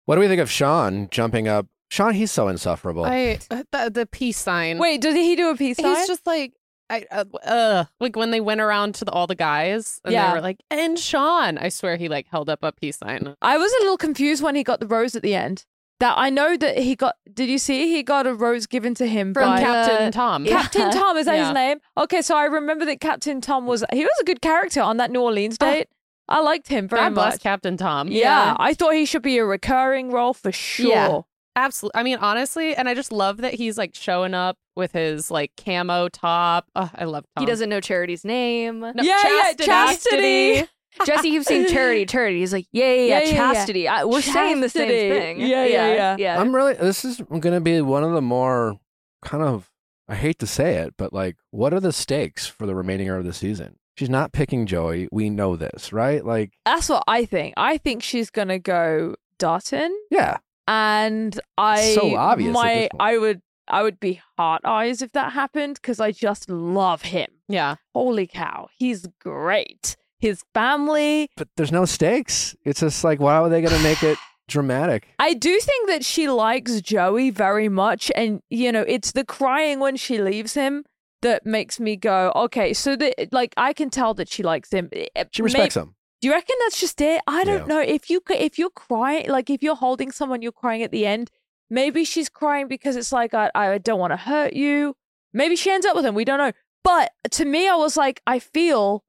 what 0.05 0.15
do 0.15 0.21
we 0.21 0.27
think 0.27 0.41
of 0.41 0.51
sean 0.51 1.07
jumping 1.09 1.47
up 1.47 1.67
sean 1.89 2.13
he's 2.13 2.31
so 2.31 2.47
insufferable 2.49 3.05
I 3.05 3.39
the, 3.49 3.89
the 3.93 4.05
peace 4.05 4.37
sign. 4.37 4.77
Wait, 4.77 5.01
did 5.01 5.15
he 5.15 5.35
do 5.35 5.49
a 5.49 5.55
peace 5.55 5.77
sign? 5.77 5.95
he's 5.95 6.07
just 6.07 6.27
like. 6.27 6.53
I, 6.89 7.05
uh, 7.09 7.23
uh, 7.45 7.85
like 8.01 8.15
when 8.17 8.29
they 8.31 8.41
went 8.41 8.59
around 8.61 8.93
to 8.95 9.05
the, 9.05 9.11
all 9.11 9.25
the 9.25 9.35
guys 9.35 10.01
and 10.03 10.13
Yeah. 10.13 10.29
they 10.29 10.35
were 10.35 10.41
like, 10.41 10.59
and 10.69 10.99
Sean, 10.99 11.57
I 11.57 11.69
swear 11.69 11.95
he 11.95 12.09
like 12.09 12.27
held 12.27 12.49
up 12.49 12.59
a 12.61 12.71
peace 12.73 12.97
sign. 12.97 13.35
I 13.41 13.57
was 13.57 13.71
a 13.71 13.81
little 13.81 13.97
confused 13.97 14.43
when 14.43 14.53
he 14.53 14.63
got 14.63 14.79
the 14.81 14.85
rose 14.85 15.15
at 15.15 15.23
the 15.23 15.33
end. 15.33 15.65
That 16.03 16.15
I 16.17 16.29
know 16.29 16.57
that 16.57 16.77
he 16.79 16.95
got. 16.95 17.15
Did 17.33 17.47
you 17.49 17.57
see 17.57 17.87
he 17.93 18.03
got 18.03 18.27
a 18.27 18.33
rose 18.33 18.67
given 18.67 18.93
to 18.95 19.07
him 19.07 19.33
From 19.33 19.47
by 19.49 19.61
Captain 19.61 20.07
Uh, 20.07 20.11
Tom. 20.11 20.45
yeah. 20.45 20.61
Captain 20.61 20.91
Tom? 20.99 21.15
Is 21.17 21.25
that 21.27 21.35
Yeah. 21.35 21.45
his 21.47 21.53
name? 21.53 21.77
Okay, 21.97 22.21
so 22.21 22.35
I 22.35 22.43
remember 22.45 22.83
that 22.85 22.99
Captain 22.99 23.39
Tom 23.39 23.65
was 23.65 23.85
he 23.93 24.03
was 24.03 24.17
a 24.19 24.25
good 24.25 24.41
character 24.41 24.81
on 24.81 24.97
that 24.97 25.11
New 25.11 25.21
Orleans 25.21 25.57
date. 25.57 25.87
I 26.27 26.41
liked 26.41 26.67
him 26.67 26.87
very 26.87 27.03
God 27.03 27.13
bless 27.15 27.33
much. 27.35 27.41
Captain 27.41 27.77
Tom. 27.77 28.07
yeah, 28.09 28.55
I 28.59 28.73
thought 28.73 28.93
he 28.93 29.05
should 29.05 29.21
be 29.23 29.37
a 29.37 29.45
recurring 29.45 30.11
role 30.11 30.33
for 30.33 30.51
sure. 30.51 30.87
Yeah. 30.89 31.19
Absolutely. 31.55 31.99
I 31.99 32.03
mean, 32.03 32.17
honestly, 32.17 32.75
and 32.75 32.89
I 32.89 32.95
just 32.95 33.11
love 33.11 33.37
that 33.37 33.53
he's 33.53 33.77
like 33.77 33.93
showing 33.93 34.33
up 34.33 34.57
with 34.75 34.91
his 34.93 35.29
like 35.29 35.51
camo 35.55 36.09
top. 36.09 36.65
Oh, 36.75 36.89
I 36.95 37.03
love 37.05 37.25
Tom. 37.35 37.43
He 37.43 37.45
doesn't 37.45 37.69
know 37.69 37.79
Charity's 37.79 38.25
name. 38.25 38.79
No, 38.79 38.91
Yeah, 38.95 39.21
yeah, 39.23 39.53
chastity. 39.53 40.67
Jesse 41.05 41.29
keeps 41.29 41.47
saying 41.47 41.67
Charity, 41.73 42.05
Charity. 42.07 42.39
He's 42.39 42.53
like, 42.53 42.67
yeah, 42.71 42.85
yeah, 42.85 42.91
yeah, 42.91 43.05
Yeah, 43.05 43.19
yeah, 43.19 43.25
yeah. 43.31 43.53
chastity. 43.53 43.87
I, 43.87 44.03
we're 44.05 44.21
saying 44.21 44.61
the 44.61 44.69
same 44.69 44.87
thing. 44.89 45.39
Yeah, 45.41 45.65
yeah, 45.65 46.15
yeah. 46.17 46.39
I'm 46.39 46.55
really. 46.55 46.73
This 46.73 47.03
is 47.05 47.21
going 47.21 47.53
to 47.53 47.61
be 47.61 47.81
one 47.81 48.03
of 48.03 48.13
the 48.13 48.21
more 48.21 48.75
kind 49.23 49.43
of. 49.43 49.69
I 50.07 50.15
hate 50.15 50.37
to 50.39 50.47
say 50.47 50.75
it, 50.75 50.95
but 50.97 51.13
like, 51.13 51.37
what 51.51 51.73
are 51.73 51.79
the 51.79 51.93
stakes 51.93 52.45
for 52.45 52.65
the 52.65 52.75
remaining 52.75 53.07
of 53.09 53.23
the 53.23 53.31
season? 53.33 53.77
She's 53.97 54.09
not 54.09 54.33
picking 54.33 54.65
Joey. 54.65 55.07
We 55.11 55.29
know 55.29 55.55
this, 55.55 55.93
right? 55.93 56.23
Like, 56.25 56.51
That's 56.65 56.89
what 56.89 57.03
I 57.07 57.25
think. 57.25 57.53
I 57.57 57.77
think 57.77 58.03
she's 58.03 58.29
gonna 58.29 58.59
go 58.59 59.15
Dotun, 59.39 59.91
yeah, 60.11 60.37
and 60.67 61.39
I 61.57 61.93
So 61.95 62.15
obvious 62.15 62.53
My. 62.53 62.89
I 62.99 63.17
would 63.17 63.41
I 63.67 63.81
would 63.83 63.99
be 63.99 64.21
heart 64.37 64.61
eyes 64.65 65.01
if 65.01 65.13
that 65.13 65.31
happened 65.31 65.75
because 65.75 65.99
I 66.01 66.11
just 66.11 66.49
love 66.49 67.03
him. 67.03 67.29
Yeah. 67.47 67.75
Holy 67.93 68.27
cow, 68.27 68.67
he's 68.75 69.07
great. 69.21 69.95
His 70.23 70.43
family. 70.53 71.29
but 71.37 71.47
there's 71.57 71.71
no 71.71 71.85
stakes. 71.85 72.55
It's 72.63 72.79
just 72.79 73.03
like, 73.03 73.19
why 73.19 73.35
are 73.35 73.49
they 73.49 73.61
going 73.61 73.75
to 73.75 73.83
make 73.83 74.01
it 74.03 74.17
dramatic? 74.47 75.07
I 75.19 75.33
do 75.33 75.59
think 75.59 75.87
that 75.89 76.03
she 76.05 76.29
likes 76.29 76.81
Joey 76.81 77.29
very 77.29 77.69
much, 77.69 78.11
and 78.15 78.41
you 78.49 78.71
know, 78.71 78.85
it's 78.87 79.11
the 79.11 79.25
crying 79.25 79.79
when 79.79 79.95
she 79.97 80.21
leaves 80.21 80.53
him 80.53 80.83
that 81.21 81.45
makes 81.45 81.79
me 81.79 81.95
go, 81.95 82.31
okay. 82.35 82.73
So 82.73 82.95
that 82.95 83.31
like 83.31 83.53
I 83.57 83.73
can 83.73 83.89
tell 83.89 84.13
that 84.15 84.29
she 84.29 84.43
likes 84.43 84.71
him. 84.71 84.89
Eh, 84.93 85.23
She 85.31 85.41
respects 85.41 85.75
him. 85.77 85.95
Do 86.21 86.27
you 86.29 86.33
reckon 86.33 86.55
that's 86.61 86.79
just 86.79 87.01
it? 87.01 87.21
I 87.27 87.43
don't 87.43 87.67
Yeah. 87.67 87.75
know. 87.75 87.81
If 87.81 88.09
you 88.09 88.21
if 88.29 88.57
you're 88.57 88.69
crying, 88.87 89.29
like 89.29 89.49
if 89.49 89.61
you're 89.61 89.75
holding 89.75 90.11
someone, 90.11 90.41
you're 90.41 90.51
crying 90.63 90.81
at 90.83 90.91
the 90.91 91.05
end. 91.05 91.29
Maybe 91.69 92.05
she's 92.05 92.29
crying 92.29 92.67
because 92.67 92.95
it's 92.95 93.11
like 93.11 93.33
I, 93.33 93.49
I 93.55 93.77
don't 93.77 93.99
want 93.99 94.11
to 94.11 94.17
hurt 94.17 94.53
you. 94.53 94.95
Maybe 95.33 95.55
she 95.55 95.69
ends 95.71 95.85
up 95.85 95.95
with 95.95 96.05
him. 96.05 96.15
We 96.15 96.23
don't 96.25 96.37
know. 96.37 96.51
But 96.83 97.11
to 97.31 97.45
me, 97.45 97.67
I 97.67 97.75
was 97.75 97.97
like, 97.97 98.21
I 98.27 98.39
feel 98.39 99.03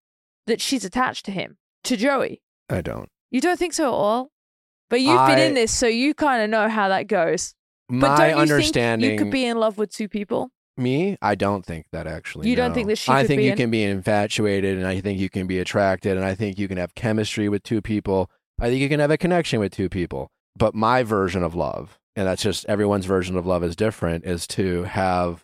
that 0.47 0.61
she's 0.61 0.85
attached 0.85 1.25
to 1.27 1.31
him, 1.33 1.57
to 1.85 1.97
Joey. 1.97 2.43
I 2.69 2.81
don't. 2.81 3.09
You 3.31 3.41
don't 3.41 3.59
think 3.59 3.73
so 3.75 3.85
at 3.85 3.91
all? 3.95 4.31
But 4.91 5.01
you've 5.01 5.27
been 5.27 5.39
in 5.39 5.55
this, 5.55 5.73
so 5.73 5.87
you 5.87 6.15
kind 6.15 6.43
of 6.43 6.51
know 6.51 6.69
how 6.69 6.89
that 6.89 7.09
goes. 7.09 7.55
But 7.89 7.97
My 7.97 8.16
don't 8.16 8.29
you 8.31 8.37
understanding. 8.55 9.11
think 9.11 9.19
you 9.21 9.25
could 9.27 9.33
be 9.33 9.45
in 9.45 9.59
love 9.59 9.77
with 9.79 9.93
two 9.93 10.09
people? 10.09 10.51
Me, 10.77 11.16
I 11.23 11.35
don't 11.35 11.65
think 11.65 11.87
that 11.93 12.07
actually. 12.07 12.49
You 12.49 12.57
don't 12.57 12.75
think 12.75 12.89
that 12.89 12.97
she 12.99 13.11
I 13.12 13.27
think 13.27 13.43
you 13.43 13.53
in- 13.53 13.57
can 13.57 13.71
be 13.71 13.83
infatuated, 13.83 14.77
and 14.79 14.87
I 14.87 15.01
think 15.01 15.19
you 15.19 15.31
can 15.31 15.47
be 15.47 15.59
attracted, 15.59 16.16
and 16.16 16.25
I 16.25 16.35
think 16.35 16.59
you 16.59 16.69
can 16.69 16.79
have 16.79 16.95
chemistry 16.95 17.49
with 17.49 17.62
two 17.62 17.81
people. 17.83 18.31
I 18.61 18.69
think 18.69 18.81
you 18.81 18.89
can 18.89 19.01
have 19.01 19.11
a 19.11 19.19
connection 19.19 19.61
with 19.61 19.73
two 19.73 19.89
people. 19.89 20.31
But 20.57 20.75
my 20.75 21.03
version 21.03 21.43
of 21.43 21.55
love, 21.55 21.99
and 22.16 22.27
that's 22.27 22.43
just 22.43 22.65
everyone's 22.66 23.07
version 23.07 23.37
of 23.37 23.47
love 23.47 23.65
is 23.65 23.75
different, 23.77 24.25
is 24.25 24.47
to 24.49 24.85
have 24.85 25.44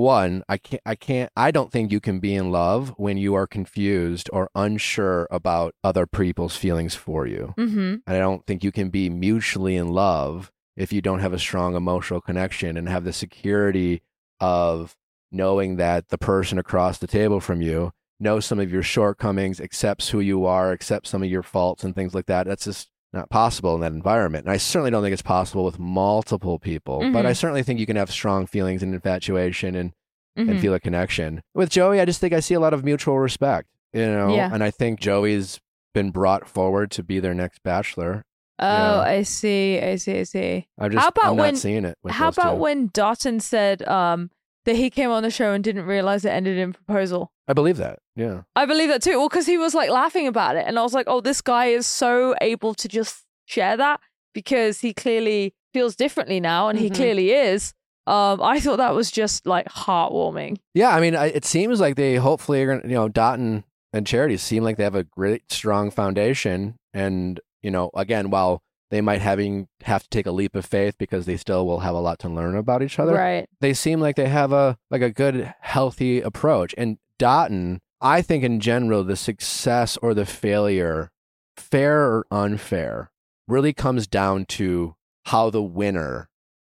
one. 0.00 0.42
I 0.48 0.58
can't. 0.58 0.82
I 0.84 0.94
can't. 0.94 1.30
I 1.36 1.50
don't 1.50 1.72
think 1.72 1.92
you 1.92 2.00
can 2.00 2.18
be 2.20 2.34
in 2.34 2.50
love 2.50 2.94
when 2.96 3.16
you 3.16 3.34
are 3.34 3.46
confused 3.46 4.28
or 4.32 4.50
unsure 4.54 5.26
about 5.30 5.74
other 5.82 6.06
people's 6.06 6.56
feelings 6.56 6.94
for 6.94 7.26
you. 7.26 7.54
Mm-hmm. 7.56 7.96
And 8.06 8.16
I 8.16 8.18
don't 8.18 8.46
think 8.46 8.64
you 8.64 8.72
can 8.72 8.90
be 8.90 9.08
mutually 9.08 9.76
in 9.76 9.88
love 9.88 10.50
if 10.76 10.92
you 10.92 11.00
don't 11.00 11.20
have 11.20 11.32
a 11.32 11.38
strong 11.38 11.76
emotional 11.76 12.20
connection 12.20 12.76
and 12.76 12.88
have 12.88 13.04
the 13.04 13.12
security 13.12 14.02
of 14.40 14.96
knowing 15.30 15.76
that 15.76 16.08
the 16.08 16.18
person 16.18 16.58
across 16.58 16.98
the 16.98 17.06
table 17.06 17.40
from 17.40 17.62
you 17.62 17.92
knows 18.20 18.46
some 18.46 18.60
of 18.60 18.72
your 18.72 18.82
shortcomings, 18.82 19.60
accepts 19.60 20.10
who 20.10 20.20
you 20.20 20.44
are, 20.46 20.72
accepts 20.72 21.10
some 21.10 21.22
of 21.22 21.28
your 21.28 21.42
faults 21.42 21.84
and 21.84 21.94
things 21.94 22.14
like 22.14 22.26
that. 22.26 22.46
That's 22.46 22.64
just 22.64 22.88
not 23.14 23.30
possible 23.30 23.74
in 23.74 23.80
that 23.80 23.92
environment. 23.92 24.44
And 24.44 24.52
I 24.52 24.56
certainly 24.58 24.90
don't 24.90 25.02
think 25.02 25.12
it's 25.12 25.22
possible 25.22 25.64
with 25.64 25.78
multiple 25.78 26.58
people, 26.58 26.98
but 26.98 27.24
Mhm. 27.24 27.26
I 27.26 27.32
certainly 27.32 27.62
think 27.62 27.80
you 27.80 27.86
can 27.86 27.96
have 27.96 28.10
strong 28.10 28.46
feelings 28.46 28.82
and 28.82 28.92
infatuation 28.94 29.74
and, 29.74 29.92
Mm-hmm. 30.38 30.50
and 30.50 30.60
feel 30.60 30.74
a 30.74 30.80
connection. 30.80 31.40
With 31.54 31.70
Joey, 31.70 32.00
I 32.00 32.04
just 32.04 32.20
think 32.20 32.32
I 32.34 32.40
see 32.40 32.54
a 32.54 32.60
lot 32.60 32.74
of 32.74 32.84
mutual 32.84 33.18
respect, 33.20 33.68
you 33.92 34.04
know, 34.04 34.34
Yeah. 34.34 34.50
and 34.52 34.64
I 34.64 34.70
think 34.72 34.98
Joey's 34.98 35.60
been 35.94 36.10
brought 36.10 36.48
forward 36.48 36.90
to 36.90 37.04
be 37.04 37.20
their 37.20 37.34
next 37.34 37.62
bachelor. 37.62 38.24
Oh, 38.58 38.66
Yeah. 38.66 38.98
I 39.00 39.22
see. 39.22 39.80
I 39.80 39.94
see. 39.96 40.18
I 40.18 40.22
see. 40.24 40.66
I'm 40.78 40.90
just 40.90 41.00
How 41.02 41.08
about 41.08 41.24
I'm 41.26 41.36
when- 41.36 41.54
not 41.54 41.58
seeing 41.60 41.84
it. 41.84 41.96
With 42.02 42.14
How 42.14 42.28
about 42.28 42.54
two. 42.54 42.60
when 42.60 42.88
Dotun 42.88 43.40
said 43.40 43.82
um, 43.86 44.30
that 44.64 44.76
he 44.76 44.90
came 44.90 45.10
on 45.10 45.22
the 45.22 45.30
show 45.30 45.52
and 45.52 45.62
didn't 45.62 45.84
realize 45.86 46.24
it 46.24 46.30
ended 46.30 46.58
in 46.58 46.72
proposal? 46.72 47.32
I 47.48 47.52
believe 47.52 47.76
that. 47.76 47.98
Yeah. 48.16 48.42
I 48.56 48.64
believe 48.66 48.88
that 48.88 49.02
too. 49.02 49.18
Well, 49.18 49.28
because 49.28 49.46
he 49.46 49.58
was 49.58 49.74
like 49.74 49.90
laughing 49.90 50.26
about 50.26 50.56
it, 50.56 50.64
and 50.66 50.78
I 50.78 50.82
was 50.82 50.94
like, 50.94 51.06
"Oh, 51.08 51.20
this 51.20 51.40
guy 51.40 51.66
is 51.66 51.86
so 51.86 52.34
able 52.40 52.74
to 52.74 52.88
just 52.88 53.24
share 53.46 53.76
that 53.76 54.00
because 54.32 54.80
he 54.80 54.92
clearly 54.94 55.54
feels 55.72 55.94
differently 55.96 56.40
now, 56.40 56.68
and 56.68 56.78
he 56.78 56.88
Mhm. 56.90 56.94
clearly 56.94 57.32
is." 57.32 57.74
Um, 58.06 58.42
I 58.42 58.60
thought 58.60 58.76
that 58.78 58.94
was 58.94 59.10
just 59.10 59.46
like 59.46 59.66
heartwarming. 59.68 60.58
Yeah. 60.74 60.94
I 60.94 61.00
mean, 61.00 61.16
I, 61.16 61.26
it 61.26 61.44
seems 61.44 61.80
like 61.80 61.96
they 61.96 62.16
hopefully 62.16 62.62
are 62.62 62.66
going 62.66 62.82
to, 62.82 62.88
you 62.88 62.94
know, 62.94 63.08
Dotun 63.08 63.64
and 63.94 64.06
Charity 64.06 64.36
seem 64.36 64.62
like 64.62 64.76
they 64.76 64.84
have 64.84 64.94
a 64.94 65.04
great, 65.04 65.50
strong 65.50 65.90
foundation. 65.90 66.76
And, 66.92 67.40
you 67.62 67.70
know, 67.70 67.90
again, 67.96 68.28
while 68.30 68.62
they 68.94 69.00
might 69.00 69.20
having 69.20 69.66
have 69.82 70.04
to 70.04 70.08
take 70.08 70.24
a 70.26 70.30
leap 70.30 70.54
of 70.54 70.64
faith 70.64 70.94
because 70.98 71.26
they 71.26 71.36
still 71.36 71.66
will 71.66 71.80
have 71.80 71.94
a 71.96 72.00
lot 72.00 72.20
to 72.20 72.28
learn 72.28 72.56
about 72.56 72.80
each 72.80 72.98
other. 73.00 73.12
Right. 73.14 73.48
They 73.60 73.74
seem 73.74 73.98
like 74.00 74.14
they 74.14 74.28
have 74.28 74.52
a 74.52 74.78
like 74.90 75.02
a 75.02 75.10
good, 75.10 75.52
healthy 75.60 76.20
approach. 76.20 76.74
And 76.78 76.98
Dotun, 77.18 77.80
I 78.00 78.22
think 78.22 78.44
in 78.44 78.60
general, 78.60 79.02
the 79.02 79.16
success 79.16 79.96
or 79.96 80.14
the 80.14 80.24
failure, 80.26 81.10
fair 81.56 82.02
or 82.02 82.26
unfair, 82.30 83.10
really 83.48 83.72
comes 83.72 84.06
down 84.06 84.44
to 84.46 84.94
how 85.26 85.50
the 85.50 85.62
winner 85.62 86.28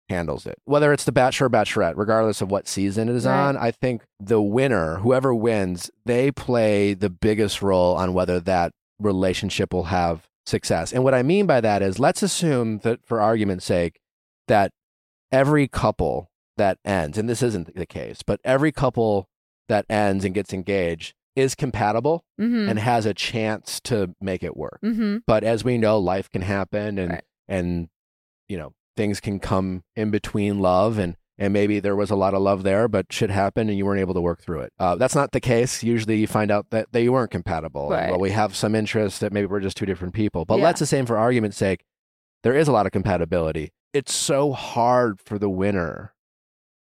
handles 0.08 0.46
it. 0.46 0.56
Whether 0.64 0.92
it's 0.92 1.04
the 1.04 1.12
Bachelor 1.12 1.48
or 1.48 1.50
Bachelorette, 1.50 1.94
regardless 1.96 2.40
of 2.40 2.50
what 2.50 2.68
season 2.68 3.08
it 3.08 3.16
is 3.16 3.26
Right. 3.26 3.48
on, 3.48 3.56
I 3.56 3.70
think 3.70 4.02
the 4.18 4.40
winner, 4.40 4.96
whoever 4.96 5.34
wins, 5.34 5.90
they 6.06 6.30
play 6.30 6.94
the 6.94 7.10
biggest 7.10 7.62
role 7.62 7.94
on 7.96 8.14
whether 8.14 8.40
that 8.40 8.72
relationship 8.98 9.72
will 9.72 9.84
have 9.84 10.28
success. 10.46 10.92
And 10.92 11.02
what 11.04 11.14
I 11.14 11.22
mean 11.22 11.46
by 11.46 11.60
that 11.60 11.82
is 11.82 11.98
let's 11.98 12.22
assume 12.22 12.78
that 12.78 13.04
for 13.04 13.20
argument's 13.20 13.64
sake 13.64 14.00
that 14.48 14.70
every 15.32 15.66
couple 15.68 16.30
that 16.56 16.78
ends, 16.84 17.18
and 17.18 17.28
this 17.28 17.42
isn't 17.42 17.74
the 17.74 17.86
case, 17.86 18.22
but 18.22 18.40
every 18.44 18.70
couple 18.72 19.28
that 19.68 19.86
ends 19.88 20.24
and 20.24 20.34
gets 20.34 20.52
engaged 20.52 21.14
is 21.34 21.54
compatible 21.54 22.24
Mm-hmm. 22.40 22.68
and 22.68 22.78
has 22.80 23.06
a 23.06 23.14
chance 23.14 23.80
to 23.80 24.14
make 24.20 24.42
it 24.42 24.56
work. 24.56 24.80
mm-hmm. 24.84 25.18
But 25.26 25.44
as 25.44 25.62
we 25.64 25.78
know, 25.78 25.98
life 25.98 26.28
can 26.30 26.42
happen 26.42 26.98
and 26.98 27.10
Right. 27.12 27.24
and 27.48 27.88
you 28.48 28.58
know, 28.58 28.72
things 28.96 29.20
can 29.20 29.38
come 29.40 29.82
in 29.96 30.10
between 30.10 30.58
love 30.60 30.98
and 30.98 31.16
and 31.38 31.52
maybe 31.52 31.80
there 31.80 31.96
was 31.96 32.10
a 32.10 32.16
lot 32.16 32.34
of 32.34 32.42
love 32.42 32.62
there, 32.62 32.86
but 32.88 33.12
shit 33.12 33.30
happened 33.30 33.68
and 33.70 33.76
you 33.78 33.84
weren't 33.84 34.00
able 34.00 34.14
to 34.14 34.20
work 34.20 34.40
through 34.40 34.60
it. 34.60 34.72
Uh, 34.78 34.94
that's 34.96 35.14
not 35.14 35.32
the 35.32 35.40
case. 35.40 35.82
Usually 35.82 36.16
you 36.18 36.26
find 36.26 36.50
out 36.50 36.70
that 36.70 36.88
they 36.92 37.08
weren't 37.08 37.30
compatible. 37.30 37.88
Right. 37.90 38.10
Well, 38.10 38.20
we 38.20 38.30
have 38.30 38.54
some 38.54 38.74
interest 38.74 39.20
that 39.20 39.32
maybe 39.32 39.46
we're 39.46 39.60
just 39.60 39.76
two 39.76 39.86
different 39.86 40.14
people. 40.14 40.44
But 40.44 40.58
Yeah. 40.58 40.64
let's 40.64 40.78
just 40.80 40.90
say, 40.90 41.04
for 41.04 41.18
argument's 41.18 41.56
sake, 41.56 41.84
there 42.42 42.54
is 42.54 42.68
a 42.68 42.72
lot 42.72 42.86
of 42.86 42.92
compatibility. 42.92 43.72
It's 43.92 44.14
so 44.14 44.52
hard 44.52 45.20
for 45.20 45.38
the 45.38 45.50
winner 45.50 46.12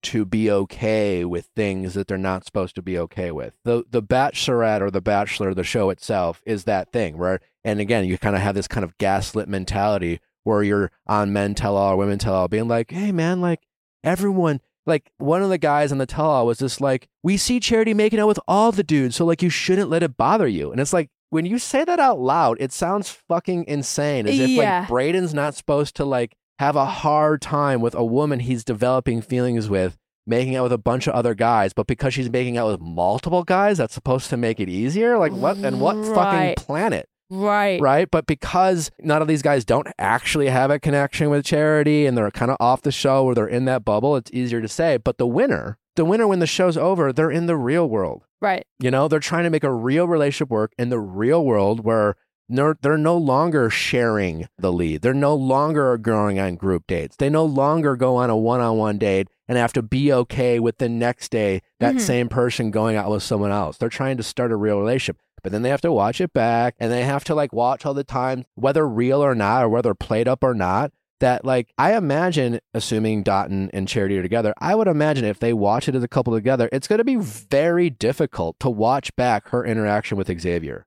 to 0.04 0.24
be 0.26 0.50
okay 0.50 1.24
with 1.24 1.48
things 1.56 1.94
that 1.94 2.06
they're 2.06 2.18
not 2.18 2.44
supposed 2.44 2.74
to 2.74 2.82
be 2.82 2.98
okay 2.98 3.30
with. 3.30 3.54
The 3.64 3.84
the 3.90 4.02
bachelorette 4.02 4.82
or 4.82 4.90
the 4.90 5.00
bachelor, 5.00 5.54
the 5.54 5.64
show 5.64 5.88
itself 5.90 6.42
is 6.44 6.64
that 6.64 6.92
thing 6.92 7.16
where 7.16 7.40
and 7.64 7.80
again, 7.80 8.04
you 8.04 8.18
kind 8.18 8.36
of 8.36 8.42
have 8.42 8.54
this 8.54 8.68
kind 8.68 8.84
of 8.84 8.98
gaslit 8.98 9.48
mentality 9.48 10.20
where 10.42 10.62
you're 10.62 10.90
on 11.06 11.32
men 11.32 11.54
tell 11.54 11.76
all 11.78 11.92
or 11.94 11.96
women 11.96 12.18
tell 12.18 12.34
all 12.34 12.48
being 12.48 12.68
like, 12.68 12.90
"Hey 12.90 13.12
man, 13.12 13.40
like 13.40 13.60
everyone 14.04 14.60
like 14.86 15.10
one 15.18 15.42
of 15.42 15.48
the 15.48 15.56
guys 15.58 15.90
on 15.92 15.98
the 15.98 16.06
tell 16.06 16.26
all 16.26 16.46
was 16.46 16.58
just 16.58 16.80
like, 16.80 17.08
"We 17.22 17.36
see 17.38 17.58
Charity 17.58 17.94
making 17.94 18.20
out 18.20 18.28
with 18.28 18.40
all 18.46 18.70
the 18.70 18.82
dudes, 18.84 19.16
so 19.16 19.24
like 19.24 19.42
you 19.42 19.48
shouldn't 19.50 19.88
let 19.90 20.02
it 20.02 20.16
bother 20.16 20.46
you." 20.46 20.70
And 20.70 20.80
it's 20.80 20.92
like 20.92 21.08
when 21.30 21.46
you 21.46 21.58
say 21.58 21.84
that 21.84 21.98
out 21.98 22.20
loud, 22.20 22.58
it 22.60 22.70
sounds 22.70 23.08
fucking 23.08 23.64
insane 23.66 24.26
as 24.26 24.38
if 24.38 24.50
Yeah. 24.50 24.80
like 24.80 24.88
Brayden's 24.88 25.32
not 25.34 25.54
supposed 25.54 25.96
to 25.96 26.04
like 26.04 26.34
have 26.58 26.76
a 26.76 26.84
hard 26.84 27.40
time 27.42 27.80
with 27.80 27.94
a 27.94 28.04
woman 28.04 28.40
he's 28.40 28.62
developing 28.62 29.20
feelings 29.22 29.68
with 29.68 29.96
making 30.26 30.54
out 30.56 30.62
with 30.62 30.72
a 30.72 30.78
bunch 30.78 31.06
of 31.06 31.14
other 31.14 31.34
guys, 31.34 31.72
but 31.72 31.86
because 31.86 32.14
she's 32.14 32.30
making 32.30 32.56
out 32.56 32.70
with 32.70 32.80
multiple 32.80 33.42
guys, 33.42 33.78
that's 33.78 33.92
supposed 33.94 34.30
to 34.30 34.36
make 34.36 34.60
it 34.60 34.68
easier? 34.68 35.18
Like 35.18 35.32
what 35.32 35.56
and 35.58 35.80
what 35.80 35.96
Right. 35.96 36.14
fucking 36.14 36.54
planet? 36.64 37.08
Right. 37.30 37.80
Right? 37.80 38.10
But 38.10 38.26
because 38.26 38.90
none 39.00 39.22
of 39.22 39.28
these 39.28 39.42
guys 39.42 39.64
don't 39.64 39.88
actually 39.98 40.48
have 40.48 40.70
a 40.70 40.78
connection 40.78 41.30
with 41.30 41.44
charity 41.44 42.06
and 42.06 42.16
they're 42.16 42.30
kind 42.30 42.50
of 42.50 42.56
off 42.60 42.82
the 42.82 42.92
show 42.92 43.24
or 43.24 43.34
they're 43.34 43.46
in 43.46 43.64
that 43.64 43.84
bubble, 43.84 44.16
it's 44.16 44.30
easier 44.32 44.60
to 44.60 44.68
say. 44.68 44.96
But 44.98 45.18
the 45.18 45.26
winner, 45.26 45.78
the 45.96 46.04
winner 46.04 46.26
when 46.26 46.38
the 46.40 46.46
show's 46.46 46.76
over, 46.76 47.12
they're 47.12 47.30
in 47.30 47.46
the 47.46 47.56
real 47.56 47.88
world. 47.88 48.24
Right. 48.40 48.66
You 48.78 48.90
know, 48.90 49.08
they're 49.08 49.20
trying 49.20 49.44
to 49.44 49.50
make 49.50 49.64
a 49.64 49.72
real 49.72 50.06
relationship 50.06 50.50
work 50.50 50.72
in 50.78 50.90
the 50.90 50.98
real 51.00 51.44
world 51.44 51.84
where 51.84 52.14
they're, 52.46 52.76
they're 52.82 52.98
no 52.98 53.16
longer 53.16 53.70
sharing 53.70 54.48
the 54.58 54.70
lead. 54.70 55.00
They're 55.00 55.14
no 55.14 55.34
longer 55.34 55.96
going 55.96 56.38
on 56.38 56.56
group 56.56 56.86
dates. 56.86 57.16
They 57.16 57.30
no 57.30 57.44
longer 57.46 57.96
go 57.96 58.16
on 58.16 58.28
a 58.28 58.36
one 58.36 58.60
on 58.60 58.76
one 58.76 58.98
date 58.98 59.28
and 59.48 59.56
have 59.56 59.72
to 59.72 59.82
be 59.82 60.12
okay 60.12 60.58
with 60.60 60.76
the 60.76 60.88
next 60.90 61.30
day 61.30 61.62
that 61.80 61.94
Mhm. 61.94 62.00
same 62.00 62.28
person 62.28 62.70
going 62.70 62.96
out 62.96 63.10
with 63.10 63.22
someone 63.22 63.50
else. 63.50 63.78
They're 63.78 63.88
trying 63.88 64.18
to 64.18 64.22
start 64.22 64.52
a 64.52 64.56
real 64.56 64.78
relationship. 64.78 65.16
But 65.44 65.52
then 65.52 65.62
they 65.62 65.68
have 65.68 65.82
to 65.82 65.92
watch 65.92 66.22
it 66.22 66.32
back 66.32 66.74
and 66.80 66.90
they 66.90 67.04
have 67.04 67.22
to 67.24 67.34
like 67.34 67.52
watch 67.52 67.84
all 67.84 67.92
the 67.92 68.02
time, 68.02 68.46
whether 68.54 68.88
real 68.88 69.22
or 69.22 69.34
not, 69.34 69.62
or 69.62 69.68
whether 69.68 69.94
played 69.94 70.26
up 70.26 70.42
or 70.42 70.54
not. 70.54 70.90
That 71.20 71.44
like 71.44 71.72
I 71.78 71.96
imagine, 71.96 72.60
assuming 72.72 73.22
Dotun 73.22 73.70
and 73.72 73.86
Charity 73.86 74.18
are 74.18 74.22
together, 74.22 74.54
I 74.58 74.74
would 74.74 74.88
imagine 74.88 75.24
if 75.24 75.38
they 75.38 75.52
watch 75.52 75.88
it 75.88 75.94
as 75.94 76.02
a 76.02 76.08
couple 76.08 76.32
together, 76.32 76.68
it's 76.72 76.88
going 76.88 76.98
to 76.98 77.04
be 77.04 77.16
very 77.16 77.88
difficult 77.88 78.58
to 78.60 78.70
watch 78.70 79.14
back 79.14 79.48
her 79.50 79.64
interaction 79.64 80.18
with 80.18 80.26
Xavier. 80.40 80.86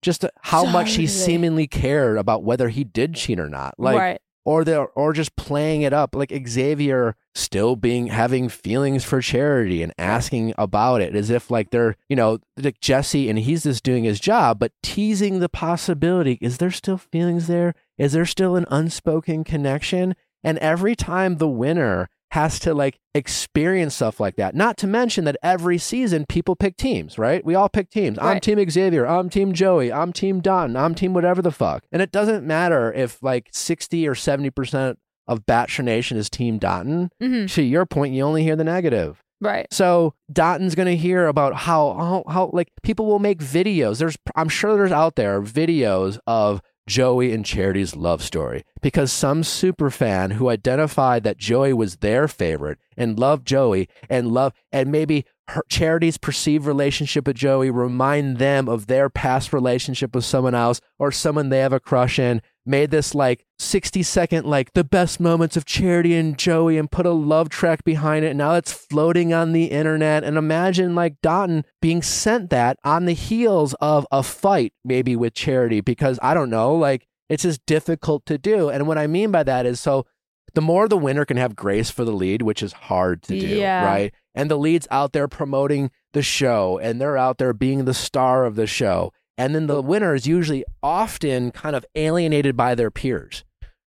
Just 0.00 0.24
how 0.42 0.64
much 0.64 0.94
he 0.94 1.06
seemingly 1.06 1.66
cared 1.66 2.16
about 2.16 2.42
whether 2.42 2.70
he 2.70 2.84
did 2.84 3.14
cheat 3.14 3.38
or 3.38 3.48
not. 3.48 3.74
Like 3.78 3.98
right. 3.98 4.20
Or 4.44 4.64
they 4.64 4.74
are 4.74 4.90
or 4.94 5.12
just 5.12 5.36
playing 5.36 5.82
it 5.82 5.92
up. 5.92 6.14
Like 6.14 6.32
Xavier 6.46 7.16
still 7.34 7.76
being 7.76 8.08
having 8.08 8.48
feelings 8.48 9.04
for 9.04 9.20
charity 9.20 9.82
and 9.82 9.92
asking 9.98 10.54
about 10.58 11.00
it 11.00 11.14
as 11.14 11.30
if 11.30 11.50
like 11.50 11.70
they're 11.70 11.96
you 12.08 12.16
know 12.16 12.38
like 12.56 12.80
Jesse 12.80 13.28
and 13.28 13.38
he's 13.38 13.62
just 13.62 13.84
doing 13.84 14.02
his 14.02 14.18
job 14.18 14.58
but 14.58 14.72
teasing 14.82 15.38
the 15.38 15.48
possibility 15.48 16.36
is 16.40 16.58
there 16.58 16.70
still 16.70 16.98
feelings 16.98 17.46
there? 17.46 17.74
Is 17.96 18.12
there 18.12 18.26
still 18.26 18.56
an 18.56 18.66
unspoken 18.70 19.44
connection? 19.44 20.14
And 20.42 20.58
every 20.58 20.94
time 20.94 21.36
the 21.36 21.48
winner 21.48 22.08
has 22.32 22.58
to 22.60 22.74
like 22.74 22.98
experience 23.14 23.94
stuff 23.96 24.20
like 24.20 24.36
that. 24.36 24.54
Not 24.54 24.76
to 24.78 24.86
mention 24.86 25.24
that 25.24 25.36
every 25.42 25.78
season 25.78 26.26
people 26.26 26.56
pick 26.56 26.76
teams 26.76 27.18
right? 27.18 27.44
We 27.44 27.54
all 27.54 27.68
pick 27.68 27.90
teams. 27.90 28.18
I'm 28.18 28.40
team 28.40 28.58
xavier. 28.70 29.06
I'm 29.06 29.28
team 29.30 29.52
joey. 29.52 29.92
I'm 29.92 30.12
team 30.12 30.40
don 30.40 30.76
i'm 30.76 30.94
team 30.94 31.14
whatever 31.14 31.42
the 31.42 31.50
fuck. 31.50 31.84
And 31.92 32.02
it 32.02 32.12
doesn't 32.12 32.44
matter 32.46 32.92
if 32.92 33.22
like 33.22 33.48
60 33.52 34.06
or 34.06 34.14
70% 34.14 34.96
of 35.26 35.44
Bachelor 35.46 35.84
Nation 35.84 36.16
is 36.16 36.30
Team 36.30 36.58
Dotun. 36.58 37.10
hmm 37.20 37.46
To 37.46 37.62
your 37.62 37.84
point, 37.86 38.14
you 38.14 38.22
only 38.22 38.42
hear 38.42 38.56
the 38.56 38.64
negative. 38.64 39.22
Right. 39.40 39.66
So 39.70 40.14
Dotun's 40.32 40.74
going 40.74 40.88
to 40.88 40.96
hear 40.96 41.26
about 41.28 41.54
how, 41.54 41.92
how 41.94 42.24
how 42.32 42.50
like 42.52 42.70
people 42.82 43.06
will 43.06 43.18
make 43.20 43.38
videos. 43.38 43.98
There's 43.98 44.16
I'm 44.34 44.48
sure 44.48 44.74
there's 44.74 44.90
out 44.92 45.14
there 45.16 45.40
videos 45.40 46.18
of 46.26 46.60
Joey 46.88 47.32
and 47.32 47.44
Charity's 47.44 47.94
love 47.94 48.22
story 48.22 48.64
because 48.80 49.12
some 49.12 49.44
super 49.44 49.90
fan 49.90 50.32
who 50.32 50.48
identified 50.48 51.22
that 51.22 51.36
Joey 51.36 51.74
was 51.74 51.96
their 51.96 52.26
favorite 52.26 52.78
and 52.96 53.18
loved 53.18 53.46
Joey 53.46 53.88
and 54.08 54.32
love 54.32 54.54
and 54.72 54.90
maybe 54.90 55.26
her 55.48 55.62
Charity's 55.68 56.18
perceived 56.18 56.66
relationship 56.66 57.26
with 57.26 57.36
Joey 57.36 57.70
remind 57.70 58.38
them 58.38 58.68
of 58.68 58.86
their 58.86 59.08
past 59.10 59.52
relationship 59.52 60.14
with 60.14 60.24
someone 60.24 60.54
else 60.54 60.80
or 60.98 61.12
someone 61.12 61.50
they 61.50 61.60
have 61.60 61.72
a 61.72 61.80
crush 61.80 62.18
in 62.18 62.42
made 62.68 62.90
this 62.90 63.14
like 63.14 63.44
60 63.58 64.02
second 64.02 64.46
like 64.46 64.72
the 64.74 64.84
best 64.84 65.18
moments 65.18 65.56
of 65.56 65.64
charity 65.64 66.14
and 66.14 66.38
joey 66.38 66.78
and 66.78 66.90
put 66.90 67.06
a 67.06 67.10
love 67.12 67.48
track 67.48 67.82
behind 67.82 68.24
it. 68.24 68.28
And 68.28 68.38
now 68.38 68.54
it's 68.54 68.72
floating 68.72 69.32
on 69.32 69.52
the 69.52 69.64
internet. 69.66 70.22
And 70.22 70.36
imagine 70.36 70.94
like 70.94 71.20
Dotun 71.22 71.64
being 71.80 72.02
sent 72.02 72.50
that 72.50 72.78
on 72.84 73.06
the 73.06 73.14
heels 73.14 73.74
of 73.80 74.06
a 74.12 74.22
fight 74.22 74.72
maybe 74.84 75.16
with 75.16 75.34
charity 75.34 75.80
because 75.80 76.18
i 76.22 76.34
don't 76.34 76.50
know 76.50 76.74
like 76.74 77.06
it's 77.28 77.42
just 77.42 77.64
difficult 77.66 78.24
to 78.26 78.38
do. 78.38 78.68
And 78.68 78.86
what 78.86 78.98
i 78.98 79.06
mean 79.06 79.30
by 79.30 79.42
that 79.42 79.66
is 79.66 79.80
so 79.80 80.06
the 80.54 80.60
more 80.62 80.88
the 80.88 80.96
winner 80.96 81.24
can 81.24 81.36
have 81.36 81.54
grace 81.56 81.90
for 81.90 82.04
the 82.04 82.12
lead 82.12 82.42
which 82.42 82.62
is 82.62 82.72
hard 82.72 83.22
to 83.24 83.38
do 83.38 83.46
Yeah. 83.46 83.84
right? 83.84 84.14
And 84.34 84.50
the 84.50 84.56
lead's 84.56 84.86
out 84.90 85.12
there 85.12 85.26
promoting 85.28 85.90
the 86.12 86.22
show 86.22 86.78
and 86.78 87.00
they're 87.00 87.16
out 87.18 87.38
there 87.38 87.52
being 87.52 87.84
the 87.84 87.94
star 87.94 88.44
of 88.44 88.54
the 88.54 88.66
show 88.66 89.12
and 89.38 89.54
then 89.54 89.68
the 89.68 89.80
winner 89.80 90.14
is 90.14 90.26
usually 90.26 90.64
often 90.82 91.52
kind 91.52 91.76
of 91.76 91.86
alienated 91.94 92.56
by 92.56 92.74
their 92.74 92.90
peers, 92.90 93.44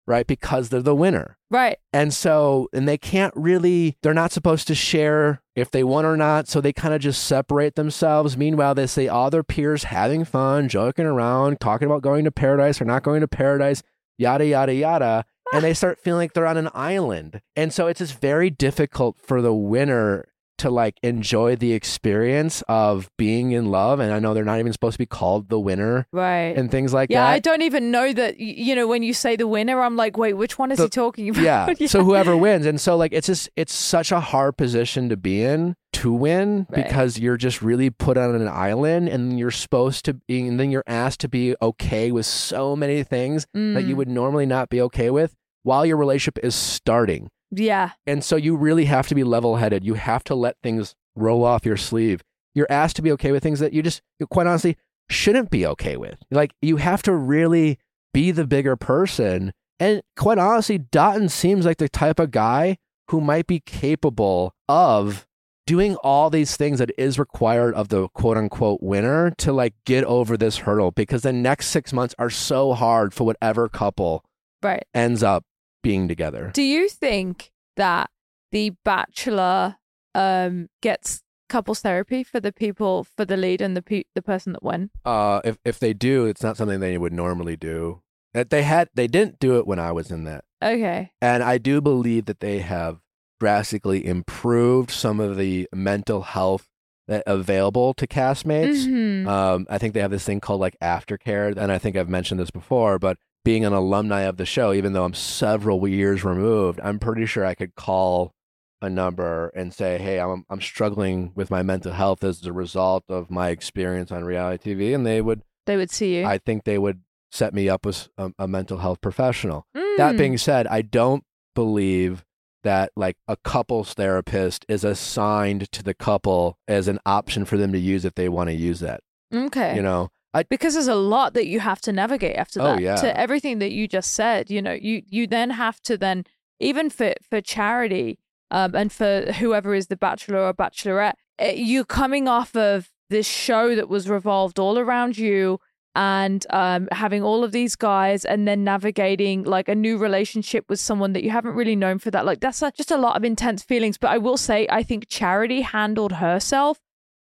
right? 0.08 0.26
Because 0.26 0.70
they're 0.70 0.82
the 0.82 0.96
winner. 0.96 1.38
Right. 1.52 1.78
And 1.92 2.14
so, 2.14 2.70
and 2.72 2.88
they 2.88 2.98
can't 2.98 3.34
really, 3.36 3.98
they're 4.02 4.14
not 4.14 4.32
supposed 4.32 4.66
to 4.70 4.76
share 4.76 5.42
if 5.54 5.70
they 5.70 5.84
won 5.84 6.06
or 6.06 6.16
not. 6.16 6.48
So 6.48 6.62
they 6.62 6.72
kind 6.72 6.94
of 6.94 7.02
just 7.02 7.26
separate 7.26 7.76
themselves. 7.76 8.38
Meanwhile, 8.38 8.76
they 8.76 8.88
see 8.88 9.10
all 9.10 9.30
their 9.30 9.44
peers 9.44 9.84
having 9.84 10.24
fun, 10.24 10.70
joking 10.70 11.06
around, 11.06 11.60
talking 11.60 11.86
about 11.86 12.02
going 12.02 12.24
to 12.24 12.32
paradise 12.32 12.80
or 12.80 12.86
not 12.86 13.04
going 13.04 13.20
to 13.20 13.28
paradise, 13.28 13.84
yada, 14.18 14.46
yada, 14.46 14.74
yada. 14.74 15.26
And 15.54 15.66
they 15.66 15.74
start 15.74 16.00
feeling 16.00 16.20
like 16.20 16.34
they're 16.34 16.48
on 16.48 16.56
an 16.56 16.70
island. 16.74 17.42
And 17.58 17.74
so 17.74 17.88
it's 17.88 17.98
just 17.98 18.18
very 18.22 18.50
difficult 18.50 19.18
for 19.20 19.42
the 19.42 19.54
winner 19.54 20.31
to 20.62 20.70
like 20.72 20.98
enjoy 21.04 21.56
the 21.56 21.74
experience 21.74 22.64
of 22.68 23.10
being 23.18 23.52
in 23.52 23.70
love. 23.70 24.00
And 24.00 24.12
I 24.12 24.20
know 24.20 24.34
they're 24.34 24.44
not 24.44 24.60
even 24.60 24.74
supposed 24.74 24.94
to 24.96 25.00
be 25.00 25.06
called 25.06 25.50
the 25.50 25.60
winner 25.60 26.08
Right. 26.12 26.56
and 26.58 26.72
things 26.72 26.94
like 26.94 27.10
that. 27.10 27.14
yeah. 27.16 27.28
I 27.28 27.40
don't 27.40 27.62
even 27.62 27.92
know 27.92 28.12
that. 28.14 28.40
You 28.40 28.76
know, 28.76 28.88
when 28.88 29.04
you 29.04 29.14
say 29.14 29.36
the 29.36 29.48
winner, 29.48 29.82
I'm 29.82 29.96
like, 29.96 30.18
wait, 30.18 30.34
which 30.34 30.58
one 30.58 30.72
is 30.72 30.78
The- 30.78 30.86
he 30.86 30.90
talking 30.90 31.30
about? 31.30 31.44
yeah. 31.44 31.68
So 31.88 32.04
whoever 32.04 32.36
wins, 32.38 32.66
and 32.66 32.80
so 32.80 32.96
like 32.98 33.12
it's 33.14 33.28
just 33.28 33.50
it's 33.56 33.74
such 33.74 34.12
a 34.12 34.20
hard 34.20 34.58
position 34.58 35.10
to 35.10 35.18
be 35.18 35.44
in 35.44 35.76
to 35.94 36.12
win 36.14 36.66
Right. 36.70 36.84
because 36.86 37.20
you're 37.20 37.38
just 37.38 37.62
really 37.62 37.90
put 37.90 38.18
on 38.18 38.34
an 38.34 38.48
island, 38.48 39.10
and 39.10 39.38
you're 39.38 39.52
supposed 39.52 40.06
to 40.06 40.14
be, 40.14 40.48
and 40.48 40.60
then 40.60 40.72
you're 40.72 40.84
asked 40.88 41.20
to 41.22 41.28
be 41.30 41.56
okay 41.62 42.12
with 42.12 42.26
so 42.26 42.76
many 42.76 43.04
things 43.04 43.46
that 43.54 43.84
you 43.84 43.96
Mm, 43.96 43.98
would 43.98 44.08
normally 44.10 44.46
not 44.46 44.70
be 44.70 44.80
okay 44.82 45.10
with 45.10 45.36
while 45.64 45.86
your 45.86 45.98
relationship 45.98 46.40
is 46.44 46.56
starting. 46.56 47.30
Yeah. 47.52 47.92
And 48.08 48.24
so 48.24 48.36
you 48.36 48.56
really 48.56 48.86
have 48.86 49.08
to 49.10 49.16
be 49.16 49.24
level 49.24 49.58
headed. 49.58 49.84
You 49.84 49.96
have 49.96 50.24
to 50.26 50.36
let 50.36 50.56
things 50.64 50.96
roll 51.16 51.44
off 51.44 51.66
your 51.66 51.78
sleeve. 51.78 52.24
You're 52.56 52.68
asked 52.70 52.96
to 52.98 53.02
be 53.02 53.12
okay 53.14 53.32
with 53.32 53.44
things 53.44 53.60
that 53.60 53.74
you 53.74 53.82
just, 53.82 54.02
quite 54.30 54.48
honestly, 54.48 54.78
shouldn't 55.10 55.50
be 55.50 55.66
okay 55.66 55.98
with. 55.98 56.18
Like, 56.32 56.52
you 56.62 56.78
have 56.78 57.02
to 57.04 57.14
really 57.14 57.78
be 58.14 58.32
the 58.32 58.48
bigger 58.48 58.76
person. 58.76 59.54
And 59.80 60.02
quite 60.18 60.38
honestly, 60.38 60.78
Dotun 60.80 61.30
seems 61.30 61.66
like 61.66 61.78
the 61.78 61.90
type 61.90 62.20
of 62.20 62.32
guy 62.32 62.78
who 63.10 63.20
might 63.22 63.48
be 63.48 63.60
capable 63.60 64.54
of 64.70 65.26
doing 65.68 65.96
all 65.98 66.30
these 66.30 66.56
things 66.58 66.80
that 66.80 66.92
is 66.98 67.20
required 67.20 67.74
of 67.76 67.90
the 67.90 68.08
quote 68.10 68.38
unquote 68.38 68.82
winner 68.82 69.32
to 69.38 69.54
like 69.54 69.74
get 69.86 70.04
over 70.06 70.36
this 70.36 70.58
hurdle 70.60 70.92
because 70.92 71.22
the 71.22 71.32
next 71.34 71.68
six 71.68 71.94
months 71.94 72.16
are 72.18 72.30
so 72.30 72.74
hard 72.74 73.14
for 73.14 73.26
whatever 73.26 73.70
couple 73.70 74.24
Right. 74.64 74.84
ends 74.94 75.24
up 75.24 75.44
being 75.82 76.08
together. 76.08 76.52
Do 76.54 76.62
you 76.64 76.88
think 76.90 77.52
that 77.78 78.10
the 78.52 78.72
Bachelor 78.84 79.78
um 80.14 80.68
gets 80.82 81.22
couples 81.48 81.82
therapy 81.82 82.24
for 82.24 82.40
the 82.40 82.52
people 82.52 83.04
for 83.04 83.26
the 83.26 83.38
lead 83.38 83.62
and 83.62 83.76
the 83.76 83.82
pe- 83.82 84.04
the 84.16 84.22
person 84.22 84.54
that 84.54 84.64
won? 84.64 84.90
Uh, 85.06 85.42
if 85.44 85.58
if 85.66 85.80
they 85.80 85.94
do, 85.94 86.26
it's 86.26 86.44
not 86.44 86.58
something 86.58 86.80
they 86.80 86.98
would 86.98 87.14
normally 87.14 87.56
do. 87.58 88.02
That 88.34 88.50
they 88.50 88.64
had, 88.64 88.88
they 88.94 89.08
didn't 89.08 89.40
do 89.40 89.58
it 89.58 89.68
when 89.68 89.78
I 89.78 89.92
was 89.92 90.10
in 90.10 90.24
that, 90.24 90.46
Okay. 90.64 91.12
and 91.22 91.44
I 91.44 91.58
do 91.58 91.82
believe 91.82 92.26
that 92.28 92.40
they 92.40 92.60
have 92.60 93.00
drastically 93.42 94.06
improved 94.06 94.90
some 94.92 95.20
of 95.20 95.36
the 95.36 95.68
mental 95.74 96.22
health 96.22 96.70
that 97.10 97.24
available 97.28 97.94
to 97.96 98.08
castmates. 98.08 98.86
Mhm. 98.88 99.28
Um, 99.28 99.68
I 99.70 99.78
think 99.78 99.94
they 99.94 100.00
have 100.00 100.12
this 100.12 100.24
thing 100.24 100.40
called 100.40 100.62
like 100.62 100.78
aftercare, 100.82 101.58
and 101.58 101.72
I 101.74 101.78
think 101.78 101.98
I've 101.98 102.08
mentioned 102.08 102.40
this 102.40 102.52
before, 102.52 102.98
but 103.00 103.18
being 103.44 103.66
an 103.66 103.74
alumni 103.74 104.22
of 104.22 104.38
the 104.38 104.46
show, 104.46 104.74
even 104.74 104.94
though 104.94 105.04
I'm 105.04 105.14
several 105.14 105.88
years 105.88 106.24
removed, 106.24 106.80
I'm 106.84 107.00
pretty 107.00 107.26
sure 107.26 107.46
I 107.46 107.56
could 107.56 107.76
call 107.76 108.34
a 108.82 108.90
number 108.90 109.50
and 109.56 109.74
say, 109.74 109.98
"Hey, 110.00 110.20
I'm 110.20 110.46
I'm 110.50 110.62
struggling 110.62 111.32
with 111.36 111.52
my 111.52 111.62
mental 111.64 111.92
health 111.94 112.24
as 112.24 112.44
a 112.46 112.54
result 112.54 113.04
of 113.10 113.30
my 113.30 113.50
experience 113.50 114.12
on 114.12 114.24
reality 114.26 114.74
TV," 114.76 114.94
and 114.96 115.06
they 115.06 115.22
would 115.22 115.42
they 115.66 115.78
would 115.78 115.92
see 115.92 116.18
you. 116.20 116.26
I 116.26 116.38
think 116.40 116.64
they 116.64 116.78
would 116.80 117.02
set 117.32 117.54
me 117.54 117.70
up 117.70 117.86
with 117.86 118.10
a, 118.18 118.32
a 118.40 118.48
mental 118.48 118.80
health 118.80 119.00
professional. 119.02 119.66
That 119.74 120.16
Mm. 120.16 120.18
being 120.18 120.38
said, 120.38 120.68
I 120.68 120.82
don't 120.82 121.24
believe 121.56 122.26
that 122.64 122.92
like 122.96 123.18
a 123.28 123.38
couples 123.38 123.94
therapist 123.94 124.66
is 124.68 124.84
assigned 124.84 125.72
to 125.72 125.82
the 125.84 125.94
couple 125.94 126.58
as 126.68 126.88
an 126.88 127.00
option 127.06 127.46
for 127.46 127.58
them 127.58 127.72
to 127.72 127.80
use 127.80 128.04
if 128.06 128.16
they 128.16 128.30
want 128.30 128.50
to 128.50 128.54
use 128.56 128.80
that. 128.82 129.02
okay. 129.34 129.76
You 129.76 129.82
know, 129.82 130.10
I 130.34 130.44
because 130.44 130.74
there's 130.76 130.88
a 130.88 130.96
lot 130.96 131.34
that 131.34 131.48
you 131.48 131.60
have 131.60 131.82
to 131.82 131.92
navigate 131.92 132.36
after 132.38 132.62
Oh, 132.62 132.64
that. 132.66 132.80
Yeah. 132.82 132.96
to 132.96 133.20
everything 133.20 133.60
that 133.60 133.72
you 133.72 133.88
just 133.88 134.14
said 134.14 134.50
you 134.50 134.62
know 134.62 134.74
you 134.74 135.02
you 135.08 135.28
then 135.28 135.50
have 135.52 135.82
to 135.84 135.98
then 135.98 136.24
even 136.60 136.90
for 136.90 137.14
for 137.30 137.42
charity 137.42 138.18
um 138.50 138.76
and 138.76 138.92
for 138.92 139.32
whoever 139.40 139.74
is 139.74 139.88
the 139.88 139.98
bachelor 139.98 140.40
or 140.40 140.54
bachelorette 140.54 141.16
eh, 141.40 141.52
you're 141.54 141.84
coming 141.86 142.28
off 142.28 142.56
of 142.56 142.90
this 143.10 143.28
show 143.28 143.76
that 143.76 143.90
was 143.90 144.08
revolved 144.10 144.58
all 144.60 144.78
around 144.80 145.18
you 145.18 145.60
and 145.96 146.46
um 146.52 146.88
having 146.94 147.22
all 147.22 147.44
of 147.44 147.52
these 147.52 147.76
guys 147.76 148.24
and 148.24 148.48
then 148.48 148.64
navigating 148.64 149.44
like 149.44 149.68
a 149.68 149.76
new 149.76 149.98
relationship 149.98 150.64
with 150.70 150.80
someone 150.80 151.12
that 151.12 151.22
you 151.24 151.30
haven't 151.30 151.54
really 151.56 151.76
known 151.76 152.00
for 152.00 152.10
that. 152.12 152.26
Like 152.26 152.40
that's 152.40 152.62
a, 152.62 152.72
just 152.72 152.92
a 152.92 152.98
lot 152.98 153.18
of 153.18 153.26
intense 153.26 153.62
feelings. 153.64 153.98
But 153.98 154.12
i 154.12 154.18
will 154.18 154.38
say 154.38 154.66
i 154.70 154.82
think 154.84 155.10
charity 155.10 155.60
handled 155.62 156.14
herself 156.14 156.80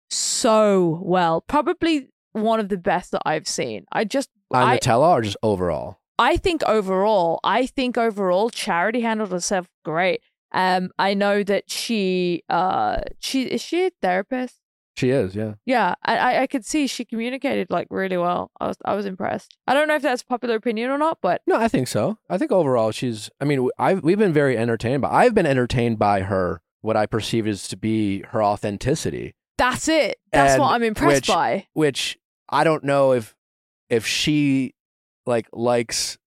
so 0.09 0.99
well. 1.03 1.41
Probably 1.41 2.09
one 2.33 2.59
of 2.59 2.69
the 2.69 2.77
best 2.77 3.11
that 3.11 3.21
I've 3.25 3.47
seen. 3.47 3.85
I 3.91 4.05
just 4.05 4.29
on 4.51 4.67
I, 4.67 4.77
Nutella 4.77 5.09
or 5.09 5.21
just 5.21 5.37
overall. 5.43 5.99
I 6.17 6.37
think 6.37 6.63
overall, 6.63 7.39
I 7.43 7.65
think 7.65 7.97
overall 7.97 8.49
Charity 8.49 9.01
handled 9.01 9.31
herself 9.31 9.67
great. 9.85 10.21
Um 10.51 10.91
I 10.97 11.13
know 11.13 11.43
that 11.43 11.69
she 11.69 12.43
uh 12.49 13.01
she 13.19 13.43
is 13.43 13.61
she 13.61 13.85
a 13.87 13.91
therapist? 14.01 14.55
She 14.97 15.11
is, 15.11 15.33
yeah. 15.33 15.53
Yeah, 15.65 15.93
I, 16.03 16.41
I 16.41 16.47
could 16.47 16.65
see 16.65 16.85
she 16.85 17.05
communicated 17.05 17.69
like 17.69 17.87
really 17.89 18.17
well. 18.17 18.51
I 18.59 18.67
was 18.67 18.77
I 18.83 18.95
was 18.95 19.05
impressed. 19.05 19.55
I 19.65 19.73
don't 19.73 19.87
know 19.87 19.95
if 19.95 20.01
that's 20.01 20.23
popular 20.23 20.55
opinion 20.55 20.89
or 20.89 20.97
not, 20.97 21.19
but 21.21 21.41
No, 21.47 21.55
I 21.55 21.69
think 21.69 21.87
so. 21.87 22.17
I 22.29 22.37
think 22.37 22.51
overall 22.51 22.91
she's. 22.91 23.29
I 23.39 23.45
mean, 23.45 23.69
I 23.77 23.93
we've 23.93 24.17
been 24.17 24.33
very 24.33 24.57
entertained, 24.57 25.01
but 25.01 25.11
I've 25.11 25.33
been 25.33 25.45
entertained 25.45 25.99
by 25.99 26.21
her. 26.21 26.61
What 26.81 26.97
I 26.97 27.05
perceive 27.05 27.47
is 27.47 27.67
to 27.69 27.77
be 27.77 28.23
her 28.29 28.43
authenticity, 28.43 29.35
that's 29.59 29.87
it. 29.87 30.17
That's 30.31 30.53
And 30.53 30.61
what 30.61 30.73
I'm 30.73 30.83
impressed 30.83 31.15
which- 31.23 31.27
by. 31.27 31.67
which 31.73 32.17
I 32.49 32.63
don't 32.63 32.83
know 32.83 33.11
if 33.13 33.35
if 33.89 34.05
she 34.07 34.73
like 35.25 35.47
likes 35.53 36.17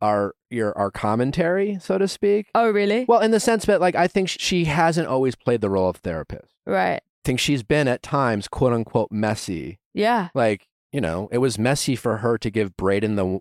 our 0.00 0.34
your 0.50 0.76
our 0.78 0.90
commentary, 0.90 1.78
so 1.80 1.98
to 1.98 2.08
speak. 2.08 2.50
Oh, 2.54 2.70
really? 2.70 3.04
Well, 3.06 3.20
in 3.20 3.30
the 3.32 3.40
sense 3.40 3.64
that 3.66 3.80
like 3.80 3.94
I 3.94 4.06
think 4.08 4.28
she 4.28 4.64
hasn't 4.66 5.08
always 5.08 5.34
played 5.34 5.60
the 5.60 5.70
role 5.70 5.88
of 5.90 5.96
therapist. 5.96 6.54
right. 6.66 7.02
I 7.02 7.28
think 7.28 7.40
she's 7.40 7.62
been 7.62 7.88
at 7.88 8.02
times 8.02 8.48
quote 8.48 8.72
unquote 8.72 9.12
messy. 9.12 9.78
Yeah. 9.92 10.28
Like 10.34 10.66
you 10.92 11.00
know, 11.02 11.28
it 11.30 11.38
was 11.38 11.58
messy 11.58 11.94
for 11.96 12.18
her 12.18 12.38
to 12.38 12.50
give 12.50 12.74
Brayden 12.78 13.16
the 13.16 13.40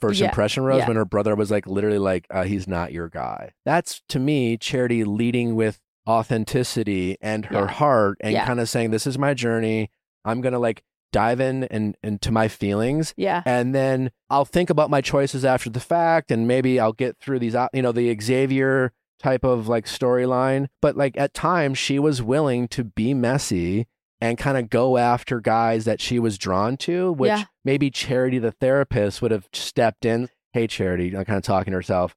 first 0.00 0.18
Yeah, 0.18 0.26
impression 0.28 0.64
rose 0.64 0.80
yeah. 0.80 0.88
when 0.88 0.96
her 0.96 1.04
brother 1.04 1.36
was 1.36 1.48
like 1.50 1.66
literally 1.68 1.98
like 2.00 2.26
uh, 2.30 2.42
he's 2.42 2.66
not 2.66 2.92
your 2.92 3.08
guy. 3.08 3.52
That's 3.64 4.02
to 4.08 4.18
me 4.18 4.56
charity 4.56 5.04
leading 5.04 5.54
with 5.54 5.78
authenticity 6.08 7.16
and 7.20 7.46
her 7.46 7.60
Yeah. 7.60 7.66
heart 7.68 8.18
and 8.20 8.32
Yeah. 8.32 8.46
kind 8.46 8.60
of 8.60 8.68
saying 8.68 8.90
this 8.90 9.06
is 9.06 9.18
my 9.18 9.34
journey. 9.34 9.90
I'm 10.24 10.40
gonna 10.40 10.58
like 10.58 10.82
dive 11.12 11.40
in 11.40 11.64
and 11.64 11.94
into 12.02 12.30
my 12.32 12.48
feelings 12.48 13.12
Yeah. 13.16 13.42
and 13.44 13.74
then 13.74 14.10
I'll 14.30 14.46
think 14.46 14.70
about 14.70 14.88
my 14.88 15.00
choices 15.02 15.44
after 15.44 15.68
the 15.68 15.80
fact, 15.80 16.30
and 16.30 16.48
maybe 16.48 16.80
I'll 16.80 16.94
get 16.94 17.18
through 17.18 17.38
these, 17.40 17.54
you 17.74 17.82
know, 17.82 17.92
the 17.92 18.16
Xavier 18.20 18.92
type 19.20 19.44
of 19.44 19.68
like 19.68 19.84
storyline. 19.84 20.68
But 20.80 20.96
like 20.96 21.16
at 21.18 21.34
times, 21.34 21.76
she 21.78 21.98
was 21.98 22.22
willing 22.22 22.66
to 22.68 22.82
be 22.84 23.12
messy 23.14 23.86
and 24.22 24.38
kind 24.38 24.56
of 24.56 24.70
go 24.70 24.96
after 24.96 25.40
guys 25.40 25.84
that 25.84 26.00
she 26.00 26.18
was 26.18 26.38
drawn 26.38 26.76
to, 26.78 27.12
which 27.12 27.28
Yeah. 27.28 27.44
maybe 27.64 27.90
Charity, 27.90 28.38
the 28.38 28.52
therapist, 28.52 29.20
would 29.20 29.32
have 29.32 29.48
stepped 29.52 30.04
in. 30.06 30.28
Hey, 30.52 30.66
Charity, 30.66 31.10
kind 31.10 31.28
of 31.30 31.42
talking 31.42 31.72
to 31.72 31.76
herself. 31.76 32.14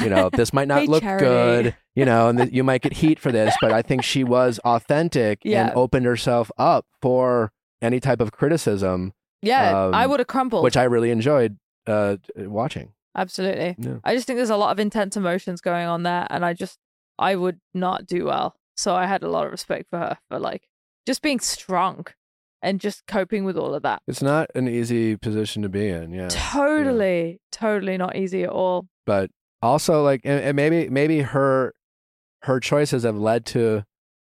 You 0.00 0.08
know, 0.10 0.28
this 0.30 0.52
might 0.52 0.68
not 0.68 0.80
Hey, 0.82 0.86
look 0.86 1.02
Charity. 1.02 1.24
good, 1.24 1.76
you 1.94 2.04
know, 2.04 2.28
and 2.28 2.52
you 2.52 2.64
might 2.64 2.82
get 2.82 2.94
heat 2.94 3.18
for 3.18 3.30
this, 3.32 3.54
but 3.60 3.72
I 3.72 3.82
think 3.82 4.02
she 4.04 4.24
was 4.24 4.58
authentic 4.64 5.40
Yeah. 5.44 5.66
and 5.68 5.76
opened 5.76 6.06
herself 6.06 6.50
up 6.58 6.86
for 7.00 7.52
any 7.82 8.00
type 8.00 8.20
of 8.20 8.32
criticism, 8.32 9.12
Yeah. 9.42 9.88
I 9.92 10.04
Um, 10.04 10.10
would 10.10 10.20
have 10.20 10.26
crumbled. 10.26 10.64
which 10.64 10.76
I 10.76 10.84
really 10.84 11.10
enjoyed 11.10 11.58
uh, 11.86 12.16
watching. 12.36 12.92
Absolutely. 13.16 13.76
Yeah. 13.78 13.96
I 14.02 14.14
just 14.14 14.26
think 14.26 14.38
there's 14.38 14.50
a 14.50 14.56
lot 14.56 14.72
of 14.72 14.80
intense 14.80 15.16
emotions 15.16 15.60
going 15.60 15.86
on 15.86 16.02
there, 16.02 16.26
and 16.30 16.44
I 16.44 16.52
just 16.54 16.78
I 17.18 17.36
would 17.36 17.60
not 17.74 18.06
do 18.06 18.24
well. 18.24 18.56
So 18.76 18.96
I 18.96 19.06
had 19.06 19.22
a 19.22 19.28
lot 19.28 19.44
of 19.46 19.52
respect 19.52 19.88
for 19.90 19.98
her 20.00 20.18
for 20.28 20.38
like 20.40 20.66
just 21.06 21.22
being 21.22 21.38
strong 21.38 22.06
and 22.62 22.80
just 22.80 23.06
coping 23.06 23.44
with 23.44 23.56
all 23.56 23.72
of 23.74 23.82
that. 23.82 24.00
It's 24.08 24.22
not 24.22 24.50
an 24.56 24.66
easy 24.66 25.16
position 25.16 25.62
to 25.62 25.68
be 25.68 25.88
in, 25.90 26.12
yeah. 26.12 26.28
Totally, 26.28 27.40
totally 27.52 27.96
not 27.96 28.16
easy 28.16 28.42
at 28.44 28.50
all. 28.50 28.86
But 29.06 29.30
also, 29.62 30.02
like, 30.02 30.22
and, 30.24 30.40
and 30.42 30.56
maybe 30.56 30.88
maybe 30.88 31.20
her 31.20 31.74
her 32.44 32.60
choices 32.60 33.04
have 33.04 33.16
led 33.16 33.44
to 33.46 33.84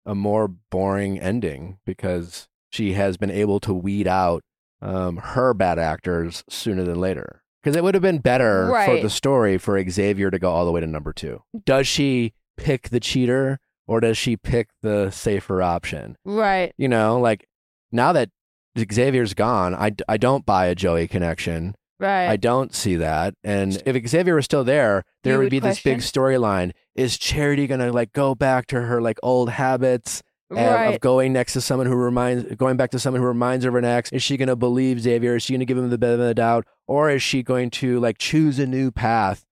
a 0.05 0.15
more 0.15 0.49
boring 0.49 1.19
ending 1.19 1.79
because 1.87 2.49
she 2.71 2.95
has 2.95 3.17
been 3.17 3.31
able 3.31 3.61
to 3.61 3.73
weed 3.75 4.07
out 4.07 4.43
um, 4.83 5.19
her 5.19 5.55
bad 5.55 5.79
actors 5.79 6.43
sooner 6.49 6.83
than 6.85 7.01
later. 7.01 7.43
Because 7.63 7.77
it 7.77 7.85
would 7.85 7.95
have 7.95 8.03
been 8.03 8.19
better 8.19 8.69
for 8.87 9.01
the 9.01 9.11
story 9.11 9.59
for 9.59 9.83
Xavier 9.91 10.31
to 10.31 10.39
go 10.39 10.51
all 10.51 10.65
the 10.65 10.73
way 10.73 10.81
to 10.81 10.87
number 10.87 11.13
two. 11.13 11.43
Does 11.67 11.87
she 11.87 12.33
pick 12.57 12.89
the 12.89 13.01
cheater 13.01 13.59
or 13.87 14.01
does 14.01 14.17
she 14.17 14.37
pick 14.37 14.71
the 14.83 15.11
safer 15.11 15.61
option? 15.63 16.17
Right. 16.25 16.73
You 16.79 16.89
know, 16.89 17.21
like 17.21 17.47
now 17.93 18.13
that 18.13 18.31
Xavier's 18.79 19.35
gone, 19.35 19.75
I, 19.75 19.93
I 20.09 20.17
don't 20.17 20.47
buy 20.47 20.67
a 20.67 20.75
Joey 20.75 21.07
connection. 21.07 21.75
Right. 22.01 22.29
I 22.29 22.37
don't 22.37 22.75
see 22.75 22.97
that. 22.97 23.35
And 23.45 23.81
if 23.85 24.09
Xavier 24.09 24.35
was 24.35 24.47
still 24.47 24.65
there, 24.65 25.05
there 25.23 25.37
would 25.37 25.45
would 25.45 25.51
be 25.51 25.59
this 25.59 25.83
big 25.83 25.99
storyline. 25.99 26.73
Is 26.95 27.19
Charity 27.19 27.67
gonna 27.67 27.93
like 27.93 28.13
go 28.15 28.35
back 28.35 28.67
to 28.69 28.81
her 28.81 29.03
like 29.03 29.19
old 29.23 29.51
habits 29.51 30.23
uh, 30.51 30.55
right. 30.55 30.95
of 30.95 31.01
going 31.01 31.33
next 31.33 31.53
to 31.53 31.61
someone 31.61 31.87
who 31.87 31.95
reminds, 31.95 32.55
going 32.57 32.77
back 32.77 32.91
to 32.93 32.99
someone 32.99 33.21
who 33.21 33.29
reminds 33.29 33.65
her 33.65 33.69
of 33.69 33.77
an 33.77 33.85
ex? 33.85 34.11
Is 34.13 34.23
she 34.23 34.39
gonna 34.39 34.57
believe 34.57 35.01
Xavier? 35.01 35.37
Is 35.37 35.43
she 35.43 35.53
gonna 35.53 35.67
give 35.67 35.77
him 35.77 35.91
the 35.91 35.99
benefit 35.99 36.23
of 36.23 36.29
the 36.29 36.35
doubt, 36.35 36.67
or 36.89 37.11
is 37.11 37.23
she 37.23 37.43
going 37.43 37.69
to 37.71 38.01
like 38.01 38.17
choose 38.17 38.59
a 38.59 38.67
new 38.67 38.91
path? 38.91 39.45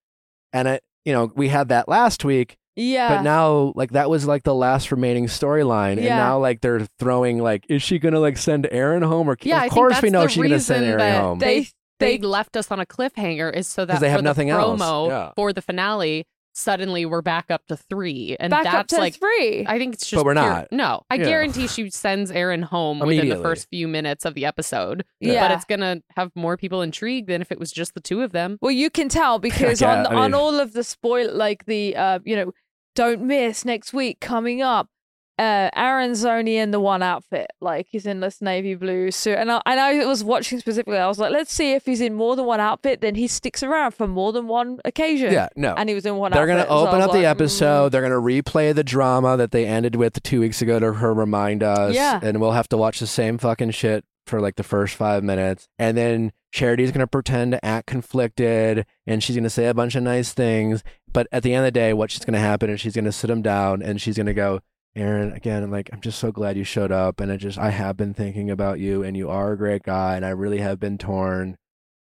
And 0.53 0.69
I, 0.69 0.81
you 1.05 1.13
know, 1.13 1.31
we 1.37 1.49
had 1.49 1.69
that 1.69 1.87
last 1.87 2.25
week, 2.25 2.57
yeah. 2.77 3.17
but 3.17 3.23
now 3.23 3.75
like 3.77 3.93
that 3.93 4.09
was 4.09 4.27
like 4.27 4.45
the 4.45 4.55
last 4.55 4.91
remaining 4.91 5.27
storyline, 5.27 5.99
and 5.99 6.07
now 6.07 6.39
like 6.39 6.63
they're 6.63 6.87
throwing 6.99 7.39
like, 7.41 7.67
is 7.69 7.83
she 7.83 7.99
gonna 7.99 8.21
like 8.21 8.39
send 8.39 8.67
Aaron 8.71 9.03
home? 9.03 9.29
Or 9.29 9.37
Yeah, 9.43 9.57
I 9.57 9.59
of 9.59 9.63
think 9.65 9.75
course 9.75 10.01
we 10.01 10.09
know 10.09 10.27
she's 10.27 10.43
gonna 10.43 10.61
send 10.61 10.87
Aaron 10.87 11.21
home. 11.21 11.39
they 11.39 11.69
they 11.99 12.17
they 12.19 12.27
left 12.27 12.57
us 12.57 12.71
on 12.71 12.81
a 12.81 12.87
cliffhanger 12.87 13.55
is 13.55 13.67
so 13.67 13.85
that 13.85 14.01
they 14.01 14.09
have 14.11 14.19
for 14.21 14.23
nothing 14.25 14.49
the 14.49 14.55
else. 14.55 14.81
promo 14.81 15.09
Yeah. 15.09 15.33
for 15.37 15.53
the 15.53 15.63
finale, 15.63 16.27
suddenly 16.55 17.07
we're 17.07 17.23
back 17.23 17.51
up 17.51 17.65
to 17.69 17.77
three, 17.77 18.37
and 18.41 18.51
back 18.51 18.65
that's 18.65 18.75
up 18.77 18.87
to 18.89 18.97
like 18.99 19.15
three. 19.15 19.65
I 19.67 19.79
think 19.79 19.95
it's 19.95 20.05
just 20.09 20.19
But 20.19 20.25
we're 20.27 20.35
pure- 20.35 20.45
not. 20.45 20.73
No, 20.73 21.03
I 21.11 21.15
Yeah. 21.15 21.25
guarantee 21.25 21.69
she 21.69 21.89
sends 21.91 22.31
Aaron 22.33 22.63
home 22.63 22.99
within 22.99 23.29
the 23.29 23.37
first 23.37 23.69
few 23.69 23.87
minutes 23.87 24.25
of 24.25 24.35
the 24.35 24.45
episode. 24.45 25.05
Yeah. 25.21 25.47
but 25.47 25.55
it's 25.55 25.65
gonna 25.65 26.03
have 26.17 26.31
more 26.35 26.57
people 26.57 26.83
intrigued 26.83 27.29
than 27.29 27.41
if 27.43 27.53
it 27.53 27.59
was 27.61 27.71
just 27.71 27.95
the 27.95 28.01
two 28.01 28.23
of 28.23 28.33
them. 28.33 28.59
Well, 28.61 28.73
you 28.73 28.91
can 28.91 29.09
tell 29.09 29.39
because 29.49 29.81
Yeah, 29.81 30.01
on 30.01 30.07
I 30.07 30.11
mean- 30.11 30.19
on 30.19 30.35
all 30.35 30.59
of 30.59 30.73
the 30.73 30.83
spoil, 30.85 31.33
like 31.33 31.67
the 31.67 31.95
uh, 31.97 32.19
you 32.25 32.35
know, 32.37 32.53
don't 32.97 33.23
miss 33.23 33.65
next 33.65 33.93
week 33.93 34.19
coming 34.21 34.61
up. 34.63 34.89
Uh, 35.39 35.71
Aaron's 35.77 36.25
only 36.25 36.57
in 36.57 36.73
the 36.73 36.81
one 36.81 37.03
outfit, 37.03 37.51
like 37.61 37.87
he's 37.89 38.07
in 38.07 38.21
this 38.21 38.43
navy 38.43 38.75
blue 38.75 39.11
suit, 39.11 39.37
and 39.39 39.53
I, 39.53 39.63
and 39.67 39.79
I 39.79 40.05
was 40.05 40.25
watching 40.25 40.59
specifically. 40.59 40.99
I 40.99 41.07
was 41.07 41.19
like, 41.19 41.31
let's 41.31 41.53
see 41.53 41.73
if 41.73 41.87
he's 41.87 42.01
in 42.01 42.15
more 42.15 42.35
than 42.35 42.45
one 42.45 42.61
outfit, 42.61 43.01
then 43.01 43.15
he 43.15 43.29
sticks 43.29 43.63
around 43.63 43.93
for 43.93 44.09
more 44.09 44.33
than 44.33 44.49
one 44.49 44.81
occasion. 44.85 45.33
Yeah, 45.33 45.49
no. 45.55 45.75
and 45.77 45.89
he 45.89 45.95
was 45.95 46.07
in 46.07 46.17
one. 46.17 46.33
Outfit. 46.33 46.39
They're 46.41 46.55
going 46.55 46.67
to 46.67 46.71
open 46.71 46.99
was 46.99 47.09
up 47.09 47.13
the 47.13 47.27
episode. 47.27 47.89
mm. 47.89 47.93
They're 47.93 48.09
going 48.09 48.13
to 48.13 48.43
replay 48.43 48.75
the 48.75 48.85
drama 48.85 49.37
that 49.37 49.53
they 49.53 49.67
ended 49.67 49.95
with 49.97 50.23
two 50.23 50.41
weeks 50.41 50.61
ago 50.61 50.79
to 50.79 50.95
her 50.95 51.15
remind 51.15 51.63
us. 51.63 51.95
Yeah. 51.95 52.19
And 52.23 52.41
we'll 52.41 52.53
have 52.53 52.69
to 52.71 52.77
watch 52.77 52.99
the 52.99 53.07
same 53.07 53.39
fucking 53.39 53.71
shit 53.71 54.05
for 54.27 54.41
like 54.41 54.57
the 54.57 54.63
first 54.63 54.95
five 54.95 55.25
minutes. 55.25 55.69
And 55.79 55.97
then 55.97 56.33
Charity's 56.53 56.91
going 56.91 57.01
to 57.01 57.07
pretend 57.07 57.53
to 57.53 57.65
act 57.65 57.87
conflicted 57.87 58.87
and 59.07 59.23
she's 59.23 59.37
going 59.37 59.45
to 59.45 59.51
say 59.51 59.67
a 59.67 59.75
bunch 59.75 59.95
of 59.95 60.03
nice 60.03 60.33
things. 60.33 60.83
But 61.13 61.27
at 61.33 61.43
the 61.43 61.55
end 61.55 61.61
of 61.61 61.67
the 61.67 61.79
day, 61.79 61.93
what's 61.93 62.15
just 62.15 62.27
going 62.27 62.35
to 62.35 62.41
happen 62.41 62.71
is 62.71 62.81
she's 62.81 62.95
going 62.95 63.05
to 63.05 63.13
sit 63.13 63.31
him 63.31 63.43
down 63.43 63.83
and 63.83 64.01
she's 64.01 64.17
going 64.17 64.27
to 64.27 64.35
go, 64.35 64.61
Aaron, 64.97 65.33
again, 65.33 65.63
I'm 65.63 65.71
like, 65.71 65.91
I'm 65.93 66.01
just 66.01 66.19
so 66.19 66.33
glad 66.33 66.57
you 66.57 66.65
showed 66.65 66.91
up. 66.91 67.21
And 67.21 67.31
I 67.31 67.37
just, 67.37 67.59
I 67.59 67.71
have 67.71 67.97
been 67.97 68.15
thinking 68.15 68.51
about 68.51 68.81
you 68.81 69.03
and 69.03 69.17
you 69.17 69.31
are 69.31 69.53
a 69.53 69.57
great 69.59 69.83
guy 69.83 70.17
and 70.17 70.25
I 70.25 70.31
really 70.31 70.59
have 70.59 70.81
been 70.81 70.99
torn. 70.99 71.57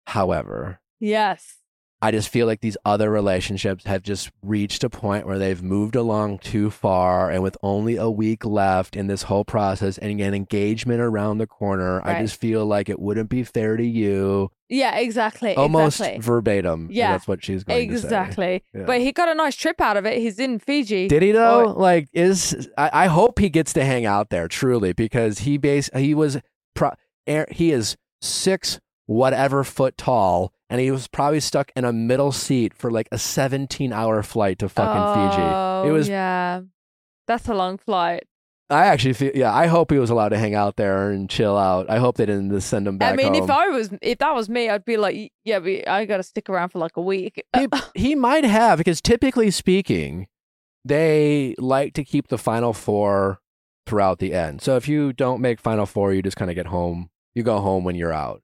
However, 0.08 0.80
Yes. 1.00 1.57
I 2.00 2.12
just 2.12 2.30
feel 2.30 2.46
like 2.46 2.62
these 2.62 2.78
other 2.86 3.10
relationships 3.10 3.86
have 3.86 4.04
just 4.04 4.30
reached 4.44 4.84
a 4.84 4.90
point 4.90 5.26
where 5.26 5.40
they've 5.40 5.64
moved 5.64 5.96
along 5.96 6.40
too 6.40 6.70
far. 6.70 7.32
And 7.32 7.42
with 7.42 7.58
only 7.64 7.96
a 7.96 8.08
week 8.10 8.46
left 8.46 8.96
in 8.96 9.08
this 9.08 9.24
whole 9.24 9.44
process 9.44 9.98
and 9.98 10.22
an 10.22 10.34
engagement 10.36 11.02
around 11.02 11.40
the 11.40 11.48
corner, 11.48 12.06
I 12.06 12.22
just 12.22 12.40
feel 12.40 12.66
like 12.68 12.88
it 12.88 13.00
wouldn't 13.00 13.30
be 13.30 13.44
fair 13.44 13.78
to 13.78 13.84
you. 13.84 14.52
Yeah. 14.70 14.96
Exactly. 14.98 15.56
Almost 15.56 16.00
exactly. 16.00 16.22
verbatim. 16.22 16.90
Yeah. 16.92 17.14
That's 17.14 17.28
what 17.28 17.44
she's 17.44 17.64
going 17.64 17.90
to 17.90 17.98
say. 17.98 18.06
Exactly. 18.06 18.64
Yeah. 18.76 18.84
But 18.86 19.02
he 19.02 19.12
got 19.12 19.30
a 19.30 19.36
nice 19.36 19.56
trip 19.56 19.82
out 19.82 19.98
of 19.98 20.06
it. 20.06 20.20
He's 20.20 20.38
in 20.38 20.60
Fiji. 20.60 21.08
Did 21.08 21.24
he 21.24 21.32
though? 21.32 21.62
Or- 21.62 21.74
like, 21.74 22.10
is 22.14 22.70
I, 22.78 22.92
I 22.94 23.08
hope 23.08 23.40
he 23.40 23.50
gets 23.50 23.74
to 23.74 23.84
hang 23.84 24.06
out 24.06 24.30
there 24.30 24.48
truly 24.48 24.94
because 24.94 25.40
he 25.40 25.58
base 25.58 25.90
he 25.96 26.14
was 26.14 26.38
pro, 26.76 26.92
Air- 27.26 27.48
he 27.50 27.72
is 27.72 27.98
six 28.22 28.80
whatever 29.08 29.64
foot 29.64 29.98
tall 29.98 30.54
and 30.70 30.82
he 30.82 30.92
was 30.92 31.08
probably 31.08 31.40
stuck 31.40 31.72
in 31.76 31.86
a 31.86 31.94
middle 31.94 32.32
seat 32.32 32.74
for 32.74 32.92
like 32.92 33.08
a 33.12 33.18
17 33.18 33.94
hour 33.94 34.22
flight 34.24 34.60
to 34.60 34.70
fucking 34.70 35.32
Fiji. 35.32 35.42
Oh, 35.42 35.84
It 35.88 35.92
was 35.92 36.10
yeah. 36.10 36.62
That's 37.28 37.48
a 37.48 37.54
long 37.54 37.78
flight. 37.78 38.24
I 38.70 38.88
actually 38.88 39.14
feel 39.14 39.32
yeah. 39.34 39.54
I 39.54 39.68
hope 39.68 39.92
he 39.92 39.98
was 39.98 40.10
allowed 40.10 40.30
to 40.30 40.38
hang 40.38 40.54
out 40.54 40.76
there 40.76 41.10
and 41.10 41.30
chill 41.30 41.58
out. 41.58 41.90
I 41.90 42.00
hope 42.00 42.18
they 42.18 42.26
didn't 42.26 42.50
just 42.52 42.68
send 42.68 42.86
him 42.86 42.98
back 42.98 43.14
I 43.14 43.16
mean, 43.16 43.34
home. 43.34 43.44
if 43.44 43.50
I 43.50 43.70
was, 43.70 43.90
if 44.02 44.18
that 44.18 44.36
was 44.36 44.50
me, 44.50 44.68
I'd 44.70 44.84
be 44.84 44.98
like, 44.98 45.32
yeah, 45.46 45.60
but 45.60 45.88
I 45.88 46.04
got 46.06 46.18
to 46.18 46.24
stick 46.24 46.50
around 46.50 46.70
for 46.70 46.80
like 46.80 46.98
a 46.98 47.02
week. 47.02 47.42
he, 47.56 47.68
he 47.96 48.16
might 48.16 48.44
have 48.44 48.78
because 48.78 49.00
typically 49.02 49.52
speaking, 49.52 50.28
they 50.84 51.56
like 51.58 51.94
to 51.94 52.04
keep 52.04 52.28
the 52.28 52.38
final 52.38 52.74
four 52.74 53.40
throughout 53.86 54.20
the 54.20 54.34
end. 54.34 54.62
So 54.62 54.76
if 54.76 54.90
you 54.90 55.14
don't 55.14 55.40
make 55.40 55.62
final 55.62 55.86
four, 55.86 56.14
you 56.14 56.22
just 56.22 56.36
kind 56.38 56.52
of 56.52 56.56
get 56.56 56.68
home. 56.68 57.10
You 57.36 57.44
go 57.44 57.60
home 57.60 57.86
when 57.86 57.96
you're 57.96 58.14
out. 58.14 58.42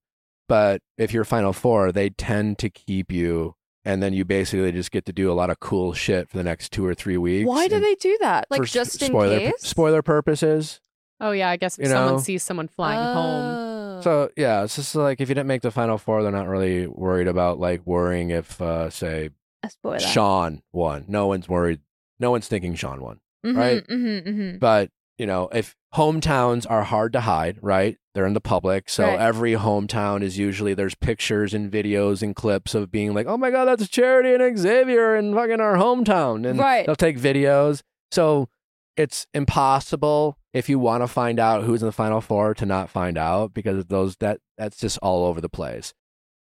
But 0.53 0.81
if 0.99 1.11
you're 1.13 1.23
final 1.23 1.51
four, 1.51 1.91
they 1.91 2.11
tend 2.11 2.59
to 2.59 2.69
keep 2.69 3.11
you, 3.11 3.55
and 3.83 4.03
then 4.03 4.13
you 4.13 4.23
basically 4.23 4.71
just 4.71 4.91
get 4.91 5.03
to 5.05 5.11
do 5.11 5.31
a 5.31 5.33
lot 5.33 5.49
of 5.49 5.59
cool 5.59 5.93
shit 5.93 6.29
for 6.29 6.37
the 6.37 6.43
next 6.43 6.71
two 6.71 6.85
or 6.85 6.93
three 6.93 7.17
weeks. 7.17 7.47
Why 7.47 7.67
do 7.67 7.79
they 7.79 7.95
do 7.95 8.15
that? 8.21 8.45
Like 8.51 8.63
just 8.65 9.01
in 9.01 9.07
spoiler 9.07 9.39
case. 9.39 9.53
spoiler 9.61 10.03
purposes. 10.03 10.79
Oh 11.19 11.31
yeah, 11.31 11.49
I 11.49 11.57
guess 11.57 11.79
if 11.79 11.85
You 11.85 11.89
someone 11.89 12.13
know? 12.13 12.19
sees 12.19 12.43
someone 12.43 12.67
flying 12.67 12.99
home. 12.99 13.45
Oh. 13.97 14.01
So 14.03 14.29
yeah, 14.37 14.63
it's 14.63 14.75
just 14.75 14.93
like 14.93 15.19
if 15.21 15.27
you 15.27 15.33
didn't 15.33 15.47
make 15.47 15.63
the 15.63 15.71
final 15.71 15.97
four, 15.97 16.21
they're 16.21 16.31
not 16.31 16.47
really 16.47 16.85
worried 16.85 17.27
about 17.27 17.59
like 17.59 17.81
worrying 17.87 18.29
if, 18.29 18.61
uh, 18.61 18.91
say, 18.91 19.31
A 19.63 19.71
spoiler. 19.71 19.99
Sean 20.01 20.61
won. 20.71 21.05
No 21.07 21.25
one's 21.25 21.49
worried. 21.49 21.79
No 22.19 22.29
one's 22.29 22.47
thinking 22.47 22.75
Sean 22.75 23.01
won. 23.01 23.21
Mhm, 23.43 23.57
right? 23.57 23.87
mhm, 23.87 24.27
mhm. 24.27 24.59
But 24.59 24.91
you 25.17 25.25
know, 25.25 25.49
if 25.51 25.75
hometowns 25.95 26.65
are 26.69 26.83
hard 26.83 27.13
to 27.13 27.21
hide, 27.21 27.57
right? 27.61 27.97
They're 28.15 28.25
in 28.25 28.33
the 28.33 28.41
public. 28.41 28.89
So 28.89 29.05
Right. 29.05 29.19
every 29.19 29.53
hometown 29.53 30.21
is 30.21 30.37
usually 30.37 30.73
there's 30.73 30.95
pictures 30.95 31.53
and 31.53 31.71
videos 31.71 32.21
and 32.21 32.35
clips 32.35 32.75
of 32.75 32.91
being 32.91 33.13
like, 33.13 33.27
oh 33.27 33.37
my 33.37 33.49
God, 33.51 33.65
that's 33.65 33.87
Charity 33.87 34.33
and 34.33 34.57
Xavier 34.57 35.15
in 35.15 35.33
fucking 35.33 35.59
our 35.61 35.75
hometown. 35.75 36.47
And 36.47 36.59
Right. 36.59 36.85
they'll 36.85 36.95
take 36.95 37.17
videos. 37.19 37.81
So 38.11 38.49
it's 38.97 39.25
impossible 39.33 40.37
if 40.53 40.69
you 40.69 40.77
want 40.77 41.01
to 41.01 41.07
find 41.07 41.39
out 41.39 41.63
who's 41.63 41.81
in 41.81 41.87
the 41.87 41.91
final 41.91 42.21
four 42.21 42.53
to 42.53 42.65
not 42.65 42.89
find 42.89 43.17
out 43.17 43.53
because 43.53 43.85
those 43.85 44.15
that 44.17 44.39
that's 44.57 44.77
just 44.77 44.99
all 45.01 45.25
over 45.25 45.41
the 45.41 45.49
place. 45.49 45.93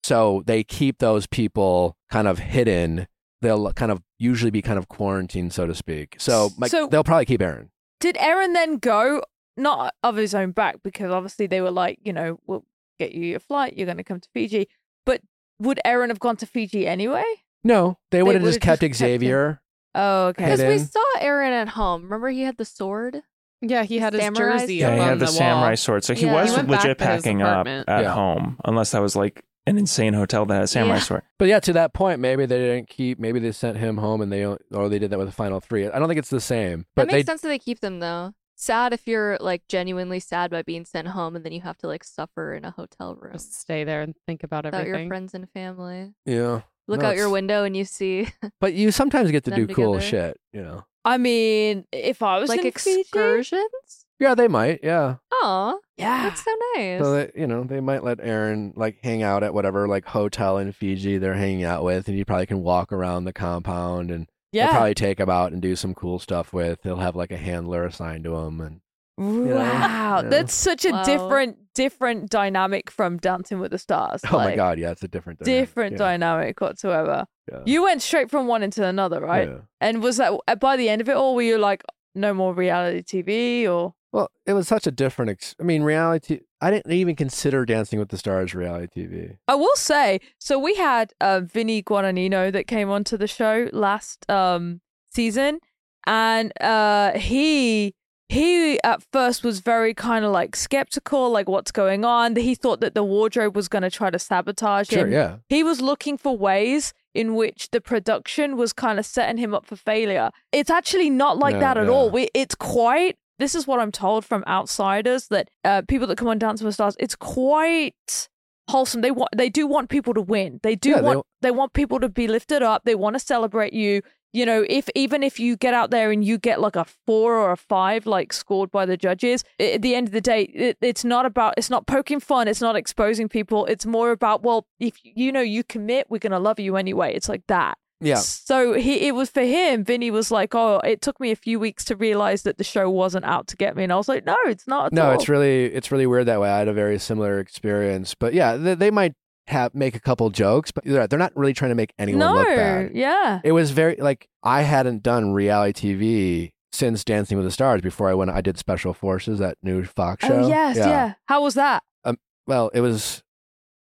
So 0.04 0.44
they 0.46 0.64
keep 0.64 0.98
those 1.00 1.28
people 1.28 1.96
kind 2.10 2.28
of 2.28 2.40
hidden. 2.40 3.08
They'll 3.42 3.72
kind 3.74 3.92
of 3.92 4.02
usually 4.20 4.52
be 4.52 4.62
kind 4.62 4.78
of 4.78 4.88
quarantined, 4.90 5.54
so 5.54 5.66
to 5.66 5.74
speak. 5.76 6.16
So, 6.20 6.50
like, 6.58 6.72
So- 6.72 6.88
they'll 6.88 7.04
probably 7.04 7.26
keep 7.26 7.42
Aaron. 7.42 7.70
Did 8.00 8.18
Aaron 8.20 8.54
then 8.54 8.78
go 8.78 9.24
not 9.58 9.94
of 10.04 10.16
his 10.16 10.34
own 10.34 10.52
back 10.52 10.78
because 10.84 11.12
obviously 11.12 11.48
they 11.48 11.62
were 11.62 11.72
like, 11.72 12.00
you 12.04 12.14
know, 12.14 12.40
we'll 12.46 12.66
get 13.00 13.12
you 13.14 13.26
your 13.26 13.40
flight. 13.40 13.76
You're 13.78 13.86
going 13.86 13.98
to 13.98 14.04
come 14.04 14.20
to 14.20 14.30
Fiji, 14.34 14.68
but 15.06 15.22
would 15.60 15.80
Aaron 15.86 16.10
have 16.10 16.20
gone 16.20 16.38
to 16.38 16.46
Fiji 16.46 16.88
anyway? 16.88 17.24
No, 17.64 17.98
they 18.12 18.24
would 18.24 18.36
have 18.36 18.42
would've 18.42 18.54
just 18.56 18.62
kept 18.62 18.82
just 18.82 19.00
kept 19.00 19.02
him. 19.02 19.08
Xavier. 19.20 19.62
Oh, 19.94 20.28
okay. 20.28 20.46
Because 20.46 20.62
we 20.62 20.78
saw 20.80 21.04
Aaron 21.20 21.54
at 21.54 21.70
home. 21.70 22.04
Remember, 22.04 22.30
he 22.30 22.42
had 22.42 22.58
the 22.58 22.66
sword. 22.66 23.22
Yeah, 23.62 23.84
he 23.84 24.00
had 24.00 24.14
his 24.14 24.24
Samurai 24.24 24.60
jersey 24.60 24.76
Yeah, 24.76 24.96
he 24.96 25.00
had 25.02 25.20
the, 25.20 25.26
the, 25.26 25.32
samurai 25.32 25.68
wall. 25.70 25.78
sword. 25.78 26.04
So 26.04 26.16
he 26.16 26.26
Yeah. 26.26 26.34
was 26.34 26.56
He 26.56 26.62
legit 26.64 26.98
packing 26.98 27.44
up 27.44 27.68
at 27.68 27.86
Yeah. 27.88 28.14
home, 28.14 28.58
unless 28.66 28.92
that 28.92 29.02
was 29.04 29.16
like 29.16 29.44
an 29.68 29.78
insane 29.78 30.14
hotel 30.14 30.48
that 30.48 30.54
had 30.56 30.64
a 30.64 30.68
samurai 30.68 30.96
Yeah. 30.96 31.00
sword. 31.02 31.22
But 31.38 31.48
yeah, 31.50 31.60
to 31.60 31.74
that 31.74 31.94
point, 31.94 32.20
maybe 32.20 32.48
they 32.48 32.58
didn't 32.58 32.90
keep. 32.90 33.20
Maybe 33.20 33.40
they 33.40 33.52
sent 33.52 33.78
him 33.78 33.98
home, 33.98 34.22
and 34.22 34.32
they 34.32 34.44
or 34.46 34.58
they 34.90 34.98
did 34.98 35.12
that 35.12 35.20
with 35.20 35.28
the 35.28 35.34
final 35.34 35.60
three. 35.60 35.88
I 35.88 36.00
don't 36.00 36.08
think 36.08 36.18
it's 36.18 36.32
the 36.32 36.42
same. 36.42 36.88
But 36.96 37.04
that 37.04 37.12
they 37.12 37.18
makes 37.20 37.28
sense 37.28 37.42
that 37.42 37.50
they 37.50 37.60
keep 37.60 37.82
them 37.82 38.00
though. 38.00 38.34
Sad 38.62 38.94
if 38.94 39.08
you're 39.08 39.38
like 39.40 39.64
genuinely 39.68 40.20
sad 40.20 40.52
by 40.52 40.62
being 40.62 40.86
sent 40.86 41.08
home 41.08 41.36
and 41.36 41.44
then 41.44 41.52
you 41.52 41.62
have 41.62 41.78
to 41.80 41.88
like 41.88 42.04
suffer 42.04 42.54
in 42.54 42.64
a 42.64 42.70
hotel 42.70 43.16
room 43.16 43.34
Just 43.34 43.60
stay 43.60 43.84
there 43.84 44.04
and 44.04 44.16
think 44.28 44.44
about 44.44 44.66
without 44.66 44.86
your 44.86 45.08
friends 45.08 45.34
and 45.34 45.50
family. 45.50 46.14
yeah. 46.26 46.62
Look 46.88 47.02
No, 47.02 47.08
out 47.08 47.16
your 47.16 47.30
window 47.30 47.64
and 47.64 47.76
you 47.76 47.86
see 47.86 48.28
But 48.62 48.74
you 48.76 48.92
sometimes 48.92 49.32
get 49.32 49.46
to 49.46 49.50
Them 49.50 49.66
do 49.66 49.74
cool 49.74 49.94
together. 49.96 50.06
shit. 50.08 50.40
You 50.54 50.62
know. 50.62 50.86
I 51.04 51.18
mean, 51.18 51.86
if 51.92 52.22
I 52.22 52.38
was 52.38 52.50
like 52.50 52.64
in 52.64 52.72
Fiji, 52.72 53.02
excursions. 53.02 54.06
Yeah, 54.20 54.36
they 54.36 54.48
might. 54.48 54.82
Yeah. 54.84 55.16
Oh, 55.32 55.80
yeah, 55.98 56.30
that's 56.30 56.44
so 56.46 56.52
nice. 56.76 57.02
So 57.02 57.14
that 57.14 57.36
you 57.36 57.48
know, 57.48 57.64
they 57.64 57.80
might 57.80 58.04
let 58.04 58.20
Aaron 58.22 58.74
like 58.76 59.00
hang 59.02 59.24
out 59.24 59.42
at 59.42 59.56
whatever 59.56 59.88
like 59.88 60.06
hotel 60.06 60.60
in 60.60 60.72
Fiji 60.74 61.18
they're 61.18 61.34
hanging 61.34 61.64
out 61.64 61.84
with, 61.84 62.08
and 62.08 62.16
you 62.16 62.24
probably 62.26 62.46
can 62.46 62.62
walk 62.62 62.92
around 62.92 63.24
the 63.24 63.34
compound 63.34 64.12
and 64.12 64.28
they'll 64.52 64.64
yeah. 64.64 64.72
probably 64.72 64.94
take 64.94 65.20
him 65.20 65.30
out 65.30 65.52
and 65.52 65.62
do 65.62 65.76
some 65.76 65.94
cool 65.94 66.20
stuff 66.20 66.54
with. 66.54 66.80
He'll 66.84 66.98
have 66.98 67.16
like 67.16 67.32
a 67.32 67.38
handler 67.38 67.86
assigned 67.86 68.24
to 68.26 68.36
him, 68.36 68.60
and 68.62 68.82
know? 69.18 69.56
Wow, 69.56 70.22
Yeah. 70.24 70.30
that's 70.30 70.54
such 70.54 70.86
a 70.86 70.92
Wow. 70.92 71.04
different, 71.04 71.58
different 71.76 72.30
dynamic 72.30 72.90
from 72.90 73.18
Dancing 73.18 73.60
with 73.60 73.72
the 73.72 73.78
Stars. 73.78 74.22
oh 74.32 74.38
my 74.38 74.56
god, 74.56 74.80
yeah, 74.80 74.92
it's 74.92 75.04
a 75.04 75.08
different 75.08 75.40
dynamic. 75.40 75.62
different 75.62 75.92
yeah. 75.94 75.98
dynamic 75.98 76.60
whatsoever. 76.62 77.26
Yeah. 77.52 77.60
You 77.66 77.84
went 77.84 78.02
straight 78.02 78.30
from 78.32 78.48
one 78.48 78.64
into 78.64 78.86
another, 78.86 79.20
right? 79.22 79.48
Yeah. 79.50 79.58
And 79.80 80.02
was 80.02 80.18
that 80.18 80.34
uh, 80.48 80.56
by 80.56 80.78
the 80.78 80.90
end 80.90 81.02
of 81.02 81.10
it 81.10 81.16
all? 81.16 81.36
Were 81.36 81.42
you 81.42 81.58
like, 81.58 81.84
no 82.16 82.34
more 82.34 82.54
reality 82.54 83.02
TV, 83.04 83.70
or 83.70 83.94
Well, 84.12 84.30
it 84.46 84.54
was 84.54 84.68
such 84.68 84.86
a 84.88 84.92
different. 84.92 85.32
Ex- 85.32 85.56
I 85.60 85.64
mean, 85.64 85.84
reality. 85.84 86.42
I 86.60 86.70
didn't 86.70 86.92
even 86.92 87.16
consider 87.16 87.66
Dancing 87.66 87.98
with 87.98 88.10
the 88.10 88.18
Stars 88.18 88.54
reality 88.54 89.08
TV. 89.08 89.38
I 89.48 89.56
will 89.56 89.76
say, 89.76 90.20
so 90.38 90.60
we 90.60 90.76
had 90.76 91.14
uh, 91.22 91.42
Vinny 91.44 91.82
Guadagnino 91.82 92.52
that 92.52 92.68
came 92.68 92.90
onto 92.90 93.18
the 93.18 93.28
show 93.28 93.70
last 93.72 94.30
um, 94.30 94.82
season, 95.14 95.60
and 96.06 96.52
uh, 96.62 97.18
he 97.18 97.94
he 98.28 98.82
at 98.84 99.02
first 99.12 99.44
was 99.44 99.60
very 99.60 99.94
kind 99.94 100.24
of 100.26 100.32
like 100.32 100.56
skeptical, 100.56 101.30
like 101.30 101.48
what's 101.50 101.72
going 101.72 102.04
on. 102.06 102.36
He 102.36 102.54
thought 102.56 102.80
that 102.82 102.96
the 102.96 103.04
wardrobe 103.04 103.56
was 103.56 103.68
going 103.68 103.82
to 103.84 103.90
try 103.90 104.10
to 104.10 104.20
sabotage 104.20 104.90
Sure, 104.90 105.06
him. 105.06 105.12
yeah. 105.12 105.38
He 105.50 105.64
was 105.64 105.82
looking 105.82 106.18
for 106.18 106.38
ways 106.38 106.94
in 107.14 107.36
which 107.36 107.72
the 107.72 107.82
production 107.82 108.56
was 108.56 108.72
kind 108.72 109.00
of 109.00 109.06
setting 109.06 109.36
him 109.38 109.54
up 109.54 109.66
for 109.66 109.76
failure. 109.76 110.32
It's 110.54 110.70
actually 110.70 111.10
not 111.10 111.40
like 111.40 111.56
No, 111.56 111.60
that 111.60 111.78
at 111.78 111.86
yeah. 111.88 111.92
all. 111.92 112.10
We, 112.10 112.30
it's 112.34 112.56
quite. 112.56 113.18
This 113.42 113.56
is 113.56 113.66
what 113.66 113.80
I'm 113.80 113.92
told 113.92 114.24
from 114.24 114.44
outsiders 114.48 115.28
that 115.30 115.50
uh, 115.64 115.82
people 115.88 116.08
that 116.08 116.18
come 116.18 116.28
on 116.28 116.38
Dance 116.38 116.62
with 116.62 116.76
Stars. 116.76 116.96
It's 117.00 117.16
quite 117.16 118.30
wholesome. 118.70 119.02
They 119.02 119.12
want. 119.12 119.30
They 119.36 119.50
do 119.50 119.66
want 119.66 119.90
people 119.90 120.14
to 120.14 120.22
win. 120.22 120.60
They 120.62 120.76
do 120.76 120.92
Yeah, 120.92 121.02
want. 121.02 121.26
They, 121.42 121.52
want 121.52 121.74
people 121.74 122.00
to 122.00 122.10
be 122.10 122.28
lifted 122.28 122.62
up. 122.62 122.84
They 122.86 122.96
want 122.96 123.16
to 123.16 123.20
celebrate 123.20 123.74
you. 123.74 124.02
You 124.34 124.46
know, 124.46 124.64
if 124.70 124.88
even 124.96 125.24
if 125.24 125.40
you 125.40 125.58
get 125.58 125.74
out 125.74 125.92
there 125.92 126.12
and 126.12 126.24
you 126.24 126.38
get 126.38 126.62
like 126.62 126.76
a 126.76 126.86
four 127.06 127.36
or 127.36 127.52
a 127.52 127.58
five, 127.58 128.06
like 128.06 128.32
scored 128.32 128.72
by 128.72 128.86
the 128.86 128.96
judges, 128.96 129.44
at 129.60 129.82
the 129.82 129.96
end 129.96 130.08
of 130.08 130.14
the 130.14 130.22
day, 130.22 130.44
it, 130.44 130.78
it's 130.80 131.04
not 131.04 131.26
about. 131.26 131.56
It's 131.58 131.70
not 131.70 131.88
poking 131.88 132.20
fun. 132.20 132.48
It's 132.48 132.62
not 132.62 132.76
exposing 132.76 133.28
people. 133.28 133.66
It's 133.66 133.86
more 133.86 134.12
about 134.12 134.44
well, 134.44 134.68
if 134.80 135.00
you 135.04 135.32
know 135.32 135.42
you 135.42 135.64
commit, 135.64 136.08
we're 136.10 136.20
gonna 136.20 136.40
love 136.40 136.60
you 136.60 136.78
anyway. 136.78 137.14
It's 137.14 137.28
like 137.28 137.46
that. 137.48 137.78
Yeah. 138.02 138.16
So 138.16 138.74
he, 138.74 139.08
it 139.08 139.16
was 139.16 139.30
for 139.30 139.44
him. 139.44 139.84
Vinny 139.84 140.12
was 140.12 140.32
like, 140.32 140.56
"Oh, 140.56 140.80
it 140.84 141.02
took 141.02 141.20
me 141.20 141.32
a 141.32 141.36
few 141.36 141.60
weeks 141.60 141.86
to 141.86 141.96
realize 141.96 142.42
that 142.44 142.58
the 142.58 142.64
show 142.64 142.90
wasn't 142.90 143.26
out 143.26 143.48
to 143.48 143.56
get 143.56 143.76
me," 143.76 143.84
and 143.84 143.94
I 143.94 143.96
was 143.96 144.10
like, 144.10 144.26
"No, 144.26 144.36
it's 144.46 144.68
not." 144.68 144.92
No, 144.92 145.08
all. 145.08 145.12
it's 145.14 145.30
really 145.30 145.66
it's 145.66 145.92
really 145.92 146.08
weird 146.08 146.26
that 146.26 146.42
way. 146.42 146.50
I 146.50 146.60
had 146.60 146.68
a 146.68 146.74
very 146.74 146.98
similar 147.00 147.40
experience, 147.40 148.16
but 148.16 148.34
yeah, 148.34 148.58
they, 148.58 148.76
they 148.76 148.92
might 148.92 149.14
have 149.48 149.76
make 149.76 149.96
a 149.96 150.00
couple 150.00 150.30
jokes, 150.30 150.72
but 150.72 150.84
they're, 150.84 151.08
they're 151.08 151.20
not 151.20 151.36
really 151.36 151.54
trying 151.54 151.70
to 151.70 151.76
make 151.76 151.94
anyone 152.00 152.20
no, 152.20 152.34
look 152.34 152.48
bad. 152.48 152.92
yeah, 152.94 153.40
It 153.44 153.52
was 153.52 153.72
very 153.72 153.96
like 153.98 154.28
I 154.44 154.62
hadn't 154.64 155.04
done 155.04 155.34
reality 155.34 155.94
TV 155.96 156.52
since 156.74 157.04
Dancing 157.04 157.38
with 157.38 157.46
the 157.46 157.52
Stars 157.52 157.82
before 157.82 158.10
I 158.10 158.14
went. 158.14 158.32
I 158.32 158.42
did 158.42 158.58
Special 158.58 158.94
Forces, 158.94 159.40
that 159.40 159.58
new 159.62 159.84
Fox 159.84 160.26
show. 160.26 160.44
oh 160.44 160.48
yes, 160.48 160.78
yeah. 160.78 161.14
How 161.28 161.44
was 161.44 161.54
that? 161.56 161.84
Um, 162.04 162.18
Well, 162.48 162.70
it 162.74 162.82
was 162.82 163.24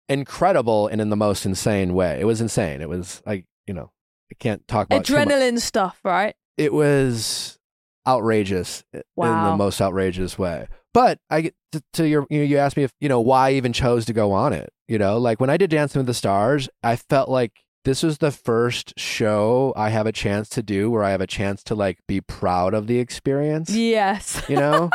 incredible 0.09 0.89
and 0.89 1.01
in 1.01 1.09
the 1.09 1.17
most 1.17 1.47
insane 1.47 1.95
way. 1.95 2.19
It 2.21 2.25
was 2.25 2.41
insane. 2.41 2.81
It 2.81 2.89
was 2.89 3.23
like 3.25 3.47
you 3.67 3.75
know 3.75 3.93
I 4.31 4.35
can't 4.39 4.67
talk 4.69 4.87
about. 4.87 5.05
Adrenaline 5.05 5.59
stuff, 5.61 5.99
right? 6.05 6.35
it 6.57 6.73
was 6.75 7.59
outrageous 8.07 8.85
i- 8.95 8.99
in 8.99 9.03
the 9.45 9.57
most 9.57 9.81
outrageous 9.81 10.39
way. 10.39 10.67
But 10.93 11.19
I 11.31 11.41
get 11.43 11.55
to, 11.73 11.83
to 11.95 12.09
your 12.09 12.27
you 12.31 12.39
know 12.39 12.45
you 12.45 12.57
asked 12.59 12.77
me 12.77 12.83
if 12.83 12.93
you 13.01 13.09
know 13.09 13.21
why 13.21 13.49
I 13.51 13.53
even 13.53 13.73
chose 13.73 14.05
to 14.07 14.13
go 14.13 14.33
on 14.33 14.53
it. 14.53 14.71
You 14.89 14.99
know, 14.99 15.19
like 15.19 15.41
when 15.41 15.49
I 15.51 15.57
did 15.57 15.71
Dancing 15.71 16.01
with 16.01 16.07
the 16.07 16.15
Stars, 16.15 16.69
I 16.83 16.97
felt 16.97 17.29
like 17.29 17.53
this 17.85 18.03
was 18.03 18.19
the 18.19 18.33
first 18.33 18.93
show 18.99 19.73
I 19.77 19.89
have 19.91 20.07
a 20.07 20.13
chance 20.13 20.49
to 20.51 20.63
do 20.63 20.91
where 20.91 21.05
I 21.05 21.11
have 21.13 21.21
a 21.21 21.27
chance 21.27 21.63
to 21.65 21.75
like 21.75 21.99
be 22.09 22.21
proud 22.21 22.75
of 22.75 22.89
the 22.89 22.99
experience. 22.99 23.71
Yes. 23.71 24.43
You 24.49 24.57
know, 24.57 24.91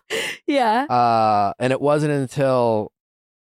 yeah. 0.46 0.84
uh, 0.84 1.52
and 1.58 1.72
it 1.72 1.80
wasn't 1.80 2.12
until 2.12 2.92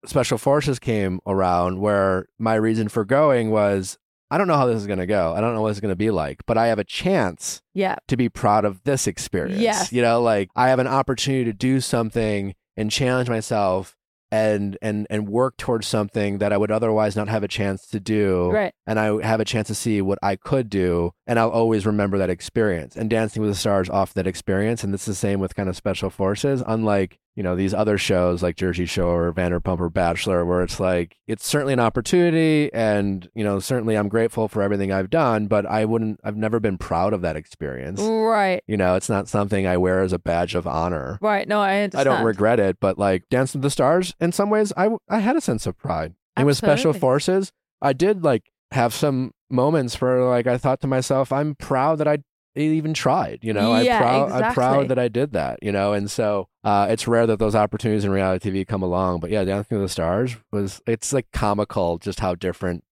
Special 0.06 0.38
Forces 0.38 0.80
came 0.80 1.20
around 1.28 1.80
where 1.80 2.26
my 2.40 2.56
reason 2.56 2.90
for 2.90 3.06
going 3.06 3.52
was 3.52 3.98
I 4.34 4.38
don't 4.40 4.48
know 4.48 4.58
how 4.58 4.66
this 4.66 4.78
is 4.78 4.88
going 4.88 5.00
to 5.00 5.06
go. 5.06 5.34
I 5.36 5.42
don't 5.42 5.54
know 5.54 5.62
what 5.62 5.70
it's 5.70 5.80
going 5.80 5.92
to 5.92 5.96
be 5.96 6.10
like, 6.10 6.42
but 6.48 6.58
I 6.58 6.68
have 6.68 6.80
a 6.80 6.84
chance 6.84 7.62
Yeah. 7.76 7.96
to 8.08 8.18
be 8.18 8.30
proud 8.30 8.66
of 8.66 8.84
this 8.84 9.06
experience. 9.06 9.62
Yes. 9.62 9.94
You 9.94 10.02
know, 10.02 10.22
like 10.22 10.50
I 10.56 10.70
have 10.70 10.80
an 10.80 10.88
opportunity 10.88 11.46
to 11.46 11.54
do 11.54 11.80
something 11.82 12.56
and 12.76 12.90
challenge 12.90 13.30
myself 13.30 13.96
and 14.32 14.80
and 14.82 15.06
and 15.12 15.30
work 15.30 15.58
towards 15.58 15.86
something 15.86 16.40
that 16.40 16.52
I 16.52 16.58
would 16.58 16.72
otherwise 16.72 17.16
not 17.16 17.28
have 17.28 17.44
a 17.44 17.48
chance 17.48 17.86
to 17.90 18.00
do. 18.00 18.50
Right. 18.50 18.74
And 18.88 19.00
I 19.00 19.22
have 19.24 19.40
a 19.40 19.46
chance 19.46 19.68
to 19.68 19.76
see 19.76 20.02
what 20.02 20.18
I 20.24 20.36
could 20.36 20.72
do 20.72 21.12
and 21.28 21.38
I'll 21.38 21.52
always 21.52 21.86
remember 21.86 22.18
that 22.18 22.32
experience. 22.32 22.96
And 22.96 23.12
Dancing 23.12 23.44
with 23.44 23.52
the 23.52 23.56
Stars 23.56 23.90
off 23.92 24.16
that 24.16 24.26
experience 24.26 24.84
and 24.84 24.92
it's 24.96 25.06
the 25.06 25.14
same 25.14 25.40
with 25.40 25.54
kind 25.56 25.70
of 25.70 25.76
special 25.76 26.10
forces 26.10 26.64
unlike 26.66 27.20
you 27.36 27.44
know 27.44 27.56
these 27.56 27.74
other 27.74 27.98
shows 27.98 28.44
like 28.44 28.56
Jersey 28.56 28.86
Shore 28.86 29.28
or 29.28 29.34
Vanderpump 29.34 29.80
or 29.80 29.90
Bachelor 29.90 30.46
where 30.46 30.62
it's 30.62 30.80
like 30.80 31.18
it's 31.28 31.48
certainly 31.48 31.74
an 31.74 31.80
opportunity 31.80 32.72
and 32.74 33.28
you 33.34 33.44
know 33.44 33.60
certainly 33.60 33.96
I'm 33.96 34.10
grateful 34.10 34.48
for 34.48 34.62
everything 34.62 34.92
I've 34.92 35.10
done 35.10 35.48
but 35.48 35.66
I 35.66 35.86
wouldn't 35.86 36.20
I've 36.24 36.38
never 36.38 36.60
been 36.60 36.78
proud 36.78 37.14
of 37.14 37.22
that 37.22 37.36
experience. 37.36 38.00
Right. 38.02 38.64
You 38.68 38.78
know, 38.78 38.96
it's 38.96 39.10
not 39.10 39.28
something 39.28 39.66
I 39.66 39.78
wear 39.78 40.02
as 40.02 40.14
a 40.14 40.20
badge 40.20 40.56
of 40.56 40.68
honor. 40.68 41.18
Right. 41.22 41.48
No, 41.48 41.60
I 41.60 41.82
understand. 41.82 42.08
I 42.08 42.16
don't 42.16 42.26
regret 42.26 42.60
it, 42.60 42.78
but 42.80 42.98
like 42.98 43.28
Dance 43.30 43.54
with 43.54 43.62
the 43.62 43.70
Stars, 43.70 44.14
in 44.20 44.32
some 44.32 44.50
ways, 44.50 44.72
I, 44.78 44.90
I 45.10 45.20
had 45.20 45.36
a 45.36 45.42
sense 45.42 45.66
of 45.66 45.78
pride. 45.78 46.14
And 46.36 46.46
with 46.46 46.58
Special 46.58 46.94
Forces, 46.94 47.52
I 47.82 47.94
did 47.94 48.24
like 48.24 48.52
have 48.72 48.94
some 48.94 49.32
moments 49.50 50.00
where 50.02 50.24
like 50.24 50.48
I 50.48 50.58
thought 50.58 50.82
to 50.82 50.88
myself, 50.88 51.32
I'm 51.32 51.56
proud 51.56 52.00
that 52.00 52.08
I 52.08 52.20
even 52.62 52.94
tried. 52.94 53.40
You 53.42 53.54
know, 53.54 53.76
Yeah, 53.80 53.98
I'm 53.98 54.02
proud. 54.02 54.32
I'm 54.44 54.54
proud 54.54 54.88
that 54.90 55.00
I 55.00 55.08
did 55.08 55.34
that. 55.34 55.60
You 55.62 55.72
know, 55.72 55.94
and 55.94 56.10
so 56.10 56.48
uh, 56.64 56.88
it's 56.90 57.08
rare 57.08 57.26
that 57.28 57.40
those 57.40 57.56
opportunities 57.56 58.06
in 58.06 58.12
reality 58.12 58.52
TV 58.52 58.68
come 58.68 58.84
along. 58.84 59.20
But 59.20 59.30
yeah, 59.32 59.44
Dancing 59.44 59.78
with 59.80 59.86
the 59.86 59.90
Stars 59.90 60.36
was 60.52 60.82
it's 60.88 61.12
like 61.14 61.28
comical 61.32 61.98
just 61.98 62.20
how 62.20 62.36
different 62.36 62.84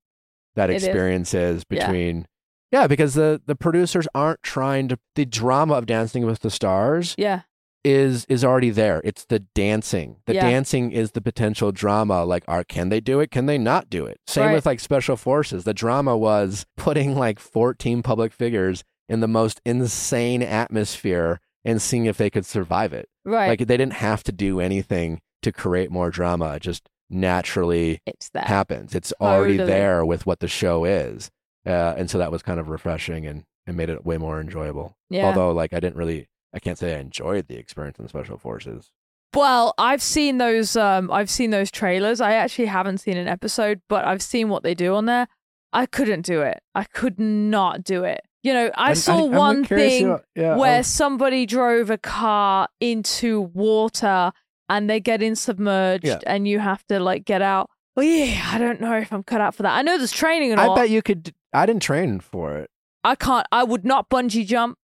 that 0.56 0.70
It 0.70 0.78
is. 0.78 0.84
experience 0.84 1.34
is 1.34 1.64
Yeah. 1.70 1.86
between. 1.88 2.26
Yeah, 2.72 2.88
because 2.88 3.14
the 3.16 3.42
the 3.46 3.56
producers 3.56 4.08
aren't 4.16 4.42
trying 4.44 4.88
to 4.90 5.00
the 5.16 5.26
drama 5.26 5.76
of 5.76 5.86
Dancing 5.86 6.26
with 6.26 6.40
the 6.40 6.50
Stars 6.50 7.16
Yeah. 7.18 7.42
is 7.84 8.26
is 8.26 8.46
already 8.46 8.70
there. 8.70 9.02
It's 9.04 9.26
the 9.26 9.40
dancing. 9.40 10.18
The 10.26 10.36
Yeah. 10.36 10.50
dancing 10.50 10.92
is 10.92 11.12
the 11.12 11.22
potential 11.22 11.72
drama. 11.72 12.24
Like, 12.26 12.44
are 12.48 12.64
can 12.64 12.90
they 12.90 13.00
do 13.02 13.20
it? 13.20 13.30
Can 13.32 13.46
they 13.46 13.58
not 13.58 13.90
do 13.90 14.06
it? 14.06 14.20
Same 14.28 14.46
Right. 14.48 14.54
with 14.54 14.66
like 14.66 14.80
special 14.80 15.16
forces. 15.18 15.64
The 15.66 15.74
drama 15.74 16.16
was 16.18 16.66
putting 16.78 17.16
like 17.18 17.40
14 17.40 18.02
public 18.04 18.32
figures 18.34 18.84
in 19.12 19.20
the 19.20 19.28
most 19.28 19.60
insane 19.66 20.42
atmosphere 20.42 21.42
and 21.66 21.82
seeing 21.82 22.06
if 22.06 22.18
they 22.18 22.30
could 22.30 22.46
survive 22.46 22.94
it. 22.94 23.10
Right. 23.26 23.50
Like 23.50 23.60
they 23.60 23.78
didn't 23.78 23.94
have 23.94 24.24
to 24.24 24.32
do 24.32 24.62
anything 24.62 25.20
to 25.42 25.52
create 25.52 25.92
more 25.92 26.10
drama. 26.10 26.54
It 26.56 26.62
just 26.62 26.88
naturally 27.10 28.00
it's 28.06 28.30
that. 28.30 28.46
happens. 28.46 28.96
It's 28.96 29.12
already 29.20 29.58
Totally. 29.58 29.70
there 29.72 30.06
with 30.06 30.26
what 30.26 30.40
the 30.40 30.48
show 30.48 30.86
is. 30.86 31.30
Uh, 31.66 31.94
and 31.98 32.10
so 32.10 32.18
that 32.20 32.32
was 32.32 32.42
kind 32.42 32.58
of 32.60 32.70
refreshing 32.70 33.28
and, 33.28 33.44
and 33.68 33.76
made 33.76 33.90
it 33.90 34.06
way 34.06 34.18
more 34.18 34.40
enjoyable. 34.40 34.96
yeah. 35.10 35.26
Although, 35.26 35.52
like, 35.52 35.74
I 35.74 35.82
didn't 35.82 35.98
really, 35.98 36.30
I 36.54 36.60
can't 36.60 36.78
say 36.78 36.96
I 36.96 37.00
enjoyed 37.00 37.48
the 37.50 37.58
experience 37.58 38.00
in 38.00 38.08
Special 38.08 38.38
Forces. 38.38 38.92
Well, 39.36 39.74
I've 39.78 40.02
seen 40.02 40.38
those. 40.38 40.76
Um, 40.78 41.12
I've 41.12 41.30
seen 41.30 41.52
those 41.52 41.70
trailers. 41.70 42.22
I 42.22 42.34
actually 42.34 42.66
haven't 42.66 43.00
seen 43.00 43.18
an 43.18 43.28
episode, 43.28 43.82
but 43.90 44.06
I've 44.06 44.22
seen 44.22 44.48
what 44.50 44.64
they 44.64 44.74
do 44.74 44.96
on 44.96 45.06
there. 45.06 45.28
I 45.74 45.86
couldn't 45.86 46.26
do 46.26 46.42
it. 46.42 46.62
I 46.74 46.86
could 46.86 47.20
not 47.20 47.84
do 47.84 48.04
it. 48.04 48.22
You 48.44 48.54
know, 48.54 48.72
I 48.76 48.90
And 48.92 48.98
saw 48.98 49.26
I'm 49.26 49.32
one 49.34 49.66
thing 49.66 50.18
yeah, 50.36 50.56
where 50.56 50.78
I'll- 50.78 50.84
somebody 50.84 51.46
drove 51.46 51.90
a 51.92 51.98
car 51.98 52.68
into 52.80 53.42
water 53.54 54.32
and 54.68 54.90
they 54.90 55.00
get 55.00 55.22
in 55.22 55.36
submerged, 55.36 56.06
Yeah. 56.06 56.20
and 56.26 56.48
you 56.48 56.60
have 56.60 56.84
to 56.88 57.00
like 57.00 57.26
get 57.26 57.42
out. 57.42 57.70
Well, 57.96 58.06
yeah, 58.06 58.50
I 58.54 58.58
don't 58.58 58.80
know 58.82 58.98
if 58.98 59.12
I'm 59.14 59.22
cut 59.24 59.42
out 59.42 59.54
for 59.54 59.64
that. 59.64 59.74
I 59.74 59.82
know 59.82 59.98
there's 59.98 60.12
training 60.14 60.52
and 60.52 60.62
I 60.62 60.68
all. 60.68 60.76
bet 60.76 60.90
you 60.90 61.02
could. 61.02 61.34
I 61.54 61.66
didn't 61.66 61.82
train 61.84 62.20
for 62.22 62.58
it. 62.58 62.70
I 63.04 63.16
can't. 63.16 63.46
I 63.52 63.64
would 63.64 63.84
not 63.86 64.10
bungee 64.10 64.46
jump. 64.46 64.78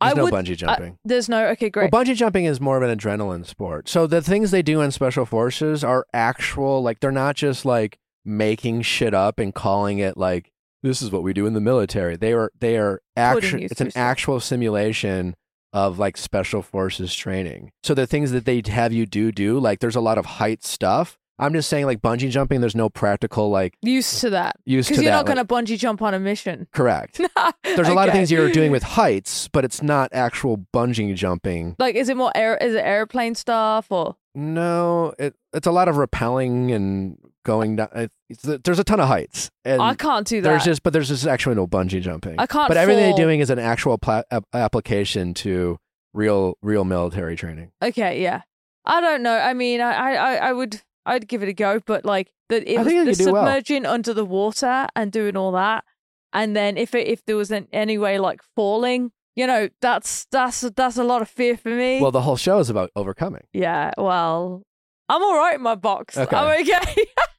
There's 0.00 0.12
I 0.14 0.16
no 0.16 0.24
would. 0.24 0.32
bungee 0.34 0.52
uh, 0.52 0.56
jumping. 0.56 0.98
there's 1.04 1.28
no. 1.28 1.46
Okay, 1.48 1.68
great. 1.70 1.92
Well, 1.92 2.02
bungee 2.04 2.16
jumping 2.16 2.46
is 2.46 2.60
more 2.60 2.82
of 2.82 2.82
an 2.88 2.96
adrenaline 2.98 3.46
sport. 3.46 3.88
So 3.88 4.06
the 4.06 4.22
things 4.22 4.50
they 4.50 4.62
do 4.62 4.80
in 4.80 4.90
special 4.90 5.26
forces 5.26 5.84
are 5.84 6.06
actual, 6.14 6.82
like 6.82 7.00
they're 7.00 7.12
not 7.12 7.36
just 7.36 7.64
like 7.64 7.98
making 8.24 8.82
shit 8.82 9.12
up 9.14 9.38
and 9.38 9.54
calling 9.54 9.98
it 9.98 10.16
like 10.16 10.50
this 10.82 11.02
is 11.02 11.10
what 11.10 11.22
we 11.22 11.32
do 11.32 11.46
in 11.46 11.54
the 11.54 11.60
military. 11.60 12.16
They 12.16 12.32
are 12.32 12.50
they 12.58 12.76
are 12.78 13.00
actually 13.16 13.64
It's 13.64 13.80
an 13.80 13.92
actual 13.94 14.40
simulation 14.40 15.34
of 15.72 15.98
like 15.98 16.16
special 16.16 16.60
forces 16.62 17.14
training. 17.14 17.70
So 17.82 17.94
the 17.94 18.06
things 18.06 18.30
that 18.32 18.44
they 18.44 18.62
have 18.66 18.92
you 18.92 19.06
do 19.06 19.32
do 19.32 19.58
like 19.58 19.80
there's 19.80 19.96
a 19.96 20.00
lot 20.00 20.18
of 20.18 20.26
height 20.26 20.64
stuff. 20.64 21.16
I'm 21.38 21.54
just 21.54 21.68
saying 21.70 21.86
like 21.86 22.00
bungee 22.02 22.30
jumping. 22.30 22.60
There's 22.60 22.76
no 22.76 22.88
practical 22.90 23.48
like 23.50 23.74
Used 23.80 24.20
to 24.20 24.30
that 24.30 24.56
use 24.66 24.86
to 24.86 24.92
because 24.92 25.02
you're 25.02 25.10
that. 25.10 25.16
not 25.24 25.26
like- 25.38 25.46
going 25.46 25.64
to 25.66 25.72
bungee 25.74 25.78
jump 25.78 26.02
on 26.02 26.14
a 26.14 26.20
mission. 26.20 26.68
correct. 26.72 27.20
There's 27.64 27.88
a 27.88 27.94
lot 27.94 28.06
of 28.08 28.14
things 28.14 28.30
you're 28.30 28.50
doing 28.52 28.70
with 28.70 28.82
heights, 28.82 29.48
but 29.48 29.64
it's 29.64 29.82
not 29.82 30.10
actual 30.12 30.66
bungee 30.74 31.14
jumping. 31.16 31.74
Like, 31.78 31.94
is 31.96 32.08
it 32.10 32.16
more 32.16 32.30
air? 32.34 32.56
Is 32.58 32.74
it 32.74 32.80
airplane 32.84 33.34
stuff 33.34 33.86
or? 33.90 34.14
No, 34.34 35.14
it, 35.18 35.34
it's 35.54 35.66
a 35.66 35.72
lot 35.72 35.88
of 35.88 35.96
rappelling 35.96 36.72
and 36.72 37.18
going 37.44 37.76
down. 37.76 37.88
it- 37.94 38.10
It's, 38.30 38.42
there's 38.42 38.78
a 38.78 38.84
ton 38.84 39.00
of 39.00 39.08
heights, 39.08 39.50
and 39.64 39.80
I 39.82 39.94
can't 39.94 40.26
do 40.26 40.40
that. 40.40 40.48
there's 40.48 40.64
just 40.64 40.82
but 40.82 40.92
there's 40.92 41.08
just 41.08 41.26
actually 41.26 41.54
no 41.56 41.66
bungee 41.66 42.00
jumping. 42.00 42.36
I 42.38 42.46
can't 42.46 42.68
But 42.68 42.76
everything 42.76 43.04
fall. 43.10 43.16
they're 43.16 43.24
doing 43.26 43.40
is 43.40 43.50
an 43.50 43.58
actual 43.58 43.98
pla- 43.98 44.22
ap- 44.30 44.46
application 44.54 45.34
to 45.34 45.78
real 46.14 46.56
real 46.62 46.84
military 46.84 47.36
training. 47.36 47.72
Okay, 47.82 48.22
yeah. 48.22 48.42
I 48.84 49.00
don't 49.00 49.22
know. 49.22 49.36
I 49.36 49.52
mean, 49.54 49.80
I, 49.80 49.92
I, 50.14 50.34
I- 50.48 50.52
would, 50.52 50.80
I'd 51.06 51.28
give 51.28 51.42
it 51.42 51.48
a 51.48 51.52
go, 51.52 51.80
but 51.84 52.04
like 52.04 52.32
the 52.48 52.58
it 52.70 52.78
I 52.78 52.82
was 53.04 53.18
the 53.18 53.24
do 53.24 53.32
well. 53.32 53.44
submerging 53.44 53.86
under 53.86 54.14
the 54.14 54.24
water 54.24 54.86
and 54.96 55.12
doing 55.12 55.36
all 55.36 55.52
that, 55.52 55.84
and 56.32 56.56
then 56.56 56.76
if 56.76 56.94
it, 56.94 57.06
if 57.08 57.24
there 57.26 57.36
was 57.36 57.50
an, 57.50 57.68
any 57.72 57.98
way 57.98 58.18
like 58.18 58.40
falling, 58.56 59.12
you 59.36 59.46
know, 59.46 59.68
that's 59.80 60.26
that's 60.30 60.60
that's 60.60 60.96
a 60.96 61.04
lot 61.04 61.22
of 61.22 61.28
fear 61.28 61.56
for 61.56 61.68
me. 61.70 62.00
Well, 62.00 62.10
the 62.12 62.22
whole 62.22 62.36
show 62.36 62.58
is 62.60 62.70
about 62.70 62.90
overcoming. 62.96 63.42
yeah. 63.52 63.90
Well, 63.98 64.62
I'm 65.08 65.22
all 65.22 65.36
right 65.36 65.56
in 65.56 65.62
my 65.62 65.74
box. 65.74 66.16
Okay. 66.16 66.34
I'm 66.36 66.60
okay. 66.62 67.04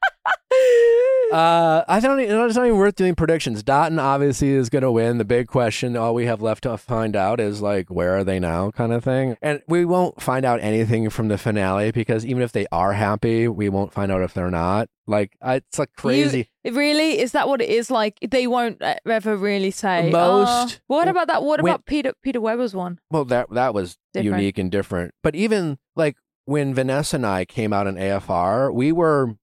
Uh, 1.34 1.84
I 1.88 2.00
don't. 2.00 2.20
It's 2.20 2.56
not 2.56 2.66
even 2.68 2.78
worth 2.78 2.96
doing 2.96 3.16
predictions. 3.16 3.64
Dotun 3.64 4.00
obviously 4.00 4.50
is 4.52 4.70
going 4.70 4.84
to 4.84 4.92
win. 4.92 5.18
The 5.18 5.26
big 5.26 5.48
question, 5.48 5.98
all 5.98 6.14
we 6.14 6.26
have 6.26 6.42
left 6.42 6.64
to 6.64 6.78
find 6.78 7.16
out, 7.16 7.40
is 7.40 7.62
like 7.62 7.90
where 7.90 8.16
are 8.18 8.24
they 8.24 8.40
now, 8.40 8.72
kind 8.72 8.94
of 8.94 9.04
thing. 9.04 9.36
And 9.42 9.62
we 9.68 9.84
won't 9.86 10.22
find 10.22 10.46
out 10.46 10.60
anything 10.62 11.10
from 11.10 11.30
the 11.30 11.38
finale 11.38 11.92
because 11.92 12.26
even 12.26 12.44
if 12.44 12.52
they 12.52 12.68
are 12.72 12.94
happy, 12.94 13.48
we 13.48 13.68
won't 13.70 13.94
find 13.94 14.12
out 14.12 14.22
if 14.22 14.34
they're 14.34 14.52
not. 14.52 14.90
Like 15.08 15.36
it's 15.44 15.80
like 15.80 15.90
crazy. 15.98 16.50
really, 16.64 17.20
is 17.20 17.34
that 17.34 17.48
what 17.50 17.62
it 17.62 17.70
is? 17.70 17.92
Like 17.92 18.18
they 18.22 18.48
won't 18.48 18.82
ever 19.06 19.36
really 19.36 19.72
say. 19.72 20.10
Most- 20.12 20.80
"Oh." 20.80 20.84
what 20.88 21.08
about 21.08 21.28
that? 21.28 21.44
What 21.44 21.62
when- 21.62 21.74
about 21.74 21.86
Peter 21.86 22.14
Peter 22.22 22.40
Weber's 22.40 22.76
one? 22.76 23.00
Well, 23.12 23.26
that 23.26 23.50
that 23.52 23.74
was 23.74 23.98
Different. 24.14 24.38
unique 24.40 24.58
and 24.60 24.72
different. 24.72 25.14
But 25.24 25.36
even 25.36 25.78
like 25.96 26.16
when 26.46 26.74
Vanessa 26.74 27.16
and 27.16 27.26
I 27.26 27.46
came 27.46 27.74
out 27.74 27.88
in 27.88 27.96
AFR, 27.96 28.72
we 28.74 28.92
were 28.92 29.36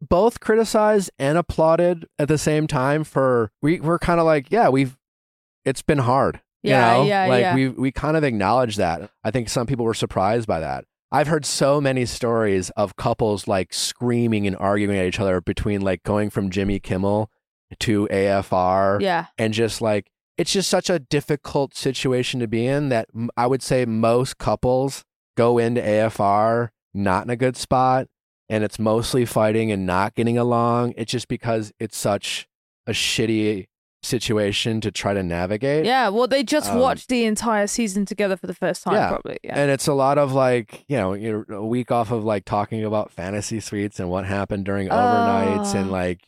both 0.00 0.40
criticized 0.40 1.10
and 1.18 1.36
applauded 1.38 2.06
at 2.18 2.28
the 2.28 2.38
same 2.38 2.66
time 2.66 3.04
for 3.04 3.50
we 3.62 3.80
were 3.80 3.98
kind 3.98 4.20
of 4.20 4.26
like, 4.26 4.46
yeah, 4.50 4.68
we've 4.68 4.96
it's 5.64 5.82
been 5.82 5.98
hard. 5.98 6.40
Yeah, 6.62 6.96
you 6.96 7.02
know? 7.02 7.08
yeah, 7.08 7.26
like 7.26 7.40
yeah. 7.40 7.54
we 7.54 7.68
we 7.68 7.92
kind 7.92 8.16
of 8.16 8.24
acknowledge 8.24 8.76
that. 8.76 9.10
I 9.24 9.30
think 9.30 9.48
some 9.48 9.66
people 9.66 9.84
were 9.84 9.94
surprised 9.94 10.46
by 10.46 10.60
that. 10.60 10.84
I've 11.10 11.28
heard 11.28 11.46
so 11.46 11.80
many 11.80 12.04
stories 12.04 12.70
of 12.70 12.96
couples 12.96 13.48
like 13.48 13.72
screaming 13.72 14.46
and 14.46 14.56
arguing 14.56 14.98
at 14.98 15.06
each 15.06 15.20
other 15.20 15.40
between 15.40 15.80
like 15.80 16.02
going 16.02 16.30
from 16.30 16.50
Jimmy 16.50 16.80
Kimmel 16.80 17.30
to 17.80 18.08
AFR 18.10 19.00
Yeah. 19.00 19.26
and 19.38 19.54
just 19.54 19.80
like 19.80 20.10
it's 20.36 20.52
just 20.52 20.68
such 20.68 20.88
a 20.90 20.98
difficult 20.98 21.74
situation 21.74 22.40
to 22.40 22.46
be 22.48 22.66
in 22.66 22.90
that 22.90 23.08
I 23.36 23.46
would 23.46 23.62
say 23.62 23.84
most 23.86 24.38
couples 24.38 25.04
go 25.36 25.58
into 25.58 25.80
AFR 25.80 26.70
not 26.92 27.24
in 27.24 27.30
a 27.30 27.36
good 27.36 27.56
spot 27.56 28.08
and 28.48 28.64
it's 28.64 28.78
mostly 28.78 29.24
fighting 29.24 29.70
and 29.72 29.84
not 29.86 30.14
getting 30.14 30.38
along. 30.38 30.94
It's 30.96 31.12
just 31.12 31.28
because 31.28 31.72
it's 31.78 31.96
such 31.96 32.48
a 32.86 32.92
shitty 32.92 33.66
situation 34.02 34.80
to 34.80 34.90
try 34.92 35.12
to 35.12 35.22
navigate. 35.22 35.84
Yeah, 35.84 36.08
well, 36.08 36.28
they 36.28 36.42
just 36.44 36.70
Um, 36.70 36.78
watched 36.78 37.08
the 37.08 37.24
entire 37.24 37.66
season 37.66 38.06
together 38.06 38.36
for 38.36 38.46
the 38.46 38.54
first 38.54 38.84
time, 38.84 38.94
Yeah. 38.94 39.08
probably. 39.08 39.38
Yeah. 39.42 39.58
And 39.58 39.70
it's 39.72 39.88
a 39.88 39.92
lot 39.92 40.18
of 40.18 40.32
like, 40.32 40.84
you 40.88 40.96
know, 40.96 41.14
you're 41.14 41.44
a 41.52 41.66
week 41.66 41.90
off 41.90 42.10
of 42.12 42.24
like 42.24 42.44
talking 42.44 42.84
about 42.84 43.10
fantasy 43.10 43.58
suites 43.60 43.98
and 43.98 44.08
what 44.08 44.24
happened 44.24 44.64
during 44.64 44.88
overnights 44.88 45.74
and 45.74 45.88
Oh. 45.90 45.92
like 45.92 46.20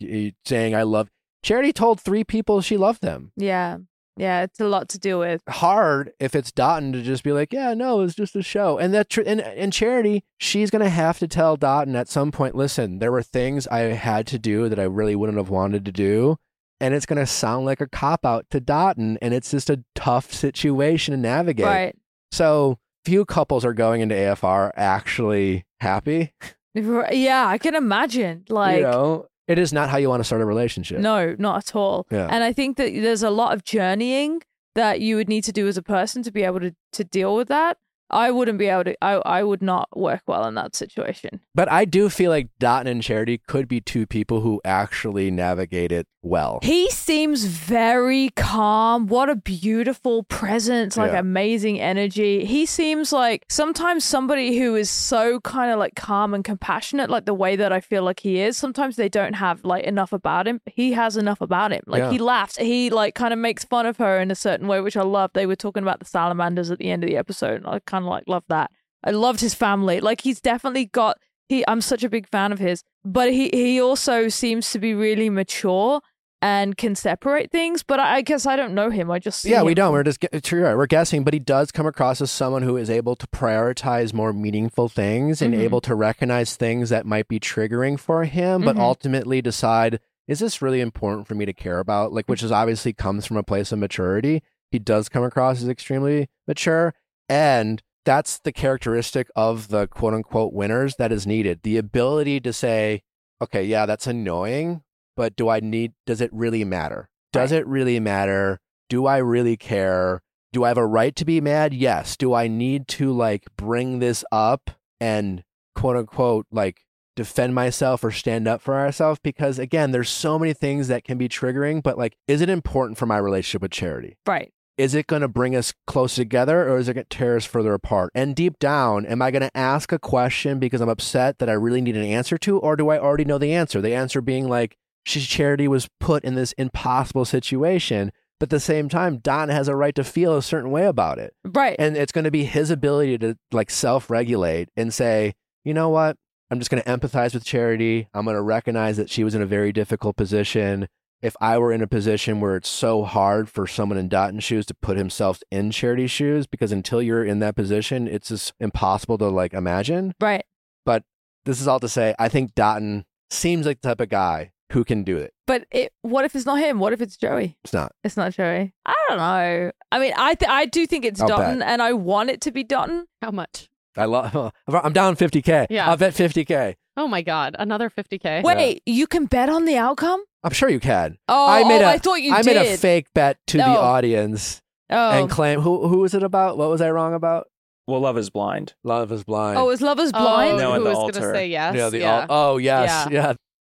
saying, 0.44 0.74
I 0.74 0.82
love. 0.82 1.08
Charity 1.42 1.72
told 1.72 2.00
three 2.00 2.24
people 2.24 2.60
she 2.60 2.76
loved 2.76 3.02
them. 3.02 3.32
yeah. 3.36 3.78
Yeah, 4.20 4.42
it's 4.42 4.60
a 4.60 4.68
lot 4.68 4.90
to 4.90 4.98
deal 4.98 5.18
with. 5.18 5.40
hard 5.48 6.12
if 6.20 6.34
it's 6.34 6.52
Dotun 6.52 6.92
to 6.92 7.02
just 7.02 7.24
be 7.24 7.32
like, 7.32 7.54
yeah, 7.54 7.72
no, 7.72 8.02
it's 8.02 8.14
just 8.14 8.36
a 8.36 8.42
show. 8.42 8.76
And 8.76 8.92
that 8.92 9.08
tr- 9.08 9.22
and, 9.24 9.40
and 9.40 9.72
Charity, 9.72 10.24
she's 10.36 10.70
gonna 10.70 10.90
have 10.90 11.18
to 11.20 11.26
tell 11.26 11.56
Dotun 11.56 11.96
at 11.96 12.08
some 12.08 12.30
point. 12.30 12.54
Listen, 12.54 12.98
there 12.98 13.10
were 13.10 13.22
things 13.22 13.66
I 13.68 13.80
had 13.80 14.26
to 14.28 14.38
do 14.38 14.68
that 14.68 14.78
I 14.78 14.84
really 14.84 15.16
wouldn't 15.16 15.38
have 15.38 15.48
wanted 15.48 15.86
to 15.86 15.92
do, 15.92 16.36
and 16.80 16.92
it's 16.92 17.06
gonna 17.06 17.26
sound 17.26 17.64
like 17.64 17.80
a 17.80 17.88
cop 17.88 18.26
out 18.26 18.44
to 18.50 18.60
Dotun, 18.60 19.16
and 19.22 19.32
it's 19.32 19.52
just 19.52 19.70
a 19.70 19.82
tough 19.94 20.32
situation 20.32 21.12
to 21.12 21.18
navigate. 21.18 21.64
Right. 21.64 21.96
So 22.30 22.78
few 23.06 23.24
couples 23.24 23.64
are 23.64 23.72
going 23.72 24.02
into 24.02 24.14
AFR 24.14 24.70
actually 24.76 25.64
happy. 25.80 26.34
Yeah, 26.74 27.46
I 27.46 27.58
can 27.58 27.74
imagine. 27.74 28.44
Like, 28.48 28.76
you 28.76 28.82
know, 28.82 29.26
it 29.50 29.58
is 29.58 29.72
not 29.72 29.90
how 29.90 29.96
you 29.96 30.08
want 30.08 30.20
to 30.20 30.24
start 30.24 30.40
a 30.40 30.44
relationship. 30.44 31.00
no, 31.00 31.34
not 31.38 31.56
at 31.56 31.74
all. 31.74 32.06
Yeah. 32.10 32.28
And 32.30 32.44
I 32.44 32.52
think 32.52 32.76
that 32.76 32.92
there's 32.92 33.24
a 33.24 33.30
lot 33.30 33.52
of 33.52 33.64
journeying 33.64 34.42
that 34.76 35.00
you 35.00 35.16
would 35.16 35.28
need 35.28 35.42
to 35.44 35.52
do 35.52 35.66
as 35.66 35.76
a 35.76 35.82
person 35.82 36.22
to 36.22 36.30
be 36.30 36.44
able 36.44 36.60
to, 36.60 36.72
to 36.92 37.02
deal 37.02 37.34
with 37.34 37.48
that. 37.48 37.76
I 38.10 38.30
wouldn't 38.30 38.58
be 38.58 38.66
able 38.66 38.84
to, 38.84 39.04
I, 39.04 39.12
I 39.14 39.42
would 39.42 39.62
not 39.62 39.88
work 39.96 40.22
well 40.26 40.46
in 40.46 40.54
that 40.54 40.74
situation. 40.76 41.40
But 41.54 41.70
I 41.70 41.84
do 41.84 42.08
feel 42.08 42.30
like 42.30 42.48
Dotun 42.60 42.86
and 42.86 43.02
Charity 43.02 43.38
could 43.46 43.68
be 43.68 43.80
two 43.80 44.06
people 44.06 44.40
who 44.40 44.60
actually 44.64 45.30
navigate 45.30 45.92
it 45.92 46.06
well. 46.22 46.58
He 46.62 46.90
seems 46.90 47.44
very 47.44 48.28
calm. 48.36 49.06
What 49.06 49.30
a 49.30 49.36
beautiful 49.36 50.24
presence, 50.24 50.96
like 50.96 51.12
Yeah. 51.12 51.18
amazing 51.20 51.80
energy. 51.80 52.44
He 52.44 52.66
seems 52.66 53.12
like 53.12 53.44
sometimes 53.48 54.04
somebody 54.04 54.58
who 54.58 54.74
is 54.74 54.90
so 54.90 55.40
kind 55.40 55.70
of 55.72 55.78
like 55.78 55.94
calm 55.94 56.34
and 56.34 56.44
compassionate, 56.44 57.08
like 57.08 57.24
the 57.24 57.32
way 57.34 57.56
that 57.56 57.72
I 57.72 57.80
feel 57.80 58.02
like 58.02 58.20
he 58.20 58.40
is. 58.40 58.56
Sometimes 58.56 58.96
they 58.96 59.08
don't 59.08 59.32
have 59.34 59.64
like 59.64 59.84
enough 59.84 60.12
about 60.12 60.46
him. 60.46 60.60
He 60.66 60.92
has 60.92 61.16
enough 61.16 61.40
about 61.40 61.72
him. 61.72 61.82
Like 61.86 62.00
Yeah. 62.02 62.10
he 62.10 62.18
laughs. 62.18 62.56
He 62.58 62.90
like 62.90 63.14
kind 63.14 63.32
of 63.32 63.38
makes 63.38 63.64
fun 63.64 63.86
of 63.86 63.96
her 63.96 64.20
in 64.20 64.30
a 64.30 64.34
certain 64.34 64.66
way, 64.68 64.80
which 64.80 64.96
I 64.98 65.02
love. 65.02 65.30
They 65.32 65.46
were 65.46 65.56
talking 65.56 65.82
about 65.82 66.00
the 66.00 66.06
salamanders 66.06 66.70
at 66.70 66.78
the 66.78 66.90
end 66.90 67.02
of 67.02 67.08
the 67.08 67.16
episode. 67.16 67.62
I 67.64 67.78
kind 67.86 67.99
like 68.06 68.24
love 68.26 68.44
that. 68.48 68.70
I 69.04 69.10
loved 69.12 69.40
his 69.40 69.54
family. 69.54 70.00
Like 70.00 70.20
he's 70.22 70.40
definitely 70.40 70.86
got 70.86 71.18
he 71.48 71.64
I'm 71.66 71.80
such 71.80 72.04
a 72.04 72.08
big 72.08 72.28
fan 72.28 72.52
of 72.52 72.58
his. 72.58 72.82
But 73.04 73.32
he 73.32 73.48
he 73.52 73.80
also 73.80 74.28
seems 74.28 74.70
to 74.72 74.78
be 74.78 74.94
really 74.94 75.30
mature 75.30 76.00
and 76.42 76.76
can 76.76 76.94
separate 76.94 77.50
things. 77.50 77.82
But 77.82 78.00
I, 78.00 78.16
I 78.16 78.20
guess 78.22 78.46
I 78.46 78.56
don't 78.56 78.74
know 78.74 78.88
him. 78.90 79.10
I 79.10 79.18
just 79.18 79.40
see 79.42 79.50
Yeah, 79.50 79.62
we 79.62 79.74
don't. 79.74 79.92
We're 79.92 80.02
just 80.04 80.24
true, 80.42 80.62
right. 80.64 80.74
we're 80.76 80.86
guessing, 80.86 81.22
but 81.22 81.34
he 81.34 81.40
does 81.40 81.70
come 81.70 81.86
across 81.86 82.20
as 82.22 82.30
someone 82.30 82.62
who 82.62 82.76
is 82.78 82.88
able 82.88 83.14
to 83.16 83.26
prioritize 83.26 84.14
more 84.14 84.32
meaningful 84.32 84.88
things 84.88 85.42
and 85.42 85.52
Mhm. 85.54 85.58
able 85.60 85.80
to 85.82 85.94
recognize 85.94 86.56
things 86.56 86.88
that 86.88 87.04
might 87.04 87.28
be 87.28 87.38
triggering 87.40 87.98
for 87.98 88.24
him, 88.24 88.62
but 88.62 88.76
Mhm. 88.76 88.80
ultimately 88.80 89.42
decide 89.42 90.00
is 90.28 90.38
this 90.38 90.62
really 90.62 90.80
important 90.80 91.26
for 91.26 91.34
me 91.34 91.44
to 91.44 91.52
care 91.52 91.80
about? 91.80 92.12
Like, 92.12 92.26
which 92.28 92.42
is 92.44 92.52
obviously 92.52 92.92
comes 92.92 93.26
from 93.26 93.36
a 93.36 93.42
place 93.42 93.72
of 93.72 93.80
maturity. 93.80 94.42
He 94.70 94.78
does 94.78 95.08
come 95.08 95.24
across 95.24 95.60
as 95.60 95.68
extremely 95.68 96.28
mature, 96.46 96.94
and 97.28 97.82
that's 98.04 98.38
the 98.38 98.52
characteristic 98.52 99.28
of 99.36 99.68
the 99.68 99.86
quote 99.86 100.14
unquote 100.14 100.52
winners 100.52 100.96
that 100.96 101.12
is 101.12 101.26
needed. 101.26 101.60
The 101.62 101.76
ability 101.76 102.40
to 102.40 102.52
say, 102.52 103.02
okay, 103.42 103.64
yeah, 103.64 103.86
that's 103.86 104.06
annoying, 104.06 104.82
but 105.16 105.36
do 105.36 105.48
I 105.48 105.60
need? 105.60 105.92
Does 106.06 106.20
it 106.20 106.32
really 106.32 106.64
matter? 106.64 107.08
Does 107.32 107.52
it 107.52 107.66
really 107.66 108.00
matter? 108.00 108.60
Do 108.88 109.06
I 109.06 109.18
really 109.18 109.56
care? 109.56 110.22
Do 110.52 110.64
I 110.64 110.68
have 110.68 110.78
a 110.78 110.86
right 110.86 111.14
to 111.16 111.24
be 111.24 111.40
mad? 111.40 111.72
Yes. 111.72 112.16
Do 112.16 112.34
I 112.34 112.48
need 112.48 112.88
to 112.88 113.12
like 113.12 113.44
bring 113.56 114.00
this 114.00 114.24
up 114.32 114.70
and 115.00 115.44
quote 115.74 115.96
unquote 115.96 116.46
like 116.50 116.80
defend 117.14 117.54
myself 117.54 118.02
or 118.02 118.10
stand 118.10 118.48
up 118.48 118.60
for 118.60 118.74
ourselves? 118.74 119.20
Because 119.22 119.58
again, 119.60 119.92
there's 119.92 120.10
so 120.10 120.38
many 120.38 120.52
things 120.52 120.88
that 120.88 121.04
can 121.04 121.18
be 121.18 121.28
triggering, 121.28 121.82
but 121.82 121.96
like, 121.96 122.16
is 122.26 122.40
it 122.40 122.48
important 122.48 122.98
for 122.98 123.06
my 123.06 123.18
relationship 123.18 123.62
with 123.62 123.70
charity? 123.70 124.16
Right. 124.26 124.52
Is 124.80 124.94
it 124.94 125.06
going 125.06 125.20
to 125.20 125.28
bring 125.28 125.54
us 125.54 125.74
close 125.86 126.14
together 126.14 126.66
or 126.66 126.78
is 126.78 126.88
it 126.88 126.94
going 126.94 127.04
to 127.04 127.16
tear 127.16 127.36
us 127.36 127.44
further 127.44 127.74
apart? 127.74 128.10
And 128.14 128.34
deep 128.34 128.58
down, 128.58 129.04
am 129.04 129.20
I 129.20 129.30
going 129.30 129.42
to 129.42 129.54
ask 129.54 129.92
a 129.92 129.98
question 129.98 130.58
because 130.58 130.80
I'm 130.80 130.88
upset 130.88 131.38
that 131.38 131.50
I 131.50 131.52
really 131.52 131.82
need 131.82 131.98
an 131.98 132.04
answer 132.04 132.38
to, 132.38 132.58
or 132.58 132.76
do 132.76 132.88
I 132.88 132.98
already 132.98 133.26
know 133.26 133.36
the 133.36 133.52
answer? 133.52 133.82
The 133.82 133.94
answer 133.94 134.22
being 134.22 134.48
like, 134.48 134.78
she's 135.04 135.26
charity 135.26 135.68
was 135.68 135.86
put 136.00 136.24
in 136.24 136.34
this 136.34 136.52
impossible 136.52 137.26
situation. 137.26 138.10
But 138.38 138.46
at 138.46 138.50
the 138.50 138.60
same 138.60 138.88
time, 138.88 139.18
Don 139.18 139.50
has 139.50 139.68
a 139.68 139.76
right 139.76 139.94
to 139.96 140.02
feel 140.02 140.34
a 140.34 140.42
certain 140.42 140.70
way 140.70 140.86
about 140.86 141.18
it. 141.18 141.34
Right. 141.44 141.76
And 141.78 141.94
it's 141.94 142.10
going 142.10 142.24
to 142.24 142.30
be 142.30 142.44
his 142.44 142.70
ability 142.70 143.18
to 143.18 143.36
like 143.52 143.68
self 143.68 144.08
regulate 144.08 144.70
and 144.78 144.94
say, 144.94 145.34
you 145.62 145.74
know 145.74 145.90
what? 145.90 146.16
I'm 146.50 146.58
just 146.58 146.70
going 146.70 146.82
to 146.82 146.88
empathize 146.88 147.34
with 147.34 147.44
Charity. 147.44 148.08
I'm 148.14 148.24
going 148.24 148.34
to 148.34 148.40
recognize 148.40 148.96
that 148.96 149.10
she 149.10 149.24
was 149.24 149.34
in 149.34 149.42
a 149.42 149.46
very 149.46 149.72
difficult 149.72 150.16
position. 150.16 150.88
If 151.22 151.36
I 151.40 151.58
were 151.58 151.72
in 151.72 151.82
a 151.82 151.86
position 151.86 152.40
where 152.40 152.56
it's 152.56 152.68
so 152.68 153.04
hard 153.04 153.50
for 153.50 153.66
someone 153.66 153.98
in 153.98 154.08
Dotun's 154.08 154.44
shoes 154.44 154.64
to 154.66 154.74
put 154.74 154.96
himself 154.96 155.42
in 155.50 155.70
charity 155.70 156.06
shoes, 156.06 156.46
because 156.46 156.72
until 156.72 157.02
you're 157.02 157.24
in 157.24 157.40
that 157.40 157.56
position, 157.56 158.08
it's 158.08 158.28
just 158.28 158.54
impossible 158.58 159.18
to 159.18 159.28
like 159.28 159.52
imagine. 159.52 160.14
right. 160.20 160.44
But 160.86 161.04
this 161.44 161.60
is 161.60 161.68
all 161.68 161.78
to 161.80 161.88
say, 161.88 162.14
I 162.18 162.28
think 162.30 162.54
Dotun 162.54 163.04
seems 163.28 163.66
like 163.66 163.80
the 163.82 163.88
type 163.88 164.00
of 164.00 164.08
guy 164.08 164.52
who 164.72 164.82
can 164.82 165.02
do 165.02 165.18
it. 165.18 165.34
But 165.46 165.66
it, 165.70 165.92
what 166.02 166.24
if 166.24 166.34
it's 166.34 166.46
not 166.46 166.58
him? 166.58 166.78
What 166.78 166.92
if 166.94 167.00
it's 167.02 167.16
Joey? 167.16 167.58
It's 167.64 167.72
not. 167.74 167.92
It's 168.02 168.16
not 168.16 168.32
Joey. 168.32 168.72
I 168.86 168.94
don't 169.08 169.18
know. 169.18 169.72
I 169.92 169.98
mean, 169.98 170.14
I 170.16 170.34
th- 170.34 170.50
I 170.50 170.64
do 170.64 170.86
think 170.86 171.04
it's 171.04 171.20
I'll 171.20 171.28
Dotun, 171.28 171.60
and 171.62 171.82
I 171.82 171.92
want 171.92 172.30
it 172.30 172.40
to 172.42 172.50
be 172.50 172.64
Dotun. 172.64 173.04
How 173.20 173.30
much? 173.30 173.68
I 173.96 174.04
love. 174.06 174.52
I'm 174.68 174.92
down 174.92 175.16
50k. 175.16 175.66
Yeah. 175.68 175.90
I'll 175.90 175.96
bet 175.96 176.14
50k. 176.14 176.76
Oh 176.96 177.08
my 177.08 177.22
God. 177.22 177.56
Another 177.58 177.90
50K. 177.90 178.42
Wait, 178.42 178.82
you 178.86 179.06
can 179.06 179.26
bet 179.26 179.48
on 179.48 179.64
the 179.64 179.76
outcome? 179.76 180.22
I'm 180.42 180.52
sure 180.52 180.68
you 180.68 180.80
can. 180.80 181.18
Oh, 181.28 181.48
I 181.48 181.64
made 181.68 181.82
oh, 181.82 181.86
a- 181.86 181.90
I 181.92 181.98
thought 181.98 182.16
you 182.22 182.32
I 182.32 182.42
did. 182.42 182.56
made 182.56 182.72
a 182.72 182.76
fake 182.76 183.06
bet 183.14 183.38
to 183.48 183.58
the 183.58 183.64
Oh. 183.66 183.76
audience 183.80 184.60
oh. 184.90 185.10
and 185.10 185.30
claim 185.30 185.60
who 185.60 185.86
who 185.88 185.98
was 185.98 186.14
it 186.14 186.22
about? 186.22 186.56
What 186.58 186.70
was 186.70 186.80
I 186.80 186.90
wrong 186.90 187.14
about? 187.14 187.48
Well, 187.86 188.00
love 188.00 188.16
is 188.18 188.30
blind. 188.30 188.74
Love 188.84 189.10
is 189.12 189.24
blind. 189.24 189.58
oh, 189.58 189.70
is 189.70 189.80
Love 189.82 189.98
is 190.00 190.12
Blind? 190.12 190.58
No, 190.58 190.70
who 190.70 190.76
in 190.78 190.84
the 190.84 190.88
was 190.90 190.98
altar. 190.98 191.20
gonna 191.20 191.32
say 191.34 191.48
yes? 191.48 191.74
yeah, 191.74 191.88
the 191.90 191.98
yeah. 191.98 192.20
al- 192.20 192.26
oh 192.30 192.56
yes, 192.58 193.08
Yeah. 193.10 193.12
yeah. 193.28 193.32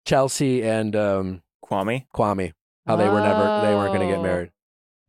Chelsea 0.05 0.63
and 0.63 0.95
um, 0.95 1.41
Kwame. 1.65 2.05
Kwame, 2.13 2.51
how 2.87 2.95
they 2.95 3.07
were 3.07 3.21
never 3.21 3.43
they 3.65 3.73
weren't 3.73 3.93
going 3.93 4.01
to 4.07 4.13
get 4.13 4.19
Oh. 4.19 4.23
married. 4.23 4.51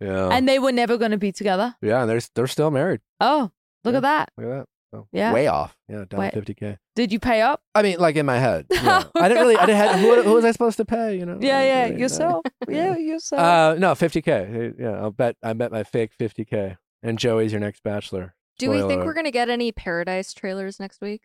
Yeah, 0.01 0.29
And 0.31 0.49
they 0.49 0.59
were 0.59 0.73
never 0.73 0.97
going 0.99 1.13
to 1.13 1.17
be 1.19 1.33
together. 1.33 1.75
yeah, 1.81 2.01
and 2.03 2.11
they're 2.11 2.21
they're 2.35 2.47
still 2.47 2.71
married. 2.71 3.01
Oh, 3.21 3.51
look 3.85 3.93
Yeah. 3.93 3.99
at 3.99 4.03
that. 4.03 4.31
Look 4.37 4.47
at 4.47 4.51
that. 4.59 4.67
So, 4.93 5.09
Yeah. 5.11 5.33
way 5.33 5.47
off. 5.47 5.75
Yeah, 5.89 6.05
down 6.09 6.21
Wait. 6.21 6.35
50k. 6.35 6.77
Did 6.95 7.13
you 7.13 7.19
pay 7.19 7.41
up? 7.41 7.63
I 7.75 7.83
mean, 7.83 7.99
like 7.99 8.17
in 8.17 8.27
my 8.27 8.39
head. 8.39 8.67
Yeah. 8.71 9.05
I 9.17 9.29
didn't 9.29 9.43
really. 9.43 9.57
I 9.57 9.65
didn't. 9.67 9.79
Have, 9.79 10.01
who, 10.01 10.23
who 10.23 10.33
was 10.35 10.45
I 10.45 10.53
supposed 10.53 10.77
to 10.77 10.85
pay? 10.85 11.17
You 11.19 11.25
know. 11.27 11.39
Yeah, 11.41 11.59
I 11.59 11.65
yeah, 11.65 11.87
didn't- 11.87 12.01
yourself. 12.01 12.45
yeah, 12.69 12.97
yourself. 12.97 13.41
Uh, 13.41 13.75
no, 13.79 13.93
50k. 13.93 14.75
Yeah, 14.79 14.91
I'll 15.01 15.11
bet. 15.11 15.37
I 15.43 15.53
bet 15.55 15.73
my 15.73 15.83
fake 15.83 16.11
50k. 16.21 16.77
And 17.03 17.19
Joey's 17.19 17.53
your 17.53 17.61
next 17.61 17.83
bachelor. 17.83 18.35
Do 18.59 18.71
we 18.71 18.81
think 18.83 19.05
we're 19.05 19.15
gonna 19.15 19.31
get 19.33 19.49
any 19.49 19.73
Paradise 19.73 20.33
trailers 20.35 20.79
next 20.79 21.01
week? 21.01 21.23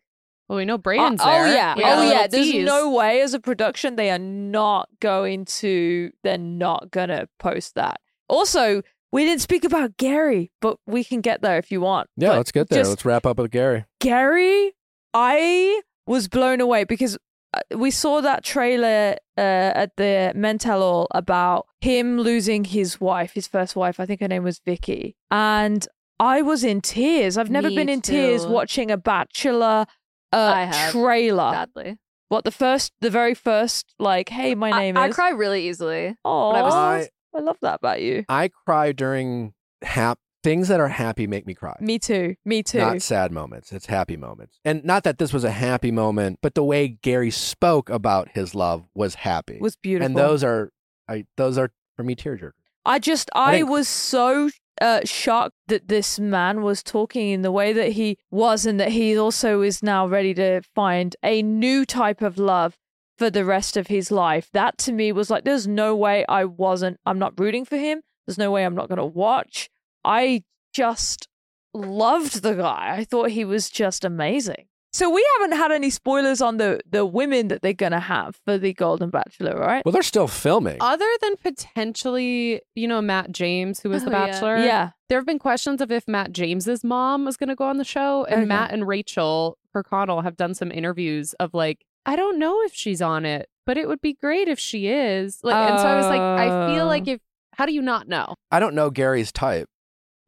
Well, 0.48 0.56
we 0.56 0.64
know 0.64 0.74
Oh, 0.74 0.78
Brayden's 0.78 1.20
oh 1.22 1.26
there. 1.30 1.52
yeah, 1.54 1.74
We 1.76 1.82
got 1.82 1.98
a 1.98 2.00
oh 2.00 2.10
yeah. 2.10 2.26
There's 2.26 2.50
tease. 2.50 2.64
no 2.66 2.90
way 2.90 3.20
as 3.20 3.34
a 3.34 3.38
production 3.38 3.96
they 3.96 4.10
are 4.10 4.18
not 4.18 4.88
going 5.00 5.44
to. 5.44 6.10
They're 6.24 6.38
not 6.38 6.90
gonna 6.90 7.28
post 7.38 7.74
that. 7.74 8.00
Also, 8.28 8.82
we 9.12 9.24
didn't 9.24 9.40
speak 9.40 9.64
about 9.64 9.96
Gerry, 9.96 10.50
but 10.60 10.76
we 10.86 11.02
can 11.04 11.20
get 11.20 11.40
there 11.42 11.58
if 11.58 11.70
you 11.70 11.80
want. 11.80 12.08
Yeah, 12.16 12.28
But 12.30 12.36
let's 12.38 12.52
get 12.52 12.68
there. 12.68 12.80
just- 12.80 12.90
Let's 12.90 13.04
wrap 13.04 13.26
up 13.26 13.38
with 13.38 13.50
Gerry. 13.52 13.84
Gerry, 14.00 14.72
I 15.14 15.82
was 16.06 16.28
blown 16.28 16.60
away 16.60 16.84
because 16.84 17.16
uh, 17.54 17.60
we 17.76 17.90
saw 17.90 18.20
that 18.20 18.44
trailer 18.44 19.16
uh, 19.36 19.40
at 19.40 19.96
the 19.96 20.32
Men 20.34 20.58
Tell 20.58 20.82
All 20.82 21.08
about 21.12 21.66
him 21.80 22.18
losing 22.18 22.64
his 22.64 23.00
wife, 23.00 23.32
his 23.32 23.46
first 23.48 23.74
wife. 23.76 23.98
I 24.00 24.06
think 24.06 24.20
her 24.20 24.28
name 24.28 24.44
was 24.44 24.60
Vicky, 24.64 25.16
and 25.30 25.86
I 26.20 26.42
was 26.42 26.64
in 26.64 26.80
tears. 26.80 27.38
I've 27.38 27.50
never 27.50 27.68
Me 27.68 27.76
been 27.76 27.88
in 27.88 28.02
tears 28.02 28.46
watching 28.46 28.90
a 28.90 28.96
Bachelor 28.98 29.86
uh, 30.32 30.36
I 30.36 30.64
have. 30.64 30.92
trailer. 30.92 31.50
Sadly, 31.52 31.96
What 32.28 32.44
the 32.44 32.50
first, 32.50 32.92
the 33.00 33.08
very 33.10 33.34
first, 33.34 33.94
like, 33.98 34.28
hey, 34.28 34.54
my 34.54 34.70
I, 34.70 34.78
name 34.78 34.96
I 34.98 35.06
is. 35.06 35.12
I 35.12 35.14
cry 35.14 35.30
really 35.30 35.68
easily. 35.68 36.16
Oh, 36.24 36.48
when 36.52 36.56
I 36.60 36.62
was- 36.62 36.74
I- 36.74 37.08
I 37.34 37.40
love 37.40 37.58
that 37.62 37.76
about 37.76 38.02
you. 38.02 38.24
I 38.28 38.48
cry 38.48 38.92
during 38.92 39.54
hap- 39.82 40.18
things 40.42 40.68
that 40.68 40.80
are 40.80 40.88
happy 40.88 41.26
make 41.26 41.46
me 41.46 41.54
cry. 41.54 41.76
Me 41.80 41.98
too. 41.98 42.36
Me 42.44 42.62
too. 42.62 42.78
Not 42.78 43.02
sad 43.02 43.32
moments. 43.32 43.72
It's 43.72 43.86
happy 43.86 44.16
moments. 44.16 44.58
And 44.64 44.84
not 44.84 45.04
that 45.04 45.18
this 45.18 45.32
was 45.32 45.44
a 45.44 45.50
happy 45.50 45.90
moment, 45.90 46.38
but 46.42 46.54
the 46.54 46.64
way 46.64 46.98
Gerry 47.02 47.30
spoke 47.30 47.90
about 47.90 48.30
his 48.30 48.54
love 48.54 48.84
was 48.94 49.16
happy. 49.16 49.56
It 49.56 49.62
was 49.62 49.76
beautiful. 49.76 50.06
and 50.06 50.16
those 50.16 50.44
are 50.44 50.70
I 51.08 51.24
those 51.36 51.58
are 51.58 51.70
for 51.96 52.02
me 52.02 52.14
tearjerkers. 52.14 52.52
I 52.84 52.98
just, 52.98 53.28
I 53.34 53.58
I, 53.58 53.62
was 53.64 53.86
so 53.88 54.48
uh, 54.80 55.00
shocked 55.04 55.56
that 55.66 55.88
this 55.88 56.18
man 56.18 56.62
was 56.62 56.82
talking 56.82 57.28
in 57.30 57.42
the 57.42 57.52
way 57.52 57.72
that 57.74 57.92
he 57.92 58.16
was, 58.30 58.64
and 58.64 58.80
that 58.80 58.92
he 58.92 59.18
also 59.18 59.60
is 59.60 59.82
now 59.82 60.06
ready 60.06 60.32
to 60.34 60.62
find 60.74 61.14
a 61.22 61.42
new 61.42 61.84
type 61.84 62.22
of 62.22 62.38
love 62.38 62.78
for 63.18 63.28
the 63.30 63.44
rest 63.44 63.76
of 63.76 63.88
his 63.88 64.10
life. 64.10 64.48
That 64.52 64.78
to 64.78 64.92
me 64.92 65.12
was 65.12 65.28
like, 65.30 65.44
there's 65.44 65.66
no 65.66 65.94
way 65.96 66.24
I 66.28 66.44
wasn't, 66.44 66.98
I'm 67.04 67.18
not 67.18 67.38
rooting 67.38 67.64
for 67.64 67.76
him. 67.76 68.00
There's 68.26 68.38
no 68.38 68.50
way 68.50 68.64
I'm 68.64 68.74
not 68.74 68.88
going 68.88 68.98
to 68.98 69.04
watch. 69.04 69.68
I 70.04 70.44
just 70.72 71.28
loved 71.74 72.42
the 72.42 72.54
guy. 72.54 72.94
I 72.96 73.04
thought 73.04 73.30
he 73.30 73.44
was 73.44 73.70
just 73.70 74.04
amazing. 74.04 74.66
So 74.92 75.10
we 75.10 75.24
haven't 75.38 75.56
had 75.56 75.70
any 75.70 75.90
spoilers 75.90 76.40
on 76.40 76.56
the 76.56 76.80
the 76.88 77.04
women 77.04 77.48
that 77.48 77.60
they're 77.60 77.74
going 77.74 77.92
to 77.92 78.00
have 78.00 78.36
for 78.46 78.56
the 78.56 78.72
Golden 78.72 79.10
Bachelor, 79.10 79.54
right? 79.54 79.84
Well, 79.84 79.92
they're 79.92 80.02
still 80.02 80.28
filming. 80.28 80.78
Other 80.80 81.06
than 81.20 81.36
potentially, 81.36 82.62
you 82.74 82.88
know, 82.88 83.00
Matt 83.02 83.30
James, 83.32 83.80
who 83.80 83.90
was 83.90 84.04
the 84.04 84.10
Oh, 84.10 84.12
yeah. 84.18 84.26
Bachelor. 84.26 84.56
yeah. 84.58 84.90
There 85.08 85.18
have 85.18 85.26
been 85.26 85.38
questions 85.38 85.80
of 85.80 85.90
if 85.92 86.08
Matt 86.08 86.32
James's 86.32 86.82
mom 86.84 87.24
was 87.24 87.36
going 87.36 87.48
to 87.48 87.54
go 87.54 87.64
on 87.66 87.76
the 87.76 87.84
show, 87.84 88.24
and 88.24 88.38
Okay. 88.40 88.46
Matt 88.46 88.72
and 88.72 88.86
Rachel 88.88 89.58
Kirkconnell 89.74 90.22
have 90.22 90.36
done 90.36 90.54
some 90.54 90.70
interviews 90.72 91.34
of 91.34 91.54
like, 91.54 91.84
I 92.08 92.16
don't 92.16 92.38
know 92.38 92.62
if 92.62 92.72
she's 92.74 93.02
on 93.02 93.26
it, 93.26 93.48
but 93.66 93.76
it 93.76 93.86
would 93.86 94.00
be 94.00 94.14
great 94.14 94.48
if 94.48 94.58
she 94.58 94.88
is. 94.88 95.40
Like, 95.42 95.54
and 95.54 95.78
so 95.78 95.86
I 95.86 95.96
was 95.96 96.06
like, 96.06 96.20
I 96.20 96.74
feel 96.74 96.86
like 96.86 97.06
uh. 97.06 97.12
if 97.12 97.20
how 97.52 97.66
do 97.66 97.72
you 97.72 97.82
not 97.82 98.08
know? 98.08 98.34
I 98.50 98.60
don't 98.60 98.74
know 98.74 98.90
Gerry's 98.90 99.30
type, 99.30 99.68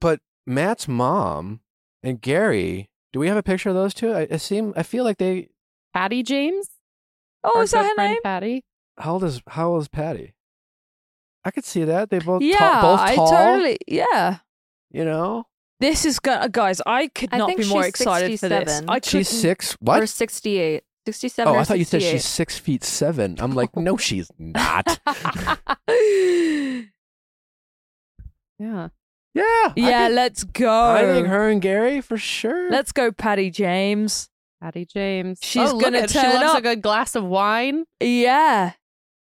but 0.01 0.20
Matt's 0.47 0.86
mom 0.86 1.61
and 2.02 2.20
Gerry. 2.20 2.90
Do 3.12 3.19
we 3.19 3.28
have 3.28 3.36
a 3.36 3.43
picture 3.43 3.70
of 3.70 3.74
those 3.74 3.94
two? 3.94 4.12
I, 4.12 4.28
I 4.31 4.36
seem. 4.36 4.74
I 4.77 4.82
feel 4.82 5.05
like 5.05 5.19
they. 5.19 5.48
Patty 5.94 6.23
James. 6.23 6.69
Oh, 7.43 7.57
Our 7.57 7.62
is 7.62 7.70
that 7.70 7.86
her 7.86 7.94
friend 7.94 8.12
name? 8.12 8.23
Patty. 8.23 8.65
How 8.98 9.15
old 9.15 9.24
is 9.24 9.40
How 9.48 9.70
old 9.70 9.81
is 9.82 9.89
Patty? 9.89 10.35
I 11.44 11.51
could 11.51 11.65
see 11.65 11.85
that 11.85 12.11
they 12.11 12.19
both. 12.19 12.43
Yeah, 12.43 12.59
tall, 12.59 12.97
both 12.97 13.01
I 13.01 13.16
totally. 13.16 13.78
Yeah. 13.89 14.39
You 14.90 15.05
know, 15.05 15.44
This 15.78 16.05
is 16.05 16.19
gonna, 16.19 16.48
guys. 16.48 16.82
I 16.85 17.09
could 17.09 17.31
I 17.32 17.39
not 17.39 17.47
think 17.47 17.61
be 17.61 17.69
more 17.69 17.85
she's 17.85 17.90
excited 17.90 18.39
for 18.40 18.48
this. 18.48 18.59
67. 18.77 18.90
I 18.90 19.01
she's 19.02 19.28
couldn't- 19.28 19.40
six. 19.40 19.74
Or 19.74 19.78
What? 19.81 20.09
68. 21.06 21.31
67 21.31 21.48
Oh, 21.48 21.56
or 21.56 21.60
I 21.60 21.64
thought 21.64 21.78
you 21.78 21.85
said 21.85 22.02
she's 22.02 22.24
six 22.24 22.59
feet 22.59 22.85
seven. 22.85 23.36
I'm 23.40 23.52
like, 23.55 23.77
no, 23.77 23.97
she's 24.06 24.31
not. 24.39 25.01
Yeah. 28.59 28.89
Yeah. 29.35 29.72
Yeah, 29.77 30.09
could- 30.09 30.14
let's 30.16 30.44
go. 30.44 30.93
I 30.93 31.02
think 31.05 31.28
her 31.28 31.48
and 31.48 31.62
Gerry 31.62 32.01
for 32.01 32.18
sure. 32.18 32.70
Let's 32.70 32.93
go, 32.93 33.10
Patty 33.12 33.51
James. 33.51 34.28
Patty 34.60 34.85
James. 34.85 35.39
She's 35.43 35.70
oh, 35.70 35.81
gonna 35.81 36.01
at- 36.01 36.10
turn 36.10 36.24
She 36.31 36.36
loves 36.36 36.52
up. 36.52 36.59
a 36.59 36.62
good 36.62 36.82
glass 36.82 37.14
of 37.14 37.24
wine. 37.24 37.85
Yeah, 38.01 38.72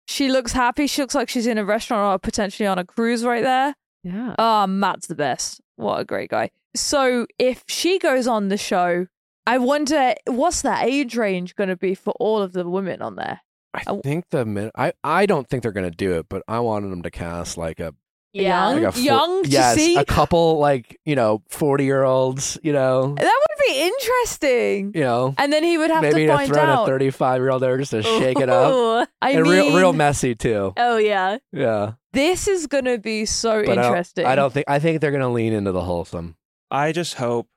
she 0.07 0.27
looks 0.29 0.51
happy. 0.51 0.87
She 0.87 1.01
looks 1.01 1.15
like 1.15 1.29
she's 1.29 1.47
in 1.47 1.57
a 1.57 1.63
restaurant 1.63 2.13
or 2.15 2.19
potentially 2.19 2.67
on 2.67 2.77
a 2.79 2.83
cruise 2.83 3.23
right 3.23 3.43
there. 3.43 3.75
Yeah. 4.03 4.35
Oh, 4.37 4.67
Matt's 4.67 5.07
the 5.07 5.15
best. 5.15 5.61
What 5.77 6.01
a 6.01 6.03
great 6.05 6.29
guy. 6.29 6.49
So 6.75 7.25
if 7.39 7.63
she 7.67 7.99
goes 7.99 8.27
on 8.27 8.49
the 8.49 8.57
show, 8.57 9.07
I 9.45 9.57
wonder 9.57 10.13
what's 10.27 10.61
that 10.61 10.85
age 10.85 11.15
range 11.17 11.55
going 11.55 11.69
to 11.69 11.75
be 11.77 11.95
for 11.95 12.13
all 12.19 12.41
of 12.41 12.53
the 12.53 12.67
women 12.69 13.01
on 13.01 13.15
there. 13.15 13.41
I 13.73 13.83
think 14.03 14.25
the 14.29 14.45
min- 14.45 14.71
I 14.75 14.93
I 15.03 15.25
don't 15.25 15.49
think 15.49 15.63
they're 15.63 15.71
gonna 15.71 15.89
do 15.89 16.13
it, 16.19 16.27
but 16.29 16.43
I 16.47 16.59
wanted 16.59 16.91
them 16.91 17.01
to 17.01 17.09
cast 17.11 17.57
like 17.57 17.79
a 17.79 17.93
Young, 18.35 18.75
like 18.81 18.83
a 18.83 18.91
fo- 18.93 18.99
young 18.99 19.43
to 19.43 19.49
yes, 19.49 19.75
see. 19.75 19.95
a 19.95 20.05
couple 20.05 20.57
like 20.59 20.99
you 21.05 21.15
know 21.15 21.41
forty 21.49 21.83
year 21.85 22.03
olds. 22.03 22.57
You 22.63 22.73
know, 22.73 23.13
that 23.15 23.23
would 23.23 23.67
be 23.73 23.81
interesting. 23.81 24.91
you 24.95 25.01
know, 25.01 25.35
And 25.37 25.51
then 25.53 25.63
he 25.63 25.77
would 25.77 25.91
have 25.91 26.01
maybe 26.01 26.21
to 26.21 26.27
to 26.27 26.33
find 26.35 26.51
throw 26.53 26.63
in 26.63 26.69
a 26.69 26.85
thirty 26.85 27.09
five 27.11 27.41
year 27.41 27.49
old 27.51 27.61
there 27.61 27.77
just 27.77 27.91
to 27.91 28.01
shake 28.19 28.39
it 28.39 28.49
up. 28.49 29.07
I 29.21 29.31
and 29.31 29.43
mean, 29.43 29.51
real 29.51 29.75
real 29.75 29.93
messy 29.93 30.35
too. 30.35 30.73
Oh, 30.77 30.97
yeah. 30.97 31.37
Yeah, 31.51 31.93
this 32.13 32.47
is 32.47 32.67
going 32.67 32.85
to 32.85 32.97
be 32.97 33.25
so 33.25 33.63
but 33.63 33.71
I 33.71 33.75
don't- 33.75 33.85
interesting. 33.85 34.25
I 34.25 34.35
don't 34.35 34.51
think 34.53 34.65
I 34.67 34.79
think 34.79 35.01
they're 35.01 35.11
gonna 35.11 35.31
lean 35.31 35.53
into 35.53 35.71
the 35.71 35.81
wholesome. 35.81 36.35
I 36.71 36.91
just 36.91 37.15
hope 37.15 37.47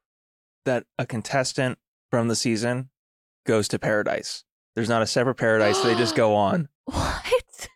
that 0.67 0.85
a 0.99 1.07
contestant 1.07 1.79
from 2.11 2.29
the 2.29 2.37
season 2.37 2.91
goes 3.47 3.67
to 3.69 3.79
paradise. 3.79 4.45
There's 4.75 4.89
not 4.89 5.01
a 5.03 5.07
separate 5.07 5.37
paradise. 5.37 5.81
they 5.81 5.95
just 5.97 6.15
go 6.15 6.35
on. 6.35 6.69
What? 6.87 7.69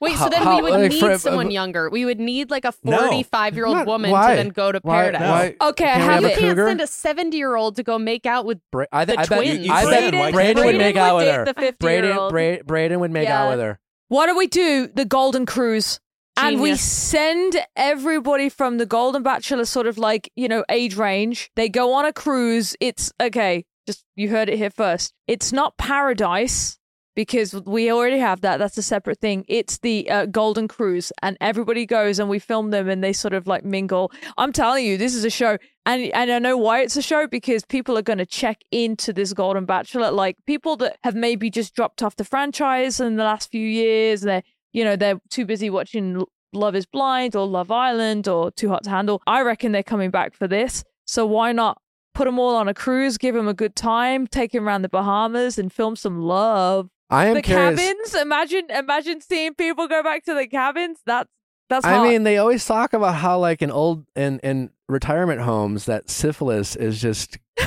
Wait, 0.00 0.16
so 0.18 0.28
then 0.28 0.42
how- 0.42 0.56
we 0.56 0.62
would 0.62 0.72
like, 0.72 0.90
need 0.92 1.00
for- 1.00 1.18
someone 1.18 1.46
uh, 1.46 1.50
younger. 1.50 1.88
We 1.88 2.04
would 2.04 2.20
need 2.20 2.50
like 2.50 2.64
a 2.66 2.72
No. 2.82 2.98
45 2.98 3.54
year 3.54 3.64
old 3.66 3.76
Not- 3.78 3.86
woman 3.86 4.10
why? 4.10 4.30
to 4.30 4.36
then 4.36 4.48
go 4.50 4.70
to 4.72 4.80
Why- 4.82 5.02
paradise. 5.10 5.54
why- 5.60 5.68
Okay, 5.68 5.84
I 5.84 5.92
Can't 5.94 5.98
we 5.98 6.04
have 6.04 6.12
have 6.14 6.22
You 6.22 6.26
a 6.26 6.30
it. 6.30 6.38
can't 6.38 6.50
cougar? 6.56 6.66
send 6.68 6.80
a 6.80 6.86
70 6.86 7.36
year 7.36 7.54
old 7.56 7.76
to 7.76 7.82
go 7.82 7.98
make 7.98 8.26
out 8.26 8.44
with. 8.44 8.58
Bra- 8.70 8.86
I, 8.92 9.04
th- 9.06 9.16
The 9.16 9.22
I 9.22 9.26
bet, 9.26 9.38
twins. 9.38 9.68
I 9.70 9.84
bet 9.84 10.12
Brayden- 10.14 10.32
Brayden, 10.32 10.32
Brayden 10.54 10.64
would 10.66 10.76
make 10.76 10.96
out 10.96 11.16
with 11.16 11.24
date 11.26 11.34
her. 11.34 11.44
the 11.46 11.54
50 11.54 11.86
Brayden, 11.86 12.02
year 12.04 12.18
old. 12.18 12.32
Bra- 12.32 12.56
Brayden 12.66 13.00
would 13.00 13.10
make 13.12 13.28
out 13.28 13.50
with 13.50 13.60
her. 13.60 13.78
Why 14.08 14.26
don't 14.26 14.36
we 14.36 14.46
do 14.46 14.88
the 14.94 15.04
Golden 15.06 15.46
Cruise? 15.46 16.00
And 16.36 16.60
we 16.60 16.76
send 16.76 17.56
everybody 17.76 18.48
from 18.48 18.78
the 18.78 18.86
Golden 18.86 19.22
Bachelor 19.22 19.64
sort 19.64 19.86
of 19.86 19.98
like, 19.98 20.30
you 20.34 20.48
know, 20.48 20.64
age 20.68 20.96
range. 20.96 21.50
They 21.54 21.68
go 21.68 21.92
on 21.92 22.04
a 22.04 22.12
cruise. 22.12 22.76
It's 22.80 23.12
okay, 23.20 23.64
just 23.86 24.04
you 24.16 24.28
heard 24.30 24.48
it 24.48 24.56
here 24.56 24.70
first. 24.70 25.12
It's 25.26 25.52
not 25.52 25.76
paradise 25.76 26.78
because 27.14 27.54
we 27.64 27.90
already 27.92 28.18
have 28.18 28.40
that. 28.40 28.58
That's 28.58 28.76
a 28.78 28.82
separate 28.82 29.20
thing. 29.20 29.44
It's 29.48 29.78
the 29.78 30.10
uh, 30.10 30.26
Golden 30.26 30.68
Cruise, 30.68 31.12
and 31.22 31.36
everybody 31.40 31.86
goes 31.86 32.18
and 32.18 32.28
we 32.28 32.38
film 32.38 32.70
them 32.70 32.88
and 32.88 33.02
they 33.02 33.12
sort 33.12 33.34
of 33.34 33.46
like 33.46 33.64
mingle. 33.64 34.10
I'm 34.36 34.52
telling 34.52 34.84
you, 34.84 34.96
this 34.98 35.14
is 35.14 35.24
a 35.24 35.30
show. 35.30 35.58
And, 35.86 36.04
and 36.14 36.32
I 36.32 36.38
know 36.38 36.56
why 36.56 36.80
it's 36.80 36.96
a 36.96 37.02
show 37.02 37.26
because 37.26 37.64
people 37.64 37.98
are 37.98 38.02
going 38.02 38.18
to 38.18 38.26
check 38.26 38.62
into 38.70 39.12
this 39.12 39.32
Golden 39.32 39.66
Bachelor. 39.66 40.10
Like 40.10 40.36
people 40.46 40.76
that 40.78 40.96
have 41.04 41.14
maybe 41.14 41.50
just 41.50 41.74
dropped 41.74 42.02
off 42.02 42.16
the 42.16 42.24
franchise 42.24 43.00
in 43.00 43.16
the 43.16 43.24
last 43.24 43.50
few 43.50 43.66
years. 43.66 44.22
They're 44.22 44.42
you 44.74 44.84
know, 44.84 44.96
they're 44.96 45.18
too 45.30 45.46
busy 45.46 45.70
watching 45.70 46.22
Love 46.52 46.74
is 46.74 46.84
Blind 46.84 47.34
or 47.34 47.46
Love 47.46 47.70
Island 47.70 48.28
or 48.28 48.50
Too 48.50 48.68
Hot 48.68 48.84
to 48.84 48.90
Handle. 48.90 49.22
I 49.26 49.40
reckon 49.40 49.72
they're 49.72 49.82
coming 49.82 50.10
back 50.10 50.34
for 50.34 50.46
this. 50.46 50.84
So 51.06 51.24
why 51.24 51.52
not 51.52 51.78
put 52.14 52.26
them 52.26 52.38
all 52.38 52.54
on 52.56 52.68
a 52.68 52.74
cruise, 52.74 53.16
give 53.16 53.34
them 53.34 53.48
a 53.48 53.54
good 53.54 53.74
time, 53.74 54.26
take 54.26 54.52
them 54.52 54.66
around 54.66 54.82
the 54.82 54.88
Bahamas 54.88 55.58
and 55.58 55.72
film 55.72 55.96
some 55.96 56.20
love. 56.20 56.90
I 57.10 57.26
am 57.26 57.34
the 57.34 57.42
curious. 57.42 57.78
cabins, 57.80 58.14
imagine 58.14 58.70
imagine 58.70 59.20
seeing 59.20 59.54
people 59.54 59.86
go 59.88 60.02
back 60.02 60.24
to 60.24 60.34
the 60.34 60.46
cabins. 60.46 60.98
That's 61.06 61.30
that's 61.68 61.84
I 61.86 61.94
hot. 61.96 62.04
mean, 62.04 62.24
they 62.24 62.38
always 62.38 62.64
talk 62.66 62.92
about 62.92 63.14
how, 63.14 63.38
like, 63.38 63.62
in 63.62 63.70
old 63.70 64.06
in 64.16 64.38
in 64.40 64.70
retirement 64.88 65.40
homes, 65.40 65.86
that 65.86 66.10
syphilis 66.10 66.76
is 66.76 67.00
just 67.00 67.38